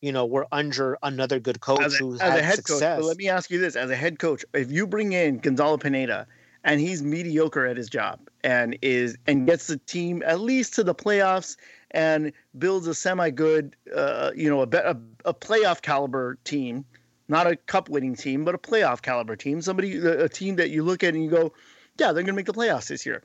you 0.02 0.12
know 0.12 0.26
we're 0.26 0.46
under 0.52 0.98
another 1.04 1.40
good 1.40 1.62
coach 1.62 1.82
as 1.82 1.96
a, 1.96 1.98
who's 1.98 2.22
as 2.22 2.32
had 2.32 2.40
a 2.40 2.44
head 2.44 2.56
success. 2.56 3.00
coach. 3.00 3.06
let 3.06 3.18
me 3.18 3.30
ask 3.30 3.50
you 3.50 3.60
this: 3.60 3.76
as 3.76 3.90
a 3.90 3.96
head 3.96 4.20
coach, 4.20 4.46
if 4.54 4.72
you 4.72 4.88
bring 4.88 5.14
in 5.14 5.40
Gonzalo 5.40 5.78
Pineda 5.78 6.28
and 6.64 6.82
he's 6.82 7.04
mediocre 7.04 7.66
at 7.66 7.78
his 7.78 7.90
job 7.90 8.20
and 8.44 8.78
is 8.82 9.18
and 9.28 9.46
gets 9.46 9.68
the 9.68 9.78
team 9.78 10.24
at 10.26 10.40
least 10.40 10.74
to 10.76 10.84
the 10.84 10.96
playoffs 10.96 11.58
and 11.92 12.32
builds 12.58 12.88
a 12.88 12.96
semi 12.96 13.30
good, 13.30 13.76
uh, 13.96 14.32
you 14.36 14.50
know, 14.50 14.62
a, 14.62 14.68
a, 14.74 14.98
a 15.26 15.34
playoff 15.34 15.82
caliber 15.82 16.38
team 16.44 16.86
not 17.28 17.48
a 17.48 17.56
cup 17.56 17.90
winning 17.90 18.16
team, 18.16 18.46
but 18.46 18.56
a 18.56 18.58
playoff 18.58 19.02
caliber 19.02 19.36
team. 19.36 19.62
Somebody, 19.62 19.98
a 19.98 20.30
team 20.30 20.58
that 20.58 20.70
you 20.70 20.84
look 20.84 21.04
at 21.04 21.14
and 21.14 21.24
you 21.24 21.30
go, 21.30 21.54
yeah, 21.98 22.12
they're 22.12 22.24
going 22.24 22.28
to 22.28 22.34
make 22.34 22.46
the 22.46 22.54
playoffs 22.54 22.88
this 22.88 23.06
year. 23.06 23.24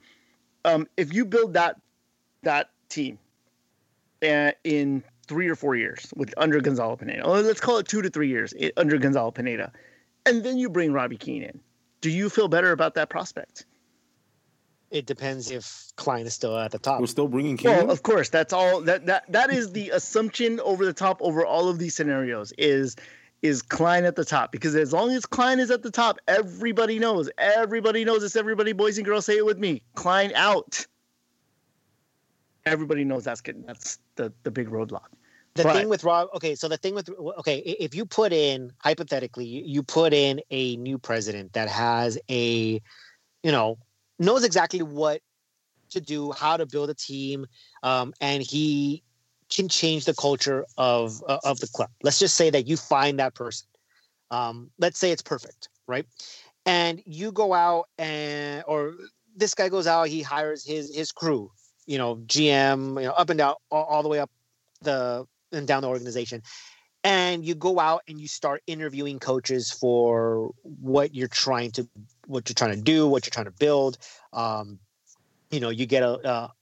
Um, 0.64 0.86
if 0.96 1.12
you 1.12 1.24
build 1.24 1.54
that 1.54 1.76
that 2.42 2.70
team 2.88 3.18
uh, 4.22 4.52
in 4.64 5.02
three 5.26 5.48
or 5.48 5.54
four 5.54 5.76
years 5.76 6.12
with 6.16 6.34
under 6.36 6.60
Gonzalo 6.60 6.96
Pineda. 6.96 7.28
Let's 7.28 7.60
call 7.60 7.78
it 7.78 7.88
two 7.88 8.02
to 8.02 8.10
three 8.10 8.28
years 8.28 8.52
eh, 8.58 8.70
under 8.76 8.98
Gonzalo 8.98 9.30
Pineda, 9.30 9.72
and 10.26 10.42
then 10.42 10.58
you 10.58 10.68
bring 10.68 10.92
Robbie 10.92 11.16
Keane 11.16 11.42
in. 11.42 11.60
Do 12.00 12.10
you 12.10 12.28
feel 12.28 12.48
better 12.48 12.72
about 12.72 12.94
that 12.94 13.10
prospect? 13.10 13.66
It 14.90 15.06
depends 15.06 15.50
if 15.52 15.92
Klein 15.96 16.26
is 16.26 16.34
still 16.34 16.58
at 16.58 16.72
the 16.72 16.78
top. 16.78 17.00
We're 17.00 17.06
still 17.06 17.28
bringing 17.28 17.56
Keane. 17.56 17.70
Well, 17.70 17.90
of 17.90 18.02
course, 18.02 18.28
that's 18.28 18.52
all. 18.52 18.80
That 18.80 19.06
that 19.06 19.30
that 19.30 19.50
is 19.52 19.72
the 19.72 19.90
assumption 19.90 20.58
over 20.60 20.84
the 20.84 20.92
top 20.92 21.22
over 21.22 21.46
all 21.46 21.68
of 21.68 21.78
these 21.78 21.94
scenarios 21.94 22.52
is 22.58 22.96
is 23.40 23.62
Klein 23.62 24.04
at 24.04 24.16
the 24.16 24.24
top 24.24 24.50
because 24.50 24.74
as 24.74 24.92
long 24.92 25.12
as 25.12 25.24
Klein 25.26 25.60
is 25.60 25.70
at 25.70 25.82
the 25.82 25.92
top, 25.92 26.18
everybody 26.26 26.98
knows. 26.98 27.30
Everybody 27.38 28.04
knows 28.04 28.22
this. 28.22 28.34
everybody, 28.34 28.72
boys 28.72 28.98
and 28.98 29.04
girls. 29.04 29.26
Say 29.26 29.36
it 29.36 29.46
with 29.46 29.58
me: 29.58 29.82
Klein 29.94 30.32
out. 30.34 30.86
Everybody 32.66 33.04
knows 33.04 33.24
that's 33.24 33.40
getting 33.40 33.62
that's 33.62 33.98
the 34.16 34.32
the 34.42 34.50
big 34.50 34.68
roadblock. 34.68 35.08
The 35.54 35.64
but, 35.64 35.72
thing 35.74 35.88
with 35.88 36.04
Rob, 36.04 36.28
okay, 36.34 36.54
so 36.54 36.68
the 36.68 36.76
thing 36.76 36.94
with 36.94 37.10
okay, 37.38 37.58
if 37.58 37.94
you 37.94 38.06
put 38.06 38.32
in 38.32 38.72
hypothetically, 38.78 39.44
you 39.44 39.82
put 39.82 40.12
in 40.12 40.40
a 40.50 40.76
new 40.76 40.96
president 40.96 41.54
that 41.54 41.68
has 41.68 42.18
a, 42.30 42.80
you 43.42 43.50
know, 43.50 43.76
knows 44.20 44.44
exactly 44.44 44.82
what 44.82 45.22
to 45.90 46.00
do, 46.00 46.30
how 46.32 46.56
to 46.56 46.66
build 46.66 46.88
a 46.88 46.94
team, 46.94 47.46
um, 47.82 48.14
and 48.20 48.44
he 48.44 49.02
can 49.50 49.68
change 49.68 50.04
the 50.04 50.14
culture 50.14 50.64
of 50.78 51.22
uh, 51.26 51.38
of 51.44 51.58
the 51.58 51.66
club. 51.66 51.90
Let's 52.02 52.20
just 52.20 52.36
say 52.36 52.50
that 52.50 52.68
you 52.68 52.76
find 52.76 53.18
that 53.18 53.34
person. 53.34 53.66
Um, 54.30 54.70
let's 54.78 54.98
say 55.00 55.10
it's 55.10 55.22
perfect, 55.22 55.68
right? 55.88 56.06
And 56.64 57.02
you 57.04 57.32
go 57.32 57.52
out 57.52 57.88
and 57.98 58.62
or 58.68 58.94
this 59.34 59.54
guy 59.54 59.68
goes 59.68 59.88
out, 59.88 60.06
he 60.06 60.22
hires 60.22 60.64
his 60.64 60.94
his 60.94 61.10
crew, 61.10 61.50
you 61.86 61.98
know, 61.98 62.16
GM, 62.16 63.00
you 63.00 63.08
know, 63.08 63.12
up 63.12 63.30
and 63.30 63.38
down, 63.38 63.54
all, 63.70 63.84
all 63.84 64.02
the 64.02 64.08
way 64.08 64.18
up 64.18 64.30
the 64.82 65.26
and 65.52 65.66
down 65.66 65.82
the 65.82 65.88
organization. 65.88 66.42
And 67.02 67.44
you 67.44 67.54
go 67.54 67.80
out 67.80 68.02
and 68.08 68.20
you 68.20 68.28
start 68.28 68.62
interviewing 68.66 69.18
coaches 69.18 69.70
for 69.70 70.50
what 70.62 71.14
you're 71.14 71.28
trying 71.28 71.70
to 71.72 71.88
what 72.26 72.48
you're 72.48 72.54
trying 72.54 72.74
to 72.74 72.82
do, 72.82 73.08
what 73.08 73.24
you're 73.24 73.30
trying 73.30 73.46
to 73.46 73.52
build. 73.52 73.96
Um, 74.32 74.78
you 75.50 75.60
know, 75.60 75.70
you 75.70 75.86
get 75.86 76.02
a, 76.02 76.28
a, 76.28 76.52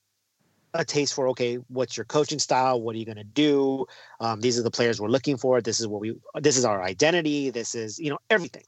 a 0.74 0.84
taste 0.84 1.14
for 1.14 1.28
okay, 1.28 1.56
what's 1.68 1.96
your 1.96 2.06
coaching 2.06 2.38
style? 2.38 2.80
What 2.80 2.94
are 2.94 2.98
you 2.98 3.04
going 3.04 3.16
to 3.16 3.24
do? 3.24 3.86
Um, 4.20 4.40
these 4.40 4.58
are 4.58 4.62
the 4.62 4.70
players 4.70 5.00
we're 5.00 5.08
looking 5.08 5.36
for. 5.36 5.60
This 5.60 5.80
is 5.80 5.88
what 5.88 6.00
we. 6.00 6.14
This 6.36 6.56
is 6.56 6.64
our 6.64 6.82
identity. 6.82 7.50
This 7.50 7.74
is 7.74 7.98
you 7.98 8.10
know 8.10 8.18
everything. 8.30 8.64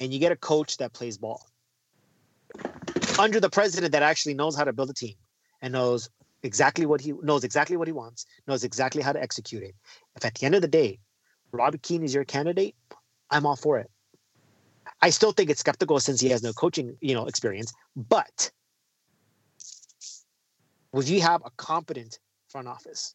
And 0.00 0.12
you 0.12 0.20
get 0.20 0.30
a 0.30 0.36
coach 0.36 0.76
that 0.76 0.92
plays 0.92 1.18
ball 1.18 1.46
under 3.18 3.40
the 3.40 3.50
president 3.50 3.92
that 3.92 4.02
actually 4.02 4.34
knows 4.34 4.56
how 4.56 4.64
to 4.64 4.72
build 4.72 4.90
a 4.90 4.94
team 4.94 5.14
and 5.62 5.72
knows 5.72 6.10
exactly 6.42 6.86
what 6.86 7.00
he 7.00 7.12
knows 7.22 7.44
exactly 7.44 7.76
what 7.76 7.88
he 7.88 7.92
wants, 7.92 8.26
knows 8.46 8.64
exactly 8.64 9.02
how 9.02 9.12
to 9.12 9.22
execute 9.22 9.62
it. 9.62 9.74
If 10.16 10.24
at 10.24 10.34
the 10.34 10.46
end 10.46 10.54
of 10.54 10.62
the 10.62 10.68
day, 10.68 10.98
Robbie 11.52 11.78
Keane 11.78 12.02
is 12.02 12.14
your 12.14 12.24
candidate, 12.24 12.74
I'm 13.30 13.46
all 13.46 13.56
for 13.56 13.78
it. 13.78 13.90
I 15.02 15.10
still 15.10 15.32
think 15.32 15.50
it's 15.50 15.60
skeptical 15.60 16.00
since 16.00 16.20
he 16.20 16.28
has 16.30 16.42
no 16.42 16.52
coaching, 16.52 16.96
you 17.00 17.14
know, 17.14 17.26
experience. 17.26 17.72
But 17.96 18.50
would 20.92 21.08
you 21.08 21.20
have 21.20 21.42
a 21.44 21.50
competent 21.56 22.18
front 22.48 22.68
office 22.68 23.14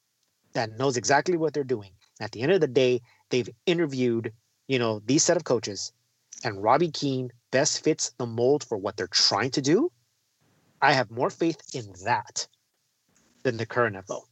that 0.53 0.77
knows 0.77 0.97
exactly 0.97 1.37
what 1.37 1.53
they're 1.53 1.63
doing? 1.63 1.91
At 2.19 2.31
the 2.31 2.41
end 2.41 2.51
of 2.51 2.61
the 2.61 2.67
day, 2.67 3.01
they've 3.29 3.49
interviewed, 3.65 4.33
you 4.67 4.77
know, 4.77 5.01
these 5.05 5.23
set 5.23 5.37
of 5.37 5.43
coaches, 5.43 5.91
and 6.43 6.61
Robbie 6.61 6.91
Keane 6.91 7.31
best 7.51 7.83
fits 7.83 8.11
the 8.17 8.25
mold 8.25 8.63
for 8.63 8.77
what 8.77 8.97
they're 8.97 9.07
trying 9.07 9.51
to 9.51 9.61
do. 9.61 9.91
I 10.81 10.93
have 10.93 11.11
more 11.11 11.29
faith 11.29 11.61
in 11.73 11.93
that 12.05 12.47
than 13.43 13.57
the 13.57 13.65
current 13.65 13.97
FO. 14.05 14.25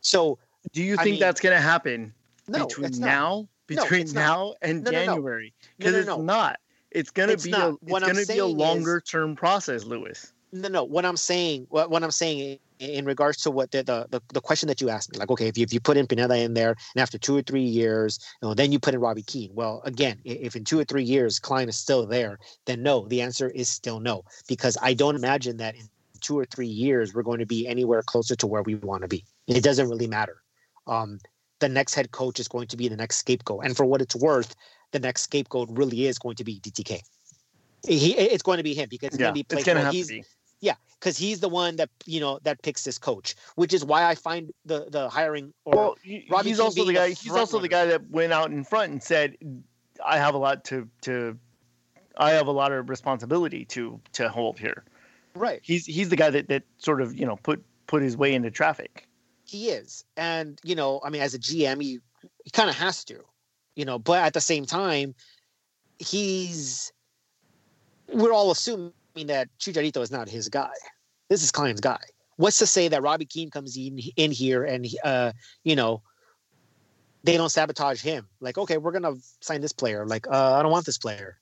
So, 0.00 0.38
do 0.72 0.82
you 0.82 0.96
think 0.96 1.12
mean, 1.12 1.20
that's 1.20 1.40
going 1.40 1.56
to 1.56 1.62
happen 1.62 2.12
no, 2.48 2.66
between 2.66 2.98
now 2.98 3.48
between 3.66 4.06
no, 4.06 4.12
now 4.12 4.54
and 4.62 4.84
no, 4.84 4.90
January 4.90 5.54
because 5.78 5.94
it's 5.94 6.18
not. 6.18 6.58
It's 6.90 7.10
gonna 7.10 7.36
be 7.36 7.50
not. 7.50 7.70
a 7.70 7.76
it's 7.86 8.06
gonna 8.06 8.26
be 8.26 8.38
a 8.38 8.46
longer 8.46 8.98
is, 8.98 9.10
term 9.10 9.34
process, 9.34 9.84
Lewis. 9.84 10.32
No, 10.52 10.68
no. 10.68 10.84
What 10.84 11.06
I'm 11.06 11.16
saying, 11.16 11.66
what, 11.70 11.90
what 11.90 12.04
I'm 12.04 12.10
saying 12.10 12.58
in 12.78 13.04
regards 13.04 13.38
to 13.42 13.50
what 13.50 13.70
the, 13.70 13.82
the, 13.82 14.06
the, 14.10 14.20
the, 14.34 14.40
question 14.40 14.66
that 14.66 14.80
you 14.80 14.90
asked 14.90 15.10
me, 15.12 15.18
like, 15.18 15.30
okay, 15.30 15.48
if 15.48 15.56
you, 15.56 15.62
if 15.62 15.72
you 15.72 15.80
put 15.80 15.96
in 15.96 16.06
Pineda 16.06 16.36
in 16.36 16.52
there 16.52 16.76
and 16.94 17.02
after 17.02 17.16
two 17.16 17.36
or 17.36 17.42
three 17.42 17.62
years, 17.62 18.18
you 18.42 18.48
know, 18.48 18.54
then 18.54 18.70
you 18.70 18.78
put 18.78 18.92
in 18.92 19.00
Robbie 19.00 19.22
Keane. 19.22 19.50
Well, 19.54 19.80
again, 19.84 20.18
if 20.24 20.54
in 20.54 20.64
two 20.64 20.78
or 20.78 20.84
three 20.84 21.04
years 21.04 21.38
Klein 21.38 21.68
is 21.68 21.76
still 21.76 22.06
there, 22.06 22.38
then 22.66 22.82
no, 22.82 23.06
the 23.06 23.22
answer 23.22 23.48
is 23.48 23.68
still 23.68 24.00
no, 24.00 24.24
because 24.46 24.76
I 24.82 24.94
don't 24.94 25.16
imagine 25.16 25.56
that 25.58 25.74
in 25.74 25.88
two 26.20 26.38
or 26.38 26.44
three 26.44 26.66
years 26.66 27.14
we're 27.14 27.22
going 27.22 27.40
to 27.40 27.46
be 27.46 27.66
anywhere 27.66 28.02
closer 28.02 28.36
to 28.36 28.46
where 28.46 28.62
we 28.62 28.74
want 28.74 29.02
to 29.02 29.08
be. 29.08 29.24
It 29.46 29.62
doesn't 29.62 29.88
really 29.88 30.06
matter. 30.06 30.42
Um, 30.86 31.18
the 31.60 31.68
next 31.68 31.94
head 31.94 32.10
coach 32.10 32.40
is 32.40 32.48
going 32.48 32.66
to 32.68 32.76
be 32.76 32.88
the 32.88 32.96
next 32.96 33.18
scapegoat. 33.18 33.64
And 33.64 33.76
for 33.76 33.86
what 33.86 34.02
it's 34.02 34.16
worth, 34.16 34.54
the 34.90 34.98
next 34.98 35.22
scapegoat 35.22 35.68
really 35.70 36.06
is 36.06 36.18
going 36.18 36.36
to 36.36 36.44
be 36.44 36.60
DTK. 36.60 37.00
He, 37.86 38.12
it's 38.12 38.42
going 38.42 38.58
to 38.58 38.62
be 38.62 38.74
him 38.74 38.88
because 38.90 39.08
it's 39.08 39.18
yeah, 39.18 39.26
going 39.26 39.34
to 39.34 39.44
be 39.48 39.56
it's 39.56 39.64
going 39.64 39.78
to 39.78 39.84
have 39.84 39.92
to 39.92 40.06
be. 40.06 40.24
Yeah, 40.62 40.76
because 40.98 41.18
he's 41.18 41.40
the 41.40 41.50
one 41.50 41.76
that 41.76 41.90
you 42.06 42.20
know 42.20 42.38
that 42.44 42.62
picks 42.62 42.84
this 42.84 42.96
coach, 42.96 43.34
which 43.56 43.74
is 43.74 43.84
why 43.84 44.04
I 44.04 44.14
find 44.14 44.50
the 44.64 44.86
the 44.88 45.10
hiring. 45.10 45.52
Or 45.66 45.74
well, 45.74 45.96
Robbie 46.30 46.48
he's 46.48 46.60
also 46.60 46.86
the 46.86 46.94
guy. 46.94 47.08
The 47.10 47.14
he's 47.14 47.32
also 47.32 47.58
runner. 47.58 47.62
the 47.62 47.68
guy 47.68 47.84
that 47.86 48.10
went 48.10 48.32
out 48.32 48.50
in 48.50 48.64
front 48.64 48.92
and 48.92 49.02
said, 49.02 49.36
"I 50.02 50.16
have 50.16 50.34
a 50.34 50.38
lot 50.38 50.64
to 50.66 50.88
to, 51.02 51.36
I 52.16 52.30
have 52.30 52.46
a 52.46 52.52
lot 52.52 52.72
of 52.72 52.88
responsibility 52.88 53.66
to 53.66 54.00
to 54.14 54.30
hold 54.30 54.58
here." 54.58 54.84
Right. 55.34 55.60
He's 55.62 55.84
he's 55.84 56.08
the 56.08 56.16
guy 56.16 56.30
that 56.30 56.48
that 56.48 56.62
sort 56.78 57.02
of 57.02 57.14
you 57.14 57.26
know 57.26 57.36
put 57.36 57.62
put 57.86 58.02
his 58.02 58.16
way 58.16 58.32
into 58.32 58.50
traffic 58.50 59.06
he 59.52 59.68
is. 59.68 60.04
And, 60.16 60.58
you 60.64 60.74
know, 60.74 61.00
I 61.04 61.10
mean, 61.10 61.22
as 61.22 61.34
a 61.34 61.38
GM, 61.38 61.80
he, 61.82 62.00
he 62.44 62.50
kind 62.50 62.70
of 62.70 62.76
has 62.76 63.04
to, 63.04 63.20
you 63.76 63.84
know, 63.84 63.98
but 63.98 64.24
at 64.24 64.32
the 64.32 64.40
same 64.40 64.64
time, 64.64 65.14
he's, 65.98 66.92
we're 68.12 68.32
all 68.32 68.50
assuming 68.50 68.92
that 69.14 69.48
Chicharito 69.58 70.02
is 70.02 70.10
not 70.10 70.28
his 70.28 70.48
guy. 70.48 70.72
This 71.28 71.42
is 71.42 71.50
Klein's 71.50 71.80
guy. 71.80 72.00
What's 72.36 72.58
to 72.58 72.66
say 72.66 72.88
that 72.88 73.02
Robbie 73.02 73.26
Keane 73.26 73.50
comes 73.50 73.76
in, 73.76 73.98
in 74.16 74.30
here 74.30 74.64
and, 74.64 74.86
uh, 75.04 75.32
you 75.64 75.76
know, 75.76 76.02
they 77.24 77.36
don't 77.36 77.50
sabotage 77.50 78.02
him. 78.02 78.26
Like, 78.40 78.58
okay, 78.58 78.78
we're 78.78 78.90
going 78.90 79.02
to 79.02 79.16
sign 79.40 79.60
this 79.60 79.72
player. 79.72 80.06
Like, 80.06 80.26
uh, 80.26 80.54
I 80.54 80.62
don't 80.62 80.72
want 80.72 80.86
this 80.86 80.98
player. 80.98 81.38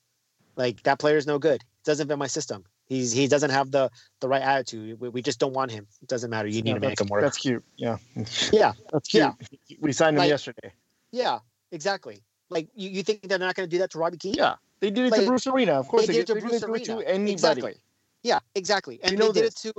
Like, 0.56 0.82
that 0.82 0.98
player's 0.98 1.26
no 1.26 1.38
good. 1.38 1.62
Doesn't 1.84 2.08
fit 2.08 2.18
my 2.18 2.26
system. 2.26 2.64
He's 2.90 3.12
he 3.12 3.28
doesn't 3.28 3.50
have 3.50 3.70
the 3.70 3.88
the 4.18 4.26
right 4.26 4.42
attitude. 4.42 4.98
We, 5.00 5.08
we 5.10 5.22
just 5.22 5.38
don't 5.38 5.52
want 5.52 5.70
him. 5.70 5.86
It 6.02 6.08
doesn't 6.08 6.28
matter. 6.28 6.48
You 6.48 6.60
need 6.60 6.74
to 6.74 6.80
make 6.80 7.00
him 7.00 7.06
work. 7.06 7.22
That's 7.22 7.38
cute. 7.38 7.64
Yeah. 7.76 7.98
Yeah. 8.52 8.72
That's 8.92 9.08
cute. 9.08 9.32
Yeah. 9.68 9.76
We 9.80 9.92
signed 9.92 10.16
him 10.16 10.22
like, 10.22 10.28
yesterday. 10.28 10.72
Yeah. 11.12 11.38
Exactly. 11.70 12.24
Like 12.50 12.68
you, 12.74 12.90
you 12.90 13.04
think 13.04 13.28
they're 13.28 13.38
not 13.38 13.54
going 13.54 13.68
to 13.68 13.70
do 13.70 13.78
that 13.78 13.92
to 13.92 13.98
Robbie 13.98 14.16
Keane? 14.16 14.34
Yeah. 14.34 14.56
They 14.80 14.90
did 14.90 15.06
it 15.06 15.12
like, 15.12 15.20
to 15.20 15.26
Bruce 15.26 15.46
Arena. 15.46 15.72
Of 15.72 15.88
course 15.88 16.06
they, 16.06 16.14
they 16.14 16.24
did, 16.24 16.30
it 16.30 16.40
to 16.40 16.40
Bruce 16.40 16.62
Arena. 16.62 16.84
To 16.84 17.08
anybody. 17.08 17.32
Exactly. 17.32 17.74
Yeah. 18.22 18.38
Exactly. 18.54 19.00
And 19.02 19.12
you 19.12 19.18
they 19.18 19.24
did 19.32 19.44
this. 19.44 19.64
it 19.66 19.74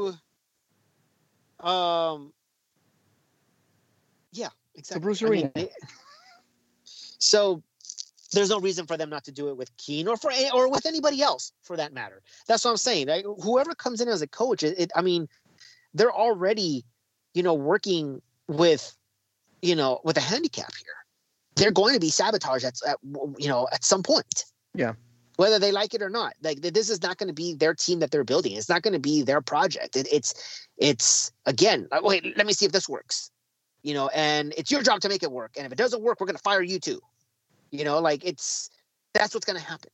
to. 1.59 1.67
Um. 1.67 2.33
Yeah. 4.31 4.49
Exactly. 4.75 4.99
To 4.99 5.03
Bruce 5.03 5.21
Arena. 5.21 5.51
I 5.55 5.59
mean, 5.59 5.69
so 6.85 7.61
there's 8.31 8.49
no 8.49 8.59
reason 8.59 8.85
for 8.85 8.95
them 8.97 9.09
not 9.09 9.23
to 9.25 9.31
do 9.31 9.49
it 9.49 9.57
with 9.57 9.75
Keane 9.77 10.07
or 10.07 10.17
for 10.17 10.31
or 10.53 10.69
with 10.69 10.85
anybody 10.85 11.21
else 11.21 11.51
for 11.61 11.75
that 11.77 11.93
matter. 11.93 12.21
That's 12.47 12.63
what 12.63 12.71
I'm 12.71 12.77
saying. 12.77 13.07
Like, 13.07 13.25
whoever 13.43 13.75
comes 13.75 14.01
in 14.01 14.07
as 14.07 14.21
a 14.21 14.27
coach, 14.27 14.63
it, 14.63 14.79
it, 14.79 14.91
I 14.95 15.01
mean, 15.01 15.27
they're 15.93 16.13
already, 16.13 16.85
you 17.33 17.43
know, 17.43 17.53
working 17.53 18.21
with, 18.47 18.95
you 19.61 19.75
know, 19.75 19.99
with 20.03 20.17
a 20.17 20.21
handicap 20.21 20.73
here. 20.75 20.95
They're 21.55 21.71
going 21.71 21.93
to 21.93 21.99
be 21.99 22.09
sabotaged 22.09 22.63
at, 22.63 22.75
at 22.87 22.97
you 23.37 23.49
know 23.49 23.67
at 23.73 23.83
some 23.83 24.01
point. 24.01 24.45
Yeah. 24.73 24.93
Whether 25.37 25.59
they 25.59 25.71
like 25.71 25.93
it 25.93 26.01
or 26.01 26.09
not, 26.09 26.33
like 26.43 26.61
this 26.61 26.89
is 26.89 27.01
not 27.01 27.17
going 27.17 27.27
to 27.27 27.33
be 27.33 27.55
their 27.55 27.73
team 27.73 27.99
that 27.99 28.11
they're 28.11 28.23
building. 28.23 28.53
It's 28.53 28.69
not 28.69 28.83
going 28.83 28.93
to 28.93 28.99
be 28.99 29.23
their 29.23 29.41
project. 29.41 29.95
It, 29.95 30.07
it's 30.11 30.67
it's 30.77 31.31
again. 31.45 31.87
Like, 31.89 32.03
wait, 32.03 32.37
let 32.37 32.45
me 32.45 32.53
see 32.53 32.65
if 32.65 32.71
this 32.71 32.87
works. 32.87 33.31
You 33.81 33.95
know, 33.95 34.09
and 34.09 34.53
it's 34.57 34.69
your 34.69 34.83
job 34.83 35.01
to 35.01 35.09
make 35.09 35.23
it 35.23 35.31
work. 35.31 35.53
And 35.57 35.65
if 35.65 35.71
it 35.71 35.77
doesn't 35.77 36.03
work, 36.03 36.19
we're 36.19 36.27
going 36.27 36.35
to 36.35 36.43
fire 36.43 36.61
you 36.61 36.79
too 36.79 37.01
you 37.71 37.85
know, 37.85 37.99
like 37.99 38.23
it's 38.23 38.69
that's 39.13 39.33
what's 39.33 39.45
going 39.45 39.59
to 39.59 39.65
happen. 39.65 39.91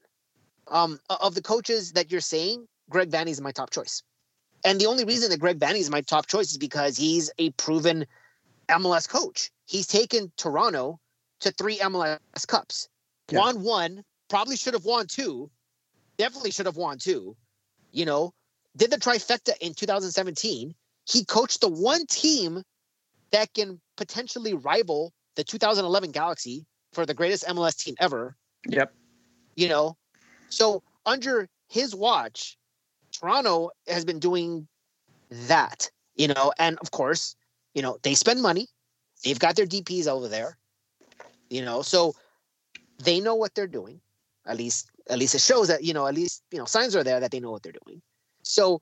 Um, 0.68 1.00
of 1.10 1.34
the 1.34 1.42
coaches 1.42 1.94
that 1.94 2.12
you're 2.12 2.22
saying, 2.22 2.68
Greg 2.90 3.10
Vanney 3.10 3.30
is 3.30 3.40
my 3.40 3.52
top 3.52 3.70
choice. 3.70 4.04
And 4.66 4.82
the 4.82 4.88
only 4.88 5.06
reason 5.06 5.30
that 5.30 5.40
Greg 5.40 5.60
Vanney 5.60 5.80
is 5.80 5.90
my 5.90 6.02
top 6.02 6.28
choice 6.28 6.52
is 6.52 6.58
because 6.58 6.98
he's 6.98 7.32
a 7.38 7.52
proven 7.52 8.06
MLS 8.70 9.08
coach. 9.08 9.50
He's 9.66 9.88
taken 9.88 10.32
Toronto 10.36 11.00
to 11.40 11.52
three 11.52 11.78
MLS 11.78 12.48
Cups. 12.48 12.90
Yeah. 13.32 13.40
Won 13.40 13.64
one, 13.64 14.04
probably 14.30 14.56
should 14.56 14.74
have 14.74 14.86
won 14.86 15.08
two, 15.08 15.50
definitely 16.18 16.52
should 16.52 16.66
have 16.66 16.78
won 16.78 16.98
two. 16.98 17.36
You 17.92 18.06
know, 18.06 18.34
did 18.76 18.92
the 18.92 18.98
trifecta 18.98 19.58
in 19.60 19.74
2017. 19.74 20.74
He 21.06 21.26
coached 21.26 21.62
the 21.62 21.70
one 21.70 22.06
team 22.06 22.64
that 23.32 23.54
can 23.54 23.80
potentially 23.96 24.54
rival 24.54 25.14
the 25.36 25.44
2011 25.44 26.12
Galaxy 26.12 26.66
for 26.94 27.06
the 27.06 27.14
greatest 27.14 27.46
MLS 27.46 27.78
team 27.78 27.96
ever. 28.00 28.36
Yep. 28.68 28.94
You 29.56 29.70
know, 29.70 29.98
so 30.50 30.84
under 31.06 31.48
his 31.70 31.96
watch, 31.96 32.58
Toronto 33.12 33.72
has 33.88 34.06
been 34.06 34.20
doing 34.20 34.68
that, 35.30 35.90
you 36.16 36.28
know, 36.28 36.54
and 36.60 36.78
of 36.80 36.92
course, 36.92 37.36
You 37.74 37.84
know, 37.84 38.00
they 38.02 38.16
spend 38.16 38.42
money. 38.42 38.68
They've 39.24 39.38
got 39.38 39.56
their 39.56 39.68
DPs 39.68 40.08
over 40.08 40.28
there. 40.28 40.58
You 41.50 41.64
know, 41.64 41.84
so 41.84 42.16
they 42.98 43.20
know 43.20 43.36
what 43.36 43.54
they're 43.54 43.68
doing. 43.68 44.02
At 44.48 44.58
least, 44.58 44.90
at 45.10 45.18
least 45.18 45.36
it 45.36 45.42
shows 45.42 45.68
that 45.68 45.84
you 45.84 45.94
know. 45.94 46.08
At 46.08 46.16
least 46.16 46.44
you 46.52 46.58
know 46.58 46.66
signs 46.66 46.96
are 46.96 47.04
there 47.04 47.20
that 47.20 47.32
they 47.32 47.40
know 47.40 47.52
what 47.52 47.64
they're 47.64 47.74
doing. 47.86 48.02
So 48.44 48.82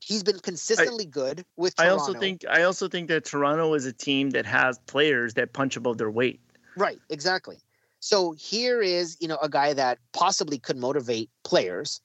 he's 0.00 0.22
been 0.22 0.38
consistently 0.38 1.06
I, 1.06 1.08
good 1.08 1.44
with. 1.56 1.76
Toronto. 1.76 1.94
I 1.94 1.98
also 1.98 2.18
think 2.18 2.44
I 2.48 2.62
also 2.62 2.88
think 2.88 3.08
that 3.08 3.24
Toronto 3.24 3.74
is 3.74 3.84
a 3.86 3.92
team 3.92 4.30
that 4.30 4.46
has 4.46 4.78
players 4.86 5.34
that 5.34 5.52
punch 5.52 5.76
above 5.76 5.98
their 5.98 6.10
weight. 6.10 6.40
Right. 6.76 6.98
Exactly. 7.10 7.58
So 8.00 8.32
here 8.32 8.80
is 8.80 9.16
you 9.20 9.28
know 9.28 9.38
a 9.42 9.48
guy 9.48 9.72
that 9.74 9.98
possibly 10.12 10.58
could 10.58 10.76
motivate 10.76 11.30
players 11.44 12.00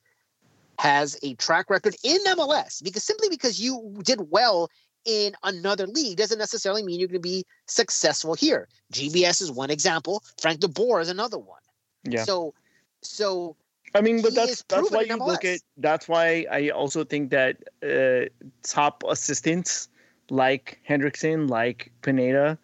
has 0.80 1.18
a 1.22 1.36
track 1.36 1.70
record 1.70 1.96
in 2.04 2.18
MLS 2.26 2.84
because 2.84 3.04
simply 3.04 3.30
because 3.30 3.62
you 3.62 4.00
did 4.04 4.32
well 4.32 4.70
in 5.06 5.34
another 5.44 5.88
league 5.88 6.18
doesn't 6.18 6.40
necessarily 6.40 6.84
mean 6.84 7.00
you're 7.00 7.08
going 7.08 7.22
to 7.22 7.28
be 7.28 7.46
successful 7.68 8.34
here. 8.34 8.68
GBS 8.94 9.42
is 9.42 9.52
one 9.52 9.70
example. 9.70 10.24
Frank 10.40 10.60
De 10.60 10.68
Boer 10.68 11.02
is 11.02 11.10
another 11.10 11.38
one. 11.38 11.62
Yeah. 12.04 12.24
So, 12.24 12.54
so 13.02 13.56
I 13.94 14.02
mean, 14.02 14.22
but 14.22 14.34
that's 14.34 14.64
that's 14.64 14.92
why 14.92 15.02
you 15.02 15.18
look 15.18 15.46
at. 15.46 15.60
That's 15.78 16.08
why 16.08 16.46
I 16.52 16.70
also 16.70 17.04
think 17.04 17.30
that 17.32 17.58
uh, 17.84 18.30
top 18.64 19.04
assistants 19.08 19.90
like 20.30 20.80
Hendrickson, 20.88 21.50
like 21.50 21.92
Pineda, 22.02 22.58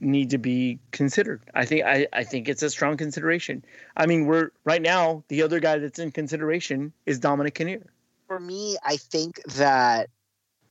need 0.00 0.30
to 0.30 0.38
be 0.38 0.78
considered. 0.92 1.42
I 1.54 1.64
think 1.64 1.84
I, 1.84 2.06
I 2.12 2.22
think 2.24 2.48
it's 2.48 2.62
a 2.62 2.70
strong 2.70 2.96
consideration. 2.96 3.64
I 3.96 4.06
mean, 4.06 4.26
we're 4.26 4.50
right 4.64 4.82
now 4.82 5.24
the 5.28 5.42
other 5.42 5.60
guy 5.60 5.78
that's 5.78 5.98
in 5.98 6.12
consideration 6.12 6.92
is 7.06 7.18
Dominic 7.18 7.54
Kinnear. 7.54 7.86
For 8.28 8.38
me, 8.38 8.76
I 8.84 8.96
think 8.96 9.42
that 9.54 10.10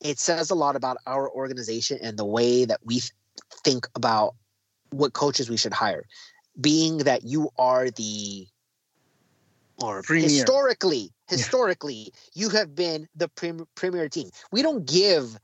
it 0.00 0.18
says 0.18 0.50
a 0.50 0.54
lot 0.54 0.76
about 0.76 0.96
our 1.06 1.30
organization 1.30 1.98
and 2.02 2.18
the 2.18 2.24
way 2.24 2.64
that 2.64 2.80
we 2.84 3.00
think 3.64 3.86
about 3.94 4.34
what 4.90 5.12
coaches 5.12 5.50
we 5.50 5.56
should 5.56 5.72
hire. 5.72 6.04
Being 6.60 6.98
that 6.98 7.24
you 7.24 7.50
are 7.58 7.90
the 7.90 8.46
or 9.82 10.02
premier. 10.02 10.28
historically, 10.28 11.10
historically, 11.28 11.94
yeah. 11.94 12.10
you 12.34 12.48
have 12.50 12.74
been 12.74 13.08
the 13.16 13.28
prim- 13.28 13.66
premier 13.74 14.08
team. 14.08 14.30
We 14.52 14.62
don't 14.62 14.86
give 14.86 15.38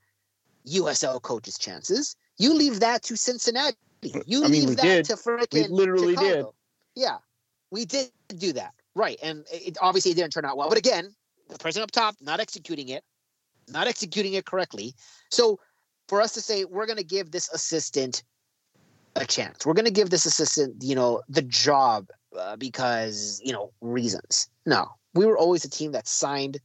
USL 0.67 1.21
coaches 1.21 1.59
chances. 1.59 2.17
You 2.39 2.55
leave 2.55 2.81
that 2.81 3.03
to 3.05 3.17
Cincinnati. 3.17 3.77
You 4.03 4.45
I 4.45 4.49
mean, 4.49 4.67
leave 4.67 4.77
that 4.77 4.83
did. 4.83 5.05
to 5.07 5.15
freaking. 5.15 5.71
Literally 5.71 6.15
Chicago. 6.15 6.55
did. 6.95 7.03
Yeah, 7.03 7.19
we 7.71 7.85
did 7.85 8.11
do 8.37 8.53
that. 8.55 8.73
Right, 8.95 9.19
and 9.23 9.45
it 9.53 9.77
obviously 9.81 10.13
it 10.13 10.15
didn't 10.15 10.33
turn 10.33 10.45
out 10.45 10.57
well. 10.57 10.69
But 10.69 10.79
again, 10.79 11.15
the 11.49 11.59
person 11.59 11.83
up 11.83 11.91
top 11.91 12.17
not 12.21 12.41
executing 12.41 12.89
it, 12.89 13.05
not 13.69 13.87
executing 13.87 14.35
it 14.35 14.47
correctly. 14.47 14.95
So 15.31 15.61
for 16.09 16.21
us 16.21 16.33
to 16.33 16.41
say 16.41 16.65
we're 16.65 16.87
going 16.87 16.99
to 16.99 17.05
give 17.05 17.31
this 17.31 17.49
assistant 17.53 18.25
a 19.21 19.27
chance, 19.27 19.67
we're 19.67 19.75
going 19.75 19.85
to 19.85 19.91
give 19.91 20.11
this 20.11 20.27
assistant, 20.27 20.83
you 20.83 20.95
know, 20.95 21.23
the 21.29 21.43
job 21.43 22.09
uh, 22.39 22.57
because 22.57 23.41
you 23.45 23.53
know 23.53 23.73
reasons. 23.81 24.49
No, 24.67 24.89
we 25.15 25.27
were 25.27 25.37
always 25.37 25.65
a 25.65 25.71
team 25.71 25.93
that 25.93 26.09
signed 26.09 26.59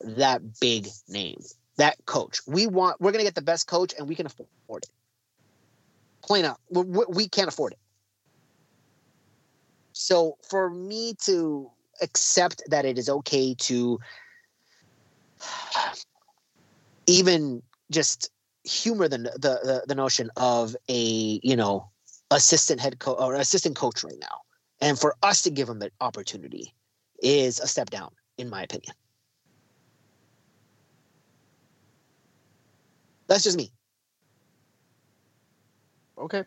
that 0.00 0.42
big 0.60 0.88
name, 1.08 1.40
that 1.76 1.96
coach. 2.06 2.40
We 2.46 2.66
want. 2.66 3.00
We're 3.00 3.12
going 3.12 3.24
to 3.24 3.26
get 3.26 3.34
the 3.34 3.42
best 3.42 3.66
coach, 3.66 3.92
and 3.98 4.08
we 4.08 4.14
can 4.14 4.26
afford 4.26 4.84
it. 4.84 4.90
Plain 6.22 6.44
out, 6.44 6.58
we, 6.70 7.28
can't 7.28 7.46
afford 7.48 7.72
it. 7.72 7.78
So 9.92 10.36
for 10.48 10.68
me 10.70 11.14
to 11.24 11.70
accept 12.02 12.62
that 12.68 12.84
it 12.84 12.98
is 12.98 13.08
okay 13.08 13.54
to 13.54 14.00
even 17.06 17.62
just 17.92 18.30
humor 18.64 19.06
the, 19.06 19.18
the 19.18 19.38
the, 19.38 19.84
the 19.86 19.94
notion 19.94 20.30
of 20.36 20.74
a 20.88 21.40
you 21.42 21.54
know 21.54 21.88
assistant 22.30 22.80
head 22.80 22.98
coach 22.98 23.16
or 23.20 23.34
assistant 23.34 23.76
coach 23.76 24.02
right 24.02 24.18
now 24.20 24.40
and 24.80 24.98
for 24.98 25.14
us 25.22 25.42
to 25.42 25.50
give 25.50 25.68
him 25.68 25.78
the 25.78 25.90
opportunity 26.00 26.74
is 27.22 27.60
a 27.60 27.66
step 27.66 27.90
down, 27.90 28.10
in 28.36 28.50
my 28.50 28.62
opinion. 28.62 28.94
That's 33.26 33.44
just 33.44 33.56
me. 33.56 33.72
Okay. 36.18 36.44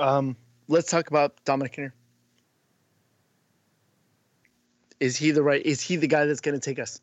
Um, 0.00 0.36
let's 0.68 0.90
talk 0.90 1.08
about 1.08 1.44
Dominic 1.44 1.74
here. 1.74 1.94
Is 4.98 5.16
he 5.16 5.30
the 5.30 5.42
right? 5.42 5.64
Is 5.64 5.80
he 5.80 5.96
the 5.96 6.06
guy 6.06 6.26
that's 6.26 6.40
going 6.40 6.58
to 6.58 6.60
take 6.60 6.78
us 6.78 7.00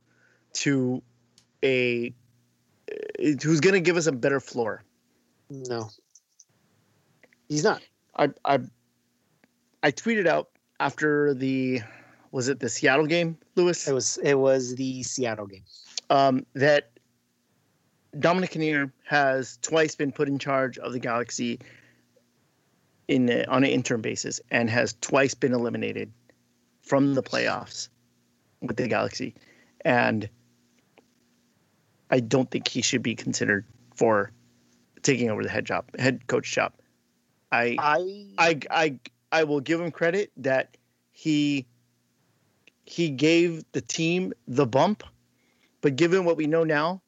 to 0.54 1.02
a? 1.64 2.14
Who's 3.20 3.60
going 3.60 3.74
to 3.74 3.82
give 3.82 3.98
us 3.98 4.08
a 4.08 4.12
better 4.12 4.40
floor? 4.40 4.84
No, 5.50 5.90
he's 7.50 7.64
not. 7.64 7.82
I 8.16 8.30
I 8.46 8.60
I 9.84 9.92
tweeted 9.92 10.28
out 10.28 10.50
after 10.80 11.34
the 11.34 11.82
was 12.32 12.48
it 12.48 12.60
the 12.60 12.70
Seattle 12.70 13.08
game, 13.08 13.38
Lewis? 13.56 13.88
It 13.88 13.94
was 13.94 14.18
it 14.24 14.36
was 14.36 14.76
the 14.76 15.04
Seattle 15.04 15.48
game. 15.48 15.64
Um, 16.10 16.46
that 16.54 16.92
Dominic 18.18 18.52
Kinnear 18.52 18.92
has 19.06 19.58
twice 19.62 19.96
been 19.96 20.12
put 20.12 20.28
in 20.28 20.40
charge 20.40 20.78
of 20.78 20.94
the 20.94 21.00
Galaxy 21.00 21.60
in 23.08 23.30
a, 23.30 23.44
on 23.46 23.64
an 23.64 23.70
interim 23.70 24.02
basis 24.02 24.40
and 24.52 24.70
has 24.70 24.96
twice 25.02 25.34
been 25.34 25.54
eliminated 25.54 26.12
from 26.82 27.14
the 27.14 27.24
playoffs 27.24 27.90
with 28.62 28.78
the 28.78 28.88
Galaxy, 28.88 29.36
and 29.86 30.30
I 32.10 32.20
don't 32.20 32.50
think 32.50 32.68
he 32.68 32.82
should 32.82 33.04
be 33.04 33.16
considered 33.16 33.66
for 33.96 34.32
taking 35.04 35.30
over 35.30 35.44
the 35.44 35.50
head 35.50 35.66
job, 35.66 35.86
head 35.98 36.28
coach 36.28 36.52
job. 36.52 36.74
I 37.52 37.76
I 37.80 38.26
I, 38.38 38.60
I 38.72 39.00
I 39.32 39.44
will 39.44 39.60
give 39.60 39.80
him 39.80 39.92
credit 39.92 40.32
that 40.38 40.78
he 41.12 41.66
he 42.86 43.10
gave 43.10 43.64
the 43.72 43.82
team 43.82 44.34
the 44.48 44.66
bump, 44.66 45.04
but 45.82 45.96
given 45.96 46.26
what 46.26 46.38
we 46.38 46.48
know 46.48 46.64
now, 46.64 47.02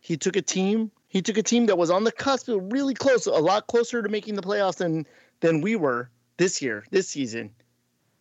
he 0.00 0.16
took 0.16 0.36
a 0.36 0.42
team 0.42 0.90
he 1.08 1.22
took 1.22 1.38
a 1.38 1.42
team 1.42 1.66
that 1.66 1.78
was 1.78 1.90
on 1.90 2.04
the 2.04 2.12
cusp, 2.12 2.48
really 2.48 2.94
close, 2.94 3.26
a 3.26 3.30
lot 3.30 3.66
closer 3.68 4.02
to 4.02 4.08
making 4.08 4.34
the 4.34 4.42
playoffs 4.42 4.76
than 4.76 5.06
than 5.40 5.60
we 5.60 5.76
were 5.76 6.10
this 6.36 6.60
year, 6.60 6.84
this 6.90 7.08
season, 7.08 7.50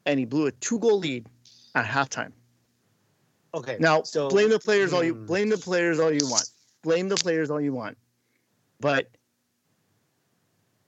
and 0.06 0.20
he 0.20 0.26
blew 0.26 0.48
a 0.48 0.52
two 0.52 0.80
goal 0.80 1.00
lead 1.00 1.28
at 1.76 1.86
halftime. 1.86 2.32
Okay. 3.54 3.78
Now 3.80 4.04
so 4.04 4.30
blame 4.30 4.50
the 4.50 4.60
players 4.60 4.94
all 4.94 5.04
you 5.04 5.14
hmm. 5.14 5.26
blame 5.26 5.50
the 5.50 5.58
players 5.58 6.00
all 6.00 6.12
you 6.12 6.28
want. 6.28 6.50
Blame 6.84 7.10
the 7.10 7.16
players 7.16 7.50
all 7.50 7.62
you 7.62 7.74
want. 7.74 7.98
But 8.80 9.10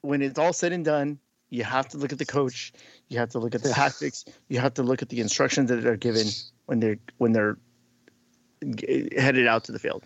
when 0.08 0.22
it's 0.22 0.40
all 0.40 0.54
said 0.54 0.72
and 0.72 0.86
done, 0.86 1.20
you 1.50 1.64
have 1.66 1.90
to 1.90 1.98
look 1.98 2.14
at 2.14 2.18
the 2.18 2.26
coach. 2.26 2.72
You 3.10 3.20
have 3.20 3.30
to 3.32 3.40
look 3.40 3.54
at 3.54 3.62
the 3.62 3.70
tactics. 3.74 4.24
You 4.48 4.60
have 4.60 4.74
to 4.76 4.84
look 4.84 5.02
at 5.02 5.10
the 5.10 5.20
instructions 5.20 5.70
that 5.70 5.86
are 5.86 5.98
given 5.98 6.28
when 6.66 6.80
they're 6.80 6.98
when 7.18 7.34
they're 7.34 7.58
headed 9.18 9.48
out 9.48 9.66
to 9.66 9.72
the 9.72 9.80
field. 9.80 10.04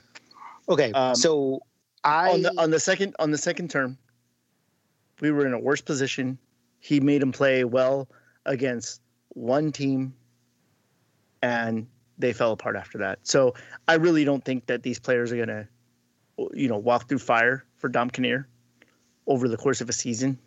Okay, 0.67 0.91
um, 0.93 1.15
so 1.15 1.61
I 2.03 2.31
on 2.31 2.41
the, 2.41 2.53
on 2.57 2.71
the 2.71 2.79
second 2.79 3.15
on 3.19 3.29
the 3.31 3.37
second 3.37 3.69
term, 3.69 3.97
we 5.19 5.31
were 5.31 5.45
in 5.45 5.53
a 5.53 5.59
worse 5.59 5.81
position. 5.81 6.37
He 6.79 6.99
made 6.99 7.21
him 7.21 7.31
play 7.31 7.63
well 7.63 8.09
against 8.47 9.01
one 9.29 9.71
team, 9.71 10.15
and 11.43 11.85
they 12.17 12.33
fell 12.33 12.51
apart 12.51 12.75
after 12.75 12.97
that. 12.97 13.19
So 13.21 13.53
I 13.87 13.95
really 13.95 14.25
don't 14.25 14.43
think 14.43 14.65
that 14.65 14.81
these 14.81 14.97
players 14.99 15.31
are 15.31 15.37
gonna, 15.37 15.67
you 16.53 16.67
know, 16.67 16.77
walk 16.77 17.07
through 17.07 17.19
fire 17.19 17.65
for 17.77 17.87
Dom 17.87 18.09
Kinnear 18.09 18.47
over 19.27 19.47
the 19.47 19.57
course 19.57 19.81
of 19.81 19.89
a 19.89 19.93
season. 19.93 20.37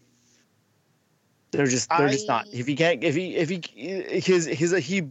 They're 1.51 1.66
just 1.66 1.89
they're 1.89 2.09
I, 2.09 2.12
just 2.12 2.29
not. 2.29 2.47
If 2.53 2.66
he 2.66 2.75
can't, 2.75 3.05
if 3.05 3.14
he 3.14 3.37
if 3.37 3.49
he 3.49 3.62
his 4.20 4.47
his 4.47 4.72
he, 4.72 5.09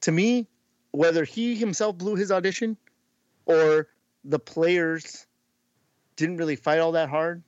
to 0.00 0.12
me, 0.12 0.46
whether 0.90 1.24
he 1.24 1.54
himself 1.54 1.96
blew 1.96 2.16
his 2.16 2.32
audition, 2.32 2.76
or 3.44 3.88
the 4.24 4.40
players 4.40 5.26
didn't 6.16 6.38
really 6.38 6.56
fight 6.56 6.80
all 6.80 6.92
that 6.92 7.08
hard 7.08 7.42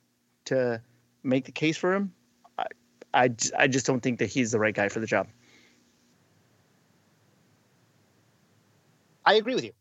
to 0.44 0.80
make 1.24 1.44
the 1.44 1.52
case 1.52 1.76
for 1.76 1.92
him, 1.92 2.12
I 2.56 2.66
I, 3.12 3.30
I 3.58 3.66
just 3.66 3.84
don't 3.84 4.00
think 4.00 4.20
that 4.20 4.28
he's 4.28 4.52
the 4.52 4.60
right 4.60 4.74
guy 4.74 4.88
for 4.88 5.00
the 5.00 5.06
job. 5.06 5.26
I 9.26 9.34
agree 9.34 9.56
with 9.56 9.64
you. 9.64 9.72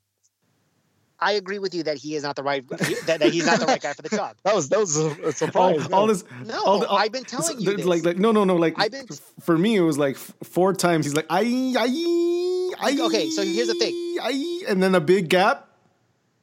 I 1.19 1.33
agree 1.33 1.59
with 1.59 1.73
you 1.73 1.83
that 1.83 1.97
he 1.97 2.15
is 2.15 2.23
not 2.23 2.35
the 2.35 2.43
right 2.43 2.67
that, 2.67 3.19
that 3.19 3.33
he's 3.33 3.45
not 3.45 3.59
the 3.59 3.65
right 3.65 3.81
guy 3.81 3.93
for 3.93 4.01
the 4.03 4.09
job. 4.09 4.35
that 4.43 4.55
was 4.55 4.69
that 4.69 4.79
was 4.79 4.95
a, 4.97 5.31
surprise. 5.31 5.85
All, 5.87 5.95
all 5.95 6.07
this, 6.07 6.23
no, 6.45 6.63
all 6.63 6.79
the, 6.79 6.87
all, 6.87 6.97
I've 6.97 7.11
been 7.11 7.23
telling 7.23 7.59
you. 7.59 7.77
Like 7.77 8.05
like 8.05 8.17
no 8.17 8.31
no 8.31 8.43
no 8.43 8.55
like 8.55 8.75
I've 8.77 8.91
been, 8.91 9.07
for 9.39 9.57
me 9.57 9.75
it 9.75 9.81
was 9.81 9.97
like 9.97 10.17
four 10.17 10.73
times. 10.73 11.05
He's 11.05 11.15
like 11.15 11.25
I 11.29 11.73
I 11.77 12.73
I. 12.79 12.97
Okay, 13.07 13.29
so 13.29 13.43
here's 13.43 13.67
the 13.67 13.75
thing. 13.75 14.17
I 14.21 14.63
and 14.67 14.81
then 14.81 14.93
a 14.95 15.01
big 15.01 15.29
gap. 15.29 15.67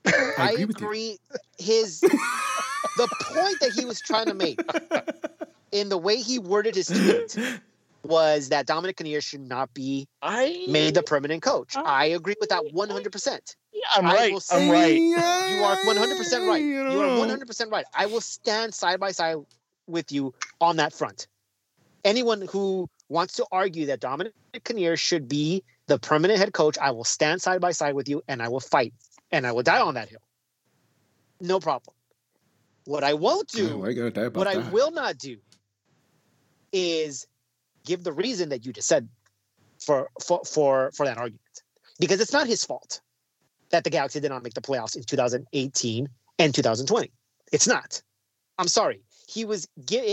I, 0.07 0.35
I 0.39 0.51
agree. 0.53 0.63
agree 0.65 1.19
his 1.59 2.01
the 2.01 3.09
point 3.23 3.61
that 3.61 3.73
he 3.75 3.85
was 3.85 4.01
trying 4.01 4.27
to 4.27 4.35
make 4.35 4.61
in 5.73 5.89
the 5.89 5.99
way 5.99 6.17
he 6.17 6.39
worded 6.39 6.75
his 6.75 6.87
tweet 6.87 7.61
was 8.05 8.51
that 8.51 8.67
Dominic 8.67 8.97
Kinnear 8.97 9.21
should 9.21 9.41
not 9.41 9.73
be 9.75 10.07
I, 10.23 10.67
made 10.69 10.95
the 10.95 11.03
permanent 11.03 11.43
coach. 11.43 11.77
I, 11.77 11.83
I 11.83 12.05
agree 12.07 12.37
with 12.39 12.51
that 12.51 12.63
100%. 12.73 13.57
I'm 13.93 14.05
right. 14.05 14.35
I'm 14.51 14.71
right. 14.71 14.97
You 14.97 15.17
are 15.17 15.77
100% 15.77 16.49
right. 16.49 16.63
You 16.63 17.01
are 17.01 17.27
100% 17.27 17.71
right. 17.71 17.85
I 17.95 18.07
will 18.07 18.21
stand 18.21 18.75
side 18.75 19.01
by 19.01 19.13
side 19.13 19.37
with 19.87 20.13
you 20.13 20.35
on 20.61 20.77
that 20.77 20.93
front. 20.93 21.27
Anyone 22.05 22.43
who 22.51 22.89
wants 23.09 23.35
to 23.35 23.47
argue 23.51 23.87
that 23.87 24.01
Dominic 24.01 24.33
Kinnear 24.65 24.97
should 24.97 25.29
be 25.29 25.65
the 25.87 25.99
permanent 25.99 26.39
head 26.39 26.53
coach, 26.53 26.79
I 26.79 26.91
will 26.93 27.05
stand 27.05 27.43
side 27.43 27.61
by 27.61 27.73
side 27.73 27.95
with 27.95 28.09
you 28.09 28.23
and 28.29 28.43
I 28.43 28.49
will 28.49 28.61
fight 28.61 28.95
and 29.31 29.47
I 29.47 29.53
will 29.53 29.63
die 29.63 29.81
on 29.81 29.95
that 29.95 30.09
hill. 30.09 30.21
No 31.41 31.61
problem. 31.61 31.95
What 32.85 33.03
I 33.05 33.15
won't 33.15 33.49
do, 33.49 33.83
oh, 33.83 33.85
I 33.87 33.95
what 34.29 34.45
that. 34.45 34.57
I 34.57 34.71
will 34.71 34.91
not 34.91 35.17
do, 35.17 35.39
is 36.73 37.27
give 37.87 38.05
the 38.05 38.13
reason 38.13 38.51
that 38.51 38.67
you 38.67 38.73
just 38.73 38.89
said 38.89 39.09
for 39.81 40.11
for 40.23 40.43
for 40.45 40.91
for 40.95 41.07
that 41.07 41.17
argument, 41.17 41.63
because 41.99 42.21
it's 42.21 42.33
not 42.33 42.47
his 42.47 42.65
fault 42.65 43.01
that 43.71 43.85
the 43.85 43.91
Galaxy 43.91 44.21
did 44.21 44.31
not 44.31 44.43
make 44.43 44.55
the 44.55 44.61
playoffs 44.61 44.97
in 44.97 45.03
2018 45.03 46.09
and 46.39 46.55
2020. 46.55 47.11
It's 47.53 47.67
not. 47.67 48.03
I'm 48.59 48.69
sorry. 48.69 49.03
He 49.27 49.45
was 49.45 49.69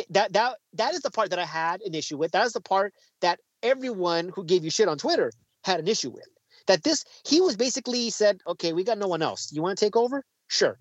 that 0.10 0.34
that 0.34 0.58
that 0.74 0.94
is 0.94 1.02
the 1.02 1.12
part 1.12 1.30
that 1.32 1.40
I 1.40 1.46
had 1.46 1.82
an 1.82 1.94
issue 1.94 2.18
with. 2.18 2.32
That 2.32 2.46
is 2.46 2.54
the 2.54 2.62
part 2.62 2.94
that 3.22 3.40
everyone 3.62 4.32
who 4.34 4.44
gave 4.44 4.64
you 4.64 4.72
shit 4.72 4.88
on 4.88 4.98
Twitter 4.98 5.32
had 5.64 5.80
an 5.80 5.88
issue 5.88 6.10
with. 6.10 6.28
That 6.68 6.84
this 6.84 7.04
he 7.26 7.42
was 7.42 7.56
basically 7.56 8.10
said, 8.10 8.40
okay, 8.48 8.74
we 8.74 8.84
got 8.84 8.98
no 8.98 9.08
one 9.08 9.22
else. 9.22 9.52
You 9.52 9.62
want 9.62 9.78
to 9.78 9.86
take 9.86 9.96
over? 9.96 10.24
Sure. 10.48 10.78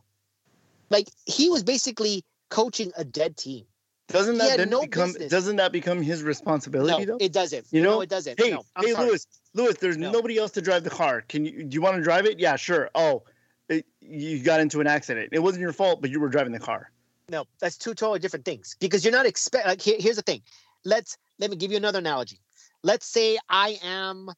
Like 0.91 1.09
he 1.27 1.49
was 1.49 1.63
basically 1.65 2.25
coaching 2.51 2.93
a 2.97 3.05
dead 3.05 3.37
team. 3.37 3.65
Doesn't 4.09 4.39
that 4.39 4.57
then 4.57 4.71
no 4.71 4.83
become 4.83 5.13
business. 5.13 5.31
doesn't 5.31 5.57
that 5.57 5.73
become 5.73 6.03
his 6.03 6.23
responsibility 6.23 7.05
no, 7.05 7.13
though? 7.13 7.25
It 7.25 7.33
doesn't. 7.33 7.67
You 7.71 7.83
know, 7.83 7.97
no, 7.97 8.01
it 8.01 8.09
doesn't. 8.09 8.41
Hey, 8.41 8.51
no, 8.51 8.63
hey, 8.79 8.93
sorry. 8.93 9.07
Lewis, 9.09 9.27
Lewis, 9.55 9.77
there's 9.79 9.97
no. 9.97 10.11
nobody 10.11 10.39
else 10.39 10.53
to 10.53 10.63
drive 10.63 10.85
the 10.85 10.91
car. 10.91 11.23
Can 11.23 11.45
you 11.45 11.65
do 11.65 11.75
you 11.75 11.81
want 11.81 11.97
to 11.97 12.03
drive 12.03 12.27
it? 12.27 12.39
Yeah, 12.39 12.57
sure. 12.57 12.91
Oh, 12.95 13.25
it, 13.69 13.87
you 14.01 14.43
got 14.43 14.61
into 14.61 14.81
an 14.81 14.87
accident. 14.87 15.31
It 15.33 15.41
wasn't 15.41 15.63
your 15.63 15.73
fault, 15.73 16.01
but 16.01 16.11
you 16.11 16.21
were 16.21 16.29
driving 16.29 16.53
the 16.53 16.61
car. 16.61 16.91
No, 17.29 17.45
that's 17.61 17.77
two 17.77 17.95
totally 17.95 18.19
different 18.19 18.45
things. 18.45 18.77
Because 18.81 19.05
you're 19.05 19.13
not 19.13 19.27
expect. 19.27 19.67
Like 19.67 19.81
here, 19.81 19.97
here's 19.99 20.17
the 20.17 20.23
thing. 20.23 20.43
Let's 20.85 21.17
let 21.39 21.51
me 21.51 21.57
give 21.57 21.71
you 21.71 21.77
another 21.77 21.99
analogy. 21.99 22.39
Let's 22.83 23.07
say 23.07 23.39
I 23.49 23.79
am, 23.83 24.31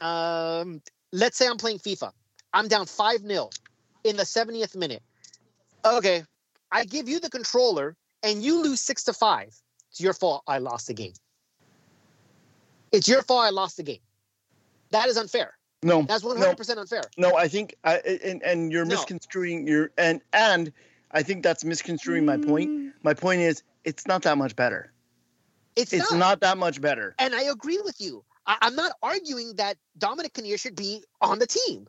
um, 0.00 0.80
let's 1.12 1.36
say 1.36 1.46
I'm 1.46 1.58
playing 1.58 1.78
FIFA. 1.78 2.12
I'm 2.52 2.68
down 2.68 2.86
five 2.86 3.20
0 3.20 3.50
in 4.04 4.16
the 4.16 4.22
70th 4.22 4.76
minute. 4.76 5.02
Okay, 5.84 6.24
I 6.70 6.84
give 6.84 7.08
you 7.08 7.20
the 7.20 7.28
controller 7.28 7.96
and 8.22 8.42
you 8.42 8.62
lose 8.62 8.80
six 8.80 9.04
to 9.04 9.12
five. 9.12 9.54
It's 9.90 10.00
your 10.00 10.14
fault. 10.14 10.42
I 10.46 10.58
lost 10.58 10.86
the 10.86 10.94
game. 10.94 11.12
It's 12.90 13.06
your 13.06 13.22
fault. 13.22 13.44
I 13.44 13.50
lost 13.50 13.76
the 13.76 13.82
game. 13.82 14.00
That 14.94 15.08
is 15.08 15.16
unfair. 15.16 15.54
No, 15.82 16.02
that's 16.02 16.24
one 16.24 16.38
hundred 16.38 16.56
percent 16.56 16.78
unfair. 16.78 17.02
No, 17.18 17.36
I 17.36 17.48
think, 17.48 17.74
I, 17.84 17.96
and 18.24 18.42
and 18.42 18.72
you're 18.72 18.84
no. 18.84 18.94
misconstruing 18.94 19.66
your 19.66 19.90
and 19.98 20.20
and 20.32 20.72
I 21.10 21.22
think 21.22 21.42
that's 21.42 21.64
misconstruing 21.64 22.24
my 22.24 22.36
point. 22.36 22.70
Mm. 22.70 22.92
My 23.02 23.12
point 23.12 23.40
is, 23.40 23.62
it's 23.84 24.06
not 24.06 24.22
that 24.22 24.38
much 24.38 24.56
better. 24.56 24.92
It's, 25.76 25.92
it's 25.92 26.10
not. 26.12 26.18
not 26.18 26.40
that 26.40 26.58
much 26.58 26.80
better. 26.80 27.14
And 27.18 27.34
I 27.34 27.42
agree 27.42 27.80
with 27.84 28.00
you. 28.00 28.24
I, 28.46 28.56
am 28.62 28.76
not 28.76 28.92
arguing 29.02 29.54
that 29.56 29.76
Dominic 29.98 30.34
Kinnear 30.34 30.58
should 30.58 30.76
be 30.76 31.02
on 31.20 31.38
the 31.38 31.46
team. 31.46 31.86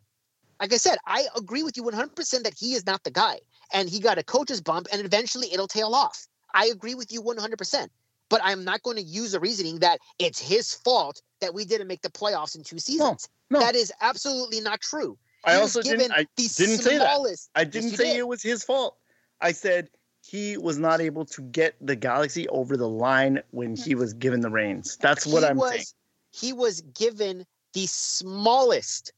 Like 0.59 0.73
I 0.73 0.77
said, 0.77 0.97
I 1.05 1.27
agree 1.37 1.63
with 1.63 1.77
you 1.77 1.83
100% 1.83 2.43
that 2.43 2.53
he 2.57 2.73
is 2.73 2.85
not 2.85 3.03
the 3.03 3.11
guy. 3.11 3.39
And 3.73 3.89
he 3.89 3.99
got 3.99 4.17
a 4.17 4.23
coach's 4.23 4.61
bump, 4.61 4.87
and 4.91 5.05
eventually 5.05 5.53
it'll 5.53 5.67
tail 5.67 5.93
off. 5.93 6.27
I 6.53 6.67
agree 6.67 6.95
with 6.95 7.11
you 7.11 7.21
100%. 7.21 7.87
But 8.29 8.41
I'm 8.43 8.63
not 8.63 8.81
going 8.83 8.97
to 8.97 9.03
use 9.03 9.33
the 9.33 9.39
reasoning 9.39 9.79
that 9.79 9.99
it's 10.19 10.39
his 10.39 10.73
fault 10.73 11.21
that 11.41 11.53
we 11.53 11.65
didn't 11.65 11.87
make 11.87 12.01
the 12.01 12.09
playoffs 12.09 12.55
in 12.55 12.63
two 12.63 12.79
seasons. 12.79 13.29
No, 13.49 13.59
no. 13.59 13.65
That 13.65 13.75
is 13.75 13.91
absolutely 14.01 14.61
not 14.61 14.81
true. 14.81 15.17
He 15.45 15.51
I 15.51 15.55
also 15.57 15.81
didn't, 15.81 16.11
I 16.11 16.25
didn't 16.35 16.79
say 16.79 16.97
that. 16.97 17.37
I 17.53 17.63
didn't 17.63 17.91
say 17.91 18.13
did. 18.13 18.17
it 18.17 18.27
was 18.27 18.41
his 18.41 18.63
fault. 18.63 18.97
I 19.41 19.51
said 19.51 19.89
he 20.25 20.57
was 20.57 20.79
not 20.79 21.01
able 21.01 21.25
to 21.25 21.41
get 21.43 21.75
the 21.79 21.95
Galaxy 21.95 22.47
over 22.49 22.75
the 22.77 22.89
line 22.89 23.41
when 23.51 23.75
he 23.75 23.93
was 23.93 24.13
given 24.13 24.41
the 24.41 24.49
reins. 24.49 24.97
That's 24.99 25.27
what 25.27 25.43
he 25.43 25.49
I'm 25.49 25.57
was, 25.57 25.71
saying. 25.71 25.85
He 26.31 26.53
was 26.53 26.81
given 26.81 27.45
the 27.73 27.85
smallest 27.85 29.13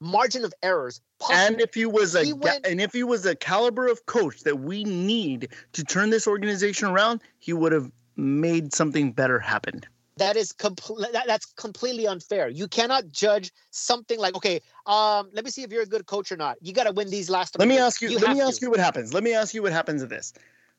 margin 0.00 0.44
of 0.44 0.52
errors 0.62 1.00
possible. 1.18 1.38
And 1.38 1.60
if 1.60 1.72
he 1.72 1.86
was 1.86 2.14
a 2.14 2.24
he 2.24 2.32
went, 2.34 2.66
and 2.66 2.80
if 2.80 2.92
he 2.92 3.04
was 3.04 3.24
a 3.24 3.34
caliber 3.34 3.86
of 3.86 4.04
coach 4.04 4.40
that 4.40 4.60
we 4.60 4.84
need 4.84 5.48
to 5.72 5.84
turn 5.84 6.10
this 6.10 6.26
organization 6.26 6.88
around, 6.88 7.22
he 7.38 7.52
would 7.52 7.72
have 7.72 7.90
made 8.16 8.72
something 8.72 9.12
better 9.12 9.38
happen. 9.38 9.82
That 10.16 10.36
is 10.36 10.52
complete. 10.52 11.12
That, 11.12 11.26
that's 11.26 11.46
completely 11.46 12.06
unfair. 12.06 12.48
You 12.48 12.68
cannot 12.68 13.08
judge 13.08 13.50
something 13.70 14.18
like, 14.18 14.36
okay, 14.36 14.60
um, 14.86 15.30
let 15.32 15.44
me 15.44 15.50
see 15.50 15.62
if 15.62 15.72
you're 15.72 15.82
a 15.82 15.86
good 15.86 16.06
coach 16.06 16.30
or 16.30 16.36
not. 16.36 16.58
You 16.60 16.72
got 16.72 16.84
to 16.84 16.92
win 16.92 17.08
these 17.10 17.30
last. 17.30 17.58
Let 17.58 17.68
me 17.68 17.78
ask 17.78 18.02
you. 18.02 18.10
you 18.10 18.18
let 18.18 18.36
me 18.36 18.42
ask 18.42 18.58
to. 18.58 18.66
you 18.66 18.70
what 18.70 18.80
happens. 18.80 19.14
Let 19.14 19.22
me 19.22 19.34
ask 19.34 19.54
you 19.54 19.62
what 19.62 19.72
happens 19.72 20.02
to 20.02 20.06
this. 20.06 20.34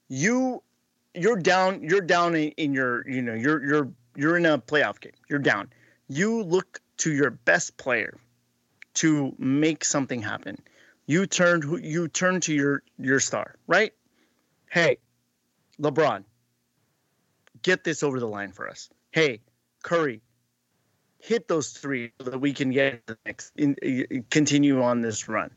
You, 0.08 0.62
you're 1.16 1.38
down. 1.38 1.84
You're 1.84 2.02
down 2.02 2.36
in, 2.36 2.50
in 2.52 2.74
your. 2.74 3.08
You 3.10 3.22
know, 3.22 3.34
you're 3.34 3.66
you're 3.66 3.92
you're 4.16 4.38
in 4.38 4.46
a 4.46 4.60
playoff 4.60 5.00
game. 5.00 5.14
You're 5.30 5.40
down. 5.40 5.70
You 6.10 6.44
look 6.44 6.80
to 6.98 7.12
your 7.12 7.32
best 7.32 7.78
player 7.78 8.20
to 8.96 9.34
make 9.40 9.84
something 9.84 10.22
happen. 10.22 10.58
You 11.08 11.26
turn 11.26 11.84
you 11.84 12.08
turn 12.08 12.40
to 12.42 12.54
your 12.54 12.84
your 12.98 13.20
star, 13.20 13.56
right? 13.68 13.94
Hey, 14.70 14.98
LeBron, 15.82 16.24
get 17.64 17.84
this 17.84 18.04
over 18.04 18.20
the 18.20 18.28
line 18.28 18.52
for 18.52 18.70
us. 18.70 18.90
Hey, 19.12 19.42
Curry, 19.84 20.22
hit 21.20 21.48
those 21.48 21.70
three 21.70 22.12
so 22.20 22.30
that 22.30 22.40
we 22.40 22.54
can 22.54 22.70
get 22.70 23.06
the 23.08 23.18
next 23.26 23.52
in, 23.56 23.76
uh, 23.84 24.20
continue 24.30 24.82
on 24.82 25.02
this 25.02 25.28
run. 25.28 25.50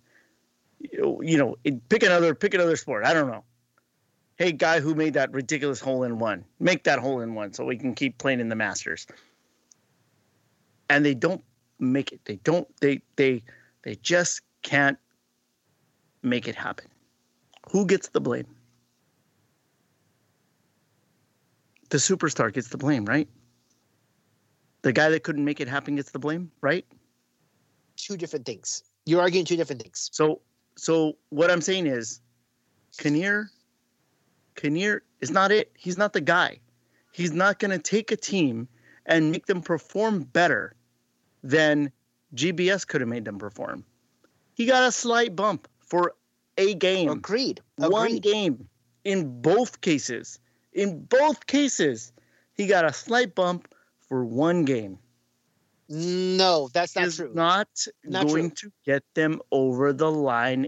You, 0.78 1.20
you 1.22 1.36
know, 1.38 1.56
pick 1.88 2.02
another 2.02 2.34
pick 2.34 2.54
another 2.54 2.76
sport. 2.76 3.04
I 3.04 3.12
don't 3.12 3.28
know. 3.28 3.44
Hey, 4.36 4.52
guy 4.52 4.80
who 4.80 4.94
made 4.94 5.14
that 5.14 5.32
ridiculous 5.32 5.80
hole 5.80 6.04
in 6.04 6.18
one, 6.18 6.44
make 6.60 6.84
that 6.84 6.98
hole 6.98 7.20
in 7.20 7.34
one 7.34 7.52
so 7.52 7.64
we 7.64 7.76
can 7.76 7.94
keep 7.94 8.18
playing 8.18 8.40
in 8.40 8.48
the 8.48 8.54
Masters. 8.54 9.06
And 10.90 11.04
they 11.04 11.14
don't 11.14 11.42
make 11.78 12.12
it. 12.12 12.20
They 12.24 12.36
don't. 12.36 12.68
They 12.80 13.02
they 13.16 13.42
they 13.82 13.96
just 13.96 14.42
can't 14.62 14.98
make 16.22 16.46
it 16.46 16.54
happen. 16.54 16.86
Who 17.70 17.86
gets 17.86 18.08
the 18.08 18.20
blame? 18.20 18.55
The 21.88 21.98
superstar 21.98 22.52
gets 22.52 22.68
the 22.68 22.78
blame, 22.78 23.04
right? 23.04 23.28
The 24.82 24.92
guy 24.92 25.08
that 25.10 25.22
couldn't 25.22 25.44
make 25.44 25.60
it 25.60 25.68
happen 25.68 25.96
gets 25.96 26.10
the 26.10 26.18
blame, 26.18 26.50
right? 26.60 26.84
Two 27.96 28.16
different 28.16 28.46
things. 28.46 28.82
You're 29.04 29.20
arguing 29.20 29.44
two 29.44 29.56
different 29.56 29.82
things. 29.82 30.10
So 30.12 30.40
so 30.76 31.16
what 31.30 31.50
I'm 31.50 31.60
saying 31.60 31.86
is 31.86 32.20
Kinnear 32.98 33.50
Kinnear 34.56 35.02
is 35.20 35.30
not 35.30 35.52
it. 35.52 35.72
He's 35.76 35.96
not 35.98 36.12
the 36.12 36.20
guy. 36.20 36.58
He's 37.12 37.32
not 37.32 37.58
going 37.58 37.70
to 37.70 37.78
take 37.78 38.10
a 38.10 38.16
team 38.16 38.68
and 39.06 39.30
make 39.30 39.46
them 39.46 39.62
perform 39.62 40.24
better 40.24 40.74
than 41.42 41.92
GBS 42.34 42.86
could 42.86 43.00
have 43.00 43.08
made 43.08 43.24
them 43.24 43.38
perform. 43.38 43.84
He 44.54 44.66
got 44.66 44.88
a 44.88 44.92
slight 44.92 45.36
bump 45.36 45.68
for 45.78 46.14
a 46.58 46.74
game. 46.74 47.08
Agreed. 47.08 47.60
Agreed. 47.78 47.92
One 47.92 48.16
game 48.18 48.68
in 49.04 49.40
both 49.40 49.80
cases. 49.80 50.38
In 50.76 51.04
both 51.04 51.46
cases, 51.46 52.12
he 52.52 52.66
got 52.66 52.84
a 52.84 52.92
slight 52.92 53.34
bump 53.34 53.66
for 54.08 54.24
one 54.24 54.64
game. 54.66 54.98
No, 55.88 56.68
that's 56.72 56.94
not 56.94 57.10
true. 57.12 57.30
Not, 57.32 57.68
not 58.04 58.26
going 58.26 58.50
true. 58.50 58.70
to 58.70 58.74
get 58.84 59.02
them 59.14 59.40
over 59.50 59.94
the 59.94 60.10
line. 60.10 60.66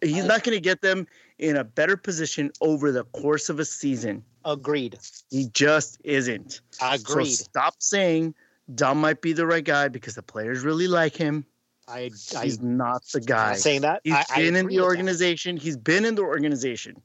He's 0.00 0.24
uh, 0.24 0.26
not 0.26 0.44
going 0.44 0.56
to 0.56 0.60
get 0.60 0.80
them 0.80 1.06
in 1.38 1.56
a 1.56 1.64
better 1.64 1.96
position 1.96 2.52
over 2.62 2.90
the 2.90 3.04
course 3.04 3.50
of 3.50 3.60
a 3.60 3.66
season. 3.66 4.24
Agreed. 4.46 4.98
He 5.30 5.46
just 5.52 6.00
isn't. 6.04 6.62
Agreed. 6.80 7.26
So 7.26 7.44
stop 7.44 7.74
saying 7.80 8.34
Dom 8.74 8.98
might 8.98 9.20
be 9.20 9.34
the 9.34 9.46
right 9.46 9.64
guy 9.64 9.88
because 9.88 10.14
the 10.14 10.22
players 10.22 10.64
really 10.64 10.88
like 10.88 11.16
him. 11.16 11.44
I, 11.86 12.10
I 12.36 12.44
he's 12.44 12.62
not 12.62 13.04
the 13.12 13.20
guy. 13.20 13.50
Not 13.50 13.58
saying 13.58 13.82
that 13.82 14.00
he's 14.04 14.14
I, 14.14 14.24
been 14.36 14.56
I 14.56 14.60
in 14.60 14.66
the 14.68 14.80
organization. 14.80 15.58
He's 15.58 15.76
been 15.76 16.06
in 16.06 16.14
the 16.14 16.22
organization 16.22 17.02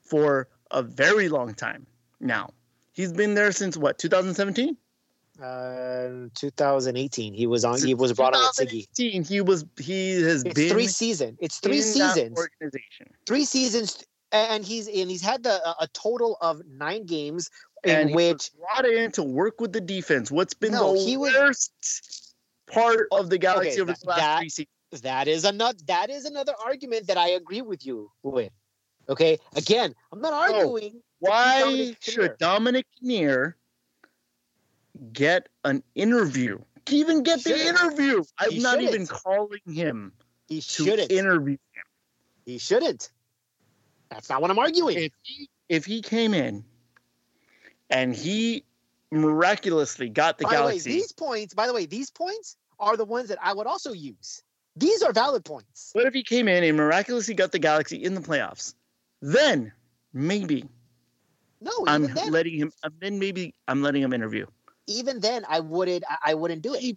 for 0.00 0.48
a 0.72 0.82
very 0.82 1.28
long 1.28 1.54
time 1.54 1.86
now. 2.20 2.50
He's 2.92 3.12
been 3.12 3.34
there 3.34 3.52
since 3.52 3.76
what 3.76 3.98
2017. 3.98 4.76
Uh, 5.42 6.28
2018. 6.34 7.32
He 7.32 7.46
was 7.46 7.64
on. 7.64 7.80
He 7.80 7.94
was 7.94 8.12
brought 8.12 8.34
on 8.34 8.50
with 8.58 8.68
Sigi. 8.68 9.26
He 9.26 9.40
was. 9.40 9.64
He 9.80 10.20
has 10.22 10.44
it's 10.44 10.54
been 10.54 10.68
three 10.68 10.86
seasons. 10.86 11.38
It's 11.40 11.58
three 11.58 11.80
seasons. 11.80 12.38
Organization. 12.38 13.08
Three 13.26 13.44
seasons, 13.46 14.04
and 14.30 14.62
he's 14.64 14.86
and 14.88 15.10
he's 15.10 15.22
had 15.22 15.42
the, 15.42 15.60
a 15.80 15.88
total 15.94 16.36
of 16.42 16.60
nine 16.66 17.06
games 17.06 17.50
in 17.82 17.96
and 17.96 18.14
which 18.14 18.50
brought 18.58 18.86
in 18.86 19.10
to 19.12 19.22
work 19.22 19.60
with 19.60 19.72
the 19.72 19.80
defense. 19.80 20.30
What's 20.30 20.54
been 20.54 20.72
no, 20.72 20.94
the 20.94 21.16
worst 21.16 21.72
was, 21.80 22.34
part 22.70 23.08
of 23.10 23.30
the 23.30 23.38
Galaxy 23.38 23.72
okay, 23.72 23.80
over 23.80 23.94
the 24.00 24.06
last 24.06 24.18
that, 24.18 24.38
three 24.40 24.48
seasons? 24.50 25.02
That 25.02 25.28
is 25.28 25.44
another. 25.44 25.78
That 25.86 26.10
is 26.10 26.26
another 26.26 26.52
argument 26.64 27.06
that 27.06 27.16
I 27.16 27.30
agree 27.30 27.62
with 27.62 27.86
you 27.86 28.10
with. 28.22 28.52
Okay, 29.12 29.38
again, 29.54 29.94
I'm 30.10 30.20
not 30.20 30.32
arguing. 30.32 30.92
Oh, 30.96 31.02
why 31.20 31.94
should 32.00 32.36
Dominic 32.38 32.86
Kinnear 32.98 33.56
get 35.12 35.48
an 35.64 35.82
interview 35.94 36.58
even 36.90 37.22
get 37.22 37.44
the 37.44 37.66
interview. 37.66 38.24
I'm 38.38 38.58
not 38.58 38.74
shouldn't. 38.74 38.94
even 38.94 39.06
calling 39.06 39.60
him. 39.66 40.12
He 40.48 40.60
shouldn't 40.60 41.10
interview 41.12 41.52
him. 41.52 41.84
He 42.44 42.58
shouldn't. 42.58 43.10
That's 44.10 44.28
not 44.28 44.42
what 44.42 44.50
I'm 44.50 44.58
arguing. 44.58 44.98
If 44.98 45.12
he, 45.22 45.48
if 45.68 45.84
he 45.84 46.02
came 46.02 46.34
in 46.34 46.64
and 47.88 48.14
he 48.14 48.64
miraculously 49.10 50.08
got 50.08 50.38
the 50.38 50.44
by 50.44 50.52
galaxy. 50.52 50.90
The 50.90 50.90
way, 50.90 51.00
these 51.00 51.12
points, 51.12 51.54
by 51.54 51.66
the 51.66 51.72
way, 51.72 51.86
these 51.86 52.10
points 52.10 52.56
are 52.78 52.96
the 52.96 53.04
ones 53.04 53.28
that 53.28 53.38
I 53.40 53.52
would 53.52 53.66
also 53.66 53.92
use. 53.92 54.42
These 54.76 55.02
are 55.02 55.12
valid 55.12 55.44
points. 55.44 55.90
What 55.92 56.06
if 56.06 56.14
he 56.14 56.22
came 56.22 56.48
in 56.48 56.64
and 56.64 56.76
miraculously 56.76 57.34
got 57.34 57.52
the 57.52 57.58
galaxy 57.58 58.02
in 58.02 58.14
the 58.14 58.20
playoffs? 58.20 58.74
Then 59.22 59.72
maybe. 60.12 60.68
No, 61.60 61.70
I'm 61.86 62.12
then, 62.12 62.30
letting 62.32 62.58
him. 62.58 62.72
Uh, 62.82 62.90
then 63.00 63.18
maybe 63.18 63.54
I'm 63.68 63.82
letting 63.82 64.02
him 64.02 64.12
interview. 64.12 64.46
Even 64.88 65.20
then, 65.20 65.44
I 65.48 65.60
wouldn't. 65.60 66.04
I 66.22 66.34
wouldn't 66.34 66.60
do 66.62 66.74
it. 66.74 66.96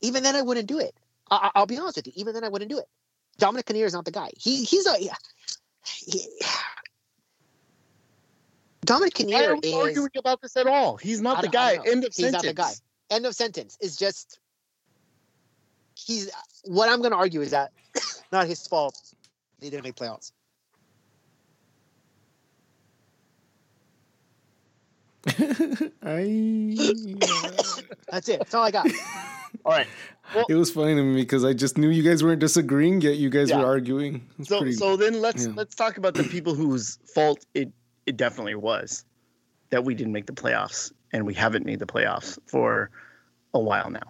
Even 0.00 0.22
then, 0.22 0.36
I 0.36 0.42
wouldn't 0.42 0.68
do 0.68 0.78
it. 0.78 0.94
I, 1.28 1.50
will 1.56 1.66
be 1.66 1.76
honest 1.76 1.96
with 1.96 2.06
you. 2.06 2.12
Even 2.14 2.32
then, 2.32 2.44
I 2.44 2.48
wouldn't 2.48 2.70
do 2.70 2.78
it. 2.78 2.86
Dominic 3.38 3.66
Kinnear 3.66 3.86
is 3.86 3.92
not 3.92 4.04
the 4.04 4.12
guy. 4.12 4.30
He 4.38 4.64
he's 4.64 4.86
a. 4.86 4.96
He, 5.84 6.22
Dominic 8.84 9.14
Kinnear 9.14 9.38
Why 9.38 9.46
are 9.46 9.56
we 9.56 9.68
is 9.68 9.74
arguing 9.74 10.10
about 10.16 10.40
this 10.40 10.56
at 10.56 10.68
all. 10.68 10.96
He's 10.96 11.20
not 11.20 11.42
the 11.42 11.48
guy. 11.48 11.78
End 11.84 12.04
of 12.04 12.14
he's 12.14 12.26
sentence. 12.26 12.32
not 12.32 12.44
the 12.44 12.54
guy. 12.54 12.72
End 13.10 13.26
of 13.26 13.34
sentence. 13.34 13.76
Is 13.80 13.96
just 13.96 14.38
he's 15.96 16.30
what 16.64 16.88
I'm 16.88 17.00
going 17.00 17.10
to 17.10 17.16
argue 17.16 17.40
is 17.40 17.50
that 17.50 17.72
not 18.32 18.46
his 18.46 18.64
fault. 18.66 18.96
They 19.58 19.70
didn't 19.70 19.82
make 19.82 19.96
playoffs. 19.96 20.30
That's 28.10 28.28
it. 28.28 28.38
That's 28.38 28.54
all 28.54 28.64
I 28.64 28.70
got. 28.70 28.86
all 29.64 29.72
right. 29.72 29.86
Well, 30.34 30.46
it 30.48 30.54
was 30.54 30.70
funny 30.70 30.94
to 30.94 31.02
me 31.02 31.20
because 31.20 31.44
I 31.44 31.52
just 31.52 31.78
knew 31.78 31.88
you 31.88 32.02
guys 32.02 32.22
weren't 32.22 32.40
disagreeing, 32.40 33.00
yet 33.00 33.16
you 33.16 33.30
guys 33.30 33.50
yeah. 33.50 33.58
were 33.58 33.66
arguing. 33.66 34.28
So, 34.44 34.58
pretty, 34.58 34.72
so 34.72 34.96
then 34.96 35.20
let's 35.20 35.46
yeah. 35.46 35.52
let's 35.54 35.74
talk 35.74 35.98
about 35.98 36.14
the 36.14 36.24
people 36.24 36.54
whose 36.54 36.98
fault 37.14 37.44
it 37.54 37.70
it 38.06 38.16
definitely 38.16 38.54
was 38.54 39.04
that 39.70 39.84
we 39.84 39.94
didn't 39.94 40.12
make 40.12 40.26
the 40.26 40.32
playoffs, 40.32 40.92
and 41.12 41.26
we 41.26 41.34
haven't 41.34 41.66
made 41.66 41.78
the 41.78 41.86
playoffs 41.86 42.38
for 42.46 42.90
a 43.54 43.60
while 43.60 43.90
now. 43.90 44.00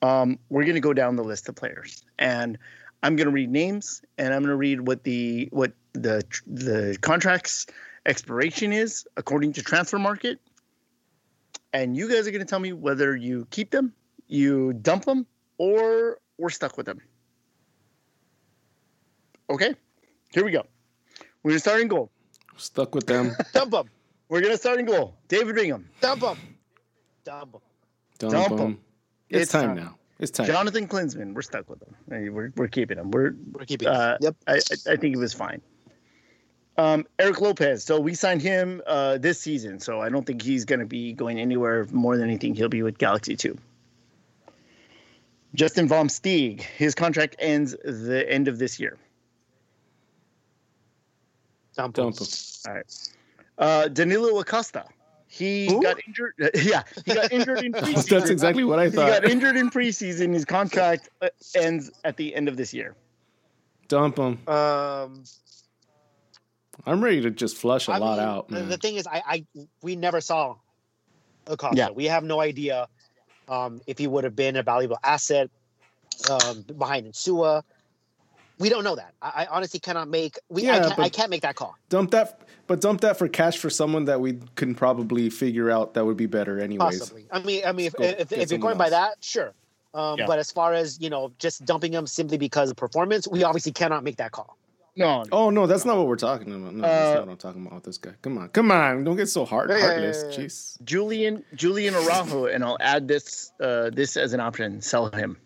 Um, 0.00 0.38
we're 0.48 0.62
going 0.62 0.74
to 0.74 0.80
go 0.80 0.92
down 0.92 1.16
the 1.16 1.24
list 1.24 1.48
of 1.48 1.56
players, 1.56 2.04
and 2.18 2.58
I'm 3.02 3.16
going 3.16 3.26
to 3.26 3.32
read 3.32 3.50
names, 3.50 4.02
and 4.16 4.32
I'm 4.32 4.42
going 4.42 4.50
to 4.50 4.56
read 4.56 4.86
what 4.86 5.04
the 5.04 5.48
what 5.50 5.72
the 5.92 6.22
the 6.46 6.96
contracts 7.00 7.66
expiration 8.08 8.72
is 8.72 9.06
according 9.16 9.52
to 9.52 9.62
Transfermarkt, 9.62 10.38
and 11.72 11.96
you 11.96 12.08
guys 12.08 12.26
are 12.26 12.30
going 12.30 12.40
to 12.40 12.48
tell 12.48 12.58
me 12.58 12.72
whether 12.72 13.14
you 13.14 13.46
keep 13.50 13.70
them, 13.70 13.92
you 14.26 14.72
dump 14.72 15.04
them, 15.04 15.26
or 15.58 16.18
we're 16.38 16.50
stuck 16.50 16.76
with 16.76 16.86
them. 16.86 17.00
Okay, 19.50 19.74
here 20.32 20.44
we 20.44 20.50
go. 20.50 20.66
We're 21.42 21.50
going 21.50 21.56
to 21.56 21.60
start 21.60 21.80
in 21.80 21.88
goal. 21.88 22.10
Stuck 22.56 22.94
with 22.94 23.06
them. 23.06 23.36
dump 23.52 23.70
them. 23.70 23.88
We're 24.28 24.40
going 24.40 24.52
to 24.52 24.58
start 24.58 24.80
in 24.80 24.86
goal. 24.86 25.14
David 25.28 25.54
Bingham. 25.54 25.88
Dump 26.00 26.22
them. 26.22 26.38
Dump 27.24 27.52
them. 27.52 27.60
Dump, 28.18 28.32
dump 28.32 28.56
them. 28.56 28.80
It's, 29.30 29.42
it's 29.42 29.52
time, 29.52 29.68
time, 29.68 29.76
now. 29.76 29.98
It's 30.18 30.30
time. 30.32 30.46
Jonathan 30.46 30.88
Klinsmann, 30.88 31.34
we're 31.34 31.42
stuck 31.42 31.70
with 31.70 31.82
him. 31.82 32.34
We're, 32.34 32.52
we're 32.56 32.68
keeping 32.68 32.98
him. 32.98 33.10
We're 33.10 33.36
we're 33.52 33.64
keeping. 33.64 33.88
Uh, 33.88 34.18
yep. 34.20 34.34
I 34.48 34.56
I 34.56 34.96
think 34.96 35.14
it 35.14 35.18
was 35.18 35.32
fine. 35.32 35.62
Um, 36.78 37.04
Eric 37.18 37.40
Lopez. 37.40 37.82
So 37.82 38.00
we 38.00 38.14
signed 38.14 38.40
him 38.40 38.80
uh, 38.86 39.18
this 39.18 39.40
season. 39.40 39.80
So 39.80 40.00
I 40.00 40.08
don't 40.08 40.24
think 40.24 40.40
he's 40.40 40.64
going 40.64 40.78
to 40.78 40.86
be 40.86 41.12
going 41.12 41.40
anywhere 41.40 41.86
more 41.90 42.16
than 42.16 42.28
anything. 42.28 42.54
He'll 42.54 42.68
be 42.68 42.82
with 42.82 42.98
Galaxy 42.98 43.36
Two. 43.36 43.58
Justin 45.54 45.88
Vom 45.88 46.08
Steeg. 46.08 46.60
His 46.60 46.94
contract 46.94 47.34
ends 47.40 47.74
the 47.82 48.24
end 48.28 48.46
of 48.46 48.58
this 48.58 48.78
year. 48.78 48.96
Dump 51.76 51.98
him. 51.98 52.10
Dump. 52.12 52.28
All 52.68 52.74
right. 52.74 53.10
Uh, 53.58 53.88
Danilo 53.88 54.38
Acosta. 54.38 54.84
He 55.26 55.68
Ooh. 55.70 55.82
got 55.82 55.98
injured. 56.06 56.34
Yeah, 56.54 56.84
he 57.04 57.14
got 57.14 57.32
injured 57.32 57.64
in 57.64 57.72
preseason. 57.74 58.08
That's 58.08 58.30
exactly 58.30 58.64
what 58.64 58.78
I 58.78 58.88
thought. 58.88 59.06
He 59.06 59.20
got 59.20 59.30
injured 59.30 59.56
in 59.56 59.68
preseason. 59.70 60.32
His 60.32 60.44
contract 60.44 61.10
uh, 61.20 61.28
ends 61.54 61.90
at 62.04 62.16
the 62.16 62.34
end 62.34 62.48
of 62.48 62.56
this 62.56 62.72
year. 62.72 62.94
Dump 63.88 64.18
him. 64.18 64.38
Um, 64.48 65.24
I'm 66.86 67.02
ready 67.02 67.20
to 67.22 67.30
just 67.30 67.56
flush 67.56 67.88
a 67.88 67.92
I 67.92 67.98
lot 67.98 68.18
mean, 68.18 68.26
out. 68.26 68.50
Man. 68.50 68.68
The 68.68 68.76
thing 68.76 68.96
is, 68.96 69.06
I, 69.06 69.22
I 69.26 69.66
we 69.82 69.96
never 69.96 70.20
saw 70.20 70.56
Acosta. 71.46 71.76
Yeah. 71.76 71.90
We 71.90 72.06
have 72.06 72.24
no 72.24 72.40
idea 72.40 72.88
um, 73.48 73.80
if 73.86 73.98
he 73.98 74.06
would 74.06 74.24
have 74.24 74.36
been 74.36 74.56
a 74.56 74.62
valuable 74.62 74.98
asset 75.02 75.50
um, 76.30 76.62
behind 76.62 77.06
Insua 77.06 77.62
we 78.58 78.68
don't 78.68 78.84
know 78.84 78.96
that. 78.96 79.14
I, 79.22 79.44
I 79.44 79.46
honestly 79.46 79.80
cannot 79.80 80.08
make. 80.08 80.38
We 80.48 80.64
yeah, 80.64 80.76
I, 80.76 80.80
can't, 80.80 80.98
I 80.98 81.08
can't 81.08 81.30
make 81.30 81.42
that 81.42 81.54
call. 81.54 81.76
Dump 81.88 82.10
that, 82.10 82.40
but 82.66 82.80
dump 82.80 83.00
that 83.02 83.16
for 83.16 83.28
cash 83.28 83.58
for 83.58 83.70
someone 83.70 84.04
that 84.06 84.20
we 84.20 84.40
can 84.56 84.74
probably 84.74 85.30
figure 85.30 85.70
out 85.70 85.94
that 85.94 86.04
would 86.04 86.16
be 86.16 86.26
better 86.26 86.60
anyways. 86.60 86.98
Possibly. 86.98 87.26
I 87.30 87.40
mean, 87.40 87.62
I 87.64 87.72
mean, 87.72 87.86
if, 87.86 87.94
if, 88.00 88.32
if 88.32 88.50
you're 88.50 88.58
going 88.58 88.72
else. 88.72 88.78
by 88.78 88.90
that, 88.90 89.16
sure. 89.20 89.52
Um, 89.94 90.18
yeah. 90.18 90.26
But 90.26 90.38
as 90.38 90.50
far 90.50 90.74
as 90.74 91.00
you 91.00 91.10
know, 91.10 91.32
just 91.38 91.64
dumping 91.64 91.92
them 91.92 92.06
simply 92.06 92.38
because 92.38 92.70
of 92.70 92.76
performance, 92.76 93.26
we 93.28 93.44
obviously 93.44 93.72
cannot 93.72 94.04
make 94.04 94.16
that 94.16 94.32
call. 94.32 94.56
No. 94.98 95.24
Oh 95.30 95.48
no, 95.48 95.68
that's 95.68 95.84
not 95.84 95.96
what 95.96 96.08
we're 96.08 96.16
talking 96.16 96.52
about. 96.52 96.74
No, 96.74 96.84
uh, 96.84 96.88
that's 96.88 97.14
not 97.14 97.26
what 97.26 97.32
I'm 97.32 97.38
talking 97.38 97.62
about 97.62 97.74
with 97.76 97.84
this 97.84 97.98
guy. 97.98 98.14
Come 98.20 98.36
on, 98.36 98.48
come 98.48 98.72
on, 98.72 99.04
don't 99.04 99.16
get 99.16 99.28
so 99.28 99.44
hard, 99.44 99.70
heartless. 99.70 100.24
Jeez. 100.24 100.82
Julian 100.82 101.44
Julian 101.54 101.94
Araujo, 101.94 102.46
and 102.46 102.64
I'll 102.64 102.78
add 102.80 103.06
this 103.06 103.52
uh, 103.60 103.90
this 103.90 104.16
as 104.16 104.32
an 104.32 104.40
option. 104.40 104.82
Sell 104.82 105.08
him. 105.10 105.38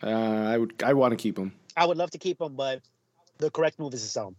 Uh, 0.00 0.08
I 0.08 0.58
would. 0.58 0.80
I 0.84 0.92
want 0.92 1.10
to 1.10 1.16
keep 1.16 1.36
him. 1.36 1.52
I 1.76 1.84
would 1.86 1.96
love 1.96 2.12
to 2.12 2.18
keep 2.18 2.40
him, 2.40 2.54
but 2.54 2.82
the 3.38 3.50
correct 3.50 3.80
move 3.80 3.92
is 3.94 4.02
to 4.02 4.08
sell 4.08 4.28
him. 4.28 4.36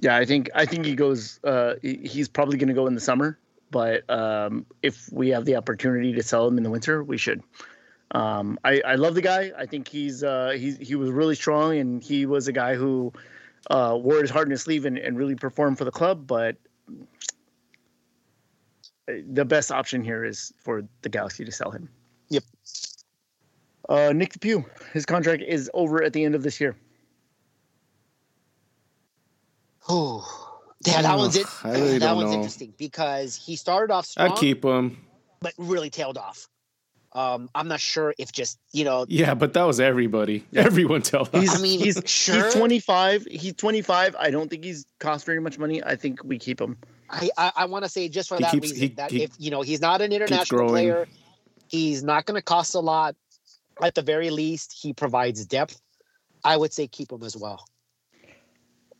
Yeah, 0.00 0.16
I 0.16 0.24
think 0.24 0.50
I 0.52 0.66
think 0.66 0.84
he 0.84 0.96
goes. 0.96 1.38
Uh, 1.44 1.74
he's 1.82 2.28
probably 2.28 2.58
going 2.58 2.68
to 2.68 2.74
go 2.74 2.88
in 2.88 2.94
the 2.94 3.00
summer, 3.00 3.38
but 3.70 4.08
um, 4.10 4.66
if 4.82 5.08
we 5.12 5.28
have 5.28 5.44
the 5.44 5.54
opportunity 5.54 6.12
to 6.12 6.24
sell 6.24 6.48
him 6.48 6.56
in 6.58 6.64
the 6.64 6.70
winter, 6.70 7.04
we 7.04 7.18
should. 7.18 7.40
Um, 8.12 8.58
I, 8.64 8.80
I 8.84 8.94
love 8.96 9.14
the 9.14 9.22
guy. 9.22 9.52
I 9.56 9.66
think 9.66 9.86
he's 9.88 10.24
uh, 10.24 10.54
he 10.56 10.72
he 10.72 10.94
was 10.96 11.10
really 11.10 11.34
strong, 11.34 11.76
and 11.78 12.02
he 12.02 12.26
was 12.26 12.48
a 12.48 12.52
guy 12.52 12.74
who 12.74 13.12
uh, 13.70 13.96
wore 14.00 14.20
his 14.20 14.30
heart 14.30 14.46
in 14.46 14.50
his 14.50 14.62
sleeve 14.62 14.84
and, 14.84 14.98
and 14.98 15.16
really 15.16 15.36
performed 15.36 15.78
for 15.78 15.84
the 15.84 15.92
club. 15.92 16.26
But 16.26 16.56
the 19.06 19.44
best 19.44 19.70
option 19.70 20.02
here 20.02 20.24
is 20.24 20.52
for 20.58 20.82
the 21.02 21.08
Galaxy 21.08 21.44
to 21.44 21.52
sell 21.52 21.70
him. 21.70 21.88
Yep. 22.28 22.44
Uh, 23.88 24.12
Nick 24.14 24.32
DePuy, 24.34 24.64
his 24.92 25.04
contract 25.04 25.42
is 25.42 25.70
over 25.74 26.02
at 26.02 26.12
the 26.12 26.24
end 26.24 26.34
of 26.34 26.42
this 26.42 26.60
year. 26.60 26.76
Oh, 29.88 30.60
yeah, 30.86 31.02
that 31.02 31.18
one's 31.18 31.36
it. 31.36 31.46
Really 31.64 31.98
that 31.98 32.14
one's 32.14 32.30
know. 32.30 32.36
interesting 32.36 32.72
because 32.78 33.34
he 33.34 33.56
started 33.56 33.92
off 33.92 34.06
strong. 34.06 34.30
I 34.30 34.34
keep 34.36 34.64
him, 34.64 34.98
but 35.40 35.52
really 35.58 35.90
tailed 35.90 36.16
off. 36.16 36.48
Um, 37.12 37.50
I'm 37.54 37.66
not 37.66 37.80
sure 37.80 38.14
if 38.18 38.30
just 38.30 38.58
you 38.72 38.84
know. 38.84 39.04
Yeah, 39.08 39.34
but 39.34 39.52
that 39.54 39.64
was 39.64 39.80
everybody. 39.80 40.44
Everyone 40.54 41.02
tailed 41.02 41.34
off. 41.34 41.48
I 41.48 41.60
mean, 41.60 41.80
he's 41.80 42.00
sure. 42.06 42.44
He's 42.44 42.54
25. 42.54 43.26
He's 43.30 43.54
25. 43.54 44.16
I 44.18 44.30
don't 44.30 44.48
think 44.48 44.64
he's 44.64 44.86
cost 45.00 45.26
very 45.26 45.40
much 45.40 45.58
money. 45.58 45.82
I 45.82 45.96
think 45.96 46.22
we 46.22 46.38
keep 46.38 46.60
him. 46.60 46.76
I 47.08 47.30
I, 47.36 47.52
I 47.56 47.64
want 47.64 47.84
to 47.84 47.88
say 47.90 48.08
just 48.08 48.28
for 48.28 48.36
he 48.36 48.44
that 48.44 48.52
keeps, 48.52 48.70
reason 48.70 48.78
he, 48.78 48.88
that 48.94 49.10
he, 49.10 49.22
if 49.24 49.32
you 49.38 49.50
know 49.50 49.62
he's 49.62 49.80
not 49.80 50.00
an 50.00 50.12
international 50.12 50.68
player, 50.68 51.08
he's 51.68 52.04
not 52.04 52.26
going 52.26 52.36
to 52.36 52.42
cost 52.42 52.74
a 52.74 52.80
lot 52.80 53.16
at 53.82 53.94
the 53.94 54.02
very 54.02 54.30
least, 54.30 54.72
he 54.72 54.92
provides 54.92 55.44
depth. 55.46 55.80
I 56.44 56.56
would 56.56 56.72
say 56.72 56.86
keep 56.86 57.12
him 57.12 57.22
as 57.22 57.36
well. 57.36 57.64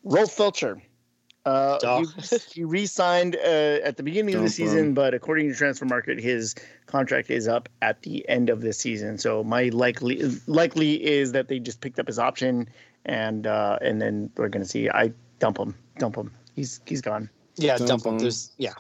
Rolf 0.05 0.37
Feltscher. 0.37 0.81
Uh, 1.47 2.03
he, 2.03 2.38
he 2.53 2.64
re-signed 2.64 3.36
uh, 3.36 3.78
at 3.82 3.97
the 3.97 4.03
beginning 4.03 4.34
of 4.34 4.43
the 4.43 4.51
season, 4.51 4.93
but 4.93 5.14
according 5.14 5.49
to 5.49 5.55
Transfermarkt, 5.55 6.20
his 6.20 6.55
contract 6.86 7.30
is 7.30 7.49
up 7.49 7.68
at 7.80 8.03
the 8.03 8.28
end 8.28 8.51
of 8.51 8.61
the 8.61 8.72
season. 8.74 9.16
So 9.16 9.43
my 9.43 9.70
likely 9.70 10.22
likely 10.47 11.03
is 11.03 11.32
that 11.32 11.49
they 11.49 11.59
just 11.59 11.80
picked 11.80 11.99
up 11.99 12.07
his 12.07 12.18
option, 12.18 12.68
and 13.07 13.47
uh, 13.47 13.78
and 13.80 14.03
then 14.03 14.30
we're 14.36 14.49
gonna 14.49 14.66
see. 14.66 14.91
I 14.91 15.12
dump 15.38 15.59
him, 15.59 15.74
dump 15.99 16.16
him. 16.16 16.30
He's 16.55 16.80
he's 16.84 17.01
gone. 17.01 17.30
Yeah, 17.57 17.78
dump, 17.78 17.88
dump 17.88 18.07
him. 18.07 18.18
There's 18.18 18.53
yeah, 18.59 18.74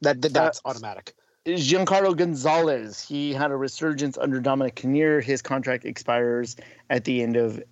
that, 0.00 0.22
that 0.22 0.32
that's 0.32 0.58
uh, 0.64 0.70
automatic. 0.70 1.14
Giancarlo 1.46 2.16
Gonzalez, 2.16 3.02
he 3.02 3.32
had 3.32 3.50
a 3.50 3.56
resurgence 3.56 4.18
under 4.18 4.40
Dominic 4.40 4.74
Kinnear. 4.74 5.20
His 5.20 5.40
contract 5.40 5.84
expires 5.84 6.56
at 6.90 7.04
the 7.04 7.22
end 7.22 7.36
of 7.36 7.62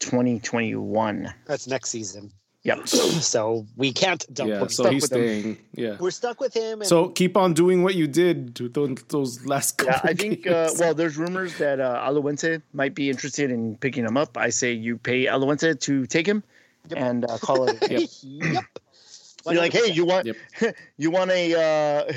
2021. 0.00 1.32
That's 1.46 1.66
next 1.66 1.90
season. 1.90 2.32
Yep. 2.62 2.88
so 2.88 3.66
we 3.76 3.92
can't 3.92 4.24
dump. 4.34 4.50
Yeah, 4.50 4.66
so 4.66 4.90
he's 4.90 5.06
staying. 5.06 5.42
Him. 5.42 5.58
Yeah, 5.74 5.96
we're 5.98 6.10
stuck 6.10 6.40
with 6.40 6.54
him. 6.54 6.84
so 6.84 7.08
keep 7.08 7.36
on 7.36 7.54
doing 7.54 7.82
what 7.82 7.94
you 7.94 8.06
did 8.06 8.54
those, 8.54 9.02
those 9.08 9.46
last 9.46 9.78
couple. 9.78 9.92
Yeah, 9.92 10.10
I 10.10 10.14
think. 10.14 10.46
Uh, 10.50 10.68
well, 10.78 10.94
there's 10.94 11.16
rumors 11.16 11.56
that 11.58 11.80
uh, 11.80 12.02
Alajuelense 12.08 12.60
might 12.72 12.94
be 12.94 13.08
interested 13.08 13.50
in 13.50 13.76
picking 13.76 14.04
him 14.04 14.16
up. 14.16 14.36
I 14.36 14.50
say 14.50 14.72
you 14.72 14.98
pay 14.98 15.26
Alajuelense 15.26 15.78
to 15.80 16.06
take 16.06 16.26
him 16.26 16.42
yep. 16.88 16.98
and 16.98 17.24
uh, 17.24 17.38
call 17.38 17.68
it. 17.68 17.78
yep. 17.90 18.08
yep. 18.22 18.64
You're 19.46 19.60
like, 19.60 19.72
hey, 19.72 19.92
you 19.92 20.04
want 20.04 20.26
yep. 20.26 20.36
you 20.96 21.10
want 21.10 21.30
a 21.30 21.54
uh, 21.54 22.12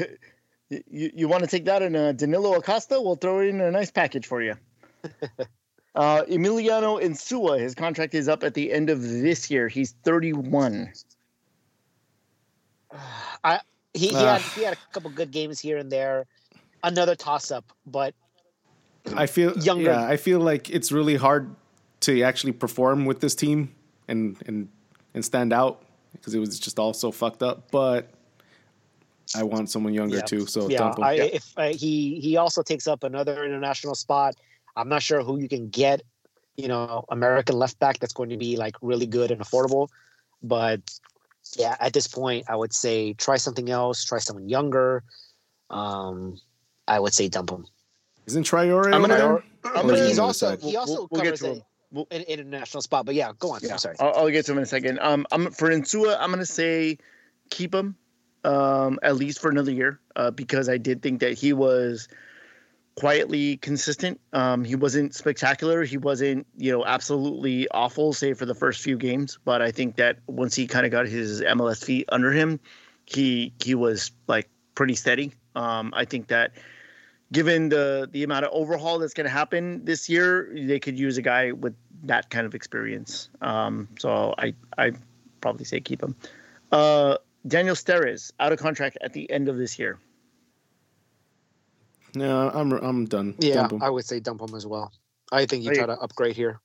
You, 0.69 1.11
you 1.13 1.27
want 1.27 1.43
to 1.43 1.47
take 1.47 1.65
that 1.65 1.83
in 1.83 1.95
a 1.95 2.13
Danilo 2.13 2.55
Acosta? 2.55 2.99
We'll 2.99 3.15
throw 3.15 3.41
it 3.41 3.49
in 3.49 3.61
a 3.61 3.69
nice 3.69 3.91
package 3.91 4.25
for 4.25 4.41
you. 4.41 4.55
Uh, 5.95 6.23
Emiliano 6.23 7.01
Insua, 7.01 7.59
his 7.59 7.75
contract 7.75 8.15
is 8.15 8.27
up 8.27 8.43
at 8.43 8.53
the 8.53 8.71
end 8.71 8.89
of 8.89 9.01
this 9.01 9.51
year. 9.51 9.67
He's 9.67 9.91
31. 10.03 10.91
I 13.43 13.59
he, 13.93 14.07
he 14.07 14.15
uh, 14.15 14.37
had 14.37 14.41
he 14.41 14.63
had 14.63 14.73
a 14.73 14.77
couple 14.91 15.09
good 15.11 15.31
games 15.31 15.59
here 15.59 15.77
and 15.77 15.91
there. 15.91 16.25
Another 16.83 17.15
toss 17.15 17.51
up, 17.51 17.71
but 17.85 18.13
I 19.15 19.25
feel 19.25 19.57
younger. 19.59 19.91
Yeah, 19.91 20.05
I 20.05 20.17
feel 20.17 20.39
like 20.39 20.69
it's 20.69 20.91
really 20.91 21.15
hard 21.15 21.55
to 22.01 22.21
actually 22.23 22.53
perform 22.53 23.05
with 23.05 23.19
this 23.19 23.35
team 23.35 23.73
and 24.07 24.37
and 24.47 24.67
and 25.13 25.23
stand 25.23 25.53
out 25.53 25.83
because 26.13 26.33
it 26.33 26.39
was 26.39 26.59
just 26.59 26.79
all 26.79 26.93
so 26.93 27.11
fucked 27.11 27.43
up. 27.43 27.71
But 27.71 28.09
I 29.35 29.43
want 29.43 29.69
someone 29.69 29.93
younger 29.93 30.17
yep. 30.17 30.25
too. 30.25 30.45
So 30.45 30.69
yeah, 30.69 30.93
I, 31.01 31.13
if 31.13 31.53
uh, 31.57 31.67
he 31.67 32.19
he 32.19 32.37
also 32.37 32.63
takes 32.63 32.87
up 32.87 33.03
another 33.03 33.43
international 33.45 33.95
spot. 33.95 34.35
I'm 34.75 34.89
not 34.89 35.01
sure 35.01 35.23
who 35.23 35.39
you 35.39 35.47
can 35.47 35.69
get. 35.69 36.01
You 36.55 36.67
know, 36.67 37.05
American 37.09 37.57
left 37.57 37.79
back 37.79 37.99
that's 37.99 38.13
going 38.13 38.29
to 38.29 38.37
be 38.37 38.57
like 38.57 38.75
really 38.81 39.07
good 39.07 39.31
and 39.31 39.41
affordable. 39.41 39.89
But 40.41 40.81
yeah, 41.57 41.75
at 41.79 41.93
this 41.93 42.07
point, 42.07 42.45
I 42.49 42.55
would 42.55 42.73
say 42.73 43.13
try 43.13 43.37
something 43.37 43.69
else. 43.69 44.03
Try 44.03 44.19
someone 44.19 44.49
younger. 44.49 45.03
Um, 45.69 46.39
I 46.87 46.99
would 46.99 47.13
say 47.13 47.27
dump 47.27 47.49
him. 47.49 47.65
Isn't 48.25 48.45
Traore? 48.45 48.93
I'm 48.93 49.01
gonna. 49.01 49.39
I'm 49.65 49.87
gonna 49.87 50.05
he's 50.05 50.19
also 50.19 50.57
he 50.57 50.75
also 50.77 51.07
we'll, 51.11 51.21
covers 51.21 51.41
we'll 51.41 51.65
we'll, 51.91 52.07
an 52.11 52.21
international 52.23 52.81
spot. 52.81 53.05
But 53.05 53.15
yeah, 53.15 53.31
go 53.39 53.51
on. 53.51 53.61
Yeah, 53.63 53.73
I'm 53.73 53.77
sorry. 53.77 53.95
I'll, 53.99 54.13
I'll, 54.15 54.29
get 54.29 54.45
to 54.45 54.51
him 54.51 54.59
in 54.59 54.63
a 54.63 54.67
second. 54.67 54.99
Um, 54.99 55.25
I'm 55.31 55.51
for 55.51 55.69
Insua. 55.69 56.17
I'm 56.19 56.29
gonna 56.29 56.45
say 56.45 56.97
keep 57.49 57.73
him 57.73 57.95
um, 58.43 58.99
at 59.03 59.15
least 59.15 59.39
for 59.39 59.49
another 59.49 59.71
year, 59.71 59.99
uh, 60.15 60.31
because 60.31 60.69
I 60.69 60.77
did 60.77 61.01
think 61.01 61.19
that 61.21 61.37
he 61.37 61.53
was 61.53 62.07
quietly 62.95 63.57
consistent. 63.57 64.19
Um, 64.33 64.63
he 64.63 64.75
wasn't 64.75 65.15
spectacular. 65.15 65.83
He 65.83 65.97
wasn't, 65.97 66.45
you 66.57 66.71
know, 66.71 66.85
absolutely 66.85 67.67
awful, 67.69 68.13
save 68.13 68.37
for 68.37 68.45
the 68.45 68.55
first 68.55 68.81
few 68.81 68.97
games. 68.97 69.39
But 69.43 69.61
I 69.61 69.71
think 69.71 69.95
that 69.95 70.19
once 70.27 70.55
he 70.55 70.67
kind 70.67 70.85
of 70.85 70.91
got 70.91 71.07
his 71.07 71.41
MLS 71.41 71.83
feet 71.83 72.07
under 72.11 72.31
him, 72.31 72.59
he 73.05 73.53
he 73.63 73.75
was 73.75 74.11
like 74.27 74.49
pretty 74.75 74.95
steady. 74.95 75.33
Um, 75.55 75.93
I 75.95 76.05
think 76.05 76.27
that 76.27 76.51
given 77.31 77.69
the 77.69 78.07
the 78.11 78.23
amount 78.23 78.45
of 78.45 78.51
overhaul 78.53 78.99
that's 78.99 79.13
going 79.13 79.25
to 79.25 79.31
happen 79.31 79.83
this 79.83 80.09
year, 80.09 80.49
they 80.53 80.79
could 80.79 80.97
use 80.97 81.17
a 81.17 81.21
guy 81.21 81.51
with 81.51 81.75
that 82.03 82.29
kind 82.29 82.45
of 82.45 82.53
experience. 82.53 83.29
Um, 83.41 83.87
so 83.99 84.35
I 84.37 84.53
I 84.77 84.91
probably 85.41 85.65
say 85.65 85.79
keep 85.79 86.01
him. 86.01 86.15
Uh, 86.71 87.17
Daniel 87.47 87.75
Steres 87.75 88.31
out 88.39 88.53
of 88.53 88.59
contract 88.59 88.97
at 89.01 89.13
the 89.13 89.29
end 89.29 89.49
of 89.49 89.57
this 89.57 89.77
year. 89.77 89.99
No, 92.15 92.49
I'm 92.53 92.71
I'm 92.71 93.05
done. 93.05 93.35
Yeah, 93.39 93.67
I 93.81 93.89
would 93.89 94.05
say 94.05 94.19
dump 94.19 94.41
him 94.41 94.55
as 94.55 94.67
well. 94.67 94.91
I 95.31 95.45
think 95.45 95.63
you 95.63 95.73
try 95.73 95.85
to 95.85 95.99
upgrade 95.99 96.35
here. 96.35 96.59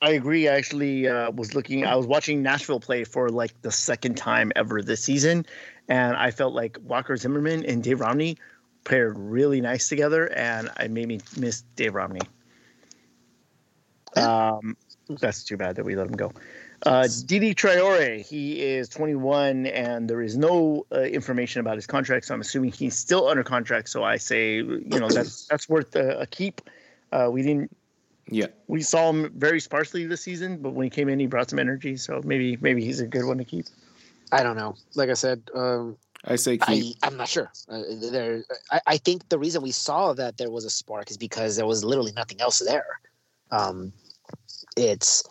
I 0.00 0.10
agree. 0.10 0.48
I 0.48 0.54
actually 0.56 1.08
uh, 1.08 1.30
was 1.30 1.54
looking. 1.54 1.84
I 1.84 1.94
was 1.96 2.06
watching 2.06 2.42
Nashville 2.42 2.80
play 2.80 3.04
for 3.04 3.28
like 3.28 3.60
the 3.62 3.70
second 3.70 4.16
time 4.16 4.52
ever 4.56 4.82
this 4.82 5.02
season, 5.02 5.46
and 5.88 6.16
I 6.16 6.30
felt 6.30 6.54
like 6.54 6.78
Walker 6.82 7.16
Zimmerman 7.16 7.64
and 7.64 7.82
Dave 7.82 8.00
Romney 8.00 8.36
paired 8.84 9.18
really 9.18 9.60
nice 9.60 9.88
together, 9.88 10.32
and 10.34 10.70
I 10.76 10.88
made 10.88 11.08
me 11.08 11.20
miss 11.36 11.62
Dave 11.76 11.94
Romney. 11.94 12.20
Um, 14.16 14.76
that's 15.08 15.42
too 15.44 15.56
bad 15.56 15.76
that 15.76 15.84
we 15.84 15.96
let 15.96 16.06
him 16.06 16.12
go. 16.12 16.32
Uh, 16.84 17.08
Didi 17.24 17.54
Traore, 17.54 18.24
he 18.24 18.60
is 18.62 18.88
21, 18.90 19.66
and 19.66 20.08
there 20.08 20.20
is 20.20 20.36
no 20.36 20.86
uh, 20.92 21.00
information 21.00 21.60
about 21.60 21.76
his 21.76 21.86
contract, 21.86 22.26
so 22.26 22.34
I'm 22.34 22.42
assuming 22.42 22.72
he's 22.72 22.94
still 22.94 23.26
under 23.26 23.42
contract. 23.42 23.88
So 23.88 24.04
I 24.04 24.16
say, 24.16 24.56
you 24.56 24.80
know, 25.00 25.08
that's 25.08 25.46
that's 25.50 25.68
worth 25.68 25.96
a, 25.96 26.20
a 26.20 26.26
keep. 26.26 26.60
Uh, 27.10 27.28
we 27.30 27.42
didn't. 27.42 27.74
Yeah, 28.28 28.46
we 28.68 28.82
saw 28.82 29.10
him 29.10 29.32
very 29.34 29.60
sparsely 29.60 30.06
this 30.06 30.22
season, 30.22 30.58
but 30.58 30.70
when 30.70 30.84
he 30.84 30.90
came 30.90 31.08
in, 31.08 31.18
he 31.18 31.26
brought 31.26 31.50
some 31.50 31.58
energy. 31.58 31.96
So 31.96 32.20
maybe 32.24 32.58
maybe 32.60 32.84
he's 32.84 33.00
a 33.00 33.06
good 33.06 33.24
one 33.24 33.38
to 33.38 33.44
keep. 33.44 33.66
I 34.30 34.42
don't 34.42 34.56
know. 34.56 34.76
Like 34.94 35.08
I 35.08 35.14
said, 35.14 35.42
um, 35.54 35.96
I 36.24 36.36
say 36.36 36.58
keep. 36.58 36.96
I, 37.02 37.06
am 37.06 37.16
not 37.16 37.28
sure. 37.28 37.50
Uh, 37.68 37.82
there, 38.10 38.44
I, 38.70 38.80
I, 38.86 38.96
think 38.98 39.28
the 39.28 39.38
reason 39.38 39.62
we 39.62 39.70
saw 39.70 40.12
that 40.14 40.38
there 40.38 40.50
was 40.50 40.64
a 40.64 40.70
spark 40.70 41.10
is 41.10 41.16
because 41.16 41.56
there 41.56 41.66
was 41.66 41.84
literally 41.84 42.12
nothing 42.12 42.40
else 42.40 42.58
there. 42.58 42.98
Um, 43.50 43.92
it's 44.76 45.22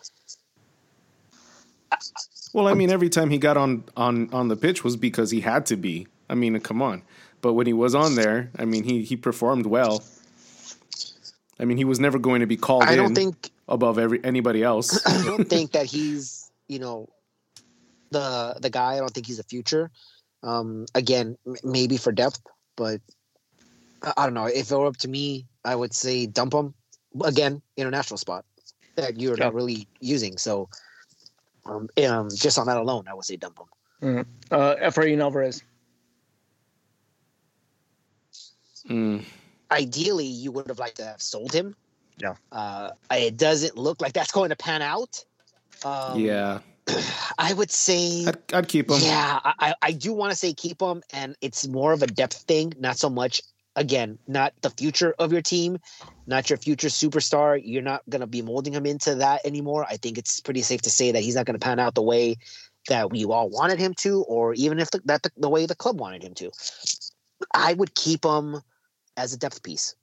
well, 2.52 2.68
I 2.68 2.74
mean, 2.74 2.90
every 2.90 3.08
time 3.08 3.30
he 3.30 3.38
got 3.38 3.56
on 3.56 3.84
on 3.96 4.32
on 4.32 4.48
the 4.48 4.56
pitch 4.56 4.84
was 4.84 4.96
because 4.96 5.30
he 5.30 5.40
had 5.40 5.66
to 5.66 5.76
be. 5.76 6.06
I 6.28 6.34
mean, 6.34 6.58
come 6.60 6.82
on. 6.82 7.02
But 7.40 7.54
when 7.54 7.66
he 7.66 7.72
was 7.72 7.94
on 7.94 8.14
there, 8.14 8.50
I 8.58 8.64
mean, 8.64 8.84
he 8.84 9.02
he 9.02 9.16
performed 9.16 9.66
well. 9.66 10.02
I 11.58 11.64
mean, 11.64 11.76
he 11.76 11.84
was 11.84 12.00
never 12.00 12.18
going 12.18 12.40
to 12.40 12.46
be 12.46 12.56
called 12.56 12.84
I 12.84 12.96
don't 12.96 13.14
think 13.14 13.50
above 13.68 13.98
every 13.98 14.24
anybody 14.24 14.62
else. 14.62 15.04
I 15.06 15.24
don't 15.24 15.48
think 15.48 15.72
that 15.72 15.86
he's 15.86 16.50
you 16.68 16.78
know 16.78 17.08
the 18.10 18.56
the 18.60 18.70
guy. 18.70 18.94
I 18.94 18.98
don't 18.98 19.10
think 19.10 19.26
he's 19.26 19.38
a 19.38 19.44
future. 19.44 19.90
Um, 20.42 20.86
again, 20.94 21.36
m- 21.46 21.56
maybe 21.64 21.96
for 21.96 22.12
depth, 22.12 22.40
but 22.76 23.00
I, 24.02 24.12
I 24.16 24.24
don't 24.24 24.34
know. 24.34 24.46
If 24.46 24.70
it 24.70 24.76
were 24.76 24.86
up 24.86 24.96
to 24.98 25.08
me, 25.08 25.46
I 25.64 25.74
would 25.74 25.94
say 25.94 26.26
dump 26.26 26.54
him. 26.54 26.74
Again, 27.24 27.62
international 27.76 28.18
spot 28.18 28.44
that 28.96 29.20
you're 29.20 29.36
yeah. 29.36 29.44
not 29.44 29.54
really 29.54 29.86
using. 30.00 30.38
So 30.38 30.68
um, 31.66 31.88
um, 32.06 32.28
just 32.34 32.58
on 32.58 32.66
that 32.66 32.76
alone, 32.76 33.04
I 33.08 33.14
would 33.14 33.24
say 33.24 33.36
dump 33.36 33.58
him. 33.58 33.66
Mm. 34.02 34.26
Uh, 34.50 34.76
Efrain 34.76 35.20
Alvarez. 35.20 35.62
Mm. 38.88 39.24
Ideally, 39.70 40.26
you 40.26 40.52
would 40.52 40.68
have 40.68 40.78
liked 40.78 40.96
to 40.96 41.04
have 41.04 41.22
sold 41.22 41.52
him. 41.52 41.74
Yeah. 42.18 42.34
Uh, 42.52 42.90
it 43.10 43.36
doesn't 43.36 43.76
look 43.76 44.00
like 44.00 44.12
that's 44.12 44.30
going 44.30 44.50
to 44.50 44.56
pan 44.56 44.82
out. 44.82 45.24
Um, 45.84 46.20
yeah. 46.20 46.60
I 47.38 47.54
would 47.54 47.70
say 47.70 48.26
I'd, 48.26 48.36
I'd 48.52 48.68
keep 48.68 48.90
him. 48.90 48.98
Yeah, 49.00 49.40
I, 49.42 49.74
I 49.80 49.92
do 49.92 50.12
want 50.12 50.32
to 50.32 50.36
say 50.36 50.52
keep 50.52 50.82
him, 50.82 51.02
and 51.14 51.34
it's 51.40 51.66
more 51.66 51.94
of 51.94 52.02
a 52.02 52.06
depth 52.06 52.42
thing, 52.42 52.74
not 52.78 52.98
so 52.98 53.08
much 53.08 53.40
again, 53.76 54.18
not 54.26 54.52
the 54.62 54.70
future 54.70 55.14
of 55.18 55.32
your 55.32 55.42
team, 55.42 55.78
not 56.26 56.50
your 56.50 56.56
future 56.56 56.88
superstar. 56.88 57.60
You're 57.62 57.82
not 57.82 58.02
going 58.08 58.20
to 58.20 58.26
be 58.26 58.42
molding 58.42 58.72
him 58.72 58.86
into 58.86 59.14
that 59.16 59.44
anymore. 59.44 59.86
I 59.88 59.96
think 59.96 60.18
it's 60.18 60.40
pretty 60.40 60.62
safe 60.62 60.82
to 60.82 60.90
say 60.90 61.12
that 61.12 61.22
he's 61.22 61.34
not 61.34 61.46
going 61.46 61.58
to 61.58 61.64
pan 61.64 61.78
out 61.78 61.94
the 61.94 62.02
way 62.02 62.36
that 62.88 63.14
you 63.14 63.32
all 63.32 63.48
wanted 63.48 63.78
him 63.78 63.94
to, 63.94 64.22
or 64.22 64.54
even 64.54 64.78
if 64.78 64.90
the, 64.90 65.00
that 65.06 65.22
the, 65.22 65.30
the 65.36 65.48
way 65.48 65.66
the 65.66 65.74
club 65.74 66.00
wanted 66.00 66.22
him 66.22 66.34
to. 66.34 66.50
I 67.52 67.72
would 67.74 67.94
keep 67.94 68.24
him 68.24 68.60
as 69.16 69.32
a 69.32 69.38
depth 69.38 69.62
piece. 69.62 69.94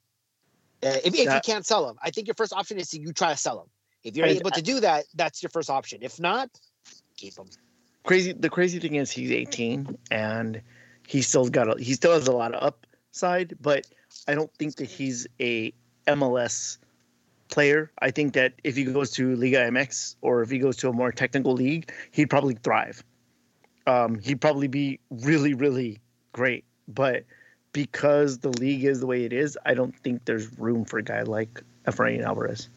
Uh, 0.82 0.98
if, 1.04 1.14
if 1.14 1.32
you 1.32 1.40
can't 1.44 1.64
sell 1.64 1.88
him, 1.88 1.96
I 2.02 2.10
think 2.10 2.26
your 2.26 2.34
first 2.34 2.52
option 2.52 2.78
is 2.78 2.90
to 2.90 3.00
you 3.00 3.12
try 3.12 3.30
to 3.30 3.36
sell 3.36 3.60
him. 3.60 3.68
If 4.02 4.16
you're 4.16 4.26
I, 4.26 4.30
able 4.30 4.50
to 4.50 4.62
do 4.62 4.80
that, 4.80 5.04
that's 5.14 5.42
your 5.42 5.50
first 5.50 5.70
option. 5.70 6.00
If 6.02 6.18
not, 6.18 6.50
keep 7.16 7.38
him. 7.38 7.46
Crazy. 8.04 8.32
The 8.32 8.50
crazy 8.50 8.80
thing 8.80 8.96
is 8.96 9.12
he's 9.12 9.30
18 9.30 9.96
and 10.10 10.60
he 11.06 11.22
still 11.22 11.48
got 11.48 11.68
a, 11.68 11.80
he 11.80 11.94
still 11.94 12.12
has 12.12 12.26
a 12.26 12.32
lot 12.32 12.52
of 12.52 12.62
up 12.62 12.86
side, 13.12 13.56
but 13.60 13.86
I 14.26 14.34
don't 14.34 14.52
think 14.54 14.76
that 14.76 14.86
he's 14.86 15.26
a 15.40 15.72
MLS 16.06 16.78
player. 17.48 17.90
I 18.00 18.10
think 18.10 18.34
that 18.34 18.54
if 18.64 18.76
he 18.76 18.84
goes 18.84 19.12
to 19.12 19.36
Liga 19.36 19.58
MX 19.58 20.16
or 20.22 20.42
if 20.42 20.50
he 20.50 20.58
goes 20.58 20.76
to 20.78 20.88
a 20.88 20.92
more 20.92 21.12
technical 21.12 21.52
league, 21.52 21.92
he'd 22.10 22.30
probably 22.30 22.54
thrive. 22.54 23.04
Um, 23.86 24.18
he'd 24.18 24.40
probably 24.40 24.68
be 24.68 24.98
really, 25.10 25.54
really 25.54 26.00
great. 26.32 26.64
But 26.88 27.24
because 27.72 28.38
the 28.38 28.50
league 28.50 28.84
is 28.84 29.00
the 29.00 29.06
way 29.06 29.24
it 29.24 29.32
is, 29.32 29.58
I 29.64 29.74
don't 29.74 29.96
think 29.98 30.24
there's 30.24 30.58
room 30.58 30.84
for 30.84 30.98
a 30.98 31.02
guy 31.02 31.22
like 31.22 31.62
Efrain 31.86 32.22
Alvarez. 32.22 32.68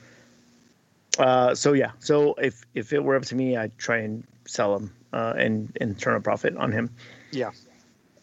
Uh, 1.18 1.56
so 1.56 1.74
yeah, 1.74 1.92
so 2.00 2.34
if 2.34 2.66
if 2.74 2.92
it 2.92 3.02
were 3.02 3.16
up 3.16 3.24
to 3.24 3.36
me, 3.36 3.56
I'd 3.56 3.78
try 3.78 4.00
and 4.00 4.26
sell 4.46 4.76
him 4.76 4.94
uh, 5.14 5.34
and 5.38 5.76
and 5.80 5.98
turn 5.98 6.16
a 6.16 6.22
profit 6.22 6.58
on 6.58 6.72
him. 6.72 6.90
Yeah. 7.32 7.52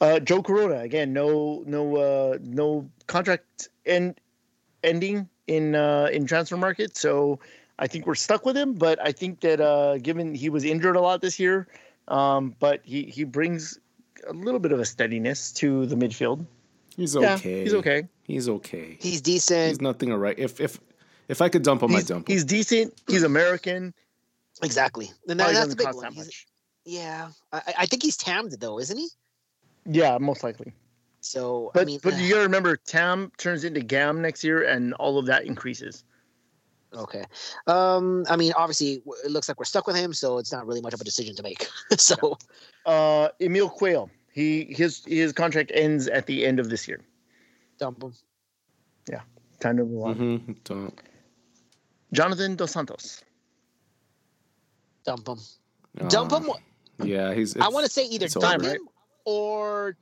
Uh, 0.02 0.18
Joe 0.18 0.42
Corona 0.42 0.80
again, 0.80 1.12
no 1.12 1.62
no 1.64 1.96
uh, 1.96 2.38
no 2.42 2.90
contract 3.06 3.68
end 3.86 4.20
ending 4.82 5.28
in 5.46 5.76
uh, 5.76 6.08
in 6.12 6.26
Transfermarkt, 6.26 6.96
so 6.96 7.38
I 7.78 7.86
think 7.86 8.08
we're 8.08 8.16
stuck 8.16 8.44
with 8.44 8.56
him. 8.56 8.74
But 8.74 8.98
I 9.00 9.12
think 9.12 9.40
that 9.42 9.60
uh, 9.60 9.98
given 9.98 10.34
he 10.34 10.48
was 10.48 10.64
injured 10.64 10.96
a 10.96 11.00
lot 11.00 11.20
this 11.20 11.38
year, 11.38 11.68
um, 12.08 12.56
but 12.58 12.80
he 12.82 13.04
he 13.04 13.22
brings 13.22 13.78
a 14.26 14.32
little 14.32 14.58
bit 14.58 14.72
of 14.72 14.80
a 14.80 14.84
steadiness 14.84 15.52
to 15.52 15.86
the 15.86 15.94
midfield. 15.94 16.44
He's 16.96 17.16
okay. 17.16 17.58
Yeah, 17.58 17.62
he's 17.62 17.74
okay. 17.74 18.08
He's 18.24 18.48
okay. 18.48 18.96
He's 19.00 19.20
decent. 19.20 19.68
He's 19.68 19.80
nothing 19.80 20.10
alright. 20.10 20.36
If 20.36 20.60
if 20.60 20.80
if 21.28 21.40
I 21.40 21.48
could 21.48 21.62
dump 21.62 21.80
him, 21.80 21.94
I'd 21.94 22.06
dump 22.06 22.28
him. 22.28 22.32
He's 22.32 22.44
decent. 22.44 22.92
He's 23.06 23.22
American. 23.22 23.94
Exactly. 24.64 25.12
And 25.28 25.38
that, 25.38 25.52
that's 25.52 25.68
the 25.68 25.76
big 25.76 25.94
one. 25.94 26.12
Yeah, 26.84 27.28
I, 27.52 27.62
I 27.78 27.86
think 27.86 28.02
he's 28.02 28.16
tammed 28.16 28.56
though, 28.58 28.80
isn't 28.80 28.98
he? 28.98 29.08
Yeah, 29.84 30.18
most 30.18 30.42
likely. 30.42 30.72
So, 31.20 31.70
but 31.72 31.82
I 31.82 31.84
mean, 31.84 32.00
but 32.02 32.18
you 32.18 32.28
gotta 32.28 32.42
remember, 32.42 32.76
TAM 32.76 33.30
turns 33.38 33.64
into 33.64 33.80
GAM 33.80 34.20
next 34.20 34.42
year, 34.42 34.64
and 34.64 34.92
all 34.94 35.18
of 35.18 35.26
that 35.26 35.44
increases. 35.44 36.04
Okay. 36.94 37.24
Um, 37.66 38.24
I 38.28 38.36
mean, 38.36 38.52
obviously, 38.56 39.02
it 39.24 39.30
looks 39.30 39.48
like 39.48 39.58
we're 39.58 39.64
stuck 39.64 39.86
with 39.86 39.96
him, 39.96 40.12
so 40.12 40.38
it's 40.38 40.52
not 40.52 40.66
really 40.66 40.80
much 40.80 40.94
of 40.94 41.00
a 41.00 41.04
decision 41.04 41.34
to 41.36 41.42
make. 41.42 41.68
so, 41.96 42.38
uh, 42.86 43.28
Emil 43.40 43.70
Cuello, 43.70 44.10
he 44.32 44.64
his 44.64 45.04
his 45.06 45.32
contract 45.32 45.70
ends 45.74 46.08
at 46.08 46.26
the 46.26 46.44
end 46.44 46.58
of 46.58 46.70
this 46.70 46.88
year. 46.88 47.00
Dump 47.78 48.02
him. 48.02 48.12
Yeah, 49.08 49.20
time 49.60 49.76
to 49.76 49.84
move 49.84 50.02
on. 50.02 50.14
Mm-hmm. 50.16 50.52
Don't. 50.64 51.00
Jonathan 52.12 52.56
Dos 52.56 52.72
Santos. 52.72 53.22
Dump 55.04 55.28
him. 55.28 55.38
Uh, 56.00 56.08
dump 56.08 56.32
him. 56.32 56.50
Yeah, 57.02 57.32
he's. 57.32 57.56
I 57.56 57.68
want 57.68 57.86
to 57.86 57.92
say 57.92 58.06
either 58.06 58.26
it's 58.26 58.34
dump 58.34 58.62
over. 58.62 58.74
him 58.74 58.88
or 59.24 59.96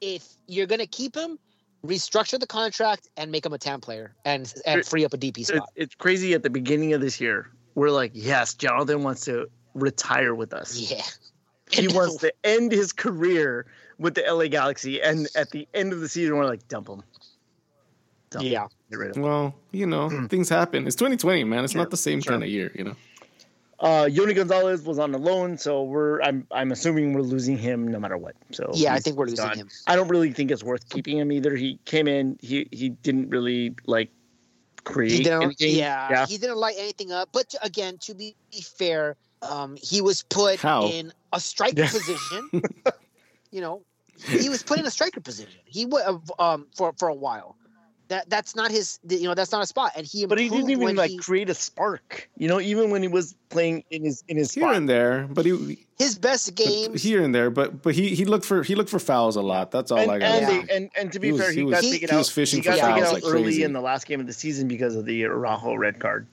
if 0.00 0.26
you're 0.46 0.66
gonna 0.66 0.86
keep 0.86 1.14
him, 1.16 1.38
restructure 1.86 2.38
the 2.40 2.46
contract 2.46 3.08
and 3.16 3.30
make 3.30 3.44
him 3.44 3.52
a 3.52 3.58
TAM 3.58 3.80
player 3.80 4.14
and 4.24 4.52
and 4.66 4.84
free 4.86 5.04
up 5.04 5.12
a 5.12 5.18
DP 5.18 5.38
It's, 5.38 5.48
spot. 5.48 5.68
it's 5.76 5.94
crazy. 5.94 6.34
At 6.34 6.42
the 6.42 6.50
beginning 6.50 6.92
of 6.92 7.00
this 7.00 7.20
year, 7.20 7.50
we're 7.74 7.90
like, 7.90 8.12
yes, 8.14 8.54
Jonathan 8.54 9.02
wants 9.02 9.24
to 9.26 9.48
retire 9.74 10.34
with 10.34 10.52
us. 10.54 10.76
Yeah. 10.90 11.02
He 11.70 11.88
wants 11.94 12.16
to 12.18 12.32
end 12.44 12.72
his 12.72 12.92
career 12.92 13.66
with 13.98 14.14
the 14.14 14.22
LA 14.28 14.48
Galaxy, 14.48 15.00
and 15.00 15.26
at 15.36 15.50
the 15.50 15.68
end 15.74 15.92
of 15.92 16.00
the 16.00 16.08
season, 16.08 16.36
we're 16.36 16.46
like, 16.46 16.66
dump 16.68 16.88
him. 16.88 17.02
Dump 18.30 18.44
him. 18.44 18.52
Yeah. 18.52 18.66
Get 18.90 18.98
rid 18.98 19.10
of 19.10 19.16
him. 19.16 19.22
Well, 19.22 19.54
you 19.72 19.86
know, 19.86 20.08
things 20.28 20.48
happen. 20.48 20.86
It's 20.86 20.96
2020, 20.96 21.44
man. 21.44 21.64
It's 21.64 21.72
Sure, 21.72 21.80
not 21.80 21.90
the 21.90 21.96
same 21.96 22.20
sure. 22.20 22.32
kind 22.32 22.42
of 22.42 22.48
year, 22.48 22.70
you 22.74 22.84
know. 22.84 22.96
Uh, 23.84 24.06
Yony 24.06 24.34
Gonzalez 24.34 24.82
was 24.82 24.98
on 24.98 25.12
the 25.12 25.18
loan, 25.18 25.58
so 25.58 25.82
we're 25.82 26.18
I'm 26.22 26.46
I'm 26.50 26.72
assuming 26.72 27.12
we're 27.12 27.20
losing 27.20 27.58
him 27.58 27.86
no 27.86 28.00
matter 28.00 28.16
what. 28.16 28.34
So 28.50 28.70
Yeah, 28.72 28.94
I 28.94 28.98
think 28.98 29.16
we're 29.18 29.26
losing 29.26 29.44
gone. 29.44 29.58
him. 29.58 29.68
I 29.86 29.94
don't 29.94 30.08
really 30.08 30.32
think 30.32 30.50
it's 30.50 30.64
worth 30.64 30.88
keeping 30.88 31.18
him 31.18 31.30
either. 31.30 31.54
He 31.54 31.78
came 31.84 32.08
in, 32.08 32.38
he 32.40 32.66
he 32.72 32.88
didn't 32.88 33.28
really 33.28 33.74
like 33.86 34.10
create 34.84 35.12
He 35.12 35.22
didn't, 35.24 35.42
anything. 35.42 35.74
yeah, 35.76 36.08
yeah. 36.10 36.26
he 36.26 36.38
didn't 36.38 36.56
light 36.56 36.76
anything 36.78 37.12
up. 37.12 37.28
But 37.32 37.50
to- 37.50 37.62
again, 37.64 37.98
to 38.02 38.14
be 38.14 38.34
fair, 38.78 39.16
um, 39.42 39.76
he 39.76 40.00
was 40.00 40.22
put 40.22 40.60
How? 40.60 40.86
in 40.88 41.12
a 41.34 41.38
striker 41.40 41.80
Yeah. 41.82 41.90
position. 41.90 42.48
you 43.50 43.60
know, 43.60 43.82
he 44.16 44.48
was 44.48 44.62
put 44.62 44.78
in 44.78 44.86
a 44.86 44.90
striker 44.90 45.20
position. 45.20 45.60
He 45.66 45.84
would 45.84 46.02
um 46.38 46.68
for 46.74 46.94
for 46.98 47.08
a 47.08 47.14
while. 47.14 47.56
That 48.08 48.28
that's 48.28 48.54
not 48.54 48.70
his. 48.70 48.98
You 49.08 49.24
know, 49.28 49.34
that's 49.34 49.50
not 49.50 49.62
a 49.62 49.66
spot. 49.66 49.92
And 49.96 50.06
he 50.06 50.26
But 50.26 50.38
he 50.38 50.50
didn't 50.50 50.68
even 50.70 50.94
like 50.94 51.10
he- 51.10 51.16
create 51.16 51.48
a 51.48 51.54
spark. 51.54 52.28
You 52.36 52.48
know, 52.48 52.60
even 52.60 52.90
when 52.90 53.00
he 53.00 53.08
was 53.08 53.34
playing 53.48 53.82
in 53.90 54.04
his 54.04 54.22
in 54.28 54.36
his 54.36 54.52
Here 54.52 54.64
spot. 54.64 54.76
and 54.76 54.86
there, 54.88 55.26
but 55.30 55.46
he 55.46 55.86
his 55.98 56.18
best 56.18 56.54
but 56.54 56.64
games. 56.66 57.02
here 57.02 57.22
and 57.22 57.34
there, 57.34 57.48
but 57.48 57.80
but 57.82 57.94
he 57.94 58.14
he 58.14 58.26
looked 58.26 58.44
for 58.44 58.62
he 58.62 58.74
looked 58.74 58.90
for 58.90 58.98
fouls 58.98 59.36
a 59.36 59.40
lot. 59.42 59.70
That's 59.70 59.90
all 59.90 59.98
and, 60.00 60.10
I 60.10 60.18
got. 60.18 60.28
and, 60.30 60.40
Yeah. 60.42 60.48
they, 60.66 60.76
and 60.76 60.90
and 60.98 61.12
to 61.12 61.18
be 61.18 61.28
He 61.28 61.32
was- 61.32 61.40
fair, 61.40 61.50
he 61.52 61.56
he, 61.58 61.62
was- 61.64 61.72
got 61.76 61.82
he- 61.84 61.92
taken 61.92 62.08
he 62.10 62.14
out. 62.14 62.18
was 62.18 62.30
fishing 62.30 62.58
he 62.60 62.64
got 62.64 62.74
for 62.78 62.80
taken 62.84 62.94
fouls 62.94 63.06
out 63.08 63.14
like 63.14 63.24
early 63.24 63.42
crazy. 63.44 63.62
in 63.62 63.72
the 63.72 63.80
last 63.80 64.06
game 64.06 64.20
of 64.20 64.26
the 64.26 64.32
season 64.34 64.68
because 64.68 64.94
of 64.96 65.06
the 65.06 65.24
Araujo 65.24 65.74
red 65.74 65.98
card. 65.98 66.26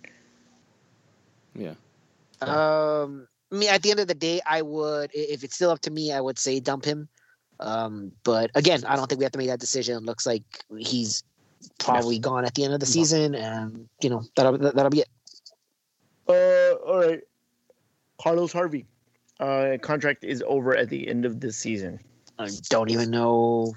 Yeah. 1.56 1.76
Um, 2.42 3.28
I 3.52 3.56
mean, 3.56 3.70
at 3.70 3.82
the 3.82 3.92
end 3.92 4.00
of 4.00 4.08
the 4.08 4.14
day, 4.16 4.42
I 4.46 4.62
would, 4.62 5.12
if 5.14 5.44
it's 5.44 5.56
still 5.56 5.70
up 5.70 5.80
to 5.82 5.92
me, 5.92 6.12
I 6.12 6.22
would 6.22 6.40
say 6.40 6.60
dump 6.60 6.86
him. 6.86 7.08
Um, 7.60 8.12
but 8.24 8.50
again, 8.56 8.84
I 8.86 8.96
don't 8.96 9.08
think 9.08 9.20
we 9.20 9.26
have 9.26 9.34
to 9.34 9.38
make 9.38 9.50
that 9.50 9.60
decision. 9.60 9.96
It 9.98 10.04
looks 10.04 10.26
like 10.26 10.44
he's 10.80 11.24
probably 11.80 12.20
gone 12.20 12.46
at 12.46 12.54
the 12.56 12.64
end 12.64 12.74
of 12.74 12.80
the 12.80 12.86
season, 12.86 13.36
and 13.36 13.88
you 14.02 14.10
know 14.10 14.24
that'll 14.36 14.58
that- 14.58 14.76
that'll 14.76 14.90
be 14.92 15.02
it. 15.02 15.10
Uh, 16.28 16.76
all 16.86 17.00
right. 17.00 17.22
Carlos 18.22 18.54
Harvey, 18.54 18.86
uh, 19.40 19.78
contract 19.82 20.24
is 20.24 20.44
over 20.48 20.76
at 20.76 20.90
the 20.90 21.08
end 21.08 21.26
of 21.26 21.40
this 21.40 21.58
season. 21.58 22.00
I 22.40 22.50
don't 22.70 22.90
even 22.90 23.12
know, 23.12 23.74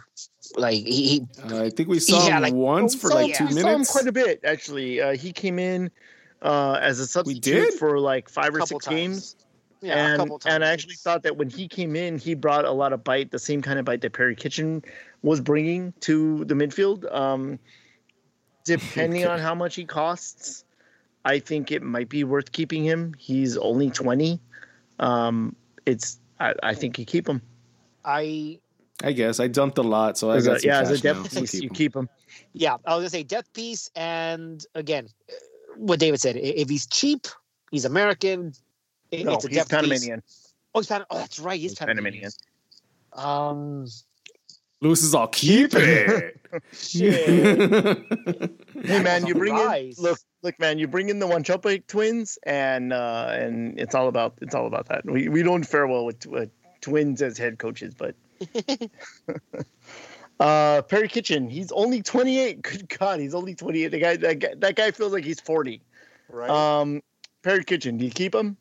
like 0.57 0.77
he, 0.87 1.09
he 1.09 1.27
Uh, 1.43 1.65
I 1.65 1.71
think 1.71 1.89
we 1.89 1.99
saw 1.99 2.27
Yeah, 2.27 2.37
him 2.37 2.43
like- 2.43 2.55
once 2.55 2.95
for 2.95 3.09
Saw- 3.09 3.15
like 3.17 3.31
yeah. 3.31 3.39
two 3.39 3.47
we 3.47 3.53
saw 3.53 3.59
him 3.59 3.65
minutes. 3.67 3.91
quite 3.93 4.07
a 4.07 4.13
bit 4.13 4.41
actually. 4.45 5.01
Uh, 5.01 5.17
he 5.17 5.33
came 5.33 5.59
in 5.59 5.91
uh, 6.43 6.79
as 6.81 6.99
a 7.01 7.07
substitute 7.07 7.43
did? 7.71 7.75
for 7.75 7.99
like 7.99 8.29
five 8.29 8.55
or 8.55 8.61
six 8.67 8.85
times. 8.85 8.97
games. 8.97 9.37
yeah, 9.83 9.95
a 9.95 9.97
and 10.11 10.19
couple 10.19 10.39
times. 10.39 10.55
and 10.55 10.65
I 10.65 10.71
actually 10.73 10.95
thought 10.95 11.23
that 11.25 11.37
when 11.37 11.51
he 11.51 11.69
came 11.69 11.95
in, 11.97 12.17
he 12.19 12.35
brought 12.35 12.65
a 12.65 12.71
lot 12.71 12.93
of 12.95 13.03
bite, 13.05 13.31
the 13.31 13.39
same 13.39 13.61
kind 13.61 13.79
of 13.79 13.85
bite 13.85 14.01
that 14.03 14.13
Perry 14.15 14.35
Kitchen 14.37 14.83
was 15.25 15.41
bringing 15.41 15.93
to 16.01 16.45
the 16.45 16.55
midfield. 16.55 17.13
Um, 17.13 17.59
depending 18.65 19.27
on 19.27 19.39
how 19.41 19.55
much 19.55 19.75
he 19.75 19.85
costs, 19.85 20.65
I 21.25 21.39
think 21.39 21.73
it 21.73 21.83
might 21.83 22.09
be 22.09 22.23
worth 22.25 22.53
keeping 22.53 22.85
him. 22.85 23.15
He's 23.19 23.57
only 23.57 23.91
twenty. 23.91 24.39
Um, 24.99 25.57
it's 25.87 26.19
I, 26.39 26.55
I 26.63 26.75
think 26.75 26.99
you 26.99 27.05
keep 27.05 27.29
him. 27.29 27.43
I 28.05 28.61
I 29.03 29.13
guess 29.13 29.41
I 29.41 29.49
dumped 29.49 29.79
a 29.79 29.83
lot, 29.83 30.17
so 30.19 30.31
I 30.31 30.37
As 30.37 30.47
a- 30.47 30.51
got 30.51 30.61
some 30.61 30.69
yeah, 30.69 30.81
as 30.81 30.91
a 30.91 30.95
cash 30.95 31.05
now, 31.05 31.13
depth 31.23 31.35
piece, 31.35 31.51
keep 31.51 31.63
you 31.63 31.69
him. 31.69 31.75
keep 31.75 31.97
him. 31.97 32.09
yeah, 32.53 32.77
I 32.87 32.95
was 32.95 33.01
gonna 33.01 33.11
say 33.11 33.23
death 33.23 33.53
piece, 33.55 33.91
and 33.97 34.65
again, 34.75 35.09
uh, 35.29 35.33
what 35.77 35.99
David 35.99 36.21
said. 36.21 36.37
If 36.37 36.69
he's 36.69 36.87
cheap, 36.87 37.27
he's 37.71 37.85
American. 37.87 38.53
it- 39.11 39.25
No, 39.25 39.35
it's 39.35 39.45
a 39.47 39.49
he's 39.49 39.57
depth 39.57 39.71
piece. 39.71 39.77
Panamanian. 39.81 40.23
Oh, 40.75 40.81
he's 40.81 40.87
Pan- 40.89 41.05
Oh, 41.11 41.19
that's 41.19 41.39
right. 41.41 41.59
He's, 41.61 41.71
He's 41.73 41.79
Panamanian. 41.79 42.31
Panamanian. 43.15 43.51
Um, 43.83 43.87
Lewis 44.85 45.03
is 45.03 45.15
all 45.15 45.27
keep 45.29 45.71
it. 45.75 46.41
Hey 48.85 49.03
man, 49.03 49.27
you 49.27 49.35
bring 49.35 49.57
in 49.57 49.67
Rise. 49.67 49.99
look 49.99 50.19
look 50.43 50.57
man, 50.61 50.79
you 50.79 50.87
bring 50.87 51.09
in 51.09 51.19
the 51.19 51.27
Wanchope 51.27 51.85
twins 51.89 52.39
and 52.45 52.93
uh 52.93 53.29
and 53.33 53.81
it's 53.81 53.93
all 53.95 54.07
about 54.07 54.35
it's 54.41 54.55
all 54.55 54.67
about 54.69 54.87
that. 54.89 55.05
We 55.05 55.29
we 55.29 55.43
don't 55.43 55.65
fare 55.65 55.89
well 55.89 56.05
with, 56.05 56.25
with 56.27 56.51
twins 56.81 57.23
as 57.23 57.37
head 57.39 57.59
coaches, 57.59 57.95
but 57.95 58.15
uh 60.39 60.83
Perry 60.83 61.09
Kitchen, 61.09 61.49
he's 61.49 61.73
only 61.73 62.03
28. 62.03 62.63
Good 62.63 62.89
god, 62.89 63.19
he's 63.19 63.35
only 63.35 63.55
28. 63.57 63.89
The 63.89 63.99
guy 63.99 64.17
that 64.17 64.39
guy, 64.39 64.55
that 64.59 64.77
guy 64.77 64.91
feels 64.93 65.13
like 65.13 65.25
he's 65.25 65.41
40. 65.41 65.83
right. 66.29 66.51
Um 66.51 67.03
Perry 67.43 67.65
Kitchen, 67.65 67.97
do 67.97 68.05
you 68.05 68.13
keep 68.13 68.33
him? 68.35 68.57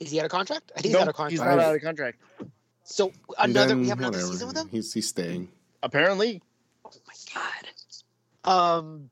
is 0.00 0.10
he 0.10 0.18
out 0.18 0.24
of 0.26 0.30
contract? 0.32 0.72
I 0.76 0.80
think 0.80 0.92
No, 0.92 0.98
he's 1.00 1.02
out 1.02 1.08
of 1.10 1.14
contract. 1.14 1.30
he's 1.32 1.40
not 1.40 1.58
out 1.60 1.74
of 1.76 1.82
contract. 1.82 2.18
So 2.90 3.12
another, 3.38 3.68
then 3.68 3.80
we 3.82 3.88
have 3.88 3.98
another 3.98 4.16
whatever. 4.16 4.32
season 4.32 4.48
with 4.48 4.56
him. 4.56 4.68
He's 4.70 4.92
he's 4.94 5.08
staying. 5.08 5.48
Apparently. 5.82 6.42
Oh 6.84 6.90
my 7.06 7.14
god. 8.44 8.50
Um, 8.50 9.10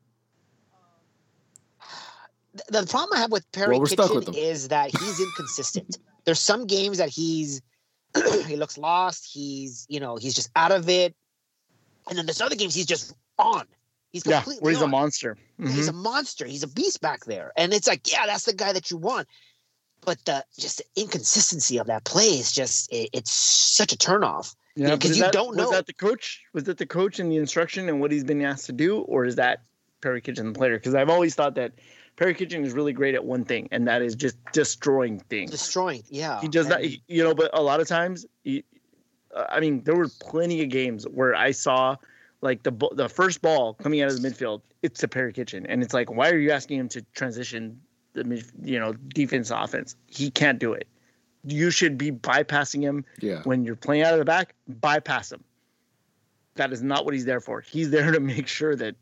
the, 2.55 2.81
the 2.81 2.87
problem 2.87 3.17
I 3.17 3.21
have 3.21 3.31
with 3.31 3.49
Perry 3.51 3.77
Well, 3.77 3.85
Kitchen 3.85 4.15
with 4.15 4.35
is 4.35 4.69
that 4.69 4.89
he's 4.89 5.19
inconsistent. 5.19 5.97
There's 6.25 6.39
some 6.39 6.65
games 6.65 6.97
that 6.97 7.09
he's 7.09 7.61
he 8.47 8.55
looks 8.55 8.79
lost. 8.79 9.29
He's 9.31 9.85
you 9.89 9.99
know 9.99 10.15
he's 10.17 10.33
just 10.33 10.49
out 10.55 10.71
of 10.71 10.89
it, 10.89 11.15
and 12.09 12.17
then 12.17 12.25
there's 12.25 12.41
other 12.41 12.55
games 12.55 12.73
he's 12.73 12.87
just 12.87 13.13
on. 13.37 13.65
He's 14.11 14.25
Yeah, 14.25 14.43
where 14.59 14.71
he's 14.71 14.81
a 14.81 14.85
on. 14.85 14.91
monster. 14.91 15.37
Yeah, 15.59 15.69
He's 15.69 15.87
a 15.87 15.93
monster. 15.93 16.45
He's 16.45 16.63
a 16.63 16.67
beast 16.67 16.99
back 16.99 17.25
there, 17.25 17.51
and 17.55 17.73
it's 17.73 17.87
like, 17.87 18.11
yeah, 18.11 18.25
that's 18.25 18.45
the 18.45 18.53
guy 18.53 18.73
that 18.73 18.89
you 18.89 18.97
want. 18.97 19.27
But 20.05 20.23
the 20.25 20.45
just 20.57 20.77
the 20.77 21.01
inconsistency 21.01 21.77
of 21.77 21.87
that 21.87 22.03
play 22.05 22.27
is 22.39 22.51
just 22.51 22.91
it, 22.91 23.09
it's 23.13 23.31
such 23.31 23.91
a 23.93 23.97
turnoff. 23.97 24.55
Yeah, 24.75 24.95
because 24.95 24.99
but 24.99 25.11
is 25.11 25.17
you 25.17 25.23
that- 25.23 25.33
don't 25.33 25.55
know. 25.55 25.63
Was 25.63 25.71
that 25.71 25.87
the 25.87 25.93
coach? 25.93 26.43
Was 26.53 26.63
that 26.65 26.77
the 26.77 26.85
coach 26.85 27.19
and 27.19 27.31
the 27.31 27.37
instruction 27.37 27.89
and 27.89 27.99
what 27.99 28.11
he's 28.11 28.23
been 28.23 28.41
asked 28.41 28.67
to 28.67 28.71
do, 28.71 28.99
or 29.01 29.25
is 29.25 29.35
that 29.35 29.63
Perry 30.01 30.21
Kitchen 30.21 30.53
the 30.53 30.57
player? 30.57 30.77
Because 30.77 30.95
I've 30.95 31.09
always 31.09 31.35
thought 31.35 31.55
that 31.55 31.73
Perry 32.15 32.33
Kitchen 32.33 32.63
is 32.63 32.73
really 32.73 32.93
great 32.93 33.15
at 33.15 33.25
one 33.25 33.43
thing, 33.43 33.67
and 33.71 33.87
that 33.87 34.01
is 34.01 34.15
just 34.15 34.37
destroying 34.53 35.19
things. 35.29 35.51
Destroying, 35.51 36.03
yeah. 36.09 36.39
He 36.41 36.47
does 36.47 36.67
that, 36.67 36.83
he- 36.83 37.01
you 37.07 37.23
know. 37.23 37.33
But 37.33 37.49
a 37.53 37.61
lot 37.61 37.79
of 37.79 37.87
times, 37.87 38.25
he, 38.43 38.63
uh, 39.35 39.45
I 39.49 39.59
mean, 39.59 39.83
there 39.83 39.95
were 39.95 40.09
plenty 40.21 40.61
of 40.63 40.69
games 40.69 41.05
where 41.07 41.35
I 41.35 41.51
saw 41.51 41.95
like 42.41 42.61
the 42.63 42.71
the 42.93 43.09
first 43.09 43.41
ball 43.41 43.73
coming 43.73 44.01
out 44.01 44.11
of 44.11 44.21
the 44.21 44.27
midfield, 44.29 44.61
it's 44.83 44.99
to 44.99 45.07
Perry 45.07 45.33
Kitchen, 45.33 45.65
and 45.65 45.81
it's 45.83 45.93
like, 45.93 46.11
why 46.11 46.29
are 46.29 46.37
you 46.37 46.51
asking 46.51 46.77
him 46.79 46.87
to 46.89 47.01
transition 47.13 47.81
the 48.17 48.23
mid, 48.23 48.45
you 48.63 48.79
know 48.79 48.93
defense 48.93 49.51
offense? 49.51 49.95
He 50.07 50.29
can't 50.31 50.59
do 50.59 50.73
it. 50.73 50.87
You 51.43 51.69
should 51.71 51.97
be 51.97 52.11
bypassing 52.11 52.81
him 52.81 53.05
Yeah. 53.21 53.41
when 53.43 53.63
you're 53.63 53.75
playing 53.77 54.03
out 54.03 54.13
of 54.13 54.19
the 54.19 54.25
back, 54.25 54.53
bypass 54.67 55.31
him. 55.31 55.43
That 56.55 56.73
is 56.73 56.81
not 56.81 57.05
what 57.05 57.13
he's 57.13 57.25
there 57.25 57.39
for. 57.39 57.61
He's 57.61 57.89
there 57.91 58.11
to 58.17 58.19
make 58.19 58.47
sure 58.47 58.75
that 58.75 58.95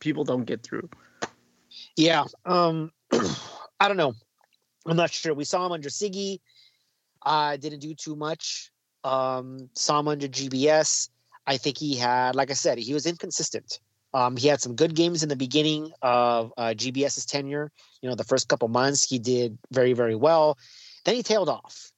people 0.00 0.24
don't 0.24 0.44
get 0.44 0.62
through. 0.62 0.88
Yeah. 1.96 2.24
Um 2.44 2.90
I 3.80 3.88
don't 3.88 3.96
know. 3.96 4.14
I'm 4.86 4.96
not 4.96 5.10
sure. 5.12 5.34
We 5.34 5.44
saw 5.44 5.64
him 5.66 5.72
under 5.72 5.88
Sigi. 5.90 6.40
Uh 7.24 7.56
didn't 7.56 7.80
do 7.80 7.94
too 7.94 8.16
much. 8.16 8.72
Um 9.04 9.68
saw 9.74 10.00
him 10.00 10.08
under 10.08 10.26
GBS. 10.28 11.10
I 11.46 11.56
think 11.56 11.76
he 11.76 11.96
had, 11.96 12.36
like 12.36 12.50
I 12.50 12.54
said, 12.54 12.78
he 12.78 12.94
was 12.94 13.04
inconsistent. 13.04 13.80
Um, 14.14 14.36
he 14.36 14.48
had 14.48 14.60
some 14.60 14.74
good 14.76 14.94
games 14.94 15.22
in 15.22 15.28
the 15.28 15.36
beginning 15.36 15.92
of 16.02 16.52
uh, 16.56 16.74
GBS's 16.76 17.24
tenure. 17.24 17.70
You 18.02 18.08
know, 18.10 18.14
the 18.14 18.24
first 18.24 18.48
couple 18.48 18.68
months 18.68 19.08
he 19.08 19.18
did 19.18 19.58
very, 19.70 19.92
very 19.94 20.14
well. 20.14 20.58
Then 21.04 21.14
he 21.14 21.22
tailed 21.22 21.48
off, 21.48 21.90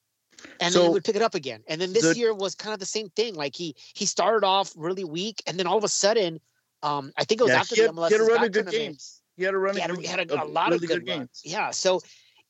and 0.61 0.73
then 0.73 0.73
So- 0.73 0.83
he 0.85 0.89
would 0.91 1.05
pick 1.05 1.17
it 1.17 1.23
up 1.23 1.35
again. 1.35 1.62
And 1.67 1.81
then 1.81 1.93
this 1.93 2.05
The- 2.05 2.17
year 2.19 2.33
was 2.35 2.55
kind 2.55 2.73
of 2.73 2.81
the 2.81 2.87
same 2.87 3.11
thing. 3.11 3.35
Like 3.35 3.57
he 3.57 3.75
he 3.95 4.07
started 4.07 4.47
off 4.47 4.73
really 4.77 5.05
weak, 5.05 5.43
and 5.47 5.59
then 5.59 5.67
all 5.67 5.77
of 5.79 5.85
a 5.85 5.89
sudden, 5.89 6.41
um, 6.83 7.12
I 7.17 7.25
think 7.25 7.41
it 7.41 7.45
was 7.45 7.51
Yeah, 7.53 7.61
after 7.61 7.75
he 7.75 7.81
the 7.83 7.87
had, 7.89 7.95
MLS 7.97 8.09
he 8.09 8.15
had 8.15 8.21
a 8.21 8.25
run 8.25 8.45
of 8.45 8.53
good 8.53 8.71
games. 8.71 9.21
He 9.37 9.43
had 9.43 9.55
a 9.55 9.59
run 9.59 9.75
He 9.75 9.81
had, 9.81 9.91
a, 9.91 10.01
he 10.01 10.07
had 10.07 10.31
a, 10.31 10.43
a 10.43 10.47
lot 10.47 10.71
really 10.71 10.85
of 10.85 10.91
good, 10.91 11.05
games. 11.07 11.19
runs. 11.19 11.41
Yeah. 11.45 11.71
So 11.73 12.01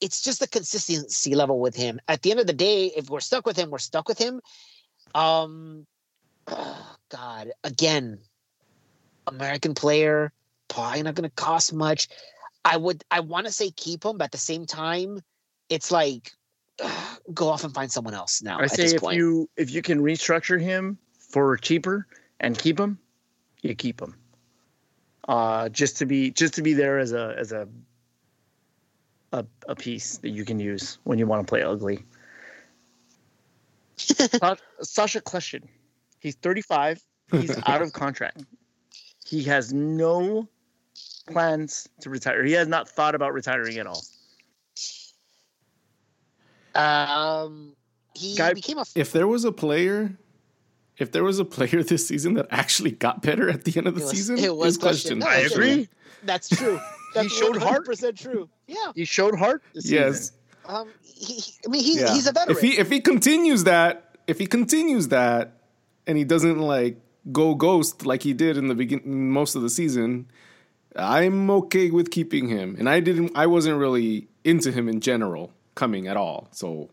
it's 0.02 0.20
just 0.20 0.40
the 0.40 0.46
consistency 0.46 1.34
level 1.34 1.58
with 1.58 1.74
him. 1.74 1.98
At 2.08 2.20
the 2.22 2.30
end 2.30 2.40
of 2.40 2.46
the 2.46 2.52
day, 2.52 2.86
if 2.94 3.08
we're 3.08 3.20
stuck 3.20 3.46
with 3.46 3.56
him, 3.56 3.70
we're 3.70 3.78
stuck 3.78 4.06
with 4.08 4.18
him. 4.18 4.42
Um, 5.14 5.86
God, 7.08 7.52
again, 7.62 8.18
American 9.26 9.74
player, 9.74 10.32
probably 10.68 11.02
not 11.02 11.14
going 11.14 11.28
to 11.28 11.34
cost 11.34 11.72
much. 11.72 12.08
I 12.64 12.76
would, 12.76 13.04
I 13.10 13.20
want 13.20 13.46
to 13.46 13.52
say 13.52 13.70
keep 13.70 14.04
him, 14.04 14.18
but 14.18 14.24
at 14.24 14.32
the 14.32 14.38
same 14.38 14.66
time, 14.66 15.20
it's 15.68 15.90
like 15.90 16.32
go 17.32 17.48
off 17.48 17.64
and 17.64 17.74
find 17.74 17.90
someone 17.90 18.14
else 18.14 18.42
now. 18.42 18.58
I 18.58 18.64
at 18.64 18.70
say 18.70 18.82
this 18.84 18.94
if 18.94 19.00
point. 19.00 19.16
you 19.16 19.48
if 19.56 19.70
you 19.70 19.82
can 19.82 20.00
restructure 20.00 20.60
him 20.60 20.98
for 21.18 21.56
cheaper 21.56 22.06
and 22.40 22.58
keep 22.58 22.78
him, 22.78 22.98
you 23.62 23.74
keep 23.74 24.00
him. 24.00 24.14
Uh, 25.26 25.68
just 25.68 25.98
to 25.98 26.06
be 26.06 26.30
just 26.30 26.54
to 26.54 26.62
be 26.62 26.74
there 26.74 26.98
as 26.98 27.12
a 27.12 27.34
as 27.38 27.52
a 27.52 27.68
a, 29.32 29.44
a 29.68 29.74
piece 29.74 30.18
that 30.18 30.30
you 30.30 30.44
can 30.44 30.60
use 30.60 30.98
when 31.04 31.18
you 31.18 31.26
want 31.26 31.46
to 31.46 31.50
play 31.50 31.62
ugly. 31.62 32.04
Sacha 33.96 35.20
Kljestan, 35.20 35.62
he's 36.20 36.34
35. 36.36 37.00
He's 37.30 37.56
out 37.66 37.82
of 37.82 37.92
contract. 37.92 38.44
He 39.34 39.42
has 39.42 39.72
no 39.72 40.48
plans 41.26 41.88
to 42.02 42.08
retire. 42.08 42.44
He 42.44 42.52
has 42.52 42.68
not 42.68 42.88
thought 42.88 43.16
about 43.16 43.32
retiring 43.32 43.78
at 43.78 43.86
all. 43.88 44.04
Um, 46.76 47.74
he 48.14 48.36
Guy, 48.36 48.54
became 48.54 48.78
a. 48.78 48.84
If 48.94 49.10
there 49.10 49.26
was 49.26 49.44
a 49.44 49.50
player, 49.50 50.16
if 50.98 51.10
there 51.10 51.24
was 51.24 51.40
a 51.40 51.44
player 51.44 51.82
this 51.82 52.06
season 52.06 52.34
that 52.34 52.46
actually 52.52 52.92
got 52.92 53.22
better 53.22 53.50
at 53.50 53.64
the 53.64 53.76
end 53.76 53.88
of 53.88 53.96
the 53.96 54.02
it 54.02 54.04
was, 54.04 54.10
season, 54.12 54.38
it 54.38 54.54
was 54.54 54.78
question. 54.78 55.20
I 55.24 55.38
agree. 55.38 55.88
That's 56.22 56.48
true. 56.48 56.78
That's 57.14 57.26
he 57.26 57.40
showed 57.40 57.60
heart. 57.60 57.86
Percent 57.86 58.16
true. 58.16 58.48
Yeah. 58.68 58.92
He 58.94 59.04
showed 59.04 59.36
heart. 59.36 59.64
yes. 59.72 60.30
Um. 60.64 60.90
He, 61.02 61.42
I 61.66 61.70
mean, 61.70 61.82
he's 61.82 62.02
yeah. 62.02 62.14
he's 62.14 62.28
a 62.28 62.32
veteran. 62.32 62.56
If 62.56 62.62
he 62.62 62.78
if 62.78 62.88
he 62.88 63.00
continues 63.00 63.64
that, 63.64 64.16
if 64.28 64.38
he 64.38 64.46
continues 64.46 65.08
that, 65.08 65.56
and 66.06 66.16
he 66.16 66.22
doesn't 66.22 66.60
like 66.60 67.00
go 67.32 67.54
ghost 67.54 68.06
like 68.06 68.22
he 68.22 68.32
did 68.32 68.56
in 68.56 68.68
the 68.68 68.74
beginning 68.74 69.30
most 69.30 69.54
of 69.54 69.62
the 69.62 69.70
season, 69.70 70.26
I'm 70.96 71.50
okay 71.50 71.90
with 71.90 72.10
keeping 72.10 72.48
him. 72.48 72.76
And 72.78 72.88
I 72.88 73.00
didn't. 73.00 73.32
I 73.34 73.46
wasn't 73.46 73.78
really 73.78 74.28
into 74.44 74.70
him 74.70 74.88
in 74.88 75.00
general 75.00 75.52
coming 75.74 76.06
at 76.06 76.16
all. 76.16 76.48
So 76.52 76.90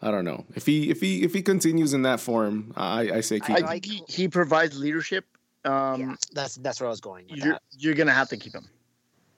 I 0.00 0.10
don't 0.10 0.24
know 0.24 0.44
if 0.54 0.66
he 0.66 0.90
if 0.90 1.00
he 1.00 1.22
if 1.22 1.32
he 1.32 1.42
continues 1.42 1.94
in 1.94 2.02
that 2.02 2.20
form. 2.20 2.72
I, 2.76 3.10
I 3.10 3.20
say 3.20 3.40
keep. 3.40 3.64
I, 3.64 3.74
him. 3.74 3.80
He, 3.82 4.02
he 4.08 4.28
provides 4.28 4.78
leadership. 4.78 5.24
Um, 5.64 6.00
yeah, 6.00 6.14
that's 6.32 6.56
that's 6.56 6.80
where 6.80 6.88
I 6.88 6.90
was 6.90 7.00
going. 7.00 7.26
you're 7.28 7.54
that. 7.54 7.62
you're 7.78 7.94
gonna 7.94 8.12
have 8.12 8.28
to 8.30 8.36
keep 8.36 8.54
him. 8.54 8.68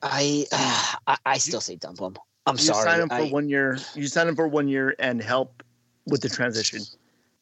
I 0.03 0.47
uh, 0.51 0.95
I, 1.07 1.17
I, 1.27 1.39
still 1.39 1.61
say 1.61 1.77
dump 1.77 2.01
him. 2.01 2.17
I'm 2.47 2.55
you 2.57 2.63
sorry. 2.63 2.85
Sign 2.85 3.01
him 3.01 3.09
for 3.09 3.15
I, 3.15 3.29
one 3.29 3.49
year. 3.49 3.79
You 3.95 4.07
sign 4.07 4.29
him 4.29 4.37
for 4.37 4.49
one 4.49 4.69
year 4.69 4.97
and 4.99 5.23
help 5.23 5.63
with 6.07 6.23
the 6.23 6.29
transition. 6.29 6.81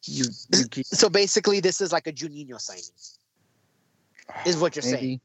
You, 0.05 0.25
you 0.53 0.67
keep. 0.67 0.85
So 0.85 1.09
basically, 1.09 1.59
this 1.59 1.81
is 1.81 1.91
like 1.91 2.07
a 2.07 2.11
Juninho 2.11 2.59
signing. 2.59 2.83
Is 4.45 4.57
what 4.57 4.75
you're 4.75 4.85
Maybe. 4.85 4.97
saying. 4.97 5.21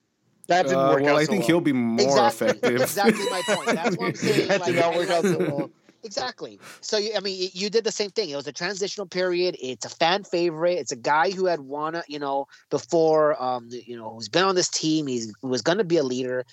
That 0.49 0.63
didn't 0.63 0.79
uh, 0.79 0.89
work 0.89 1.03
well, 1.03 1.15
out. 1.15 1.19
I 1.19 1.25
so 1.25 1.31
think 1.31 1.41
well. 1.43 1.47
he'll 1.49 1.61
be 1.61 1.73
more 1.73 2.01
exactly, 2.01 2.49
effective. 2.49 2.81
exactly 2.81 3.31
my 3.31 3.43
point. 3.47 3.67
That's 3.67 3.97
what 3.97 4.09
I'm 4.09 4.15
saying. 4.15 4.49
that 4.49 4.61
like, 4.61 4.73
did 4.73 4.81
not 4.81 4.95
work 4.95 5.11
out 5.11 5.25
so 5.25 5.39
well. 5.39 5.71
Exactly. 6.05 6.61
So 6.81 6.99
I 6.99 7.21
mean, 7.21 7.51
you 7.53 7.71
did 7.71 7.85
the 7.85 7.93
same 7.93 8.11
thing. 8.11 8.31
It 8.31 8.37
was 8.37 8.47
a 8.47 8.53
transitional 8.53 9.07
period. 9.07 9.57
It's 9.61 9.85
a 9.85 9.89
fan 9.89 10.25
favorite. 10.25 10.79
It's 10.79 10.93
a 10.93 10.97
guy 10.97 11.31
who 11.31 11.47
had 11.47 11.61
won, 11.61 12.01
you 12.09 12.19
know, 12.19 12.47
before, 12.71 13.41
um, 13.43 13.69
you 13.71 13.97
know, 13.97 14.15
who's 14.15 14.29
been 14.29 14.45
on 14.45 14.55
this 14.55 14.69
team. 14.69 15.07
He's 15.07 15.33
who 15.43 15.49
was 15.49 15.61
going 15.61 15.79
to 15.79 15.85
be 15.85 15.97
a 15.97 16.03
leader. 16.05 16.45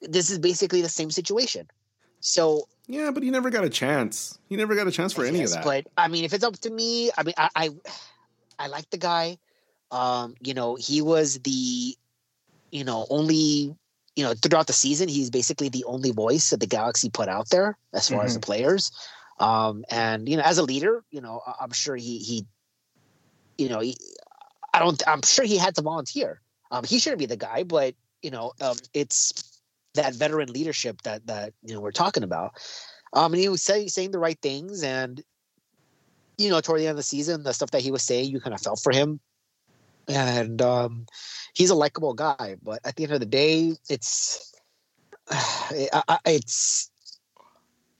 This 0.00 0.30
is 0.30 0.38
basically 0.38 0.80
the 0.82 0.88
same 0.88 1.10
situation. 1.10 1.68
So 2.20 2.68
yeah, 2.86 3.10
but 3.10 3.22
he 3.22 3.30
never 3.30 3.50
got 3.50 3.64
a 3.64 3.70
chance. 3.70 4.38
He 4.48 4.56
never 4.56 4.74
got 4.74 4.86
a 4.86 4.92
chance 4.92 5.12
for 5.12 5.24
any 5.24 5.42
of 5.42 5.50
that. 5.50 5.64
But 5.64 5.86
I 5.96 6.08
mean, 6.08 6.24
if 6.24 6.32
it's 6.32 6.44
up 6.44 6.58
to 6.60 6.70
me, 6.70 7.10
I 7.16 7.22
mean, 7.22 7.34
I 7.36 7.48
I, 7.54 7.70
I 8.58 8.66
like 8.68 8.88
the 8.90 8.98
guy. 8.98 9.38
Um, 9.90 10.34
you 10.40 10.54
know, 10.54 10.74
he 10.74 11.00
was 11.00 11.38
the, 11.40 11.96
you 12.72 12.84
know, 12.84 13.06
only 13.08 13.76
you 14.16 14.24
know, 14.24 14.32
throughout 14.32 14.66
the 14.66 14.72
season, 14.72 15.08
he's 15.08 15.30
basically 15.30 15.68
the 15.68 15.84
only 15.84 16.10
voice 16.10 16.50
that 16.50 16.60
the 16.60 16.66
Galaxy 16.66 17.10
put 17.10 17.28
out 17.28 17.50
there 17.50 17.76
as 17.92 18.08
far 18.08 18.18
mm-hmm. 18.18 18.26
as 18.26 18.34
the 18.34 18.40
mm-hmm. 18.40 18.46
players. 18.46 18.90
Um, 19.38 19.84
and 19.90 20.26
you 20.26 20.38
know, 20.38 20.42
as 20.42 20.56
a 20.56 20.62
leader, 20.62 21.04
you 21.10 21.20
know, 21.20 21.42
I'm 21.60 21.72
sure 21.72 21.94
he 21.94 22.18
he, 22.18 22.46
you 23.58 23.68
know, 23.68 23.80
he, 23.80 23.98
I 24.72 24.78
don't, 24.78 25.00
I'm 25.06 25.20
sure 25.22 25.44
he 25.44 25.58
had 25.58 25.74
to 25.76 25.82
volunteer. 25.82 26.40
Um, 26.70 26.84
he 26.84 26.98
shouldn't 26.98 27.18
be 27.18 27.26
the 27.26 27.36
guy, 27.36 27.62
but 27.62 27.94
you 28.22 28.30
know, 28.30 28.52
um, 28.62 28.76
it's 28.94 29.55
that 29.96 30.14
veteran 30.14 30.48
leadership 30.48 31.02
that 31.02 31.26
that 31.26 31.52
you 31.62 31.74
know 31.74 31.80
we're 31.80 31.92
talking 31.92 32.22
about. 32.22 32.52
Um, 33.12 33.32
and 33.32 33.40
he 33.40 33.48
was 33.48 33.62
saying 33.62 33.88
saying 33.88 34.10
the 34.10 34.18
right 34.18 34.38
things, 34.40 34.82
and 34.82 35.22
you 36.38 36.50
know, 36.50 36.60
toward 36.60 36.80
the 36.80 36.84
end 36.84 36.92
of 36.92 36.96
the 36.96 37.02
season, 37.02 37.42
the 37.42 37.52
stuff 37.52 37.70
that 37.70 37.82
he 37.82 37.90
was 37.90 38.02
saying, 38.02 38.30
you 38.30 38.40
kind 38.40 38.54
of 38.54 38.60
felt 38.60 38.80
for 38.82 38.92
him, 38.92 39.20
and 40.08 40.60
um, 40.60 41.06
he's 41.54 41.70
a 41.70 41.74
likable 41.74 42.14
guy. 42.14 42.56
But 42.62 42.80
at 42.84 42.96
the 42.96 43.04
end 43.04 43.12
of 43.12 43.20
the 43.20 43.26
day, 43.26 43.72
it's 43.88 44.54
it's 45.70 46.90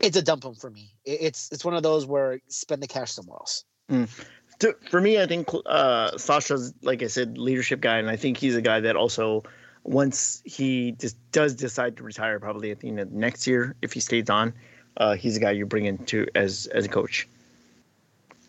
it's 0.00 0.16
a 0.16 0.22
dump 0.22 0.44
him 0.44 0.54
for 0.54 0.70
me. 0.70 0.94
It's 1.04 1.50
it's 1.52 1.64
one 1.64 1.74
of 1.74 1.82
those 1.82 2.06
where 2.06 2.40
spend 2.48 2.82
the 2.82 2.86
cash 2.86 3.12
somewhere 3.12 3.38
else. 3.38 3.64
Mm. 3.90 4.08
For 4.90 5.00
me, 5.00 5.20
I 5.20 5.26
think 5.26 5.48
uh, 5.66 6.12
Sacha's 6.12 6.74
like 6.82 7.02
I 7.02 7.08
said, 7.08 7.38
leadership 7.38 7.80
guy, 7.80 7.98
and 7.98 8.08
I 8.08 8.16
think 8.16 8.36
he's 8.38 8.56
a 8.56 8.62
guy 8.62 8.80
that 8.80 8.96
also 8.96 9.44
once 9.86 10.42
he 10.44 10.92
just 10.92 11.16
does 11.32 11.54
decide 11.54 11.96
to 11.96 12.02
retire, 12.02 12.40
probably 12.40 12.70
at 12.70 12.80
the 12.80 12.88
end 12.88 13.00
of 13.00 13.12
next 13.12 13.46
year, 13.46 13.76
if 13.82 13.92
he 13.92 14.00
stays 14.00 14.28
on, 14.28 14.52
uh, 14.96 15.14
he's 15.14 15.36
a 15.36 15.40
guy 15.40 15.52
you 15.52 15.66
bring 15.66 15.84
in 15.84 15.98
to 16.06 16.26
as 16.34 16.66
as 16.66 16.86
a 16.86 16.88
coach. 16.88 17.28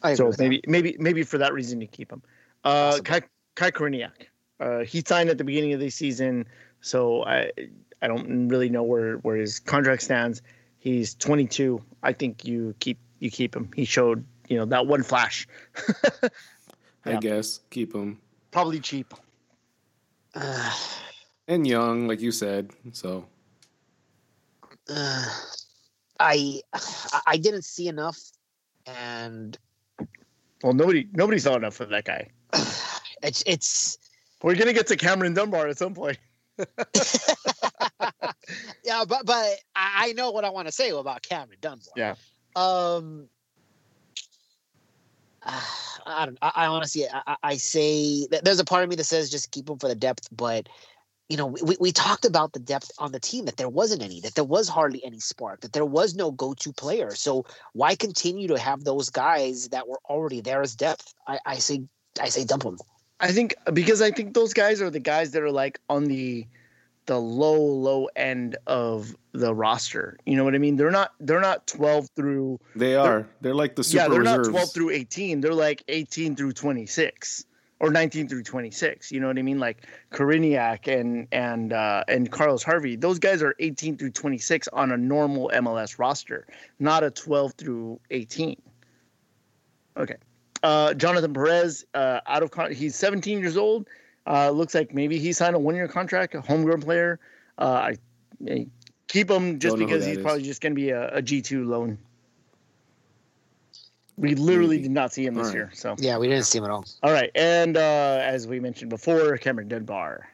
I 0.03 0.15
so 0.15 0.31
maybe 0.37 0.57
that. 0.57 0.69
maybe 0.69 0.95
maybe 0.99 1.23
for 1.23 1.37
that 1.37 1.53
reason 1.53 1.81
you 1.81 1.87
keep 1.87 2.11
him. 2.11 2.21
Uh, 2.63 2.99
Kai, 3.03 3.21
Kai 3.55 3.71
Koreniuk. 3.71 4.11
Uh, 4.59 4.79
he 4.79 5.03
signed 5.05 5.29
at 5.29 5.37
the 5.37 5.43
beginning 5.43 5.73
of 5.73 5.79
the 5.79 5.89
season, 5.89 6.45
so 6.81 7.23
I 7.23 7.51
I 8.01 8.07
don't 8.07 8.47
really 8.47 8.69
know 8.69 8.83
where 8.83 9.17
where 9.17 9.37
his 9.37 9.59
contract 9.59 10.03
stands. 10.03 10.41
He's 10.79 11.15
22. 11.15 11.81
I 12.03 12.13
think 12.13 12.45
you 12.45 12.73
keep 12.79 12.97
you 13.19 13.29
keep 13.29 13.55
him. 13.55 13.69
He 13.75 13.85
showed 13.85 14.25
you 14.47 14.57
know 14.57 14.65
that 14.65 14.87
one 14.87 15.03
flash. 15.03 15.47
I 17.05 17.17
guess 17.17 17.59
keep 17.69 17.93
him. 17.93 18.19
Probably 18.51 18.79
cheap. 18.79 19.13
Uh, 20.33 20.73
and 21.47 21.65
young, 21.65 22.07
like 22.07 22.21
you 22.21 22.31
said. 22.31 22.71
So. 22.91 23.25
Uh, 24.89 25.25
I 26.19 26.61
I 27.25 27.37
didn't 27.37 27.63
see 27.63 27.87
enough, 27.87 28.19
and 28.85 29.57
well, 30.63 30.73
nobody 30.73 31.07
nobody 31.13 31.39
saw 31.39 31.55
enough 31.55 31.79
of 31.79 31.89
that 31.89 32.05
guy. 32.05 32.29
It's 33.23 33.41
it's 33.47 33.97
we're 34.43 34.53
gonna 34.53 34.73
get 34.73 34.85
to 34.87 34.95
Cameron 34.95 35.33
Dunbar 35.33 35.67
at 35.67 35.79
some 35.79 35.95
point. 35.95 36.19
yeah, 38.83 39.03
but 39.07 39.25
but 39.25 39.55
I 39.75 40.13
know 40.13 40.29
what 40.29 40.45
I 40.45 40.51
want 40.51 40.67
to 40.67 40.71
say 40.71 40.91
about 40.91 41.23
Cameron 41.23 41.57
Dunbar. 41.59 41.93
Yeah. 41.95 42.13
Um. 42.55 43.27
I 46.05 46.25
don't. 46.25 46.37
I, 46.43 46.51
I 46.55 46.67
honestly, 46.67 47.05
I, 47.11 47.37
I 47.41 47.57
say 47.57 48.27
there's 48.27 48.59
a 48.59 48.65
part 48.65 48.83
of 48.83 48.89
me 48.89 48.95
that 48.97 49.05
says 49.05 49.31
just 49.31 49.49
keep 49.49 49.67
him 49.67 49.79
for 49.79 49.87
the 49.87 49.95
depth, 49.95 50.27
but 50.31 50.69
you 51.29 51.35
know, 51.37 51.47
we, 51.47 51.75
we 51.79 51.91
talked 51.91 52.25
about 52.25 52.53
the 52.53 52.59
depth 52.59 52.91
on 52.99 53.11
the 53.11 53.19
team 53.19 53.45
that 53.45 53.57
there 53.57 53.67
wasn't 53.69 54.01
any, 54.01 54.21
that 54.21 54.35
there 54.35 54.43
was 54.43 54.69
hardly 54.69 55.03
any 55.03 55.19
spark, 55.19 55.61
that 55.61 55.73
there 55.73 55.85
was 55.85 56.15
no 56.15 56.31
go-to 56.31 56.71
player. 56.71 57.13
So 57.15 57.45
why 57.73 57.95
continue 57.95 58.47
to 58.47 58.57
have 58.57 58.83
those 58.83 59.09
guys 59.09 59.69
that 59.69 59.87
were 59.87 59.99
already 60.09 60.41
there 60.41 60.61
as 60.61 60.75
depth? 60.75 61.13
I, 61.27 61.39
I 61.45 61.55
say, 61.57 61.83
I 62.21 62.29
say 62.29 62.45
dump 62.45 62.63
them. 62.63 62.77
I 63.19 63.31
think 63.31 63.55
because 63.73 64.01
I 64.01 64.11
think 64.11 64.35
those 64.35 64.53
guys 64.53 64.81
are 64.81 64.89
the 64.89 64.99
guys 64.99 65.31
that 65.31 65.41
are 65.41 65.51
like 65.51 65.79
on 65.89 66.05
the 66.05 66.45
the 67.07 67.17
low 67.17 67.59
low 67.59 68.09
end 68.15 68.57
of 68.67 69.15
the 69.31 69.55
roster. 69.55 70.17
You 70.25 70.35
know 70.35 70.43
what 70.43 70.53
I 70.55 70.59
mean? 70.59 70.75
They're 70.75 70.91
not 70.91 71.13
they're 71.19 71.41
not 71.41 71.65
12 71.65 72.09
through 72.15 72.59
They 72.75 72.95
are. 72.95 73.05
They're, 73.07 73.29
they're 73.41 73.55
like 73.55 73.75
the 73.75 73.83
super 73.83 74.03
Yeah, 74.03 74.07
they're 74.09 74.19
reserves. 74.19 74.49
not 74.49 74.51
12 74.53 74.73
through 74.73 74.89
18. 74.91 75.41
They're 75.41 75.53
like 75.53 75.83
18 75.87 76.35
through 76.35 76.51
26 76.51 77.45
or 77.79 77.91
19 77.91 78.27
through 78.27 78.43
26. 78.43 79.11
You 79.11 79.19
know 79.19 79.27
what 79.27 79.37
I 79.37 79.41
mean? 79.41 79.59
Like 79.59 79.85
Koreniuk 80.11 80.87
and 80.87 81.27
and 81.31 81.73
uh, 81.73 82.03
and 82.07 82.31
Carlos 82.31 82.63
Harvey. 82.63 82.95
Those 82.95 83.19
guys 83.19 83.41
are 83.41 83.55
18 83.59 83.97
through 83.97 84.11
26 84.11 84.67
on 84.69 84.91
a 84.91 84.97
normal 84.97 85.51
MLS 85.53 85.99
roster, 85.99 86.47
not 86.79 87.03
a 87.03 87.11
12 87.11 87.53
through 87.53 87.99
18. 88.11 88.61
Okay. 89.97 90.15
Uh, 90.63 90.93
Jonathan 90.93 91.33
Perez, 91.33 91.85
uh, 91.93 92.19
out 92.25 92.43
of 92.43 92.51
con- 92.51 92.73
he's 92.73 92.95
17 92.95 93.39
years 93.39 93.57
old. 93.57 93.87
Uh, 94.25 94.49
looks 94.49 94.73
like 94.73 94.93
maybe 94.93 95.19
he 95.19 95.31
signed 95.31 95.55
a 95.55 95.59
one-year 95.59 95.87
contract, 95.87 96.35
a 96.35 96.41
homegrown 96.41 96.81
player. 96.81 97.19
Uh, 97.57 97.91
I, 97.91 97.97
I, 98.49 98.67
keep 99.07 99.31
him 99.31 99.59
just 99.59 99.77
because 99.77 100.05
he's 100.05 100.17
is. 100.17 100.23
probably 100.23 100.43
just 100.43 100.61
going 100.61 100.73
to 100.73 100.75
be 100.75 100.89
a 100.89 101.09
a 101.15 101.21
G2 101.21 101.65
loan. 101.65 101.97
We 104.17 104.33
literally 104.35 104.79
did 104.79 104.91
not 104.91 105.13
see 105.13 105.25
him 105.25 105.35
this 105.35 105.47
right. 105.47 105.55
year. 105.55 105.71
So 105.73 105.95
yeah, 105.99 106.17
we 106.17 106.27
didn't 106.27 106.45
see 106.45 106.57
him 106.57 106.65
at 106.65 106.71
all. 106.71 106.85
All 107.03 107.11
right, 107.11 107.31
and 107.35 107.77
uh, 107.77 108.19
as 108.21 108.47
we 108.47 108.59
mentioned 108.59 108.89
before, 108.89 109.37
Cameron 109.37 109.67
Dunbar. 109.67 110.27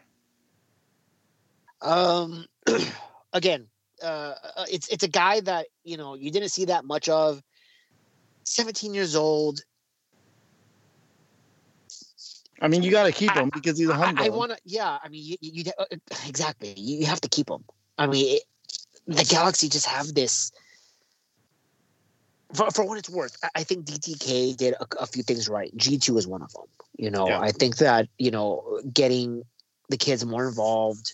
Um, 1.82 2.46
again, 3.34 3.68
uh, 4.02 4.36
uh, 4.56 4.66
it's 4.72 4.88
it's 4.88 5.04
a 5.04 5.10
guy 5.10 5.42
that 5.42 5.68
you 5.84 5.98
know 5.98 6.16
you 6.16 6.32
didn't 6.32 6.50
see 6.50 6.66
that 6.66 6.86
much 6.86 7.10
of. 7.10 7.42
17 8.46 8.94
years 8.94 9.16
old 9.16 9.62
I 12.64 12.70
mean, 12.70 12.82
you 12.82 12.92
got 12.92 13.04
to 13.04 13.12
keep 13.12 13.32
him 13.32 13.52
I, 13.54 13.60
because 13.60 13.78
he's 13.78 13.90
a 13.90 13.94
home. 13.94 14.18
I, 14.18 14.28
I 14.28 14.30
want 14.30 14.52
to. 14.52 14.58
Yeah, 14.64 14.98
I 15.04 15.10
mean, 15.10 15.22
you, 15.26 15.38
you 15.42 15.64
uh, 15.78 15.84
exactly. 16.26 16.74
You 16.78 17.06
have 17.06 17.20
to 17.22 17.28
keep 17.28 17.50
him. 17.50 17.66
I 17.98 18.08
mean, 18.08 18.38
it, 18.38 18.44
the 19.06 19.26
Galaxy 19.26 19.68
just 19.68 19.86
have 19.86 20.14
this. 20.14 20.54
For, 22.56 22.70
for 22.72 22.86
what 22.86 22.98
it's 22.98 23.10
worth, 23.10 23.38
I 23.56 23.64
think 23.64 23.86
DTK 23.86 24.56
did 24.56 24.76
a, 24.80 24.86
a 25.00 25.08
few 25.08 25.24
things 25.24 25.50
right. 25.50 25.76
G 25.76 25.98
two 25.98 26.18
is 26.18 26.28
one 26.28 26.42
of 26.42 26.54
them. 26.54 26.66
You 26.98 27.10
know, 27.10 27.28
yeah. 27.28 27.40
I 27.40 27.52
think 27.52 27.78
that 27.78 28.08
you 28.18 28.32
know 28.32 28.82
getting 28.94 29.44
the 29.90 29.98
kids 29.98 30.26
more 30.26 30.48
involved. 30.48 31.14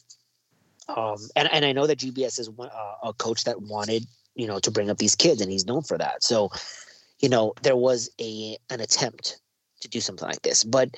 Um, 0.89 1.17
and 1.35 1.49
and 1.51 1.65
I 1.65 1.71
know 1.71 1.87
that 1.87 1.99
GBS 1.99 2.39
is 2.39 2.49
one, 2.49 2.69
uh, 2.69 3.09
a 3.09 3.13
coach 3.13 3.43
that 3.45 3.61
wanted 3.61 4.05
you 4.35 4.47
know 4.47 4.59
to 4.59 4.71
bring 4.71 4.89
up 4.89 4.97
these 4.97 5.15
kids, 5.15 5.41
and 5.41 5.51
he's 5.51 5.65
known 5.65 5.83
for 5.83 5.97
that. 5.97 6.23
So, 6.23 6.49
you 7.19 7.29
know, 7.29 7.53
there 7.61 7.77
was 7.77 8.09
a 8.19 8.57
an 8.69 8.81
attempt 8.81 9.39
to 9.81 9.87
do 9.87 10.01
something 10.01 10.27
like 10.27 10.41
this, 10.41 10.63
but 10.63 10.89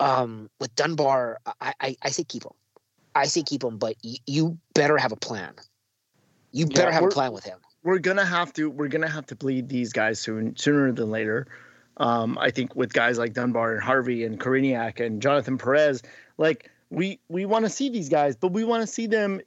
um, 0.00 0.48
with 0.58 0.74
Dunbar, 0.74 1.38
I, 1.60 1.74
I, 1.80 1.96
I 2.02 2.08
say 2.10 2.24
keep 2.24 2.44
him. 2.44 2.52
I 3.14 3.26
say 3.26 3.42
keep 3.42 3.62
him, 3.62 3.76
but 3.78 3.96
y- 4.02 4.16
you 4.26 4.58
better 4.74 4.96
have 4.96 5.12
a 5.12 5.16
plan. 5.16 5.54
You 6.52 6.66
better 6.66 6.88
yeah, 6.88 6.94
have 6.94 7.04
a 7.04 7.08
plan 7.08 7.32
with 7.32 7.44
him. 7.44 7.58
We're 7.82 7.98
gonna 7.98 8.24
have 8.24 8.52
to. 8.54 8.68
We're 8.68 8.88
gonna 8.88 9.08
have 9.08 9.26
to 9.26 9.36
bleed 9.36 9.68
these 9.68 9.92
guys 9.92 10.20
soon, 10.20 10.56
sooner 10.56 10.92
than 10.92 11.10
later. 11.10 11.46
Um, 11.96 12.38
I 12.38 12.50
think 12.50 12.74
with 12.74 12.92
guys 12.92 13.18
like 13.18 13.34
Dunbar 13.34 13.72
and 13.72 13.82
Harvey 13.82 14.24
and 14.24 14.38
Koreniuk 14.38 15.04
and 15.04 15.20
Jonathan 15.20 15.58
Perez, 15.58 16.02
like 16.38 16.70
we 16.90 17.20
we 17.28 17.46
want 17.46 17.64
to 17.64 17.70
see 17.70 17.88
these 17.88 18.08
guys, 18.08 18.36
but 18.36 18.52
we 18.52 18.64
want 18.64 18.82
to 18.82 18.86
see 18.86 19.06
them 19.06 19.40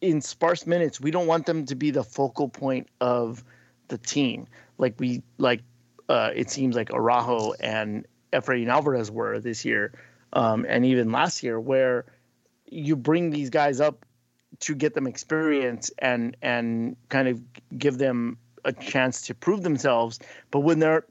in 0.00 0.20
sparse 0.20 0.66
minutes. 0.66 1.00
We 1.00 1.10
don't 1.10 1.26
want 1.26 1.46
them 1.46 1.66
to 1.66 1.74
be 1.74 1.90
the 1.90 2.04
focal 2.04 2.48
point 2.48 2.88
of 3.00 3.44
the 3.88 3.98
team, 3.98 4.46
like 4.78 4.94
we 4.98 5.22
like. 5.38 5.62
Uh, 6.08 6.30
it 6.34 6.50
seems 6.50 6.74
like 6.74 6.90
Araujo 6.92 7.52
and 7.60 8.06
Efrain 8.32 8.68
Alvarez 8.68 9.10
were 9.10 9.40
this 9.40 9.64
year, 9.64 9.92
um, 10.32 10.64
and 10.68 10.84
even 10.86 11.12
last 11.12 11.42
year, 11.42 11.60
where 11.60 12.06
you 12.66 12.96
bring 12.96 13.30
these 13.30 13.50
guys 13.50 13.80
up 13.80 14.04
to 14.60 14.74
get 14.74 14.94
them 14.94 15.06
experience 15.06 15.90
and 15.98 16.36
and 16.42 16.96
kind 17.08 17.28
of 17.28 17.40
give 17.78 17.98
them 17.98 18.38
a 18.64 18.72
chance 18.72 19.22
to 19.22 19.34
prove 19.34 19.62
themselves. 19.62 20.18
But 20.50 20.60
when 20.60 20.78
they're 20.78 21.04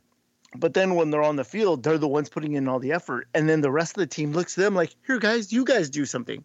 but 0.56 0.74
then 0.74 0.95
when 0.95 1.11
they're 1.11 1.24
on 1.24 1.36
the 1.36 1.44
field, 1.44 1.84
they're 1.84 1.98
the 1.98 2.07
ones 2.07 2.30
putting 2.30 2.53
in 2.53 2.68
all 2.68 2.80
the 2.80 2.91
effort. 2.91 3.28
And 3.34 3.49
then 3.49 3.61
the 3.61 3.72
rest 3.72 3.98
of 3.98 4.02
the 4.02 4.07
team 4.07 4.32
looks 4.32 4.56
to 4.56 4.61
them 4.61 4.76
like, 4.76 4.95
here, 5.06 5.19
guys, 5.19 5.52
you 5.52 5.65
guys 5.65 5.90
do 5.90 6.06
something. 6.06 6.44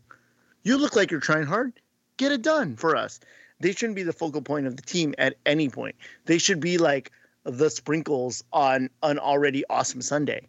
You 0.65 0.77
look 0.77 0.97
like 0.97 1.11
you're 1.11 1.21
trying 1.21 1.45
hard. 1.45 1.73
Get 2.17 2.33
it 2.33 2.43
done 2.43 2.77
for 2.77 2.97
us. 2.97 3.21
They 3.61 3.73
shouldn't 3.73 3.97
be 3.97 4.03
the 4.03 4.13
focal 4.13 4.43
point 4.43 4.67
of 4.67 4.77
the 4.77 4.83
team 4.83 5.15
at 5.19 5.37
any 5.47 5.69
point. 5.69 5.95
They 6.27 6.39
should 6.39 6.61
be 6.61 6.79
like 6.79 7.13
the 7.45 7.71
sprinkles 7.71 8.43
on 8.53 8.91
an 9.03 9.19
already 9.19 9.65
awesome 9.71 10.03
Sunday. 10.03 10.49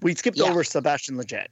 We 0.00 0.14
skipped 0.14 0.38
yeah. 0.38 0.44
over 0.44 0.64
Sebastian 0.64 1.16
Lletget. 1.16 1.46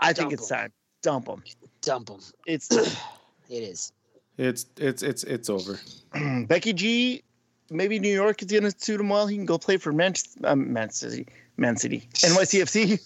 I 0.00 0.12
Dump 0.12 0.30
think 0.30 0.32
it's 0.32 0.48
time. 0.48 0.72
Dump 1.02 1.26
them. 1.26 1.42
Dump 1.82 2.06
them. 2.08 2.20
It's 2.46 2.70
it 3.50 3.62
is. 3.62 3.92
It's 4.36 4.66
it's 4.76 5.02
it's 5.02 5.24
it's 5.24 5.50
over. 5.50 5.78
Becky 6.46 6.72
G, 6.72 7.22
maybe 7.70 7.98
New 7.98 8.12
York 8.12 8.42
is 8.42 8.48
gonna 8.48 8.72
suit 8.76 9.00
him 9.00 9.08
well. 9.08 9.26
He 9.26 9.36
can 9.36 9.46
go 9.46 9.58
play 9.58 9.76
for 9.76 9.92
Man, 9.92 10.14
um, 10.44 10.72
Man 10.72 10.90
City, 10.90 11.26
Man 11.56 11.76
City, 11.76 12.08
NYCFC. 12.14 13.00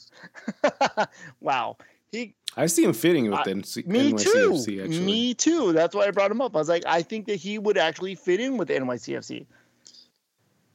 wow, 1.40 1.76
he. 2.10 2.34
I 2.54 2.66
see 2.66 2.84
him 2.84 2.92
fitting 2.92 3.30
with 3.30 3.40
uh, 3.40 3.44
NC, 3.44 3.86
me 3.86 4.12
NYCFC. 4.12 4.64
Too. 4.66 4.82
Actually, 4.82 5.00
me 5.00 5.34
too. 5.34 5.72
That's 5.72 5.94
why 5.94 6.06
I 6.06 6.10
brought 6.10 6.30
him 6.30 6.42
up. 6.42 6.54
I 6.54 6.58
was 6.58 6.68
like, 6.68 6.84
I 6.86 7.00
think 7.00 7.26
that 7.26 7.36
he 7.36 7.58
would 7.58 7.78
actually 7.78 8.14
fit 8.14 8.40
in 8.40 8.58
with 8.58 8.68
NYCFC. 8.68 9.46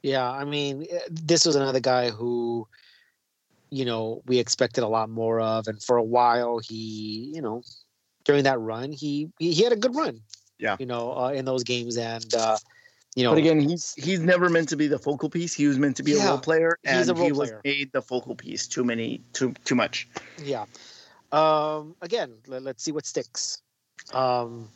Yeah, 0.02 0.28
I 0.28 0.44
mean, 0.44 0.86
eh, 0.90 0.98
this 1.08 1.44
was 1.44 1.54
another 1.54 1.80
guy 1.80 2.10
who 2.10 2.66
you 3.70 3.84
know, 3.84 4.22
we 4.26 4.38
expected 4.38 4.84
a 4.84 4.88
lot 4.88 5.10
more 5.10 5.40
of. 5.40 5.68
And 5.68 5.82
for 5.82 5.96
a 5.96 6.02
while, 6.02 6.58
he, 6.58 7.32
you 7.34 7.42
know, 7.42 7.62
during 8.24 8.44
that 8.44 8.60
run, 8.60 8.92
he 8.92 9.30
he, 9.38 9.52
he 9.52 9.62
had 9.62 9.72
a 9.72 9.76
good 9.76 9.94
run. 9.94 10.20
Yeah. 10.58 10.76
You 10.78 10.86
know, 10.86 11.16
uh, 11.16 11.30
in 11.30 11.44
those 11.44 11.64
games, 11.64 11.96
and 11.96 12.34
uh, 12.34 12.56
you 13.14 13.24
know, 13.24 13.30
but 13.30 13.38
again, 13.38 13.60
he's 13.60 13.94
he's 13.94 14.20
never 14.20 14.48
meant 14.48 14.68
to 14.70 14.76
be 14.76 14.86
the 14.86 14.98
focal 14.98 15.30
piece. 15.30 15.54
He 15.54 15.66
was 15.66 15.78
meant 15.78 15.96
to 15.96 16.02
be 16.02 16.12
yeah, 16.12 16.24
a 16.24 16.28
role 16.30 16.38
player, 16.38 16.78
and 16.84 17.08
role 17.08 17.24
he 17.24 17.32
was 17.32 17.52
made 17.64 17.90
the 17.92 18.02
focal 18.02 18.34
piece 18.34 18.66
too 18.66 18.84
many 18.84 19.22
too 19.32 19.54
too 19.64 19.74
much. 19.74 20.08
Yeah. 20.42 20.66
Um. 21.32 21.94
Again, 22.00 22.34
let, 22.46 22.66
us 22.66 22.74
see 22.78 22.92
what 22.92 23.06
sticks. 23.06 23.62
Um. 24.12 24.68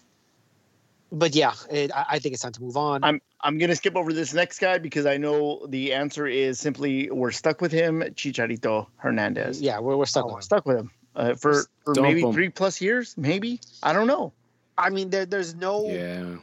But 1.13 1.35
yeah, 1.35 1.53
it, 1.71 1.95
I, 1.95 2.07
I 2.13 2.19
think 2.19 2.33
it's 2.33 2.43
time 2.43 2.53
to 2.53 2.63
move 2.63 2.77
on. 2.77 3.05
I'm 3.05 3.21
I'm 3.43 3.59
gonna 3.59 3.77
skip 3.77 3.97
over 3.97 4.15
this 4.15 4.33
next 4.33 4.59
guy 4.59 4.79
because 4.79 5.05
I 5.05 5.19
know 5.19 5.67
the 5.67 5.93
answer 5.93 6.27
is 6.27 6.59
simply 6.59 7.11
we're 7.11 7.33
stuck 7.33 7.61
with 7.61 7.71
him, 7.71 8.01
Chicharito 8.15 8.87
Hernandez. 8.97 9.61
Yeah, 9.61 9.79
we're, 9.79 9.97
we're 9.97 10.07
stuck. 10.07 10.25
Oh, 10.25 10.37
with 10.37 10.45
stuck 10.45 10.65
with 10.65 10.79
him 10.79 10.91
uh, 11.15 11.35
for, 11.35 11.65
for 11.85 11.95
maybe 12.01 12.23
him. 12.23 12.33
three 12.33 12.49
plus 12.49 12.81
years. 12.81 13.15
Maybe 13.19 13.61
I 13.83 13.93
don't 13.93 14.07
know. 14.07 14.33
I 14.79 14.89
mean, 14.89 15.11
there, 15.11 15.27
there's 15.27 15.55
no. 15.55 15.87
Yeah. 15.89 16.37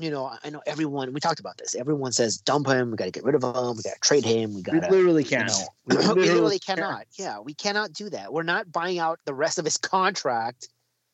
You 0.00 0.10
know, 0.10 0.30
I 0.42 0.50
know 0.50 0.60
everyone. 0.66 1.12
We 1.12 1.20
talked 1.20 1.40
about 1.40 1.56
this. 1.56 1.74
Everyone 1.74 2.12
says 2.12 2.36
dump 2.36 2.66
him. 2.66 2.90
We 2.90 2.96
got 2.96 3.04
to 3.04 3.10
get 3.12 3.24
rid 3.24 3.36
of 3.36 3.44
him. 3.44 3.76
We 3.76 3.82
got 3.84 3.94
to 3.94 4.00
trade 4.02 4.24
him. 4.24 4.54
We 4.54 4.60
got. 4.60 4.74
We 4.74 4.80
literally 4.80 5.24
can't. 5.24 5.50
You 5.50 5.56
know, 5.56 5.68
we 5.86 5.96
literally, 5.96 6.28
literally 6.30 6.58
cannot. 6.58 7.06
Yeah, 7.12 7.38
we 7.38 7.54
cannot 7.54 7.92
do 7.92 8.10
that. 8.10 8.32
We're 8.32 8.42
not 8.42 8.70
buying 8.70 8.98
out 8.98 9.20
the 9.24 9.34
rest 9.34 9.58
of 9.58 9.64
his 9.64 9.76
contract 9.78 10.68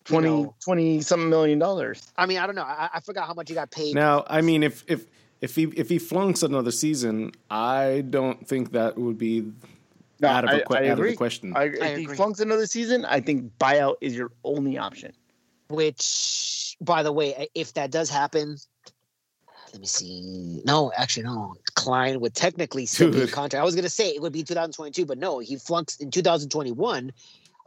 20, 0.05 0.29
know, 0.29 0.55
20 0.65 1.01
something 1.03 1.29
million 1.29 1.59
dollars. 1.59 2.13
I 2.17 2.27
mean, 2.27 2.39
I 2.39 2.47
don't 2.47 2.55
know. 2.55 2.63
I, 2.63 2.89
I, 2.95 3.01
forgot 3.01 3.27
how 3.27 3.35
much 3.35 3.49
he 3.49 3.55
got 3.55 3.71
paid. 3.71 3.95
Now, 3.95 4.25
I 4.29 4.41
mean, 4.41 4.63
if 4.63 4.85
if 4.87 5.07
if 5.41 5.55
he 5.55 5.65
if 5.77 5.89
he 5.89 5.99
flunks 5.99 6.43
another 6.43 6.71
season, 6.71 7.33
I 7.51 8.05
don't 8.09 8.47
think 8.47 8.73
that 8.73 8.97
would 8.99 9.19
be 9.19 9.53
no, 10.21 10.29
out, 10.29 10.45
of, 10.45 10.51
I, 10.51 10.89
out 10.89 10.99
of 10.99 11.05
the 11.05 11.17
question. 11.17 11.55
I, 11.57 11.65
if 11.65 11.99
he 11.99 12.07
flunks 12.07 12.41
another 12.41 12.67
season, 12.67 13.05
I 13.05 13.21
think 13.21 13.53
buyout 13.59 13.97
is 14.01 14.15
your 14.15 14.33
only 14.45 14.79
option. 14.79 15.13
Which, 15.69 16.77
by 16.81 17.03
the 17.03 17.13
way, 17.13 17.49
if 17.55 17.75
that 17.75 17.91
does 17.91 18.11
happen, 18.11 18.57
let 19.73 19.81
me 19.81 19.87
see. 19.87 20.63
No, 20.65 20.93
actually, 20.97 21.25
no. 21.25 21.55
Klein 21.75 22.21
would 22.21 22.35
technically 22.35 22.87
still 22.87 23.11
be 23.13 23.27
contract. 23.29 23.61
I 23.61 23.65
was 23.65 23.75
going 23.75 23.85
to 23.85 23.91
say 23.91 24.09
it 24.09 24.21
would 24.21 24.33
be 24.33 24.43
2022, 24.43 25.07
but 25.07 25.19
no, 25.19 25.39
he 25.39 25.57
flunks 25.57 25.97
in 25.97 26.11
2021. 26.11 27.13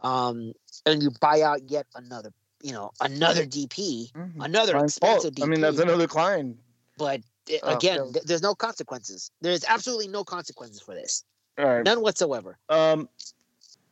Um, 0.04 0.54
and 0.86 1.02
you 1.02 1.12
buy 1.22 1.42
out 1.42 1.70
yet 1.70 1.88
another, 1.96 2.32
you 2.62 2.74
know, 2.74 2.92
another 3.02 3.46
DP, 3.46 4.12
mm-hmm. 4.12 4.42
another 4.42 4.74
Klein 4.74 4.86
expensive 4.86 5.34
DP. 5.34 5.44
I 5.44 5.48
mean, 5.48 5.62
that's 5.62 5.80
another 5.80 6.08
client. 6.08 6.58
But 6.98 7.22
oh, 7.64 7.76
again, 7.76 8.12
th- 8.12 8.26
there's 8.26 8.42
no 8.42 8.54
consequences. 8.54 9.32
There's 9.42 9.64
absolutely 9.66 10.10
no 10.10 10.24
consequences 10.24 10.82
for 10.82 10.94
this. 10.94 11.24
None 11.58 12.02
whatsoever. 12.02 12.58
Um, 12.70 13.08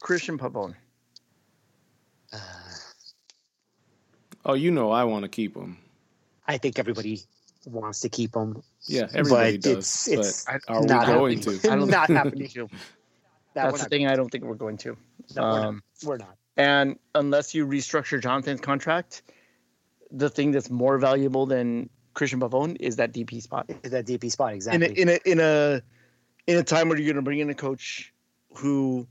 Cristian 0.02 0.38
Pavón. 0.38 0.76
Uh, 2.34 2.38
oh, 4.46 4.54
you 4.54 4.72
know 4.72 4.92
I 4.92 5.04
want 5.04 5.24
to 5.24 5.30
keep 5.30 5.56
him. 5.56 5.78
I 6.48 6.58
think 6.58 6.80
everybody 6.80 7.22
wants 7.66 8.00
to 8.02 8.10
keep 8.10 8.36
him. 8.36 8.64
Yeah, 8.88 9.08
everybody 9.14 9.58
but 9.58 9.64
does. 9.64 10.08
It's, 10.08 10.08
it's 10.08 10.46
but 10.46 10.62
are 10.68 10.82
we 10.82 10.88
going 10.88 11.38
happening. 11.38 11.60
to? 11.60 11.72
I 11.72 11.76
don't 11.76 11.90
not 11.90 12.10
happening. 12.10 12.50
That 13.54 13.72
That's 13.72 13.84
the 13.84 13.90
thing. 13.90 14.08
I 14.08 14.16
don't 14.16 14.30
think 14.30 14.46
we're 14.46 14.56
going 14.56 14.78
to. 14.78 14.98
No, 15.36 15.44
um, 15.44 15.52
we're, 15.52 15.60
not. 15.60 15.68
Um, 15.68 15.84
we're 16.06 16.18
not. 16.18 16.36
And 16.58 16.99
unless 17.16 17.56
you 17.56 17.66
restructure 17.66 18.22
Jonathan's 18.22 18.62
contract, 18.62 19.24
the 20.12 20.30
thing 20.30 20.52
that's 20.52 20.70
more 20.70 20.98
valuable 20.98 21.45
than 21.45 21.90
Cristian 22.16 22.40
Pavón 22.40 22.78
is 22.80 22.98
that 22.98 23.14
DP 23.14 23.41
spot. 23.41 23.70
Is 23.84 23.91
that 23.91 24.06
DP 24.06 24.32
spot 24.32 24.53
exactly? 24.53 24.99
In 24.99 25.08
a 25.08 25.14
in 25.14 25.20
a 25.26 25.32
in 25.32 25.40
a, 25.40 25.82
in 26.48 26.58
a 26.58 26.64
time 26.64 26.90
where 26.90 26.98
you're 26.98 27.06
going 27.06 27.16
to 27.16 27.22
bring 27.22 27.40
in 27.40 27.49
a 27.49 27.56
coach 27.56 28.14
who 28.56 29.08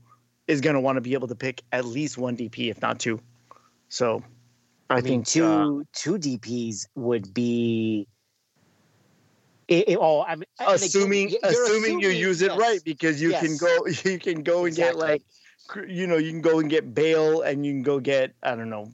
is 0.47 0.61
going 0.61 0.75
to 0.75 0.79
want 0.79 0.97
to 0.97 1.01
be 1.01 1.13
able 1.13 1.27
to 1.27 1.35
pick 1.35 1.63
at 1.71 1.85
least 1.85 2.17
one 2.17 2.37
DP, 2.37 2.69
if 2.69 2.81
not 2.81 2.99
two. 2.99 3.19
So, 3.89 4.23
I, 4.89 4.95
I 4.95 4.95
mean, 4.97 5.03
think 5.03 5.27
two 5.27 5.45
uh, 5.45 5.83
two 5.93 6.17
DPs 6.17 6.87
would 6.95 7.33
be 7.33 8.07
it, 9.67 9.89
it, 9.89 9.97
oh, 10.01 10.23
I 10.23 10.35
mean, 10.35 10.45
assuming 10.59 11.27
again, 11.27 11.39
assuming, 11.43 11.83
assuming, 11.83 11.99
you 12.01 12.09
use 12.09 12.41
it 12.41 12.51
yes. 12.51 12.59
right 12.59 12.79
because 12.83 13.21
you 13.21 13.31
yes. 13.31 13.41
can 13.41 13.57
go 13.57 13.85
you 14.11 14.19
can 14.19 14.43
go 14.43 14.59
and 14.65 14.67
exactly. 14.67 14.99
get 14.99 15.09
like 15.09 15.23
you 15.87 16.07
know 16.07 16.17
you 16.17 16.31
can 16.31 16.41
go 16.41 16.59
and 16.59 16.69
get 16.69 16.93
Bale 16.93 17.41
and 17.41 17.65
you 17.65 17.71
can 17.71 17.83
go 17.83 17.99
get 17.99 18.33
I 18.43 18.55
don't 18.55 18.69
know 18.69 18.91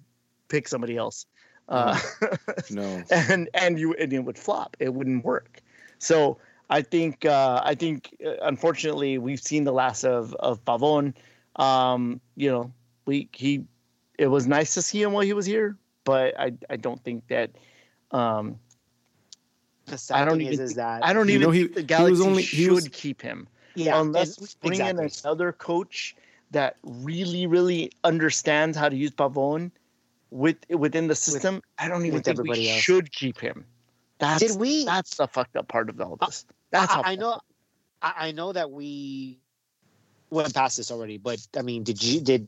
pick 0.47 0.67
somebody 0.67 0.97
else. 0.97 1.25
Uh, 1.69 1.99
no, 2.71 3.03
and 3.09 3.49
and 3.53 3.79
you 3.79 3.93
and 3.95 4.13
it 4.13 4.19
would 4.19 4.37
flop. 4.37 4.77
It 4.79 4.93
wouldn't 4.93 5.25
work. 5.25 5.61
So 5.99 6.37
I 6.69 6.81
think 6.81 7.25
uh, 7.25 7.61
I 7.63 7.75
think 7.75 8.15
uh, 8.25 8.35
unfortunately 8.41 9.17
we've 9.17 9.39
seen 9.39 9.63
the 9.63 9.73
last 9.73 10.03
of 10.03 10.33
of 10.35 10.63
Pavón. 10.65 11.13
Um, 11.57 12.21
you 12.35 12.49
know, 12.51 12.71
we 13.05 13.29
he 13.33 13.65
it 14.17 14.27
was 14.27 14.47
nice 14.47 14.73
to 14.75 14.81
see 14.81 15.01
him 15.01 15.11
while 15.11 15.23
he 15.23 15.33
was 15.33 15.45
here, 15.45 15.77
but 16.03 16.39
I 16.39 16.53
I 16.69 16.77
don't 16.77 17.03
think 17.03 17.27
that 17.27 17.51
um, 18.11 18.59
the 19.87 19.97
sad 19.97 20.21
I 20.21 20.25
don't 20.25 20.41
even 20.41 20.53
is, 20.53 20.59
is 20.59 20.75
that 20.75 21.03
I 21.03 21.13
don't 21.13 21.29
even 21.29 21.41
know 21.41 21.51
he, 21.51 21.67
the 21.67 21.83
Galaxy 21.83 22.05
he 22.05 22.11
was 22.11 22.21
only, 22.21 22.43
he 22.43 22.63
should 22.65 22.73
was, 22.73 22.87
keep 22.89 23.21
him. 23.21 23.47
Yeah, 23.75 23.99
unless 23.99 24.39
we 24.39 24.47
bring 24.61 24.81
exactly. 24.81 25.05
in 25.05 25.11
another 25.23 25.51
coach 25.51 26.15
that 26.51 26.77
really, 26.83 27.47
really 27.47 27.91
understands 28.03 28.77
how 28.77 28.89
to 28.89 28.95
use 28.95 29.11
Pavón 29.11 29.71
with 30.29 30.57
within 30.69 31.07
the 31.07 31.15
system. 31.15 31.55
With, 31.55 31.63
I 31.77 31.87
don't 31.87 32.05
even 32.05 32.21
think 32.21 32.41
we 32.41 32.69
else. 32.69 32.81
should 32.81 33.11
keep 33.11 33.39
him. 33.39 33.65
That's 34.19 34.39
did 34.39 34.59
we? 34.59 34.85
That's 34.85 35.15
the 35.15 35.27
fucked 35.27 35.55
up 35.55 35.67
part 35.67 35.89
of 35.89 35.99
all 36.01 36.17
uh, 36.19 36.25
this. 36.25 36.45
That's 36.71 36.91
I, 36.91 37.11
I 37.11 37.15
know. 37.15 37.39
I 38.01 38.31
know 38.31 38.53
that 38.53 38.71
we 38.71 39.39
went 40.29 40.53
past 40.53 40.77
this 40.77 40.91
already, 40.91 41.17
but 41.17 41.45
I 41.57 41.61
mean, 41.61 41.83
did 41.83 42.01
you 42.03 42.21
did 42.21 42.47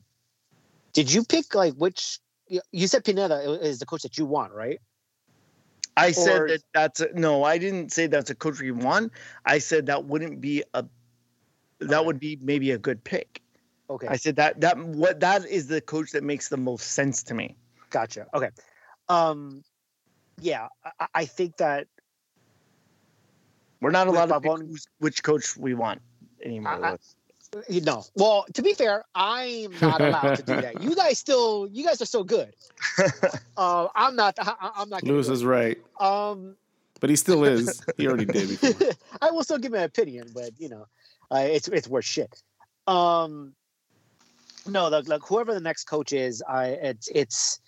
did 0.92 1.12
you 1.12 1.24
pick 1.24 1.54
like 1.54 1.74
which? 1.74 2.18
You 2.72 2.88
said 2.88 3.04
Pineda 3.04 3.60
is 3.62 3.78
the 3.78 3.86
coach 3.86 4.02
that 4.02 4.18
you 4.18 4.24
want, 4.24 4.52
right? 4.52 4.80
I 5.96 6.08
or, 6.08 6.12
said 6.12 6.48
that 6.48 6.62
that's 6.74 7.00
a, 7.00 7.08
no. 7.14 7.44
I 7.44 7.58
didn't 7.58 7.92
say 7.92 8.06
that's 8.06 8.30
a 8.30 8.34
coach 8.34 8.60
we 8.60 8.70
want. 8.72 9.12
I 9.44 9.58
said 9.58 9.86
that 9.86 10.04
wouldn't 10.04 10.40
be 10.40 10.64
a 10.74 10.84
that 11.80 12.04
would 12.04 12.18
be 12.18 12.38
maybe 12.42 12.70
a 12.72 12.78
good 12.78 13.02
pick. 13.04 13.42
Okay. 13.90 14.06
I 14.06 14.16
said 14.16 14.36
that 14.36 14.60
that 14.60 14.78
what 14.78 15.18
that 15.20 15.44
is 15.44 15.66
the 15.66 15.80
coach 15.80 16.12
that 16.12 16.22
makes 16.22 16.48
the 16.48 16.56
most 16.56 16.92
sense 16.92 17.24
to 17.24 17.34
me. 17.34 17.56
Gotcha. 17.90 18.26
Okay. 18.32 18.50
Um, 19.08 19.64
yeah, 20.40 20.68
I, 21.00 21.06
I 21.14 21.24
think 21.24 21.56
that 21.56 21.88
we're 23.80 23.90
not 23.90 24.06
allowed 24.06 24.26
to 24.26 24.40
pick 24.40 24.52
which 25.00 25.22
coach 25.24 25.56
we 25.56 25.74
want 25.74 26.00
anymore. 26.44 26.84
I, 26.84 26.96
you 27.68 27.80
know, 27.80 28.04
well, 28.14 28.46
to 28.54 28.62
be 28.62 28.74
fair, 28.74 29.04
I'm 29.16 29.72
not 29.80 30.00
allowed 30.00 30.36
to 30.36 30.42
do 30.44 30.60
that. 30.60 30.82
You 30.82 30.94
guys 30.94 31.18
still, 31.18 31.68
you 31.72 31.84
guys 31.84 32.00
are 32.00 32.06
so 32.06 32.22
good. 32.22 32.54
uh, 33.56 33.88
I'm 33.96 34.14
not. 34.14 34.36
I, 34.40 34.70
am 34.76 34.88
not. 34.88 35.02
Lewis 35.02 35.28
is 35.28 35.44
right. 35.44 35.76
Um, 35.98 36.54
but 37.00 37.10
he 37.10 37.16
still 37.16 37.42
is. 37.42 37.80
he 37.96 38.06
already 38.06 38.26
did. 38.26 38.96
I 39.20 39.32
will 39.32 39.42
still 39.42 39.58
give 39.58 39.72
my 39.72 39.78
opinion, 39.78 40.28
but 40.32 40.52
you 40.58 40.68
know, 40.68 40.86
uh, 41.32 41.38
it's 41.38 41.66
it's 41.66 41.88
worth 41.88 42.04
shit. 42.04 42.40
Um, 42.86 43.54
no, 44.66 44.88
like 44.88 45.22
whoever 45.22 45.54
the 45.54 45.60
next 45.60 45.84
coach 45.84 46.12
is, 46.12 46.42
I 46.48 46.68
it's 46.68 47.08
it's 47.14 47.60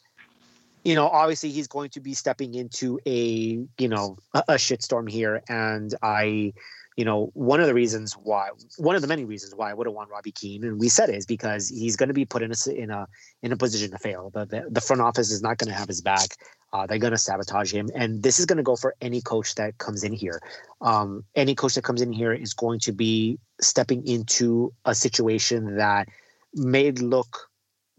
you 0.85 0.95
know 0.95 1.09
obviously 1.09 1.51
he's 1.51 1.69
going 1.69 1.91
to 1.91 2.01
be 2.01 2.15
stepping 2.15 2.55
into 2.55 2.99
a 3.07 3.65
you 3.79 3.89
know 3.89 4.19
a, 4.35 4.45
a 4.49 4.55
shitstorm 4.55 5.11
here, 5.11 5.43
and 5.49 5.95
I 6.03 6.53
you 6.97 7.05
know, 7.05 7.31
one 7.33 7.61
of 7.61 7.67
the 7.67 7.75
reasons 7.75 8.15
why, 8.15 8.51
one 8.77 8.97
of 8.97 9.03
the 9.03 9.09
many 9.09 9.25
reasons 9.25 9.55
why 9.55 9.71
I 9.71 9.75
would 9.75 9.87
have 9.87 9.95
won 9.95 10.09
Robbie 10.09 10.33
Keane, 10.33 10.63
and 10.65 10.79
we 10.79 10.89
said 10.89 11.09
it, 11.09 11.17
is 11.17 11.27
because 11.27 11.69
he's 11.69 11.97
going 11.97 12.09
to 12.09 12.15
be 12.15 12.25
put 12.25 12.43
in 12.43 12.53
a 12.53 12.71
in 12.71 12.91
a 12.91 13.09
in 13.43 13.53
a 13.53 13.57
position 13.57 13.91
to 13.93 13.99
fail. 13.99 14.31
The 14.31 14.45
the, 14.45 14.67
the 14.71 14.81
front 14.81 15.01
office 15.01 15.31
is 15.31 15.43
not 15.43 15.59
going 15.59 15.69
to 15.69 15.75
have 15.75 15.89
his 15.89 16.03
back. 16.03 16.37
Uh, 16.73 16.87
they're 16.87 16.99
going 16.99 17.13
to 17.13 17.19
sabotage 17.19 17.73
him, 17.73 17.89
and 17.95 18.23
this 18.23 18.39
is 18.39 18.47
going 18.47 18.59
to 18.59 18.63
go 18.63 18.77
for 18.77 18.95
any 19.01 19.21
coach 19.23 19.55
that 19.55 19.79
comes 19.79 20.05
in 20.05 20.13
here. 20.13 20.41
Um, 20.81 21.25
any 21.35 21.55
coach 21.55 21.75
that 21.75 21.85
comes 21.85 22.03
in 22.03 22.13
here 22.13 22.33
is 22.33 22.53
going 22.53 22.81
to 22.81 22.93
be 22.93 23.39
stepping 23.61 24.07
into 24.07 24.73
a 24.85 24.95
situation 24.95 25.77
that 25.77 26.09
may 26.55 26.91
look 26.93 27.49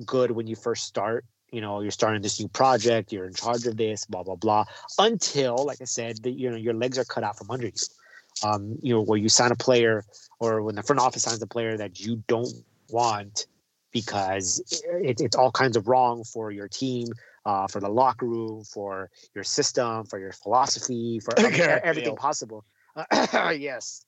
good 0.05 0.31
when 0.31 0.47
you 0.47 0.55
first 0.55 0.85
start. 0.85 1.25
You 1.51 1.61
know, 1.61 1.81
you're 1.81 1.91
starting 1.91 2.21
this 2.21 2.39
new 2.39 2.47
project, 2.47 3.11
you're 3.11 3.25
in 3.25 3.34
charge 3.34 3.67
of 3.67 3.77
this, 3.77 4.05
blah 4.05 4.23
blah 4.23 4.35
blah. 4.35 4.65
Until, 4.97 5.55
like 5.65 5.81
I 5.81 5.85
said, 5.85 6.23
the, 6.23 6.31
you 6.31 6.49
know 6.49 6.57
your 6.57 6.73
legs 6.73 6.97
are 6.97 7.05
cut 7.05 7.23
out 7.23 7.38
from 7.38 7.51
under 7.51 7.67
you 7.67 7.73
um, 8.41 8.77
you 8.81 8.93
know, 8.93 9.01
where 9.01 9.19
you 9.19 9.30
sign 9.30 9.51
a 9.51 9.55
player 9.55 10.03
or 10.39 10.61
when 10.63 10.75
the 10.75 10.84
front 10.84 10.99
office 10.99 11.23
signs 11.23 11.41
a 11.41 11.47
player 11.47 11.77
that 11.77 11.99
you 11.99 12.23
don't 12.27 12.53
want 12.89 13.47
because 13.91 14.81
it, 15.03 15.21
it's 15.21 15.35
all 15.35 15.51
kinds 15.51 15.77
of 15.77 15.88
wrong 15.88 16.23
for 16.23 16.49
your 16.49 16.67
team, 16.67 17.07
uh, 17.45 17.67
for 17.67 17.80
the 17.80 17.89
locker 17.89 18.25
room, 18.25 18.63
for 18.63 19.09
your 19.35 19.43
system, 19.43 20.05
for 20.05 20.17
your 20.17 20.31
philosophy, 20.31 21.19
for 21.19 21.38
everything 21.84 22.15
possible. 22.15 22.65
Uh, 22.95 23.53
yes. 23.57 24.05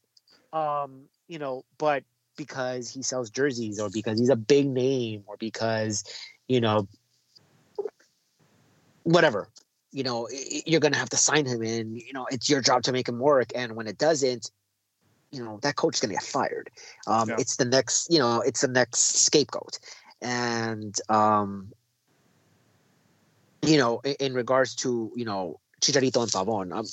Um, 0.52 1.04
you 1.28 1.38
know, 1.38 1.64
but 1.78 2.04
because 2.36 2.90
he 2.90 3.02
sells 3.02 3.30
jerseys 3.30 3.80
or 3.80 3.90
because 3.90 4.20
he's 4.20 4.30
a 4.30 4.36
big 4.36 4.68
name 4.68 5.24
or 5.28 5.38
because, 5.38 6.04
you 6.48 6.62
know, 6.62 6.88
whatever 9.04 9.50
you 9.96 10.04
know, 10.04 10.28
you're 10.66 10.82
going 10.82 10.92
to 10.92 11.00
have 11.00 11.10
to 11.12 11.18
sign 11.18 11.46
him 11.46 11.64
in. 11.64 11.96
You 11.96 12.12
know, 12.12 12.28
it's 12.30 12.50
your 12.50 12.60
job 12.60 12.84
to 12.84 12.92
make 12.92 13.08
him 13.08 13.18
work. 13.18 13.48
And 13.56 13.78
when 13.78 13.88
it 13.88 13.98
doesn't, 13.98 14.52
you 15.32 15.42
know, 15.42 15.58
that 15.62 15.78
coach 15.78 15.96
is 15.96 16.02
going 16.02 16.10
to 16.10 16.16
get 16.16 16.24
fired. 16.24 16.70
Um, 17.08 17.30
yeah. 17.30 17.38
It's 17.40 17.56
the 17.56 17.64
next, 17.64 18.12
you 18.12 18.20
know, 18.20 18.42
it's 18.42 18.60
the 18.60 18.68
next 18.68 19.24
scapegoat. 19.24 19.80
And, 20.22 20.94
um, 21.08 21.72
you 23.62 23.78
know, 23.78 24.02
in, 24.04 24.16
in 24.20 24.34
regards 24.34 24.76
to, 24.76 25.14
you 25.16 25.24
know, 25.24 25.62
Chicharito 25.80 26.24
and 26.24 26.32
Pavon, 26.32 26.74
um, 26.78 26.86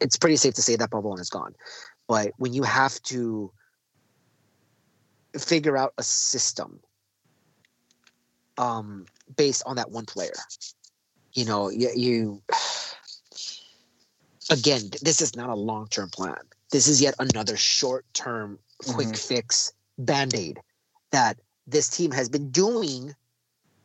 it's 0.00 0.16
pretty 0.16 0.36
safe 0.36 0.54
to 0.54 0.62
say 0.62 0.76
that 0.76 0.90
Pavon 0.90 1.18
is 1.18 1.30
gone. 1.30 1.56
But 2.06 2.34
when 2.36 2.52
you 2.52 2.62
have 2.62 3.02
to 3.02 3.50
figure 5.38 5.76
out 5.76 5.94
a 5.98 6.02
system 6.02 6.80
um, 8.58 9.06
based 9.36 9.62
on 9.66 9.76
that 9.76 9.90
one 9.90 10.06
player, 10.06 10.34
you 11.32 11.44
know, 11.44 11.70
you, 11.70 11.90
you 11.94 12.42
again, 14.50 14.90
this 15.02 15.20
is 15.20 15.36
not 15.36 15.48
a 15.48 15.54
long 15.54 15.88
term 15.88 16.10
plan. 16.10 16.36
This 16.70 16.88
is 16.88 17.00
yet 17.00 17.14
another 17.18 17.56
short 17.56 18.04
term, 18.14 18.58
quick 18.78 19.08
mm-hmm. 19.08 19.14
fix 19.14 19.72
band 19.98 20.34
aid 20.34 20.60
that 21.10 21.38
this 21.66 21.88
team 21.88 22.10
has 22.10 22.28
been 22.28 22.50
doing 22.50 23.14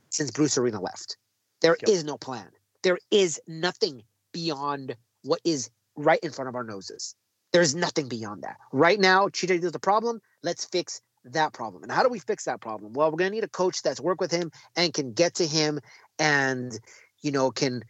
since 0.09 0.31
Bruce 0.31 0.57
Arena 0.57 0.81
left. 0.81 1.17
There 1.61 1.77
yep. 1.81 1.89
is 1.89 2.03
no 2.03 2.17
plan. 2.17 2.47
There 2.81 2.99
is 3.11 3.39
nothing 3.47 4.03
beyond 4.31 4.95
what 5.23 5.41
is 5.43 5.69
right 5.95 6.19
in 6.23 6.31
front 6.31 6.49
of 6.49 6.55
our 6.55 6.63
noses. 6.63 7.15
There's 7.51 7.75
nothing 7.75 8.07
beyond 8.07 8.43
that. 8.43 8.57
Right 8.71 8.99
now, 8.99 9.27
Chicharito 9.27 9.65
is 9.65 9.71
the 9.71 9.79
problem. 9.79 10.21
Let's 10.43 10.65
fix 10.65 11.01
that 11.25 11.53
problem. 11.53 11.83
And 11.83 11.91
how 11.91 12.03
do 12.03 12.09
we 12.09 12.19
fix 12.19 12.45
that 12.45 12.61
problem? 12.61 12.93
Well, 12.93 13.11
we're 13.11 13.17
going 13.17 13.31
to 13.31 13.35
need 13.35 13.43
a 13.43 13.49
coach 13.49 13.81
that's 13.81 13.99
worked 13.99 14.21
with 14.21 14.31
him 14.31 14.51
and 14.75 14.93
can 14.93 15.13
get 15.13 15.35
to 15.35 15.45
him 15.45 15.79
and 16.17 16.77
you 17.21 17.31
know, 17.31 17.51
can 17.51 17.83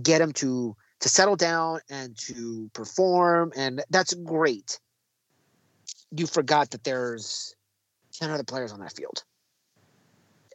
get 0.00 0.20
him 0.20 0.32
to 0.32 0.76
to 1.00 1.08
settle 1.08 1.36
down 1.36 1.80
and 1.90 2.16
to 2.16 2.70
perform, 2.72 3.52
and 3.54 3.82
that's 3.90 4.14
great. 4.14 4.80
You 6.10 6.26
forgot 6.26 6.70
that 6.70 6.84
there's 6.84 7.54
ten 8.12 8.30
other 8.30 8.44
players 8.44 8.72
on 8.72 8.80
that 8.80 8.94
field. 8.94 9.24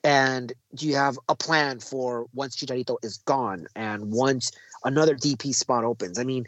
And 0.03 0.51
do 0.73 0.87
you 0.87 0.95
have 0.95 1.19
a 1.29 1.35
plan 1.35 1.79
for 1.79 2.25
once 2.33 2.55
Chicharito 2.55 2.97
is 3.03 3.17
gone 3.17 3.67
and 3.75 4.11
once 4.11 4.51
another 4.83 5.15
DP 5.15 5.53
spot 5.53 5.83
opens? 5.83 6.17
I 6.17 6.23
mean, 6.23 6.45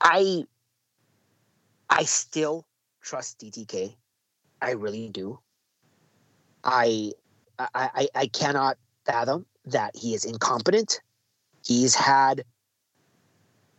I 0.00 0.44
I 1.90 2.04
still 2.04 2.64
trust 3.04 3.38
DTK. 3.38 3.94
I 4.60 4.72
really 4.72 5.08
do. 5.08 5.38
I 6.64 7.12
I 7.58 8.08
I, 8.14 8.26
cannot 8.26 8.78
fathom 9.04 9.46
that 9.66 9.94
he 9.94 10.14
is 10.14 10.24
incompetent. 10.24 11.00
He's 11.64 11.94
had, 11.94 12.44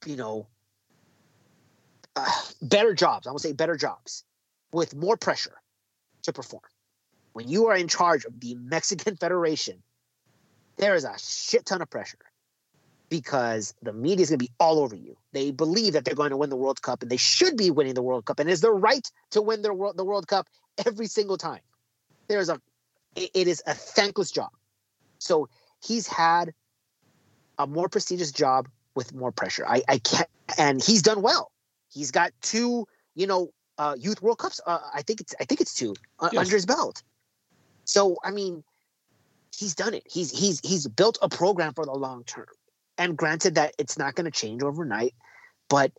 you 0.05 0.15
know, 0.15 0.47
uh, 2.15 2.31
better 2.61 2.93
jobs. 2.93 3.27
I 3.27 3.31
would 3.31 3.41
say 3.41 3.51
better 3.51 3.75
jobs 3.75 4.23
with 4.71 4.95
more 4.95 5.17
pressure 5.17 5.59
to 6.23 6.31
perform. 6.31 6.63
When 7.33 7.49
you 7.49 7.67
are 7.67 7.75
in 7.75 7.89
charge 7.89 8.23
of 8.23 8.39
the 8.39 8.55
Mexican 8.55 9.15
Federation, 9.17 9.83
there 10.77 10.95
is 10.95 11.03
a 11.03 11.17
shit 11.17 11.65
ton 11.65 11.81
of 11.81 11.89
pressure 11.89 12.17
because 13.09 13.73
the 13.81 13.93
media 13.93 14.23
is 14.23 14.29
going 14.29 14.39
to 14.39 14.45
be 14.45 14.51
all 14.59 14.79
over 14.79 14.95
you. 14.95 15.15
They 15.31 15.51
believe 15.51 15.93
that 15.93 16.05
they're 16.05 16.15
going 16.15 16.31
to 16.31 16.37
win 16.37 16.49
the 16.49 16.55
World 16.55 16.81
Cup 16.81 17.01
and 17.01 17.11
they 17.11 17.17
should 17.17 17.57
be 17.57 17.71
winning 17.71 17.93
the 17.93 18.01
World 18.01 18.25
Cup 18.25 18.39
and 18.39 18.49
it's 18.49 18.61
their 18.61 18.71
right 18.71 19.09
to 19.31 19.41
win 19.41 19.61
the 19.61 19.73
world, 19.73 19.97
the 19.97 20.03
World 20.03 20.27
Cup 20.27 20.47
every 20.85 21.07
single 21.07 21.37
time. 21.37 21.61
There's 22.27 22.49
a, 22.49 22.59
it 23.15 23.47
is 23.47 23.61
a 23.67 23.73
thankless 23.73 24.31
job. 24.31 24.49
So 25.19 25.49
he's 25.85 26.07
had 26.07 26.53
a 27.57 27.67
more 27.67 27.87
prestigious 27.89 28.31
job 28.31 28.67
with 28.95 29.13
more 29.13 29.31
pressure. 29.31 29.65
I, 29.67 29.81
I 29.87 29.99
can't, 29.99 30.29
and 30.57 30.83
he's 30.83 31.01
done 31.01 31.21
well. 31.21 31.51
He's 31.89 32.11
got 32.11 32.31
two, 32.41 32.87
you 33.15 33.27
know, 33.27 33.51
uh, 33.77 33.95
youth 33.97 34.21
World 34.21 34.39
Cups. 34.39 34.59
Uh, 34.65 34.79
I 34.93 35.01
think 35.01 35.21
it's, 35.21 35.35
I 35.39 35.45
think 35.45 35.61
it's 35.61 35.73
two 35.73 35.95
uh, 36.19 36.29
yes. 36.31 36.41
under 36.41 36.55
his 36.55 36.65
belt. 36.65 37.03
So 37.85 38.17
I 38.23 38.31
mean, 38.31 38.63
he's 39.55 39.75
done 39.75 39.93
it. 39.93 40.03
He's 40.09 40.31
he's 40.31 40.59
he's 40.61 40.87
built 40.87 41.17
a 41.21 41.29
program 41.29 41.73
for 41.73 41.85
the 41.85 41.93
long 41.93 42.23
term. 42.23 42.47
And 42.97 43.17
granted 43.17 43.55
that 43.55 43.73
it's 43.77 43.97
not 43.97 44.15
going 44.15 44.25
to 44.25 44.31
change 44.31 44.63
overnight, 44.63 45.13
but 45.69 45.91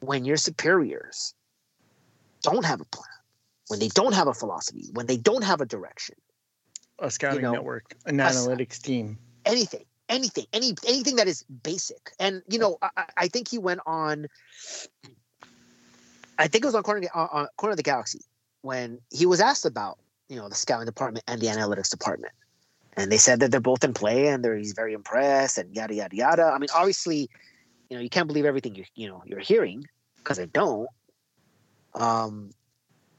when 0.00 0.24
your 0.24 0.36
superiors 0.36 1.34
don't 2.42 2.64
have 2.64 2.80
a 2.80 2.84
plan, 2.84 3.08
when 3.68 3.80
they 3.80 3.88
don't 3.88 4.14
have 4.14 4.28
a 4.28 4.34
philosophy, 4.34 4.88
when 4.92 5.06
they 5.06 5.16
don't 5.16 5.44
have 5.44 5.60
a 5.60 5.66
direction, 5.66 6.16
a 6.98 7.10
scouting 7.10 7.38
you 7.38 7.42
know, 7.42 7.52
network, 7.52 7.94
an 8.06 8.16
analytics 8.16 8.80
team, 8.80 9.18
anything, 9.44 9.84
anything, 10.08 10.46
any 10.52 10.74
anything 10.86 11.16
that 11.16 11.28
is 11.28 11.44
basic. 11.62 12.12
And 12.18 12.42
you 12.48 12.58
know, 12.58 12.78
I, 12.82 13.04
I 13.16 13.28
think 13.28 13.48
he 13.48 13.58
went 13.58 13.80
on. 13.86 14.26
I 16.38 16.48
think 16.48 16.64
it 16.64 16.66
was 16.66 16.74
on 16.74 16.82
corner, 16.82 17.06
on 17.14 17.28
uh, 17.32 17.36
uh, 17.36 17.46
corner 17.56 17.72
of 17.72 17.76
the 17.76 17.82
galaxy 17.82 18.20
when 18.62 18.98
he 19.12 19.26
was 19.26 19.40
asked 19.40 19.66
about 19.66 19.98
you 20.28 20.36
know 20.36 20.48
the 20.48 20.54
scouting 20.54 20.86
department 20.86 21.24
and 21.28 21.40
the 21.40 21.46
analytics 21.46 21.90
department, 21.90 22.32
and 22.96 23.10
they 23.10 23.18
said 23.18 23.40
that 23.40 23.50
they're 23.50 23.60
both 23.60 23.84
in 23.84 23.94
play 23.94 24.28
and 24.28 24.44
they're 24.44 24.56
he's 24.56 24.72
very 24.72 24.92
impressed 24.92 25.58
and 25.58 25.74
yada 25.74 25.94
yada 25.94 26.16
yada. 26.16 26.44
I 26.54 26.58
mean, 26.58 26.68
obviously, 26.74 27.28
you 27.88 27.96
know, 27.96 28.00
you 28.00 28.10
can't 28.10 28.26
believe 28.26 28.44
everything 28.44 28.74
you 28.74 28.84
you 28.94 29.08
know 29.08 29.22
you're 29.26 29.40
hearing 29.40 29.84
because 30.16 30.38
I 30.38 30.46
don't. 30.46 30.88
Um, 31.94 32.50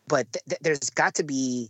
but 0.08 0.32
th- 0.34 0.44
th- 0.50 0.62
there's 0.62 0.90
got 0.90 1.16
to 1.16 1.24
be 1.24 1.70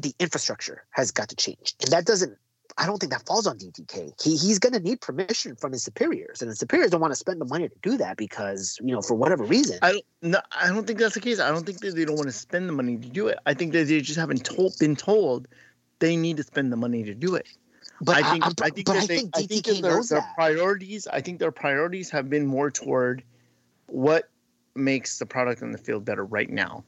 the 0.00 0.14
infrastructure 0.18 0.84
has 0.90 1.10
got 1.10 1.28
to 1.28 1.36
change. 1.36 1.74
And 1.82 1.92
that 1.92 2.04
doesn't, 2.04 2.36
I 2.76 2.86
don't 2.86 2.98
think 2.98 3.12
that 3.12 3.26
falls 3.26 3.46
on 3.46 3.58
DTK. 3.58 4.22
He, 4.22 4.36
he's 4.36 4.58
going 4.58 4.72
to 4.72 4.80
need 4.80 5.00
permission 5.00 5.56
from 5.56 5.72
his 5.72 5.82
superiors, 5.82 6.40
and 6.40 6.50
the 6.50 6.54
superiors 6.54 6.92
don't 6.92 7.00
want 7.00 7.12
to 7.12 7.16
spend 7.16 7.40
the 7.40 7.44
money 7.44 7.68
to 7.68 7.74
do 7.82 7.96
that 7.96 8.16
because, 8.16 8.78
you 8.82 8.94
know, 8.94 9.02
for 9.02 9.14
whatever 9.14 9.42
reason. 9.42 9.78
I 9.82 9.92
don't, 9.92 10.04
no, 10.22 10.40
I 10.52 10.68
don't 10.68 10.86
think 10.86 11.00
that's 11.00 11.14
the 11.14 11.20
case. 11.20 11.40
I 11.40 11.50
don't 11.50 11.66
think 11.66 11.80
that 11.80 11.96
they 11.96 12.04
don't 12.04 12.16
want 12.16 12.28
to 12.28 12.32
spend 12.32 12.68
the 12.68 12.72
money 12.72 12.96
to 12.96 13.08
do 13.08 13.26
it. 13.26 13.38
I 13.46 13.54
think 13.54 13.72
that 13.72 13.88
they 13.88 14.00
just 14.00 14.18
haven't 14.18 14.44
told, 14.44 14.78
been 14.78 14.94
told 14.94 15.48
they 15.98 16.16
need 16.16 16.36
to 16.38 16.42
spend 16.42 16.72
the 16.72 16.76
money 16.76 17.04
to 17.04 17.14
do 17.14 17.34
it. 17.34 17.46
But 18.00 18.16
I 18.16 18.30
think, 18.30 18.46
I, 18.46 18.66
I 18.66 18.70
think, 18.70 18.88
I 18.88 19.00
think, 19.00 19.30
I 19.36 19.42
think 19.42 19.66
their, 19.66 19.80
their 19.80 20.02
that. 20.02 20.34
priorities, 20.36 21.08
I 21.08 21.20
think 21.20 21.40
their 21.40 21.50
priorities 21.50 22.10
have 22.10 22.30
been 22.30 22.46
more 22.46 22.70
toward 22.70 23.24
what 23.86 24.28
makes 24.76 25.18
the 25.18 25.26
product 25.26 25.62
on 25.62 25.72
the 25.72 25.78
field 25.78 26.04
better 26.04 26.24
right 26.24 26.48
now 26.48 26.84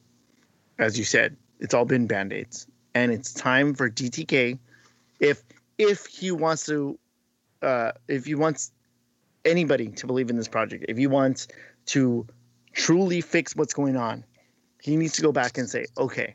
as 0.81 0.99
you 0.99 1.05
said, 1.05 1.37
it's 1.61 1.74
all 1.74 1.85
been 1.85 2.07
band 2.07 2.32
aids, 2.32 2.66
and 2.95 3.12
it's 3.12 3.32
time 3.32 3.74
for 3.74 3.89
DTK, 3.89 4.59
if 5.20 5.43
if 5.78 6.07
he 6.07 6.32
wants 6.32 6.66
to, 6.66 6.99
uh, 7.62 7.93
if 8.09 8.24
he 8.24 8.35
wants 8.35 8.73
anybody 9.45 9.89
to 9.89 10.07
believe 10.07 10.31
in 10.31 10.37
this 10.37 10.49
project, 10.49 10.87
if 10.89 10.97
he 10.97 11.07
wants 11.07 11.49
to 11.87 12.27
truly 12.73 13.20
fix 13.20 13.55
what's 13.55 13.74
going 13.74 13.97
on, 13.97 14.24
he 14.82 14.97
needs 14.97 15.15
to 15.15 15.23
go 15.23 15.32
back 15.32 15.59
and 15.59 15.69
say, 15.69 15.87
okay, 15.97 16.35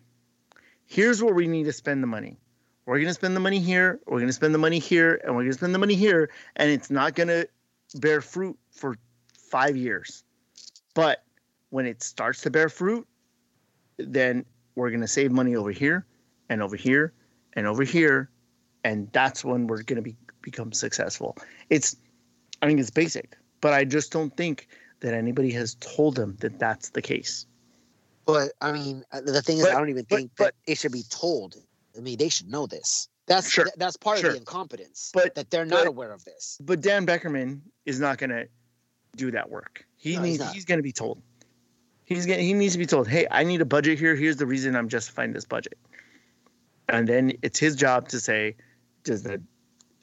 here's 0.86 1.22
where 1.22 1.34
we 1.34 1.48
need 1.48 1.64
to 1.64 1.74
spend 1.74 2.02
the 2.02 2.08
money. 2.08 2.38
We're 2.86 2.98
going 2.98 3.08
to 3.08 3.14
spend 3.14 3.36
the 3.36 3.40
money 3.40 3.60
here, 3.60 4.00
we're 4.06 4.20
going 4.20 4.28
to 4.28 4.34
spend 4.34 4.54
the 4.54 4.60
money 4.60 4.78
here, 4.80 5.20
and 5.24 5.36
we're 5.36 5.42
going 5.42 5.52
to 5.52 5.58
spend 5.58 5.74
the 5.74 5.80
money 5.80 5.96
here, 5.96 6.30
and 6.56 6.70
it's 6.70 6.92
not 6.92 7.16
going 7.16 7.30
to 7.30 7.48
bear 7.96 8.22
fruit 8.22 8.58
for 8.72 8.96
five 9.34 9.76
years. 9.76 10.24
But 10.94 11.24
when 11.70 11.88
it 11.88 12.04
starts 12.04 12.42
to 12.42 12.52
bear 12.52 12.70
fruit, 12.70 13.08
then 13.98 14.46
we're 14.76 14.90
going 14.90 15.02
to 15.02 15.08
save 15.08 15.32
money 15.32 15.56
over 15.56 15.72
here 15.72 16.06
and 16.50 16.62
over 16.62 16.76
here 16.76 17.14
and 17.54 17.66
over 17.66 17.84
here. 17.84 18.30
And 18.84 19.12
that's 19.14 19.44
when 19.44 19.66
we're 19.66 19.82
going 19.82 19.96
to 19.96 20.02
be, 20.02 20.16
become 20.42 20.72
successful. 20.72 21.38
It's, 21.70 21.96
I 22.62 22.68
mean, 22.68 22.78
it's 22.78 22.92
basic, 22.92 23.36
but 23.62 23.74
I 23.74 23.84
just 23.84 24.12
don't 24.12 24.36
think 24.38 24.68
that 25.00 25.14
anybody 25.14 25.52
has 25.52 25.76
told 25.76 26.16
them 26.16 26.38
that 26.42 26.60
that's 26.60 26.90
the 26.90 27.02
case. 27.02 27.48
But 28.26 28.52
I 28.62 28.72
mean, 28.72 29.04
the 29.12 29.42
thing 29.42 29.58
is, 29.58 29.64
but, 29.64 29.74
I 29.74 29.80
don't 29.80 29.90
even 29.90 30.06
but, 30.08 30.16
think 30.16 30.32
but, 30.38 30.44
that 30.46 30.72
it 30.72 30.78
should 30.78 30.92
be 30.92 31.04
told. 31.10 31.56
I 31.98 32.02
mean, 32.02 32.18
they 32.18 32.30
should 32.30 32.50
know 32.50 32.68
this. 32.68 33.10
That's 33.28 33.50
sure, 33.50 33.68
that's 33.78 33.98
part 33.98 34.20
sure. 34.20 34.30
of 34.30 34.34
the 34.34 34.40
incompetence. 34.40 35.12
But 35.14 35.36
that 35.36 35.50
they're 35.50 35.66
not 35.66 35.88
aware 35.88 36.12
of 36.12 36.24
this. 36.24 36.60
But 36.62 36.82
Dan 36.82 37.06
Beckerman 37.08 37.62
is 37.86 38.00
not 38.00 38.18
going 38.18 38.30
to 38.30 38.48
do 39.16 39.32
that 39.32 39.50
work. 39.50 39.86
He 39.98 40.16
no, 40.16 40.22
needs. 40.22 40.44
He's, 40.44 40.54
he's 40.54 40.66
going 40.66 40.78
to 40.78 40.84
be 40.84 40.92
told. 40.92 41.22
He's 42.04 42.28
getting, 42.28 42.46
he 42.46 42.54
needs 42.54 42.74
to 42.74 42.80
be 42.80 42.86
told, 42.86 43.08
hey, 43.08 43.26
I 43.32 43.44
need 43.44 43.62
a 43.62 43.66
budget 43.66 43.98
here. 43.98 44.16
Here's 44.16 44.38
the 44.38 44.46
reason 44.46 44.76
I'm 44.76 44.90
justifying 44.90 45.34
this 45.34 45.46
budget. 45.46 45.78
And 46.88 47.10
then 47.10 47.34
it's 47.42 47.58
his 47.58 47.76
job 47.76 48.10
to 48.10 48.20
say, 48.20 48.56
does 49.04 49.24
the 49.24 49.42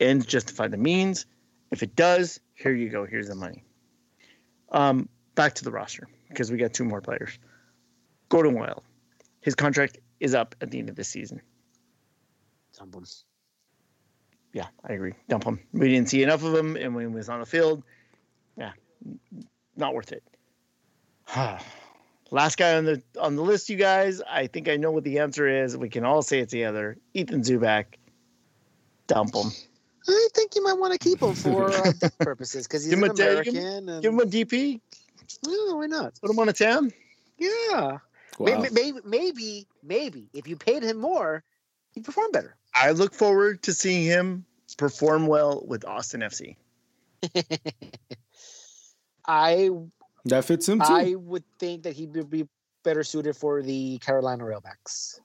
ends 0.00 0.26
justify 0.26 0.66
the 0.66 0.76
means? 0.76 1.26
If 1.70 1.84
it 1.84 1.94
does, 1.94 2.40
here 2.54 2.74
you 2.74 2.88
go. 2.88 3.06
Here's 3.06 3.28
the 3.28 3.36
money. 3.36 3.64
Um, 4.72 5.08
back 5.36 5.54
to 5.54 5.64
the 5.64 5.70
roster 5.70 6.08
because 6.28 6.50
we 6.50 6.58
got 6.58 6.72
two 6.72 6.84
more 6.84 7.00
players. 7.00 7.38
Gordon 8.28 8.54
Wild, 8.54 8.82
his 9.40 9.54
contract 9.54 9.98
is 10.18 10.34
up 10.34 10.56
at 10.60 10.70
the 10.70 10.78
end 10.78 10.88
of 10.88 10.96
this 10.96 11.08
season. 11.08 11.40
Dump 12.82 12.96
him. 12.96 13.04
Yeah, 14.52 14.66
I 14.84 14.94
agree. 14.94 15.12
Dump 15.28 15.44
him. 15.44 15.60
We 15.72 15.88
didn't 15.88 16.08
see 16.08 16.22
enough 16.24 16.42
of 16.42 16.52
him, 16.52 16.76
and 16.76 16.96
when 16.96 17.08
he 17.08 17.14
was 17.14 17.28
on 17.28 17.38
the 17.38 17.46
field, 17.46 17.84
yeah, 18.58 18.72
not 19.76 19.94
worth 19.94 20.10
it. 20.10 20.24
Last 22.32 22.56
guy 22.56 22.76
on 22.76 22.84
the 22.84 23.02
on 23.20 23.36
the 23.36 23.42
list, 23.42 23.70
you 23.70 23.76
guys. 23.76 24.20
I 24.28 24.48
think 24.48 24.68
I 24.68 24.76
know 24.76 24.90
what 24.90 25.04
the 25.04 25.20
answer 25.20 25.46
is. 25.46 25.76
We 25.76 25.88
can 25.88 26.04
all 26.04 26.22
say 26.22 26.40
it 26.40 26.48
together. 26.48 26.96
Ethan 27.14 27.42
Zubak. 27.42 27.84
Dump 29.06 29.34
him. 29.34 29.52
I 30.08 30.28
think 30.34 30.56
you 30.56 30.64
might 30.64 30.74
want 30.74 30.92
to 30.92 30.98
keep 30.98 31.22
him 31.22 31.34
for 31.34 31.70
uh, 31.70 31.92
purposes 32.18 32.66
because 32.66 32.84
he's 32.84 32.94
an 32.94 33.04
American. 33.04 33.54
Give 33.54 33.62
him, 33.62 33.88
and... 33.88 34.02
give 34.02 34.12
him 34.12 34.18
a 34.18 34.24
DP. 34.24 34.80
Well, 35.46 35.78
why 35.78 35.86
not? 35.86 36.14
Put 36.20 36.30
him 36.30 36.38
on 36.40 36.48
a 36.48 36.52
ten. 36.52 36.90
Yeah. 37.38 37.98
Wow. 38.38 38.60
Maybe, 38.72 38.98
maybe, 39.04 39.66
maybe, 39.82 40.28
if 40.32 40.48
you 40.48 40.56
paid 40.56 40.82
him 40.82 40.98
more, 40.98 41.44
he'd 41.92 42.04
perform 42.04 42.32
better. 42.32 42.56
I 42.74 42.92
look 42.92 43.14
forward 43.14 43.62
to 43.62 43.74
seeing 43.74 44.04
him 44.04 44.44
perform 44.76 45.26
well 45.26 45.64
with 45.66 45.84
Austin 45.84 46.20
FC. 46.20 46.56
I 49.26 49.70
that 50.24 50.44
fits 50.44 50.68
him 50.68 50.80
too. 50.80 50.86
I 50.88 51.14
would 51.16 51.44
think 51.58 51.82
that 51.84 51.94
he 51.94 52.06
would 52.06 52.30
be 52.30 52.46
better 52.82 53.04
suited 53.04 53.36
for 53.36 53.62
the 53.62 53.98
Carolina 53.98 54.44
Railbacks. 54.44 55.20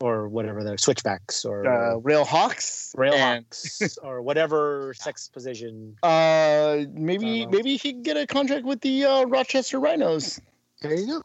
Or 0.00 0.28
whatever 0.28 0.64
the 0.64 0.76
switchbacks 0.78 1.44
or 1.44 1.64
uh, 1.64 1.96
rail 1.98 2.24
hawks, 2.24 2.92
rail 2.98 3.16
hawks, 3.16 3.96
or 4.02 4.20
whatever 4.20 4.92
sex 4.96 5.28
position. 5.28 5.96
Uh, 6.02 6.86
maybe 6.92 7.46
maybe 7.46 7.76
he 7.76 7.92
could 7.92 8.02
get 8.02 8.16
a 8.16 8.26
contract 8.26 8.64
with 8.64 8.80
the 8.80 9.04
uh, 9.04 9.22
Rochester 9.24 9.78
Rhinos. 9.78 10.40
There 10.80 10.92
you 10.92 11.06
go. 11.06 11.22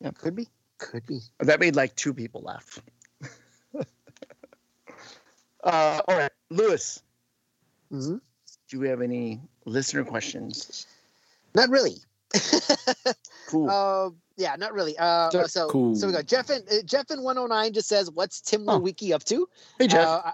Yeah, 0.00 0.10
could 0.10 0.34
be, 0.34 0.48
could 0.78 1.06
be. 1.06 1.20
That 1.38 1.60
made 1.60 1.76
like 1.76 1.94
two 1.94 2.12
people 2.12 2.40
laugh. 2.40 2.80
Uh, 5.64 6.00
all 6.06 6.16
right, 6.16 6.32
Lewis. 6.50 7.02
Mm-hmm. 7.92 8.16
Do 8.68 8.78
we 8.78 8.88
have 8.88 9.00
any 9.02 9.40
listener 9.64 10.04
questions? 10.04 10.86
Not 11.54 11.68
really. 11.70 11.96
cool. 13.48 13.68
Uh, 13.68 14.10
yeah, 14.36 14.56
not 14.56 14.72
really. 14.72 14.96
Uh, 14.98 15.30
so 15.46 15.68
cool. 15.68 15.96
so 15.96 16.06
we 16.06 16.12
got 16.12 16.26
Jeff 16.26 16.50
and 16.50 16.64
uh, 16.68 16.82
Jeff 16.84 17.10
in 17.10 17.22
109 17.22 17.72
just 17.72 17.88
says, 17.88 18.10
"What's 18.10 18.40
Tim 18.40 18.68
oh. 18.68 18.78
Wiki 18.78 19.12
up 19.12 19.24
to?" 19.24 19.48
Hey 19.78 19.88
Jeff. 19.88 20.06
Uh, 20.06 20.32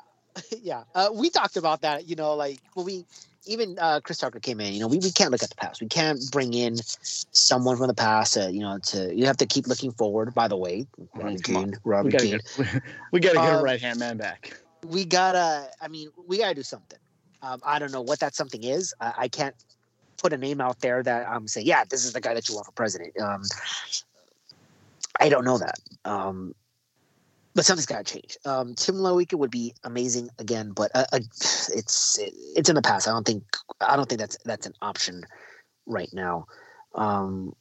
yeah, 0.63 0.85
uh, 0.95 1.09
we 1.15 1.31
talked 1.31 1.57
about 1.57 1.81
that. 1.83 2.07
You 2.07 2.17
know, 2.17 2.35
like 2.35 2.61
when 2.75 2.85
we 2.85 3.07
even 3.47 3.79
uh, 3.79 4.01
Chris 4.01 4.19
Tucker 4.19 4.41
came 4.41 4.61
in. 4.61 4.75
You 4.75 4.81
know, 4.81 4.89
we, 4.89 4.99
we 4.99 5.11
can't 5.11 5.31
look 5.31 5.43
at 5.43 5.49
the 5.49 5.55
past. 5.55 5.81
We 5.81 5.89
can't 5.89 6.21
bring 6.31 6.53
in 6.53 6.77
someone 7.01 7.77
from 7.77 7.87
the 7.87 7.95
past. 7.95 8.37
Uh, 8.37 8.49
you 8.49 8.61
know, 8.61 8.79
to 8.79 9.15
you 9.15 9.27
have 9.27 9.37
to 9.39 9.47
keep 9.47 9.67
looking 9.67 9.93
forward. 9.93 10.35
By 10.35 10.49
the 10.49 10.57
way, 10.57 10.87
Robert 11.15 11.43
Kane, 11.43 11.75
Robert 11.85 12.07
we 12.07 12.11
gotta 12.13 12.25
Kane. 12.25 12.41
Get, 12.57 12.83
we 13.13 13.21
gotta 13.21 13.39
get 13.39 13.61
a 13.61 13.63
right 13.63 13.81
hand 13.81 13.99
man 13.99 14.17
back. 14.17 14.59
We 14.87 15.05
gotta. 15.05 15.69
I 15.81 15.89
mean, 15.89 16.11
we 16.27 16.39
gotta 16.39 16.55
do 16.55 16.63
something. 16.63 16.99
Um, 17.43 17.61
I 17.65 17.79
don't 17.79 17.93
know 17.93 18.03
what 18.03 18.21
that 18.21 18.35
something 18.35 18.65
is. 18.65 18.95
I, 19.01 19.13
I 19.19 19.29
can't 19.29 19.55
put 20.17 20.33
a 20.33 20.39
name 20.39 20.61
out 20.61 20.81
there 20.81 21.03
that 21.03 21.29
I'm 21.29 21.47
saying, 21.47 21.67
yeah, 21.67 21.85
this 21.89 22.05
is 22.05 22.13
the 22.13 22.21
guy 22.21 22.35
that 22.35 22.49
you 22.49 22.55
want 22.55 22.67
for 22.67 22.73
president. 22.73 23.19
Um, 23.21 23.43
I 25.21 25.29
don't 25.29 25.45
know 25.45 25.59
that. 25.59 25.79
Um, 26.05 26.55
but 27.55 27.65
something's 27.65 27.87
got 27.87 28.05
to 28.05 28.13
change. 28.13 28.37
Um, 28.45 28.75
Tim 28.75 28.97
Leiweke 28.97 29.39
would 29.39 29.51
be 29.51 29.75
amazing 29.85 30.29
again, 30.39 30.73
but 30.73 30.91
uh, 30.95 31.07
uh, 31.13 31.21
it's 31.73 32.19
it, 32.19 32.35
it's 32.55 32.69
in 32.69 32.75
the 32.75 32.83
past. 32.83 33.09
I 33.09 33.13
don't 33.13 33.27
think 33.27 33.45
I 33.81 33.97
don't 33.97 34.09
think 34.09 34.21
that's 34.21 34.37
that's 34.45 34.67
an 34.67 34.75
option 34.83 35.25
right 35.87 36.11
now. 36.13 36.47
Um, 36.95 37.55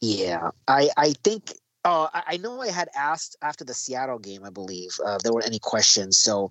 yeah, 0.00 0.50
I 0.68 0.88
I 0.96 1.14
think. 1.24 1.52
Uh, 1.84 2.08
I, 2.12 2.22
I 2.28 2.36
know 2.36 2.60
I 2.60 2.70
had 2.70 2.88
asked 2.94 3.36
after 3.42 3.64
the 3.64 3.74
Seattle 3.74 4.18
game, 4.18 4.44
I 4.44 4.50
believe, 4.50 4.90
uh, 5.04 5.16
if 5.16 5.22
there 5.22 5.32
were 5.32 5.44
any 5.44 5.58
questions. 5.58 6.18
So, 6.18 6.50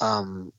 um, 0.00 0.52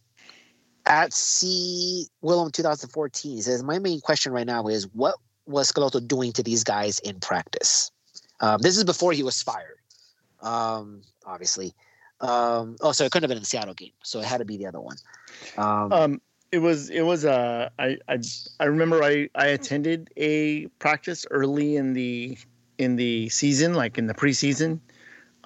at 0.86 1.14
C 1.14 2.08
Willem 2.22 2.52
2014 2.52 3.42
says, 3.42 3.64
My 3.64 3.80
main 3.80 4.02
question 4.02 4.32
right 4.32 4.48
now 4.48 4.68
is 4.68 4.88
what 4.94 5.16
was 5.46 5.72
Schelotto 5.72 6.06
doing 6.06 6.32
to 6.34 6.44
these 6.44 6.64
guys 6.64 7.00
in 7.00 7.20
practice? 7.20 7.92
Um, 8.40 8.60
this 8.62 8.78
is 8.78 8.84
before 8.84 9.14
he 9.14 9.24
was 9.24 9.42
fired, 9.42 9.80
um, 10.42 11.02
obviously. 11.26 11.74
Um, 12.22 12.78
oh, 12.82 12.94
so 12.94 13.04
it 13.04 13.12
couldn't 13.12 13.30
have 13.30 13.36
been 13.36 13.42
the 13.42 13.46
Seattle 13.46 13.74
game, 13.74 13.92
so 14.04 14.20
it 14.20 14.26
had 14.26 14.38
to 14.38 14.46
be 14.46 14.58
the 14.58 14.66
other 14.66 14.80
one. 14.80 14.98
Um, 15.58 15.94
um 15.94 16.22
it 16.54 16.60
was 16.60 16.92
it 16.92 17.02
was 17.02 17.26
uh, 17.26 17.70
I, 17.80 17.98
I 18.08 18.20
I 18.60 18.66
remember 18.66 19.04
I 19.04 19.28
I 19.34 19.48
attended 19.48 20.12
a 20.16 20.68
practice 20.78 21.26
early 21.32 21.78
in 21.78 21.94
the 21.94 22.38
in 22.78 22.96
the 22.96 23.30
season, 23.30 23.74
like 23.74 23.98
in 23.98 24.08
the 24.08 24.14
preseason, 24.14 24.80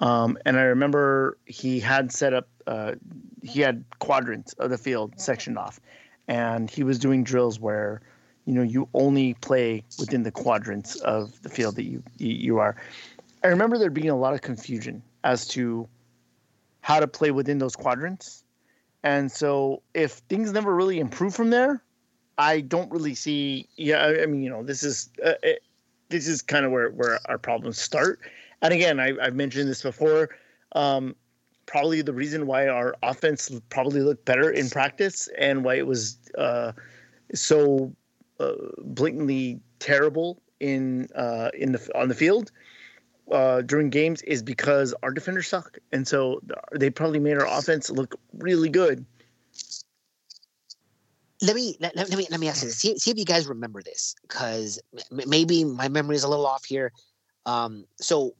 um, 0.00 0.38
and 0.44 0.58
I 0.58 0.62
remember 0.62 1.38
he 1.46 1.80
had 1.80 2.12
set 2.12 2.32
up 2.32 2.48
uh, 2.66 2.94
he 3.42 3.60
had 3.60 3.84
quadrants 3.98 4.52
of 4.54 4.70
the 4.70 4.78
field 4.78 5.18
sectioned 5.20 5.58
off, 5.58 5.80
and 6.28 6.70
he 6.70 6.84
was 6.84 6.98
doing 6.98 7.24
drills 7.24 7.58
where 7.58 8.00
you 8.44 8.54
know 8.54 8.62
you 8.62 8.88
only 8.94 9.34
play 9.34 9.82
within 9.98 10.22
the 10.22 10.30
quadrants 10.30 10.96
of 10.96 11.40
the 11.42 11.48
field 11.48 11.76
that 11.76 11.84
you 11.84 12.02
you 12.18 12.58
are. 12.58 12.76
I 13.42 13.48
remember 13.48 13.78
there 13.78 13.90
being 13.90 14.10
a 14.10 14.16
lot 14.16 14.34
of 14.34 14.42
confusion 14.42 15.02
as 15.24 15.46
to 15.48 15.88
how 16.80 17.00
to 17.00 17.08
play 17.08 17.30
within 17.30 17.58
those 17.58 17.74
quadrants, 17.74 18.44
and 19.02 19.30
so 19.30 19.82
if 19.94 20.12
things 20.28 20.52
never 20.52 20.74
really 20.74 21.00
improve 21.00 21.34
from 21.34 21.50
there, 21.50 21.82
I 22.36 22.60
don't 22.60 22.90
really 22.92 23.16
see. 23.16 23.68
Yeah, 23.76 24.04
I, 24.04 24.26
mean, 24.26 24.42
you 24.42 24.50
know, 24.50 24.62
this 24.62 24.84
is 24.84 25.10
uh, 25.24 25.32
it, 25.42 25.62
this 26.08 26.26
is 26.26 26.42
kind 26.42 26.64
of 26.64 26.72
where 26.72 26.90
where 26.90 27.18
our 27.26 27.38
problems 27.38 27.80
start. 27.80 28.20
And 28.62 28.72
again, 28.72 28.98
I, 28.98 29.12
have 29.22 29.34
mentioned 29.34 29.68
this 29.68 29.82
before. 29.82 30.30
Um, 30.72 31.14
probably 31.66 32.02
the 32.02 32.12
reason 32.12 32.46
why 32.46 32.66
our 32.66 32.96
offense 33.02 33.50
probably 33.68 34.00
looked 34.00 34.24
better 34.24 34.50
in 34.50 34.70
practice 34.70 35.28
and 35.38 35.64
why 35.64 35.74
it 35.76 35.86
was 35.86 36.18
uh, 36.36 36.72
so 37.34 37.94
uh, 38.40 38.52
blatantly 38.78 39.60
terrible 39.78 40.40
in 40.60 41.08
uh, 41.14 41.50
in 41.54 41.72
the 41.72 41.90
on 41.94 42.08
the 42.08 42.14
field 42.14 42.50
uh, 43.30 43.60
during 43.62 43.90
games 43.90 44.22
is 44.22 44.42
because 44.42 44.94
our 45.02 45.10
defenders 45.10 45.48
suck, 45.48 45.78
and 45.92 46.08
so 46.08 46.40
they 46.72 46.90
probably 46.90 47.20
made 47.20 47.36
our 47.36 47.46
offense 47.46 47.90
look 47.90 48.18
really 48.38 48.68
good. 48.68 49.04
Let 51.40 51.54
me 51.54 51.76
let, 51.80 51.94
let 51.94 52.16
me 52.16 52.26
let 52.30 52.40
me 52.40 52.48
ask 52.48 52.62
you 52.62 52.68
this. 52.68 52.78
See, 52.78 52.98
see 52.98 53.10
if 53.10 53.18
you 53.18 53.24
guys 53.24 53.46
remember 53.46 53.82
this, 53.82 54.14
because 54.22 54.80
maybe 55.10 55.64
my 55.64 55.88
memory 55.88 56.16
is 56.16 56.24
a 56.24 56.28
little 56.28 56.46
off 56.46 56.64
here. 56.64 56.92
Um, 57.46 57.84
so 58.00 58.34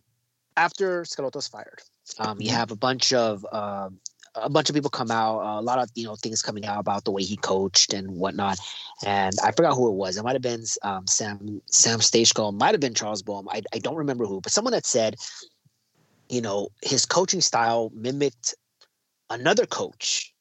after 0.57 1.03
Schelotto's 1.03 1.47
fired, 1.47 1.81
um, 2.19 2.41
you 2.41 2.49
mm-hmm. 2.49 2.57
have 2.57 2.70
a 2.73 2.77
bunch 2.77 3.12
of 3.12 3.47
uh, 3.53 3.89
a 4.35 4.51
bunch 4.51 4.69
of 4.69 4.75
people 4.75 4.91
come 4.91 5.11
out, 5.11 5.41
uh, 5.41 5.61
a 5.61 5.62
lot 5.62 5.79
of 5.79 5.91
you 5.95 6.05
know 6.05 6.16
things 6.16 6.43
coming 6.43 6.66
out 6.66 6.81
about 6.81 7.05
the 7.05 7.12
way 7.12 7.23
he 7.23 7.37
coached 7.37 7.93
and 7.93 8.11
whatnot. 8.11 8.59
And 9.05 9.35
I 9.45 9.53
forgot 9.53 9.75
who 9.75 9.89
it 9.89 9.95
was. 9.95 10.16
It 10.16 10.25
might 10.25 10.35
have 10.35 10.43
been 10.43 10.65
um, 10.83 11.07
Sam 11.07 11.61
Sam 11.70 12.01
Stejskal, 12.01 12.53
might 12.59 12.73
have 12.73 12.81
been 12.81 12.95
Charles 12.95 13.23
Boehm. 13.23 13.49
I, 13.49 13.62
I 13.73 13.79
don't 13.79 13.97
remember 13.97 14.27
who, 14.27 14.41
but 14.41 14.53
someone 14.53 14.73
that 14.73 14.87
said, 14.87 15.16
you 16.29 16.41
know, 16.41 16.69
his 16.83 17.07
coaching 17.07 17.41
style 17.41 17.91
mimicked 17.95 18.55
another 19.31 19.66
coach. 19.66 20.35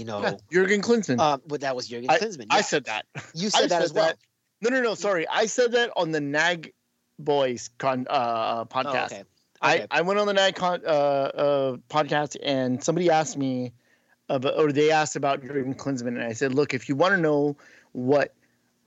You 0.00 0.06
know, 0.06 0.22
yeah, 0.22 0.32
Jurgen 0.50 0.80
Klinsmann. 0.80 1.20
Uh, 1.20 1.36
but 1.46 1.60
that 1.60 1.76
was 1.76 1.86
Jurgen 1.86 2.08
Klinsmann. 2.08 2.46
Yeah. 2.50 2.56
I 2.56 2.60
said 2.62 2.86
that. 2.86 3.04
You 3.34 3.50
said 3.50 3.64
I 3.64 3.66
that 3.66 3.68
said 3.68 3.82
as 3.82 3.92
well. 3.92 4.06
That. 4.06 4.16
No, 4.62 4.70
no, 4.70 4.82
no. 4.82 4.94
Sorry, 4.94 5.28
I 5.28 5.44
said 5.44 5.72
that 5.72 5.90
on 5.94 6.10
the 6.10 6.22
Nag 6.22 6.72
Boys 7.18 7.68
con 7.76 8.06
uh, 8.08 8.64
podcast. 8.64 9.12
Oh, 9.12 9.16
okay. 9.16 9.24
I, 9.60 9.86
I 9.90 10.00
went 10.00 10.18
on 10.18 10.26
the 10.26 10.32
night 10.32 10.54
con, 10.54 10.80
uh, 10.86 10.88
uh, 10.88 11.76
podcast 11.90 12.38
and 12.42 12.82
somebody 12.82 13.10
asked 13.10 13.36
me 13.36 13.74
about, 14.30 14.58
or 14.58 14.72
they 14.72 14.90
asked 14.90 15.16
about 15.16 15.42
Jurgen 15.42 15.74
Klinsmann, 15.74 16.16
and 16.16 16.22
I 16.22 16.32
said, 16.32 16.54
look, 16.54 16.72
if 16.72 16.88
you 16.88 16.96
want 16.96 17.12
to 17.12 17.20
know 17.20 17.58
what 17.92 18.32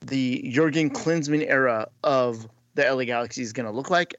the 0.00 0.50
Jurgen 0.50 0.90
Klinsmann 0.90 1.48
era 1.48 1.86
of 2.02 2.48
the 2.74 2.92
LA 2.92 3.04
Galaxy 3.04 3.42
is 3.42 3.52
going 3.52 3.66
to 3.66 3.72
look 3.72 3.88
like, 3.88 4.16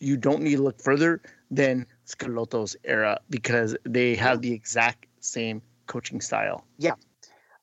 you 0.00 0.16
don't 0.16 0.42
need 0.42 0.56
to 0.56 0.62
look 0.62 0.82
further 0.82 1.22
than 1.52 1.86
Schelotto's 2.04 2.74
era 2.82 3.20
because 3.30 3.76
they 3.84 4.16
have 4.16 4.42
the 4.42 4.52
exact 4.52 5.06
same 5.20 5.62
coaching 5.92 6.20
style. 6.20 6.64
Yeah. 6.78 6.94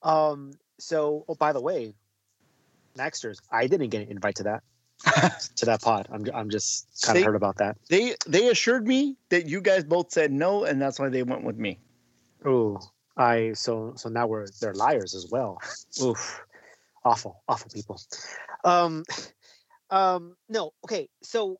Um. 0.03 0.53
So, 0.77 1.25
oh, 1.27 1.35
by 1.35 1.51
the 1.51 1.61
way, 1.61 1.95
Nexters, 2.95 3.39
I 3.51 3.67
didn't 3.67 3.89
get 3.89 4.03
an 4.03 4.09
invite 4.09 4.35
to 4.35 4.43
that. 4.43 4.63
to 5.55 5.65
that 5.65 5.81
pod. 5.81 6.07
I'm 6.11 6.25
I'm 6.33 6.49
just 6.49 7.03
kind 7.05 7.17
of 7.17 7.23
heard 7.23 7.35
about 7.35 7.57
that. 7.57 7.77
They 7.89 8.15
they 8.27 8.49
assured 8.49 8.85
me 8.85 9.15
that 9.29 9.47
you 9.47 9.61
guys 9.61 9.85
both 9.85 10.11
said 10.11 10.31
no, 10.31 10.65
and 10.65 10.81
that's 10.81 10.99
why 10.99 11.07
they 11.07 11.23
went 11.23 11.43
with 11.43 11.57
me. 11.57 11.79
Oh, 12.45 12.79
I 13.15 13.53
so 13.53 13.93
so 13.95 14.09
now 14.09 14.27
we're 14.27 14.47
they're 14.59 14.73
liars 14.73 15.15
as 15.15 15.27
well. 15.31 15.57
Oof, 16.01 16.41
awful, 17.05 17.41
awful 17.47 17.71
people. 17.73 17.97
Um, 18.65 19.05
um, 19.89 20.35
no, 20.49 20.73
okay, 20.83 21.07
so 21.23 21.59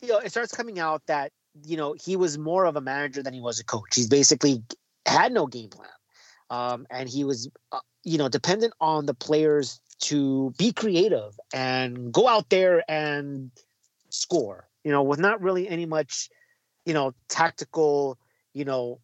you 0.00 0.08
know 0.08 0.18
it 0.18 0.30
starts 0.30 0.54
coming 0.54 0.78
out 0.78 1.02
that 1.06 1.32
you 1.66 1.76
know 1.76 1.96
he 2.00 2.14
was 2.14 2.38
more 2.38 2.64
of 2.64 2.76
a 2.76 2.80
manager 2.80 3.24
than 3.24 3.34
he 3.34 3.40
was 3.40 3.58
a 3.58 3.64
coach. 3.64 3.96
He's 3.96 4.08
basically 4.08 4.62
had 5.06 5.32
no 5.32 5.46
game 5.46 5.70
plan, 5.70 5.88
um, 6.50 6.86
and 6.90 7.08
he 7.08 7.24
was 7.24 7.50
uh, 7.72 7.80
you 8.04 8.18
know 8.18 8.28
dependent 8.28 8.74
on 8.80 9.06
the 9.06 9.14
players 9.14 9.80
to 10.02 10.52
be 10.58 10.72
creative 10.72 11.38
and 11.54 12.12
go 12.12 12.26
out 12.26 12.50
there 12.50 12.82
and 12.90 13.50
score, 14.10 14.68
you 14.84 14.90
know, 14.90 15.02
with 15.02 15.20
not 15.20 15.40
really 15.40 15.68
any 15.68 15.86
much, 15.86 16.28
you 16.84 16.92
know, 16.92 17.14
tactical, 17.28 18.18
you 18.52 18.64
know, 18.64 19.00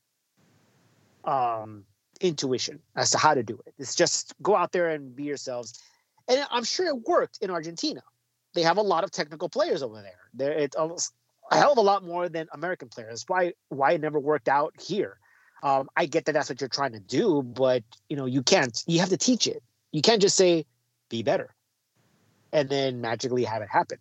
um, 1.24 1.84
intuition 2.20 2.80
as 2.96 3.10
to 3.10 3.18
how 3.18 3.32
to 3.32 3.42
do 3.44 3.58
it. 3.66 3.74
It's 3.78 3.94
just 3.94 4.34
go 4.42 4.56
out 4.56 4.72
there 4.72 4.88
and 4.88 5.14
be 5.14 5.24
yourselves. 5.24 5.80
And 6.26 6.44
I'm 6.50 6.64
sure 6.64 6.86
it 6.86 7.06
worked 7.06 7.38
in 7.40 7.50
Argentina. 7.50 8.02
They 8.54 8.62
have 8.62 8.76
a 8.76 8.82
lot 8.82 9.04
of 9.04 9.10
technical 9.12 9.48
players 9.48 9.82
over 9.82 10.02
there. 10.02 10.18
There, 10.34 10.52
it's 10.52 10.76
almost 10.76 11.12
a 11.50 11.56
hell 11.56 11.72
of 11.72 11.78
a 11.78 11.82
lot 11.82 12.04
more 12.04 12.28
than 12.28 12.48
American 12.52 12.88
players. 12.88 13.24
Why, 13.28 13.52
why 13.68 13.92
it 13.92 14.00
never 14.00 14.18
worked 14.18 14.48
out 14.48 14.74
here? 14.80 15.18
Um, 15.62 15.88
I 15.96 16.06
get 16.06 16.26
that 16.26 16.32
that's 16.32 16.48
what 16.48 16.60
you're 16.60 16.68
trying 16.68 16.92
to 16.92 17.00
do, 17.00 17.42
but 17.42 17.82
you 18.08 18.16
know, 18.16 18.26
you 18.26 18.42
can't. 18.42 18.82
You 18.86 19.00
have 19.00 19.08
to 19.08 19.16
teach 19.16 19.46
it. 19.46 19.62
You 19.92 20.02
can't 20.02 20.22
just 20.22 20.36
say, 20.36 20.66
be 21.08 21.22
better 21.22 21.54
and 22.52 22.68
then 22.68 23.00
magically 23.00 23.44
have 23.44 23.62
it 23.62 23.68
happen. 23.68 23.98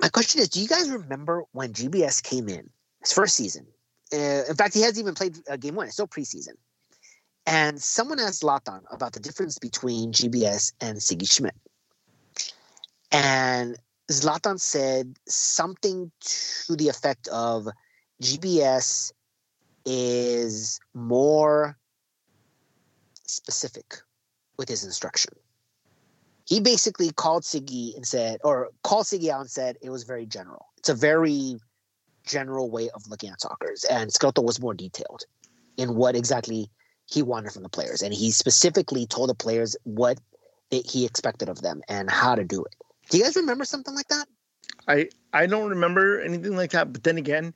My 0.00 0.08
question 0.08 0.40
is, 0.40 0.48
do 0.48 0.60
you 0.60 0.68
guys 0.68 0.90
remember 0.90 1.44
when 1.52 1.72
GBS 1.72 2.22
came 2.22 2.48
in 2.48 2.70
his 3.02 3.12
first 3.12 3.34
season? 3.34 3.66
Uh, 4.12 4.44
in 4.48 4.54
fact, 4.54 4.74
he 4.74 4.80
hasn't 4.80 4.98
even 4.98 5.14
played 5.14 5.36
uh, 5.50 5.56
game 5.56 5.74
one; 5.74 5.86
it's 5.86 5.94
still 5.94 6.06
preseason. 6.06 6.54
And 7.46 7.80
someone 7.80 8.20
asked 8.20 8.42
Zlatan 8.42 8.82
about 8.90 9.12
the 9.12 9.20
difference 9.20 9.58
between 9.58 10.12
GBS 10.12 10.72
and 10.80 10.98
Sigi 10.98 11.30
Schmidt. 11.30 11.54
and 13.10 13.76
Zlatan 14.10 14.58
said 14.58 15.16
something 15.26 16.10
to 16.20 16.76
the 16.76 16.88
effect 16.88 17.28
of 17.28 17.68
GBS 18.22 19.12
is 19.90 20.78
more 20.92 21.78
specific 23.24 23.94
with 24.58 24.68
his 24.68 24.84
instruction 24.84 25.32
he 26.48 26.60
basically 26.60 27.10
called 27.10 27.42
Sigi 27.42 27.94
and 27.94 28.06
said, 28.06 28.40
or 28.42 28.70
called 28.82 29.04
Sigi 29.04 29.28
out 29.28 29.42
and 29.42 29.50
said 29.50 29.76
it 29.82 29.90
was 29.90 30.04
very 30.04 30.24
general. 30.24 30.68
It's 30.78 30.88
a 30.88 30.94
very 30.94 31.56
general 32.24 32.70
way 32.70 32.88
of 32.94 33.06
looking 33.06 33.28
at 33.28 33.42
soccer. 33.42 33.74
And 33.90 34.10
Schelotto 34.10 34.42
was 34.42 34.58
more 34.58 34.72
detailed 34.72 35.24
in 35.76 35.94
what 35.94 36.16
exactly 36.16 36.70
he 37.04 37.22
wanted 37.22 37.52
from 37.52 37.64
the 37.64 37.68
players. 37.68 38.00
And 38.00 38.14
he 38.14 38.30
specifically 38.30 39.04
told 39.06 39.28
the 39.28 39.34
players 39.34 39.76
what 39.84 40.18
he 40.70 41.04
expected 41.04 41.50
of 41.50 41.60
them 41.60 41.82
and 41.86 42.10
how 42.10 42.34
to 42.34 42.44
do 42.44 42.64
it. 42.64 42.74
Do 43.10 43.18
you 43.18 43.24
guys 43.24 43.36
remember 43.36 43.66
something 43.66 43.94
like 43.94 44.08
that? 44.08 44.26
I, 44.86 45.10
I 45.34 45.44
don't 45.44 45.68
remember 45.68 46.18
anything 46.18 46.56
like 46.56 46.70
that. 46.70 46.94
But 46.94 47.02
then 47.02 47.18
again, 47.18 47.52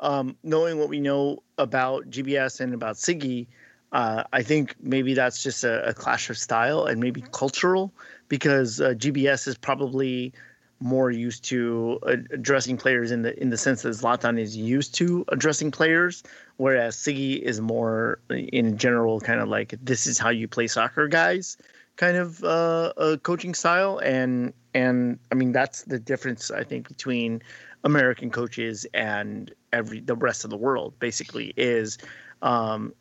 um, 0.00 0.36
knowing 0.42 0.78
what 0.78 0.88
we 0.88 1.00
know 1.00 1.42
about 1.58 2.10
GBS 2.10 2.60
and 2.60 2.74
about 2.74 2.96
Sigi, 2.96 3.46
uh, 3.92 4.24
I 4.32 4.42
think 4.42 4.74
maybe 4.80 5.14
that's 5.14 5.42
just 5.42 5.64
a, 5.64 5.88
a, 5.88 5.94
clash 5.94 6.30
of 6.30 6.38
style 6.38 6.84
and 6.86 7.00
maybe 7.00 7.24
cultural 7.32 7.92
because 8.28 8.80
uh, 8.80 8.90
GBS 8.90 9.48
is 9.48 9.58
probably 9.58 10.32
more 10.78 11.10
used 11.10 11.44
to 11.44 11.98
addressing 12.04 12.76
players 12.76 13.10
in 13.10 13.22
the 13.22 13.38
in 13.40 13.50
the 13.50 13.56
sense 13.56 13.82
that 13.82 13.90
Zlatan 13.90 14.38
is 14.38 14.56
used 14.56 14.94
to 14.94 15.24
addressing 15.28 15.70
players, 15.70 16.22
whereas 16.56 16.96
Sigi 16.96 17.40
is 17.42 17.60
more 17.60 18.20
in 18.30 18.78
general 18.78 19.20
kind 19.20 19.40
of 19.40 19.48
like 19.48 19.74
this 19.82 20.06
is 20.06 20.18
how 20.18 20.30
you 20.30 20.48
play 20.48 20.66
soccer, 20.66 21.06
guys, 21.06 21.58
kind 21.96 22.16
of 22.16 22.42
uh, 22.44 22.92
a 22.96 23.18
coaching 23.18 23.54
style, 23.54 23.98
and 23.98 24.54
and 24.72 25.18
I 25.30 25.34
mean 25.34 25.52
that's 25.52 25.82
the 25.82 25.98
difference 25.98 26.50
I 26.50 26.64
think 26.64 26.88
between 26.88 27.42
American 27.84 28.30
coaches 28.30 28.86
and 28.92 29.52
every 29.72 30.00
the 30.00 30.16
rest 30.16 30.44
of 30.44 30.50
the 30.50 30.56
world 30.56 30.98
basically 30.98 31.52
is 31.56 31.98
um, 32.42 32.92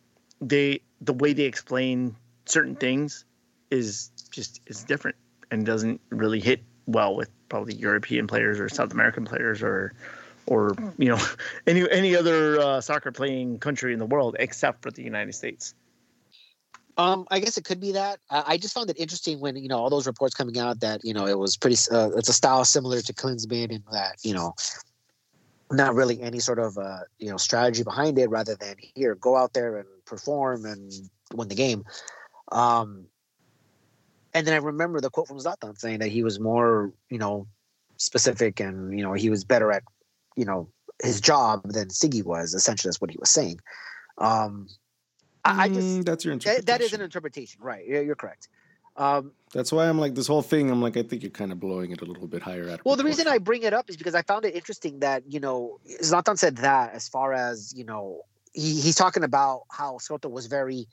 they 0.41 0.81
the 1.01 1.13
way 1.13 1.33
they 1.33 1.43
explain 1.43 2.15
certain 2.45 2.75
things 2.75 3.25
is 3.71 4.11
just 4.31 4.61
is 4.67 4.83
different 4.83 5.17
and 5.51 5.65
doesn't 5.65 5.99
really 6.09 6.39
hit 6.39 6.61
well 6.85 7.15
with 7.15 7.29
probably 7.49 7.75
European 7.75 8.27
players 8.27 8.59
or 8.59 8.69
South 8.69 8.91
American 8.91 9.25
players 9.25 9.61
or 9.61 9.93
or 10.47 10.75
you 10.97 11.09
know 11.09 11.19
any 11.67 11.89
any 11.89 12.15
other 12.15 12.59
uh, 12.59 12.81
soccer 12.81 13.11
playing 13.11 13.59
country 13.59 13.93
in 13.93 13.99
the 13.99 14.05
world 14.05 14.35
except 14.39 14.81
for 14.81 14.91
the 14.91 15.03
United 15.03 15.33
States. 15.33 15.73
Um, 16.97 17.25
I 17.31 17.39
guess 17.39 17.57
it 17.57 17.63
could 17.63 17.79
be 17.79 17.93
that. 17.93 18.19
I 18.29 18.57
just 18.57 18.73
found 18.73 18.89
it 18.89 18.99
interesting 18.99 19.39
when 19.39 19.55
you 19.55 19.69
know 19.69 19.77
all 19.77 19.89
those 19.89 20.07
reports 20.07 20.35
coming 20.35 20.57
out 20.59 20.81
that 20.81 21.01
you 21.03 21.13
know 21.13 21.27
it 21.27 21.37
was 21.37 21.55
pretty. 21.55 21.77
Uh, 21.91 22.09
it's 22.17 22.29
a 22.29 22.33
style 22.33 22.65
similar 22.65 23.01
to 23.01 23.13
Klinsmann 23.13 23.73
and 23.73 23.83
that 23.91 24.17
you 24.23 24.33
know 24.33 24.53
not 25.71 25.95
really 25.95 26.21
any 26.21 26.39
sort 26.39 26.59
of 26.59 26.77
uh, 26.77 27.01
you 27.19 27.29
know 27.29 27.37
strategy 27.37 27.83
behind 27.83 28.17
it, 28.19 28.29
rather 28.29 28.55
than 28.55 28.75
here 28.79 29.15
go 29.15 29.37
out 29.37 29.53
there 29.53 29.77
and 29.77 29.87
perform 30.05 30.65
and 30.65 30.91
win 31.33 31.47
the 31.47 31.55
game. 31.55 31.85
Um, 32.51 33.05
and 34.33 34.45
then 34.45 34.53
I 34.53 34.57
remember 34.57 35.01
the 35.01 35.09
quote 35.09 35.27
from 35.27 35.37
Zlatan 35.37 35.77
saying 35.77 35.99
that 35.99 36.09
he 36.09 36.23
was 36.23 36.39
more, 36.39 36.91
you 37.09 37.17
know, 37.17 37.47
specific 37.97 38.59
and 38.59 38.97
you 38.97 39.03
know 39.03 39.13
he 39.13 39.29
was 39.29 39.43
better 39.43 39.71
at, 39.71 39.83
you 40.35 40.45
know, 40.45 40.69
his 41.01 41.21
job 41.21 41.61
than 41.65 41.89
Sigi 41.89 42.23
was. 42.23 42.53
Essentially, 42.53 42.89
that's 42.89 43.01
what 43.01 43.11
he 43.11 43.17
was 43.19 43.29
saying. 43.29 43.59
Um, 44.17 44.67
I, 45.45 45.63
I 45.63 45.67
just 45.67 45.79
mm, 45.79 46.05
that's 46.05 46.25
your 46.25 46.33
interpretation. 46.33 46.65
That, 46.65 46.79
that 46.79 46.85
is 46.85 46.93
an 46.93 47.01
interpretation, 47.01 47.61
right? 47.61 47.83
Yeah, 47.87 48.01
you're 48.01 48.15
correct. 48.15 48.49
Um, 48.97 49.31
that's 49.53 49.71
why 49.71 49.87
I'm 49.87 49.97
like 49.97 50.15
this 50.15 50.27
whole 50.27 50.41
thing. 50.41 50.69
I'm 50.69 50.81
like, 50.81 50.97
I 50.97 51.03
think 51.03 51.23
you're 51.23 51.31
kind 51.31 51.51
of 51.51 51.59
blowing 51.59 51.91
it 51.91 52.01
a 52.01 52.05
little 52.05 52.27
bit 52.27 52.41
higher. 52.41 52.67
At 52.67 52.83
well, 52.85 52.97
the 52.97 53.05
reason 53.05 53.27
I 53.27 53.37
bring 53.37 53.63
it 53.63 53.73
up 53.73 53.89
is 53.89 53.95
because 53.95 54.13
I 54.13 54.21
found 54.23 54.45
it 54.45 54.55
interesting 54.55 54.99
that 54.99 55.23
you 55.27 55.39
know 55.39 55.79
Zlatan 56.01 56.37
said 56.37 56.57
that 56.57 56.93
as 56.93 57.07
far 57.07 57.33
as 57.33 57.73
you 57.75 57.85
know 57.85 58.21
he, 58.53 58.79
he's 58.81 58.95
talking 58.95 59.23
about 59.23 59.63
how 59.71 59.97
Schelotto 59.97 60.29
was 60.29 60.47
very 60.47 60.87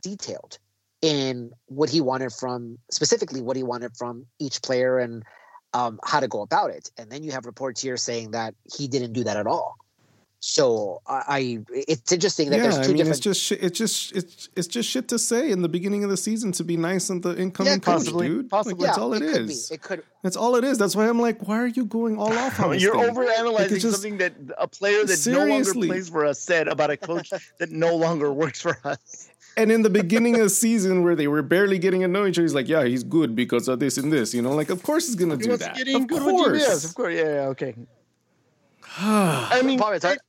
detailed 0.00 0.58
in 1.02 1.50
what 1.66 1.90
he 1.90 2.00
wanted 2.00 2.32
from 2.32 2.78
specifically 2.90 3.40
what 3.40 3.56
he 3.56 3.62
wanted 3.62 3.96
from 3.96 4.26
each 4.38 4.62
player 4.62 4.98
and 4.98 5.24
um, 5.72 5.98
how 6.04 6.20
to 6.20 6.28
go 6.28 6.42
about 6.42 6.70
it. 6.70 6.90
And 6.98 7.10
then 7.10 7.22
you 7.22 7.32
have 7.32 7.46
reports 7.46 7.80
here 7.80 7.96
saying 7.96 8.32
that 8.32 8.54
he 8.76 8.88
didn't 8.88 9.12
do 9.12 9.24
that 9.24 9.36
at 9.36 9.46
all. 9.46 9.76
So 10.42 11.02
I, 11.06 11.22
I 11.28 11.58
it's 11.68 12.10
interesting 12.12 12.48
that 12.48 12.56
yeah, 12.56 12.62
there's 12.62 12.76
two 12.76 12.80
I 12.80 12.86
mean, 12.86 12.96
different. 12.96 13.26
It's 13.26 13.44
just 13.44 13.52
it's 13.52 13.78
just 13.78 14.16
it's 14.16 14.48
it's 14.56 14.66
just 14.68 14.88
shit 14.88 15.06
to 15.08 15.18
say 15.18 15.50
in 15.50 15.60
the 15.60 15.68
beginning 15.68 16.02
of 16.02 16.08
the 16.08 16.16
season 16.16 16.50
to 16.52 16.64
be 16.64 16.78
nice 16.78 17.10
on 17.10 17.20
the 17.20 17.38
incoming 17.38 17.74
yeah, 17.74 17.78
coach, 17.78 18.06
dude. 18.06 18.48
Possibly, 18.48 18.74
like, 18.74 18.86
that's 18.86 18.98
all 18.98 19.12
it, 19.12 19.22
it 19.22 19.36
is. 19.36 19.70
It 19.70 19.82
could. 19.82 20.02
That's 20.22 20.36
all 20.36 20.56
it 20.56 20.64
is. 20.64 20.78
That's 20.78 20.96
why 20.96 21.10
I'm 21.10 21.20
like, 21.20 21.46
why 21.46 21.58
are 21.58 21.66
you 21.66 21.84
going 21.84 22.16
all 22.16 22.32
off 22.32 22.58
on 22.58 22.70
this? 22.72 22.82
You're 22.82 22.94
thing? 22.94 23.14
overanalyzing 23.14 23.52
like 23.52 23.68
just, 23.68 23.92
something 23.92 24.16
that 24.16 24.32
a 24.56 24.66
player 24.66 25.04
that 25.04 25.18
seriously. 25.18 25.46
no 25.46 25.54
longer 25.54 25.72
plays 25.74 26.08
for 26.08 26.24
us 26.24 26.40
said 26.40 26.68
about 26.68 26.88
a 26.88 26.96
coach 26.96 27.30
that 27.58 27.70
no 27.70 27.94
longer 27.94 28.32
works 28.32 28.62
for 28.62 28.78
us. 28.82 29.28
And 29.58 29.70
in 29.70 29.82
the 29.82 29.90
beginning 29.90 30.36
of 30.36 30.42
the 30.42 30.48
season, 30.48 31.02
where 31.02 31.16
they 31.16 31.28
were 31.28 31.42
barely 31.42 31.78
getting 31.78 32.00
to 32.00 32.08
know 32.08 32.24
each 32.24 32.38
other, 32.38 32.44
he's 32.44 32.54
like, 32.54 32.68
"Yeah, 32.68 32.84
he's 32.84 33.04
good 33.04 33.36
because 33.36 33.68
of 33.68 33.78
this 33.78 33.98
and 33.98 34.10
this." 34.10 34.32
You 34.32 34.40
know, 34.40 34.54
like, 34.54 34.70
of 34.70 34.82
course 34.82 35.06
he's 35.06 35.16
gonna 35.16 35.36
do 35.36 35.54
that. 35.58 35.86
Of 35.86 36.08
course, 36.08 36.60
yes, 36.60 36.84
of 36.84 36.94
course, 36.94 37.14
yeah, 37.14 37.48
okay. 37.50 37.74
I 38.98 39.62
mean, 39.62 39.80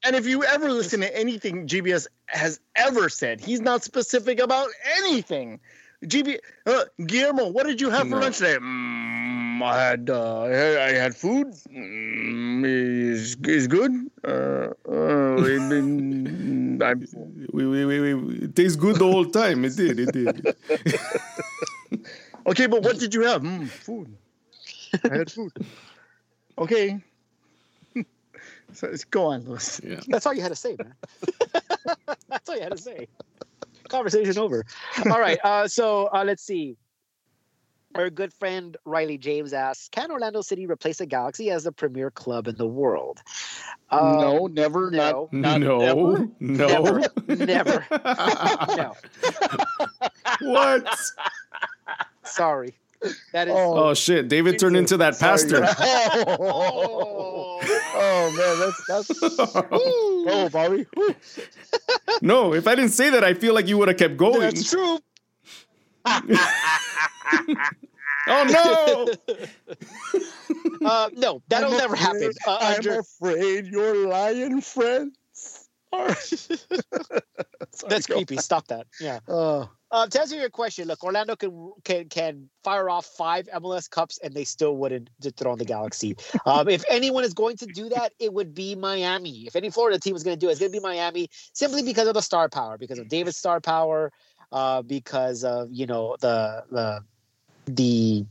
and 0.03 0.15
if 0.15 0.27
you 0.27 0.43
ever 0.43 0.71
listen 0.71 0.99
to 1.01 1.17
anything 1.17 1.67
GBS 1.67 2.05
has 2.27 2.59
ever 2.75 3.09
said, 3.09 3.41
he's 3.41 3.61
not 3.61 3.83
specific 3.83 4.39
about 4.39 4.69
anything. 4.97 5.59
GB, 6.05 6.37
uh, 6.65 6.85
Guillermo, 7.05 7.47
what 7.47 7.65
did 7.65 7.81
you 7.81 7.89
have 7.89 8.07
no. 8.07 8.17
for 8.17 8.23
lunch 8.23 8.37
today? 8.37 8.57
Mm, 8.57 9.63
I 9.63 9.83
had 9.83 10.09
uh, 10.09 10.43
I 10.43 10.93
had 10.93 11.15
food. 11.15 11.47
Mm, 11.73 12.65
is 12.65 13.35
is 13.43 13.67
good. 13.67 13.91
Uh, 14.23 14.69
uh, 14.89 15.35
we, 17.53 17.67
we, 17.67 17.85
we, 17.85 18.15
we, 18.15 18.35
it 18.45 18.55
tastes 18.55 18.75
good 18.75 18.95
the 18.95 19.05
whole 19.05 19.25
time. 19.25 19.63
It 19.65 19.75
did. 19.75 19.99
It 19.99 20.11
did. 20.11 20.47
okay, 22.47 22.65
but 22.67 22.83
what 22.83 22.99
did 22.99 23.13
you 23.13 23.21
have? 23.21 23.43
Mm, 23.43 23.69
food. 23.69 24.15
I 25.03 25.17
had 25.17 25.31
food. 25.31 25.51
Okay. 26.57 27.01
So 28.73 28.93
go 29.09 29.27
on, 29.27 29.45
Lewis. 29.45 29.81
Yeah. 29.83 29.99
That's 30.07 30.25
all 30.25 30.33
you 30.33 30.41
had 30.41 30.49
to 30.49 30.55
say, 30.55 30.75
man. 30.77 30.93
That's 32.27 32.49
all 32.49 32.55
you 32.55 32.61
had 32.61 32.71
to 32.71 32.77
say 32.77 33.07
conversation 33.91 34.37
over. 34.39 34.65
All 35.05 35.19
right. 35.19 35.37
Uh, 35.43 35.67
so 35.67 36.09
uh, 36.11 36.23
let's 36.25 36.41
see. 36.41 36.77
Our 37.93 38.09
good 38.09 38.33
friend 38.33 38.77
Riley 38.85 39.17
James 39.17 39.51
asks, 39.51 39.89
"Can 39.89 40.11
Orlando 40.11 40.41
City 40.41 40.65
replace 40.65 40.99
the 40.99 41.05
Galaxy 41.05 41.51
as 41.51 41.65
the 41.65 41.73
premier 41.73 42.09
club 42.09 42.47
in 42.47 42.55
the 42.55 42.65
world?" 42.65 43.19
Um, 43.89 44.13
no, 44.13 44.47
never. 44.47 44.89
No, 44.89 45.27
not, 45.33 45.59
no, 45.59 45.81
ever. 45.81 46.29
no, 46.39 46.67
never, 46.67 47.45
never. 47.45 47.85
no. 47.91 48.95
what? 50.39 50.87
Sorry. 52.23 52.73
That 53.33 53.47
is. 53.47 53.53
Oh, 53.55 53.89
oh 53.89 53.93
shit! 53.93 54.27
David 54.27 54.59
turned 54.59 54.77
into 54.77 54.97
that 54.97 55.17
pastor. 55.19 55.65
oh, 56.27 57.59
oh, 57.95 58.31
man, 58.37 58.59
that's 58.59 58.85
that's. 58.87 59.09
oh, 59.71 60.49
Bobby. 60.51 60.85
no, 62.21 62.53
if 62.53 62.67
I 62.67 62.75
didn't 62.75 62.91
say 62.91 63.09
that, 63.09 63.23
I 63.23 63.33
feel 63.33 63.55
like 63.55 63.67
you 63.67 63.77
would 63.79 63.87
have 63.87 63.97
kept 63.97 64.17
going. 64.17 64.41
That's 64.41 64.69
true. 64.69 64.99
oh 66.05 66.27
no! 68.27 69.07
uh, 70.85 71.09
no, 71.13 71.41
that'll 71.47 71.71
never 71.71 71.95
happen. 71.95 72.31
Uh, 72.45 72.57
I'm 72.61 72.75
under... 72.75 72.99
afraid 72.99 73.65
you're 73.67 74.07
lying, 74.07 74.61
friends. 74.61 75.17
That's 77.87 78.07
creepy. 78.07 78.37
Stop 78.37 78.67
that. 78.67 78.87
Yeah. 78.99 79.19
Uh, 79.27 79.67
uh, 79.91 80.07
to 80.07 80.21
answer 80.21 80.37
your 80.37 80.49
question, 80.49 80.87
look, 80.87 81.03
Orlando 81.03 81.35
can 81.35 81.73
can 81.83 82.07
can 82.07 82.49
fire 82.63 82.89
off 82.89 83.05
five 83.05 83.47
MLS 83.53 83.89
Cups 83.89 84.17
and 84.23 84.33
they 84.33 84.45
still 84.45 84.77
wouldn't 84.77 85.09
dethrone 85.19 85.57
the 85.57 85.65
Galaxy. 85.65 86.15
Um, 86.45 86.69
if 86.69 86.83
anyone 86.89 87.25
is 87.25 87.33
going 87.33 87.57
to 87.57 87.65
do 87.65 87.89
that, 87.89 88.13
it 88.17 88.33
would 88.33 88.53
be 88.53 88.73
Miami. 88.75 89.47
If 89.47 89.55
any 89.57 89.69
Florida 89.69 89.99
team 89.99 90.15
is 90.15 90.23
going 90.23 90.37
to 90.37 90.39
do 90.39 90.47
it, 90.47 90.51
it's 90.51 90.59
going 90.61 90.71
to 90.71 90.77
be 90.77 90.81
Miami, 90.81 91.29
simply 91.53 91.83
because 91.83 92.07
of 92.07 92.13
the 92.13 92.21
star 92.21 92.47
power, 92.47 92.77
because 92.77 92.99
of 92.99 93.09
David's 93.09 93.35
star 93.35 93.59
power, 93.59 94.13
uh, 94.53 94.81
because 94.81 95.43
of 95.43 95.69
you 95.71 95.85
know 95.85 96.15
the 96.21 96.63
the 96.71 97.03
the 97.65 98.25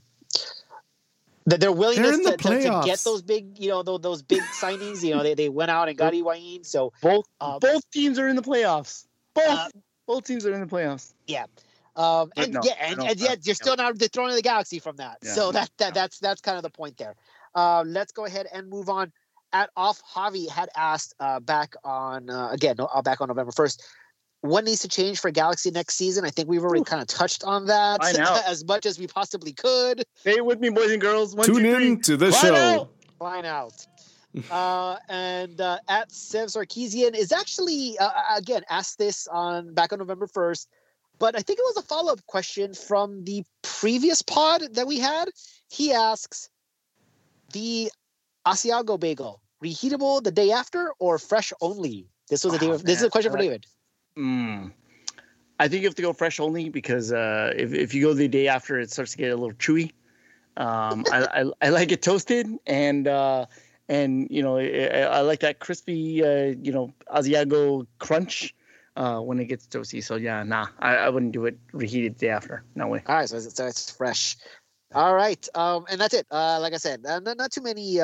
their 1.57 1.73
willingness 1.73 2.19
the 2.19 2.37
to, 2.37 2.37
to, 2.37 2.61
to, 2.61 2.83
get 2.85 2.99
those 3.01 3.23
big, 3.23 3.59
you 3.59 3.69
know, 3.69 3.83
those, 3.83 4.01
those 4.01 4.23
big 4.23 4.43
signings. 4.61 5.03
You 5.03 5.15
know, 5.15 5.23
they, 5.23 5.35
they 5.35 5.49
went 5.49 5.71
out 5.71 5.89
and 5.89 5.97
got 5.97 6.13
Higuain. 6.13 6.65
So 6.65 6.93
both 7.03 7.27
uh, 7.41 7.59
both 7.59 7.89
teams 7.91 8.19
are 8.19 8.29
in 8.29 8.37
the 8.37 8.43
playoffs. 8.43 9.07
Both 9.35 9.47
uh, 9.49 9.69
both 10.07 10.25
teams 10.25 10.47
are 10.47 10.53
in 10.53 10.61
the 10.61 10.67
playoffs. 10.67 11.13
Yeah. 11.27 11.47
Um, 11.97 12.33
and 12.37 12.55
no, 12.55 12.61
yeah, 12.65 12.75
and, 12.81 13.03
and 13.03 13.21
yet 13.21 13.45
you're 13.47 13.55
still 13.55 13.77
not 13.77 13.99
dethroning 13.99 14.37
the 14.37 14.43
Galaxy 14.43 14.79
from 14.79 14.97
that. 14.97 15.19
Yeah, 15.23 15.33
so 15.33 15.53
that, 15.53 15.71
that 15.79 15.93
that's 15.93 16.19
that's 16.19 16.41
kind 16.41 16.57
of 16.57 16.63
the 16.63 16.71
point 16.71 16.97
there. 16.97 17.15
Uh, 17.55 17.83
let's 17.87 18.13
go 18.13 18.25
ahead 18.25 18.47
and 18.53 18.69
move 18.69 18.89
on. 18.89 19.13
At 19.53 19.71
off, 19.77 20.01
Javi 20.15 20.49
had 20.49 20.69
asked 20.77 21.15
uh, 21.19 21.41
back 21.41 21.75
on 21.83 22.31
uh, 22.31 22.51
again 22.53 22.77
uh, 22.79 23.03
back 23.03 23.21
on 23.21 23.29
November 23.29 23.53
first. 23.53 23.85
What 24.43 24.65
needs 24.65 24.81
to 24.81 24.89
change 24.89 25.21
for 25.21 25.31
Galaxy 25.31 25.71
next 25.71 25.97
season? 25.97 26.25
I 26.25 26.31
think 26.31 26.49
we've 26.49 26.63
already 26.63 26.85
kind 26.85 27.03
of 27.03 27.09
touched 27.09 27.45
on 27.45 27.67
that 27.67 28.01
as 28.47 28.65
much 28.65 28.87
as 28.87 28.99
we 28.99 29.07
possibly 29.07 29.53
could. 29.53 30.03
Stay 30.17 30.41
with 30.41 30.61
me, 30.61 30.71
boys 30.71 30.91
and 30.91 31.01
girls. 31.01 31.35
One, 31.35 31.47
Tune 31.47 31.63
two, 31.63 31.77
in 31.77 32.01
to 32.03 32.17
the 32.17 32.33
show. 32.33 32.55
Out. 32.55 32.91
Line 33.21 33.45
out. 33.45 33.87
uh, 34.51 34.97
and 35.09 35.61
uh, 35.61 35.79
at 35.89 36.11
Sev 36.13 36.49
Sarkeesian 36.49 37.15
is 37.15 37.33
actually 37.33 37.99
uh, 37.99 38.11
again 38.37 38.63
asked 38.71 38.97
this 38.97 39.27
on 39.27 39.75
back 39.75 39.93
on 39.93 39.99
November 39.99 40.29
first 40.29 40.69
but 41.21 41.37
I 41.37 41.43
think 41.43 41.59
it 41.59 41.63
was 41.63 41.77
a 41.77 41.83
follow 41.83 42.13
up 42.13 42.27
question 42.27 42.73
from 42.73 43.25
the 43.25 43.45
previous 43.63 44.23
pod 44.23 44.63
that 44.73 44.87
we 44.87 44.99
had. 44.99 45.29
He 45.69 45.93
asks 45.93 46.49
the 47.53 47.93
Asiago 48.47 48.99
bagel 48.99 49.41
reheatable 49.63 50.23
the 50.25 50.33
day 50.33 50.51
after 50.51 50.93
or 50.99 51.19
fresh 51.19 51.53
only? 51.61 52.09
This 52.29 52.43
was 52.43 52.55
a 52.55 52.59
this 52.79 52.99
is 52.99 53.03
a 53.03 53.11
question 53.11 53.31
for 53.31 53.39
David. 53.39 53.67
Mm. 54.21 54.73
I 55.59 55.69
think 55.69 55.83
you 55.83 55.89
have 55.89 55.95
to 55.97 56.03
go 56.03 56.13
fresh 56.13 56.41
only 56.41 56.69
because 56.69 57.13
uh, 57.13 57.53
if 57.57 57.73
if 57.73 57.95
you 57.95 58.03
go 58.03 58.15
the 58.15 58.29
day 58.29 58.49
after, 58.49 58.79
it 58.79 58.91
starts 58.91 59.13
to 59.13 59.19
get 59.19 59.31
a 59.31 59.37
little 59.37 59.57
chewy. 59.57 59.93
Um, 60.57 61.05
I, 61.11 61.43
I, 61.43 61.53
I 61.63 61.69
like 61.71 61.93
it 61.93 62.03
toasted 62.03 62.47
and 62.67 63.09
uh, 63.09 63.47
and 63.89 64.27
you 64.31 64.43
know 64.43 64.59
I, 64.59 65.19
I 65.19 65.21
like 65.21 65.41
that 65.41 65.59
crispy 65.59 66.23
uh, 66.23 66.55
you 66.61 66.73
know 66.73 66.93
Asiago 67.15 67.87
crunch 67.99 68.55
uh, 68.97 69.21
when 69.21 69.39
it 69.39 69.47
gets 69.47 69.67
toasty. 69.67 70.05
So 70.05 70.17
yeah, 70.17 70.43
nah, 70.43 70.69
I, 70.79 70.97
I 70.97 71.09
wouldn't 71.09 71.33
do 71.33 71.47
it 71.47 71.59
reheated 71.73 72.17
the 72.17 72.27
day 72.27 72.31
after. 72.31 72.63
No 72.75 72.89
way. 72.89 73.03
All 73.07 73.17
right, 73.17 73.29
so 73.29 73.37
it's, 73.37 73.55
so 73.55 73.67
it's 73.67 73.91
fresh. 73.91 74.37
All 74.95 75.15
right, 75.15 75.47
um, 75.55 75.85
and 75.91 76.01
that's 76.01 76.15
it. 76.15 76.27
Uh, 76.31 76.59
like 76.61 76.75
I 76.75 76.79
said, 76.79 77.07
uh, 77.07 77.21
not, 77.21 77.39
not 77.39 77.53
too 77.53 77.63
many. 77.63 78.01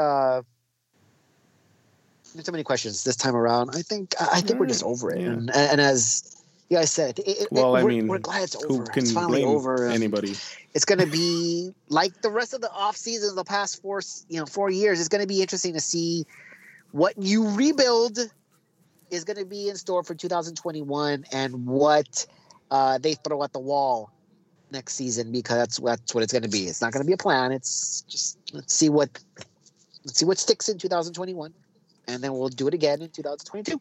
Not 2.36 2.44
too 2.44 2.52
many 2.52 2.64
questions 2.64 3.02
this 3.02 3.16
time 3.16 3.34
around. 3.34 3.70
I 3.74 3.80
think 3.80 4.14
I 4.20 4.42
think 4.42 4.60
we're 4.60 4.66
just 4.66 4.84
over 4.84 5.10
it. 5.10 5.20
Yeah. 5.20 5.28
And, 5.28 5.50
and, 5.50 5.80
as 5.80 6.36
you 6.68 6.76
guys 6.76 6.92
said, 6.92 7.18
it, 7.20 7.26
it, 7.26 7.48
well, 7.50 7.74
it, 7.74 7.80
I 7.80 7.82
we're, 7.82 7.88
mean, 7.90 8.08
we're 8.08 8.18
glad 8.18 8.42
it's 8.42 8.62
over. 8.62 8.84
It's 8.94 9.10
finally 9.10 9.42
over. 9.42 9.86
Anybody? 9.86 10.34
It's 10.74 10.84
going 10.84 10.98
to 10.98 11.06
be 11.06 11.72
like 11.88 12.20
the 12.20 12.28
rest 12.28 12.52
of 12.52 12.60
the 12.60 12.70
off 12.70 12.94
seasons, 12.94 13.34
the 13.34 13.44
past 13.44 13.80
four, 13.80 14.02
you 14.28 14.38
know, 14.38 14.44
four 14.44 14.68
years. 14.68 15.00
It's 15.00 15.08
going 15.08 15.22
to 15.22 15.26
be 15.26 15.40
interesting 15.40 15.72
to 15.72 15.80
see 15.80 16.26
what 16.92 17.14
you 17.16 17.48
rebuild 17.56 18.18
is 19.10 19.24
going 19.24 19.38
to 19.38 19.46
be 19.46 19.70
in 19.70 19.76
store 19.76 20.02
for 20.02 20.14
2021 20.14 21.24
and 21.32 21.66
what 21.66 22.26
uh, 22.70 22.98
they 22.98 23.14
throw 23.14 23.42
at 23.44 23.52
the 23.54 23.58
wall 23.58 24.10
next 24.70 24.94
season 24.94 25.32
because 25.32 25.56
that's 25.56 25.78
that's 25.78 26.14
what 26.14 26.22
it's 26.22 26.32
going 26.32 26.42
to 26.42 26.50
be. 26.50 26.64
It's 26.64 26.82
not 26.82 26.92
going 26.92 27.02
to 27.02 27.06
be 27.06 27.14
a 27.14 27.16
plan. 27.16 27.52
It's 27.52 28.02
just 28.02 28.38
let's 28.52 28.74
see 28.74 28.90
what 28.90 29.08
let's 30.04 30.18
see 30.18 30.26
what 30.26 30.38
sticks 30.38 30.68
in 30.68 30.76
2021, 30.76 31.54
and 32.08 32.22
then 32.22 32.32
we'll 32.32 32.48
do 32.48 32.68
it 32.68 32.74
again 32.74 33.02
in 33.02 33.10
2022. 33.10 33.80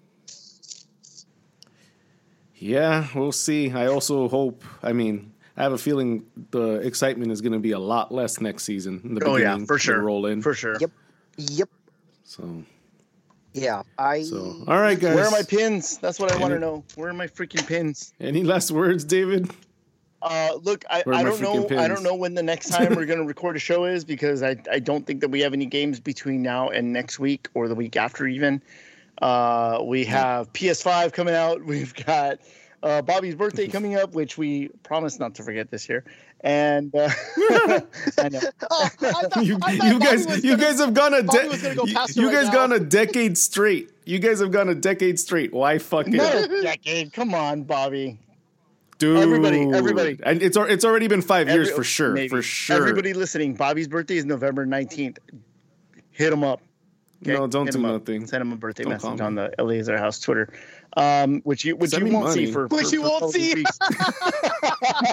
Yeah, 2.56 3.08
we'll 3.14 3.32
see. 3.32 3.72
I 3.72 3.88
also 3.88 4.28
hope. 4.28 4.64
I 4.82 4.94
mean, 4.94 5.34
I 5.58 5.64
have 5.64 5.74
a 5.74 5.78
feeling 5.78 6.26
the 6.52 6.76
excitement 6.76 7.32
is 7.32 7.42
going 7.42 7.54
to 7.54 7.60
be 7.60 7.72
a 7.72 7.80
lot 7.80 8.14
less 8.14 8.40
next 8.40 8.64
season. 8.64 9.20
oh 9.26 9.36
yeah, 9.36 9.58
for 9.66 9.78
sure. 9.78 10.02
Roll 10.02 10.26
in 10.26 10.42
for 10.42 10.54
sure. 10.54 10.78
Yep. 10.80 10.92
Yep. 11.38 11.70
So 12.24 12.64
yeah, 13.56 13.84
I. 13.98 14.24
So, 14.24 14.64
all 14.68 14.80
right, 14.80 15.00
guys. 15.00 15.16
Where 15.16 15.26
are 15.26 15.32
my 15.32 15.44
pins? 15.44 15.98
That's 15.98 16.20
what 16.20 16.32
I 16.32 16.38
want 16.38 16.54
to 16.54 16.60
know. 16.60 16.84
Where 16.96 17.10
are 17.10 17.14
my 17.14 17.28
freaking 17.28 17.66
pins? 17.66 18.14
Any 18.20 18.44
last 18.44 18.70
words, 18.70 19.06
David? 19.06 19.50
Uh, 20.26 20.56
look, 20.64 20.84
I, 20.90 21.04
I 21.06 21.22
don't 21.22 21.40
know. 21.40 21.66
Pins? 21.66 21.80
I 21.80 21.88
don't 21.88 22.02
know 22.02 22.16
when 22.16 22.34
the 22.34 22.42
next 22.42 22.70
time 22.70 22.96
we're 22.96 23.06
going 23.06 23.20
to 23.20 23.26
record 23.26 23.56
a 23.56 23.60
show 23.60 23.86
is 23.86 24.04
because 24.04 24.42
I, 24.42 24.58
I 24.72 24.80
don't 24.80 25.06
think 25.06 25.22
that 25.22 25.30
we 25.30 25.40
have 25.42 25.54
any 25.54 25.68
games 25.68 26.00
between 26.00 26.42
now 26.42 26.70
and 26.70 26.92
next 26.92 27.20
week 27.20 27.48
or 27.54 27.68
the 27.68 27.76
week 27.76 27.96
after 27.96 28.26
even. 28.26 28.64
Uh, 29.22 29.82
we 29.86 30.04
have 30.06 30.52
PS5 30.54 31.14
coming 31.14 31.36
out. 31.36 31.64
We've 31.66 31.94
got 31.94 32.40
uh, 32.82 33.04
Bobby's 33.04 33.36
birthday 33.36 33.68
coming 33.70 33.96
up, 33.96 34.16
which 34.16 34.36
we 34.36 34.70
promise 34.82 35.20
not 35.20 35.36
to 35.36 35.44
forget 35.44 35.70
this 35.70 35.88
year 35.88 36.04
and 36.42 36.94
uh, 36.96 37.10
I 38.20 38.30
know. 38.30 38.40
Oh, 38.70 38.90
I 39.02 39.42
you, 39.42 39.58
I 39.64 39.72
you 39.72 40.00
guys, 40.00 40.26
gonna, 40.28 40.40
you 40.40 40.58
guys 40.58 40.80
have 40.80 40.94
gone 40.94 41.16
a 41.16 41.24
de- 41.24 41.76
go 41.76 41.86
you, 41.86 41.96
you 42.14 42.28
right 42.28 42.34
guys 42.36 42.48
now. 42.48 42.54
gone 42.54 42.72
a 42.74 42.80
decade 42.80 43.36
straight. 43.38 43.90
You 44.06 44.20
guys 44.20 44.42
have 44.42 44.52
gone 44.52 44.70
a 44.70 44.76
decade 44.76 45.20
straight. 45.20 45.54
Why 45.54 45.80
fucking 45.80 46.14
no 46.14 46.62
decade? 46.62 47.14
Come 47.14 47.34
on, 47.34 47.64
Bobby. 47.64 48.20
Dude, 48.98 49.18
everybody, 49.18 49.70
everybody, 49.74 50.20
and 50.24 50.42
it's 50.42 50.56
it's 50.58 50.86
already 50.86 51.08
been 51.08 51.22
five 51.22 51.50
Every, 51.50 51.66
years 51.66 51.72
for 51.76 51.84
sure, 51.84 52.14
maybe. 52.14 52.30
for 52.30 52.42
sure. 52.42 52.78
Everybody 52.78 53.14
listening, 53.14 53.56
Bobby's 53.56 53.88
birthday 53.90 54.18
is 54.18 54.26
November 54.26 54.66
nineteenth. 54.66 55.20
Hit 56.12 56.32
him 56.32 56.44
up. 56.44 56.62
Okay? 57.22 57.34
No, 57.34 57.48
don't 57.48 57.66
Hit 57.66 57.76
do 57.76 57.82
nothing. 57.82 58.28
Send 58.28 58.42
him 58.42 58.54
a 58.54 58.56
birthday 58.56 58.84
don't 58.84 58.94
message 58.94 59.20
on 59.20 59.36
the 59.36 59.52
LA 59.60 59.72
is 59.72 59.90
Our 59.90 59.98
House 59.98 60.20
Twitter 60.20 60.50
um, 60.98 61.42
which 61.44 61.66
you 61.66 61.76
which 61.76 61.92
Send 61.92 62.08
you 62.08 62.14
won't 62.14 62.28
money. 62.28 62.46
see 62.46 62.52
for 62.52 62.68
which 62.68 62.88
for, 62.88 62.96
you 62.96 63.02
won't 63.02 63.32
see. 63.32 63.66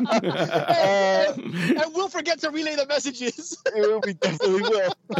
uh, 0.08 1.32
and 1.36 1.94
we'll 1.94 2.08
forget 2.08 2.38
to 2.40 2.50
relay 2.50 2.76
the 2.76 2.86
messages. 2.86 3.56
we 4.04 4.12
definitely 4.14 4.62
will. 4.62 4.94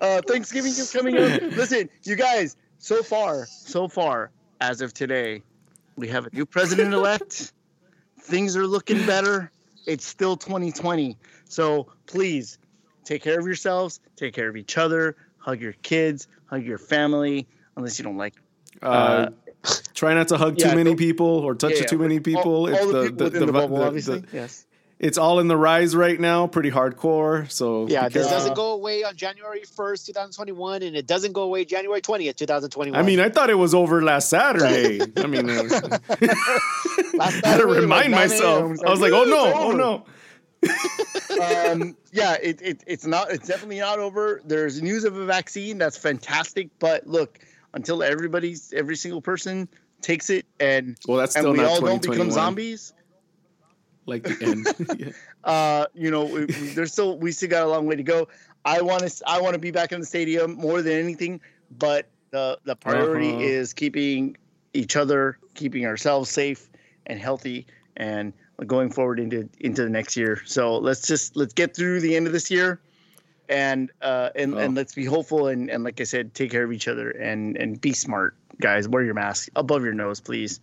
uh, 0.00 0.22
Thanksgiving 0.26 0.72
is 0.72 0.90
coming 0.92 1.16
up. 1.18 1.42
Listen, 1.42 1.88
you 2.04 2.16
guys. 2.16 2.56
So 2.78 3.02
far, 3.02 3.46
so 3.46 3.88
far, 3.88 4.30
as 4.60 4.80
of 4.80 4.94
today, 4.94 5.42
we 5.98 6.08
have 6.08 6.26
a 6.26 6.30
new 6.32 6.46
president 6.46 6.94
elect. 6.94 7.52
Things 8.20 8.56
are 8.56 8.66
looking 8.66 9.04
better. 9.04 9.50
It's 9.86 10.06
still 10.06 10.36
2020. 10.36 11.16
So 11.48 11.88
please 12.06 12.58
take 13.04 13.22
care 13.22 13.38
of 13.38 13.46
yourselves, 13.46 14.00
take 14.16 14.32
care 14.32 14.48
of 14.48 14.56
each 14.56 14.78
other, 14.78 15.16
hug 15.38 15.60
your 15.60 15.72
kids, 15.72 16.28
hug 16.46 16.64
your 16.64 16.78
family, 16.78 17.46
unless 17.76 17.98
you 17.98 18.04
don't 18.04 18.16
like. 18.16 18.34
Uh, 18.80 18.86
uh, 18.86 19.30
try 19.92 20.14
not 20.14 20.28
to 20.28 20.36
hug 20.36 20.58
yeah, 20.58 20.70
too 20.70 20.76
many 20.76 20.94
people 20.94 21.26
or 21.26 21.54
touch 21.54 21.80
yeah, 21.80 21.86
too 21.86 21.98
many 21.98 22.20
people. 22.20 22.42
All, 22.42 22.74
all 22.74 22.86
the, 22.86 22.92
the, 22.92 23.02
people 23.10 23.30
the, 23.30 23.46
the 23.46 23.52
bubble, 23.52 23.82
obviously. 23.82 24.22
yes 24.32 24.66
it's 25.00 25.16
all 25.16 25.38
in 25.38 25.46
the 25.46 25.56
rise 25.56 25.94
right 25.94 26.18
now, 26.18 26.46
pretty 26.46 26.70
hardcore. 26.70 27.50
So 27.50 27.86
yeah, 27.86 28.08
this 28.08 28.28
doesn't 28.28 28.54
go 28.54 28.72
away 28.72 29.04
on 29.04 29.14
January 29.14 29.62
first, 29.64 30.06
two 30.06 30.12
thousand 30.12 30.32
twenty 30.32 30.52
one, 30.52 30.82
and 30.82 30.96
it 30.96 31.06
doesn't 31.06 31.32
go 31.32 31.42
away 31.42 31.64
January 31.64 32.00
twentieth, 32.00 32.36
two 32.36 32.46
thousand 32.46 32.70
twenty 32.70 32.90
one. 32.90 33.00
I 33.00 33.02
mean, 33.04 33.20
I 33.20 33.28
thought 33.28 33.48
it 33.50 33.54
was 33.54 33.74
over 33.74 34.02
last 34.02 34.28
Saturday. 34.28 35.00
I 35.16 35.26
mean, 35.26 35.48
uh, 35.50 35.98
I 37.20 37.40
had 37.44 37.58
to 37.58 37.66
remind 37.66 38.10
myself. 38.10 38.78
I 38.84 38.90
was 38.90 39.00
like, 39.00 39.12
oh 39.12 39.24
no, 39.24 39.52
oh 39.54 39.70
no. 39.72 40.04
um, 41.70 41.96
yeah, 42.10 42.36
it, 42.42 42.60
it, 42.60 42.84
it's 42.86 43.06
not. 43.06 43.30
It's 43.30 43.46
definitely 43.46 43.78
not 43.78 44.00
over. 44.00 44.40
There's 44.44 44.82
news 44.82 45.04
of 45.04 45.16
a 45.16 45.24
vaccine. 45.24 45.78
That's 45.78 45.96
fantastic. 45.96 46.70
But 46.80 47.06
look, 47.06 47.38
until 47.72 48.02
everybody's 48.02 48.72
every 48.72 48.96
single 48.96 49.22
person 49.22 49.68
takes 50.00 50.28
it, 50.28 50.46
and 50.58 50.96
well, 51.06 51.18
that's 51.18 51.32
still 51.32 51.50
and 51.50 51.58
we 51.58 51.64
all 51.64 51.80
don't 51.80 52.02
become 52.02 52.32
zombies 52.32 52.92
like 54.08 54.24
the 54.24 54.44
end. 54.44 54.66
yeah. 54.98 55.12
uh, 55.44 55.86
you 55.94 56.10
know, 56.10 56.24
we, 56.24 56.46
there's 56.46 56.92
still 56.92 57.18
we 57.18 57.30
still 57.30 57.48
got 57.48 57.64
a 57.64 57.68
long 57.68 57.86
way 57.86 57.96
to 57.96 58.02
go. 58.02 58.28
I 58.64 58.80
want 58.80 59.06
to 59.06 59.22
I 59.26 59.40
want 59.40 59.54
to 59.54 59.60
be 59.60 59.70
back 59.70 59.92
in 59.92 60.00
the 60.00 60.06
stadium 60.06 60.54
more 60.54 60.82
than 60.82 60.94
anything, 60.94 61.40
but 61.78 62.08
the 62.30 62.58
the 62.64 62.74
priority 62.74 63.30
uh-huh. 63.30 63.40
is 63.40 63.72
keeping 63.72 64.36
each 64.72 64.96
other, 64.96 65.38
keeping 65.54 65.86
ourselves 65.86 66.30
safe 66.30 66.70
and 67.06 67.20
healthy, 67.20 67.66
and 67.96 68.32
going 68.66 68.90
forward 68.90 69.20
into 69.20 69.48
into 69.60 69.84
the 69.84 69.90
next 69.90 70.16
year. 70.16 70.42
So 70.44 70.78
let's 70.78 71.06
just 71.06 71.36
let's 71.36 71.54
get 71.54 71.76
through 71.76 72.00
the 72.00 72.16
end 72.16 72.26
of 72.26 72.32
this 72.32 72.50
year, 72.50 72.80
and 73.48 73.90
uh, 74.02 74.30
and 74.34 74.54
oh. 74.54 74.58
and 74.58 74.74
let's 74.74 74.94
be 74.94 75.04
hopeful 75.04 75.46
and 75.48 75.70
and 75.70 75.84
like 75.84 76.00
I 76.00 76.04
said, 76.04 76.34
take 76.34 76.50
care 76.50 76.64
of 76.64 76.72
each 76.72 76.88
other 76.88 77.10
and 77.10 77.56
and 77.56 77.80
be 77.80 77.92
smart, 77.92 78.34
guys. 78.60 78.88
Wear 78.88 79.04
your 79.04 79.14
mask 79.14 79.48
above 79.54 79.84
your 79.84 79.94
nose, 79.94 80.20
please. 80.20 80.60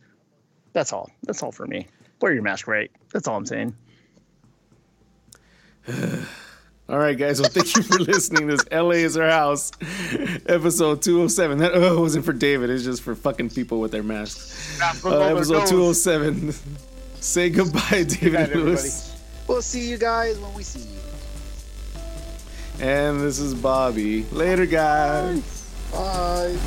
That's 0.73 0.91
all. 0.91 1.09
That's 1.23 1.41
all 1.41 1.53
for 1.53 1.65
me 1.67 1.87
wear 2.21 2.33
your 2.33 2.43
mask 2.43 2.67
right. 2.67 2.91
That's 3.13 3.27
all 3.27 3.37
I'm 3.37 3.45
saying. 3.45 3.75
all 6.89 6.97
right, 6.97 7.17
guys. 7.17 7.39
Well, 7.39 7.49
thank 7.49 7.75
you 7.75 7.83
for 7.83 7.99
listening. 7.99 8.47
This 8.47 8.63
LA 8.71 8.91
is 8.91 9.17
our 9.17 9.29
house, 9.29 9.71
episode 10.47 11.01
207. 11.01 11.59
That 11.59 11.71
oh, 11.75 12.01
wasn't 12.01 12.25
for 12.25 12.33
David. 12.33 12.69
It's 12.69 12.83
just 12.83 13.01
for 13.01 13.15
fucking 13.15 13.51
people 13.51 13.79
with 13.79 13.91
their 13.91 14.03
masks. 14.03 14.81
Uh, 15.05 15.19
episode 15.19 15.67
207. 15.67 16.53
Say 17.15 17.49
goodbye, 17.49 18.03
David 18.07 18.33
night, 18.33 18.55
Lewis. 18.55 19.15
We'll 19.47 19.61
see 19.61 19.89
you 19.89 19.97
guys 19.97 20.39
when 20.39 20.53
we 20.53 20.63
see 20.63 20.79
you. 20.79 20.95
And 22.79 23.21
this 23.21 23.39
is 23.39 23.53
Bobby. 23.53 24.23
Later, 24.31 24.65
guys. 24.65 25.41
Bye. 25.91 26.57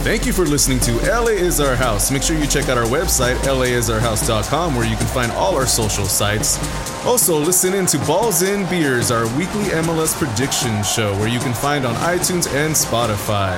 Thank 0.00 0.26
you 0.26 0.32
for 0.32 0.44
listening 0.44 0.80
to 0.80 0.92
LA 1.08 1.28
is 1.28 1.60
Our 1.60 1.76
House. 1.76 2.10
Make 2.10 2.24
sure 2.24 2.36
you 2.36 2.46
check 2.46 2.68
out 2.68 2.76
our 2.76 2.86
website, 2.86 3.36
laisourhouse.com, 3.36 4.74
where 4.74 4.84
you 4.84 4.96
can 4.96 5.06
find 5.06 5.30
all 5.32 5.54
our 5.54 5.66
social 5.66 6.06
sites. 6.06 6.58
Also, 7.06 7.38
listen 7.38 7.72
in 7.72 7.86
to 7.86 7.98
Balls 7.98 8.42
in 8.42 8.68
Beers, 8.68 9.12
our 9.12 9.26
weekly 9.36 9.66
MLS 9.66 10.18
prediction 10.18 10.82
show, 10.82 11.16
where 11.18 11.28
you 11.28 11.38
can 11.38 11.54
find 11.54 11.86
on 11.86 11.94
iTunes 11.96 12.52
and 12.52 12.74
Spotify. 12.74 13.56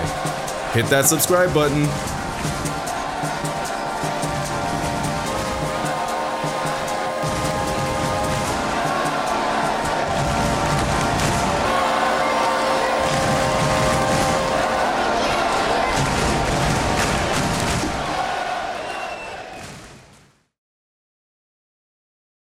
Hit 0.73 0.87
that 0.87 1.07
subscribe 1.07 1.55
button. 1.55 1.85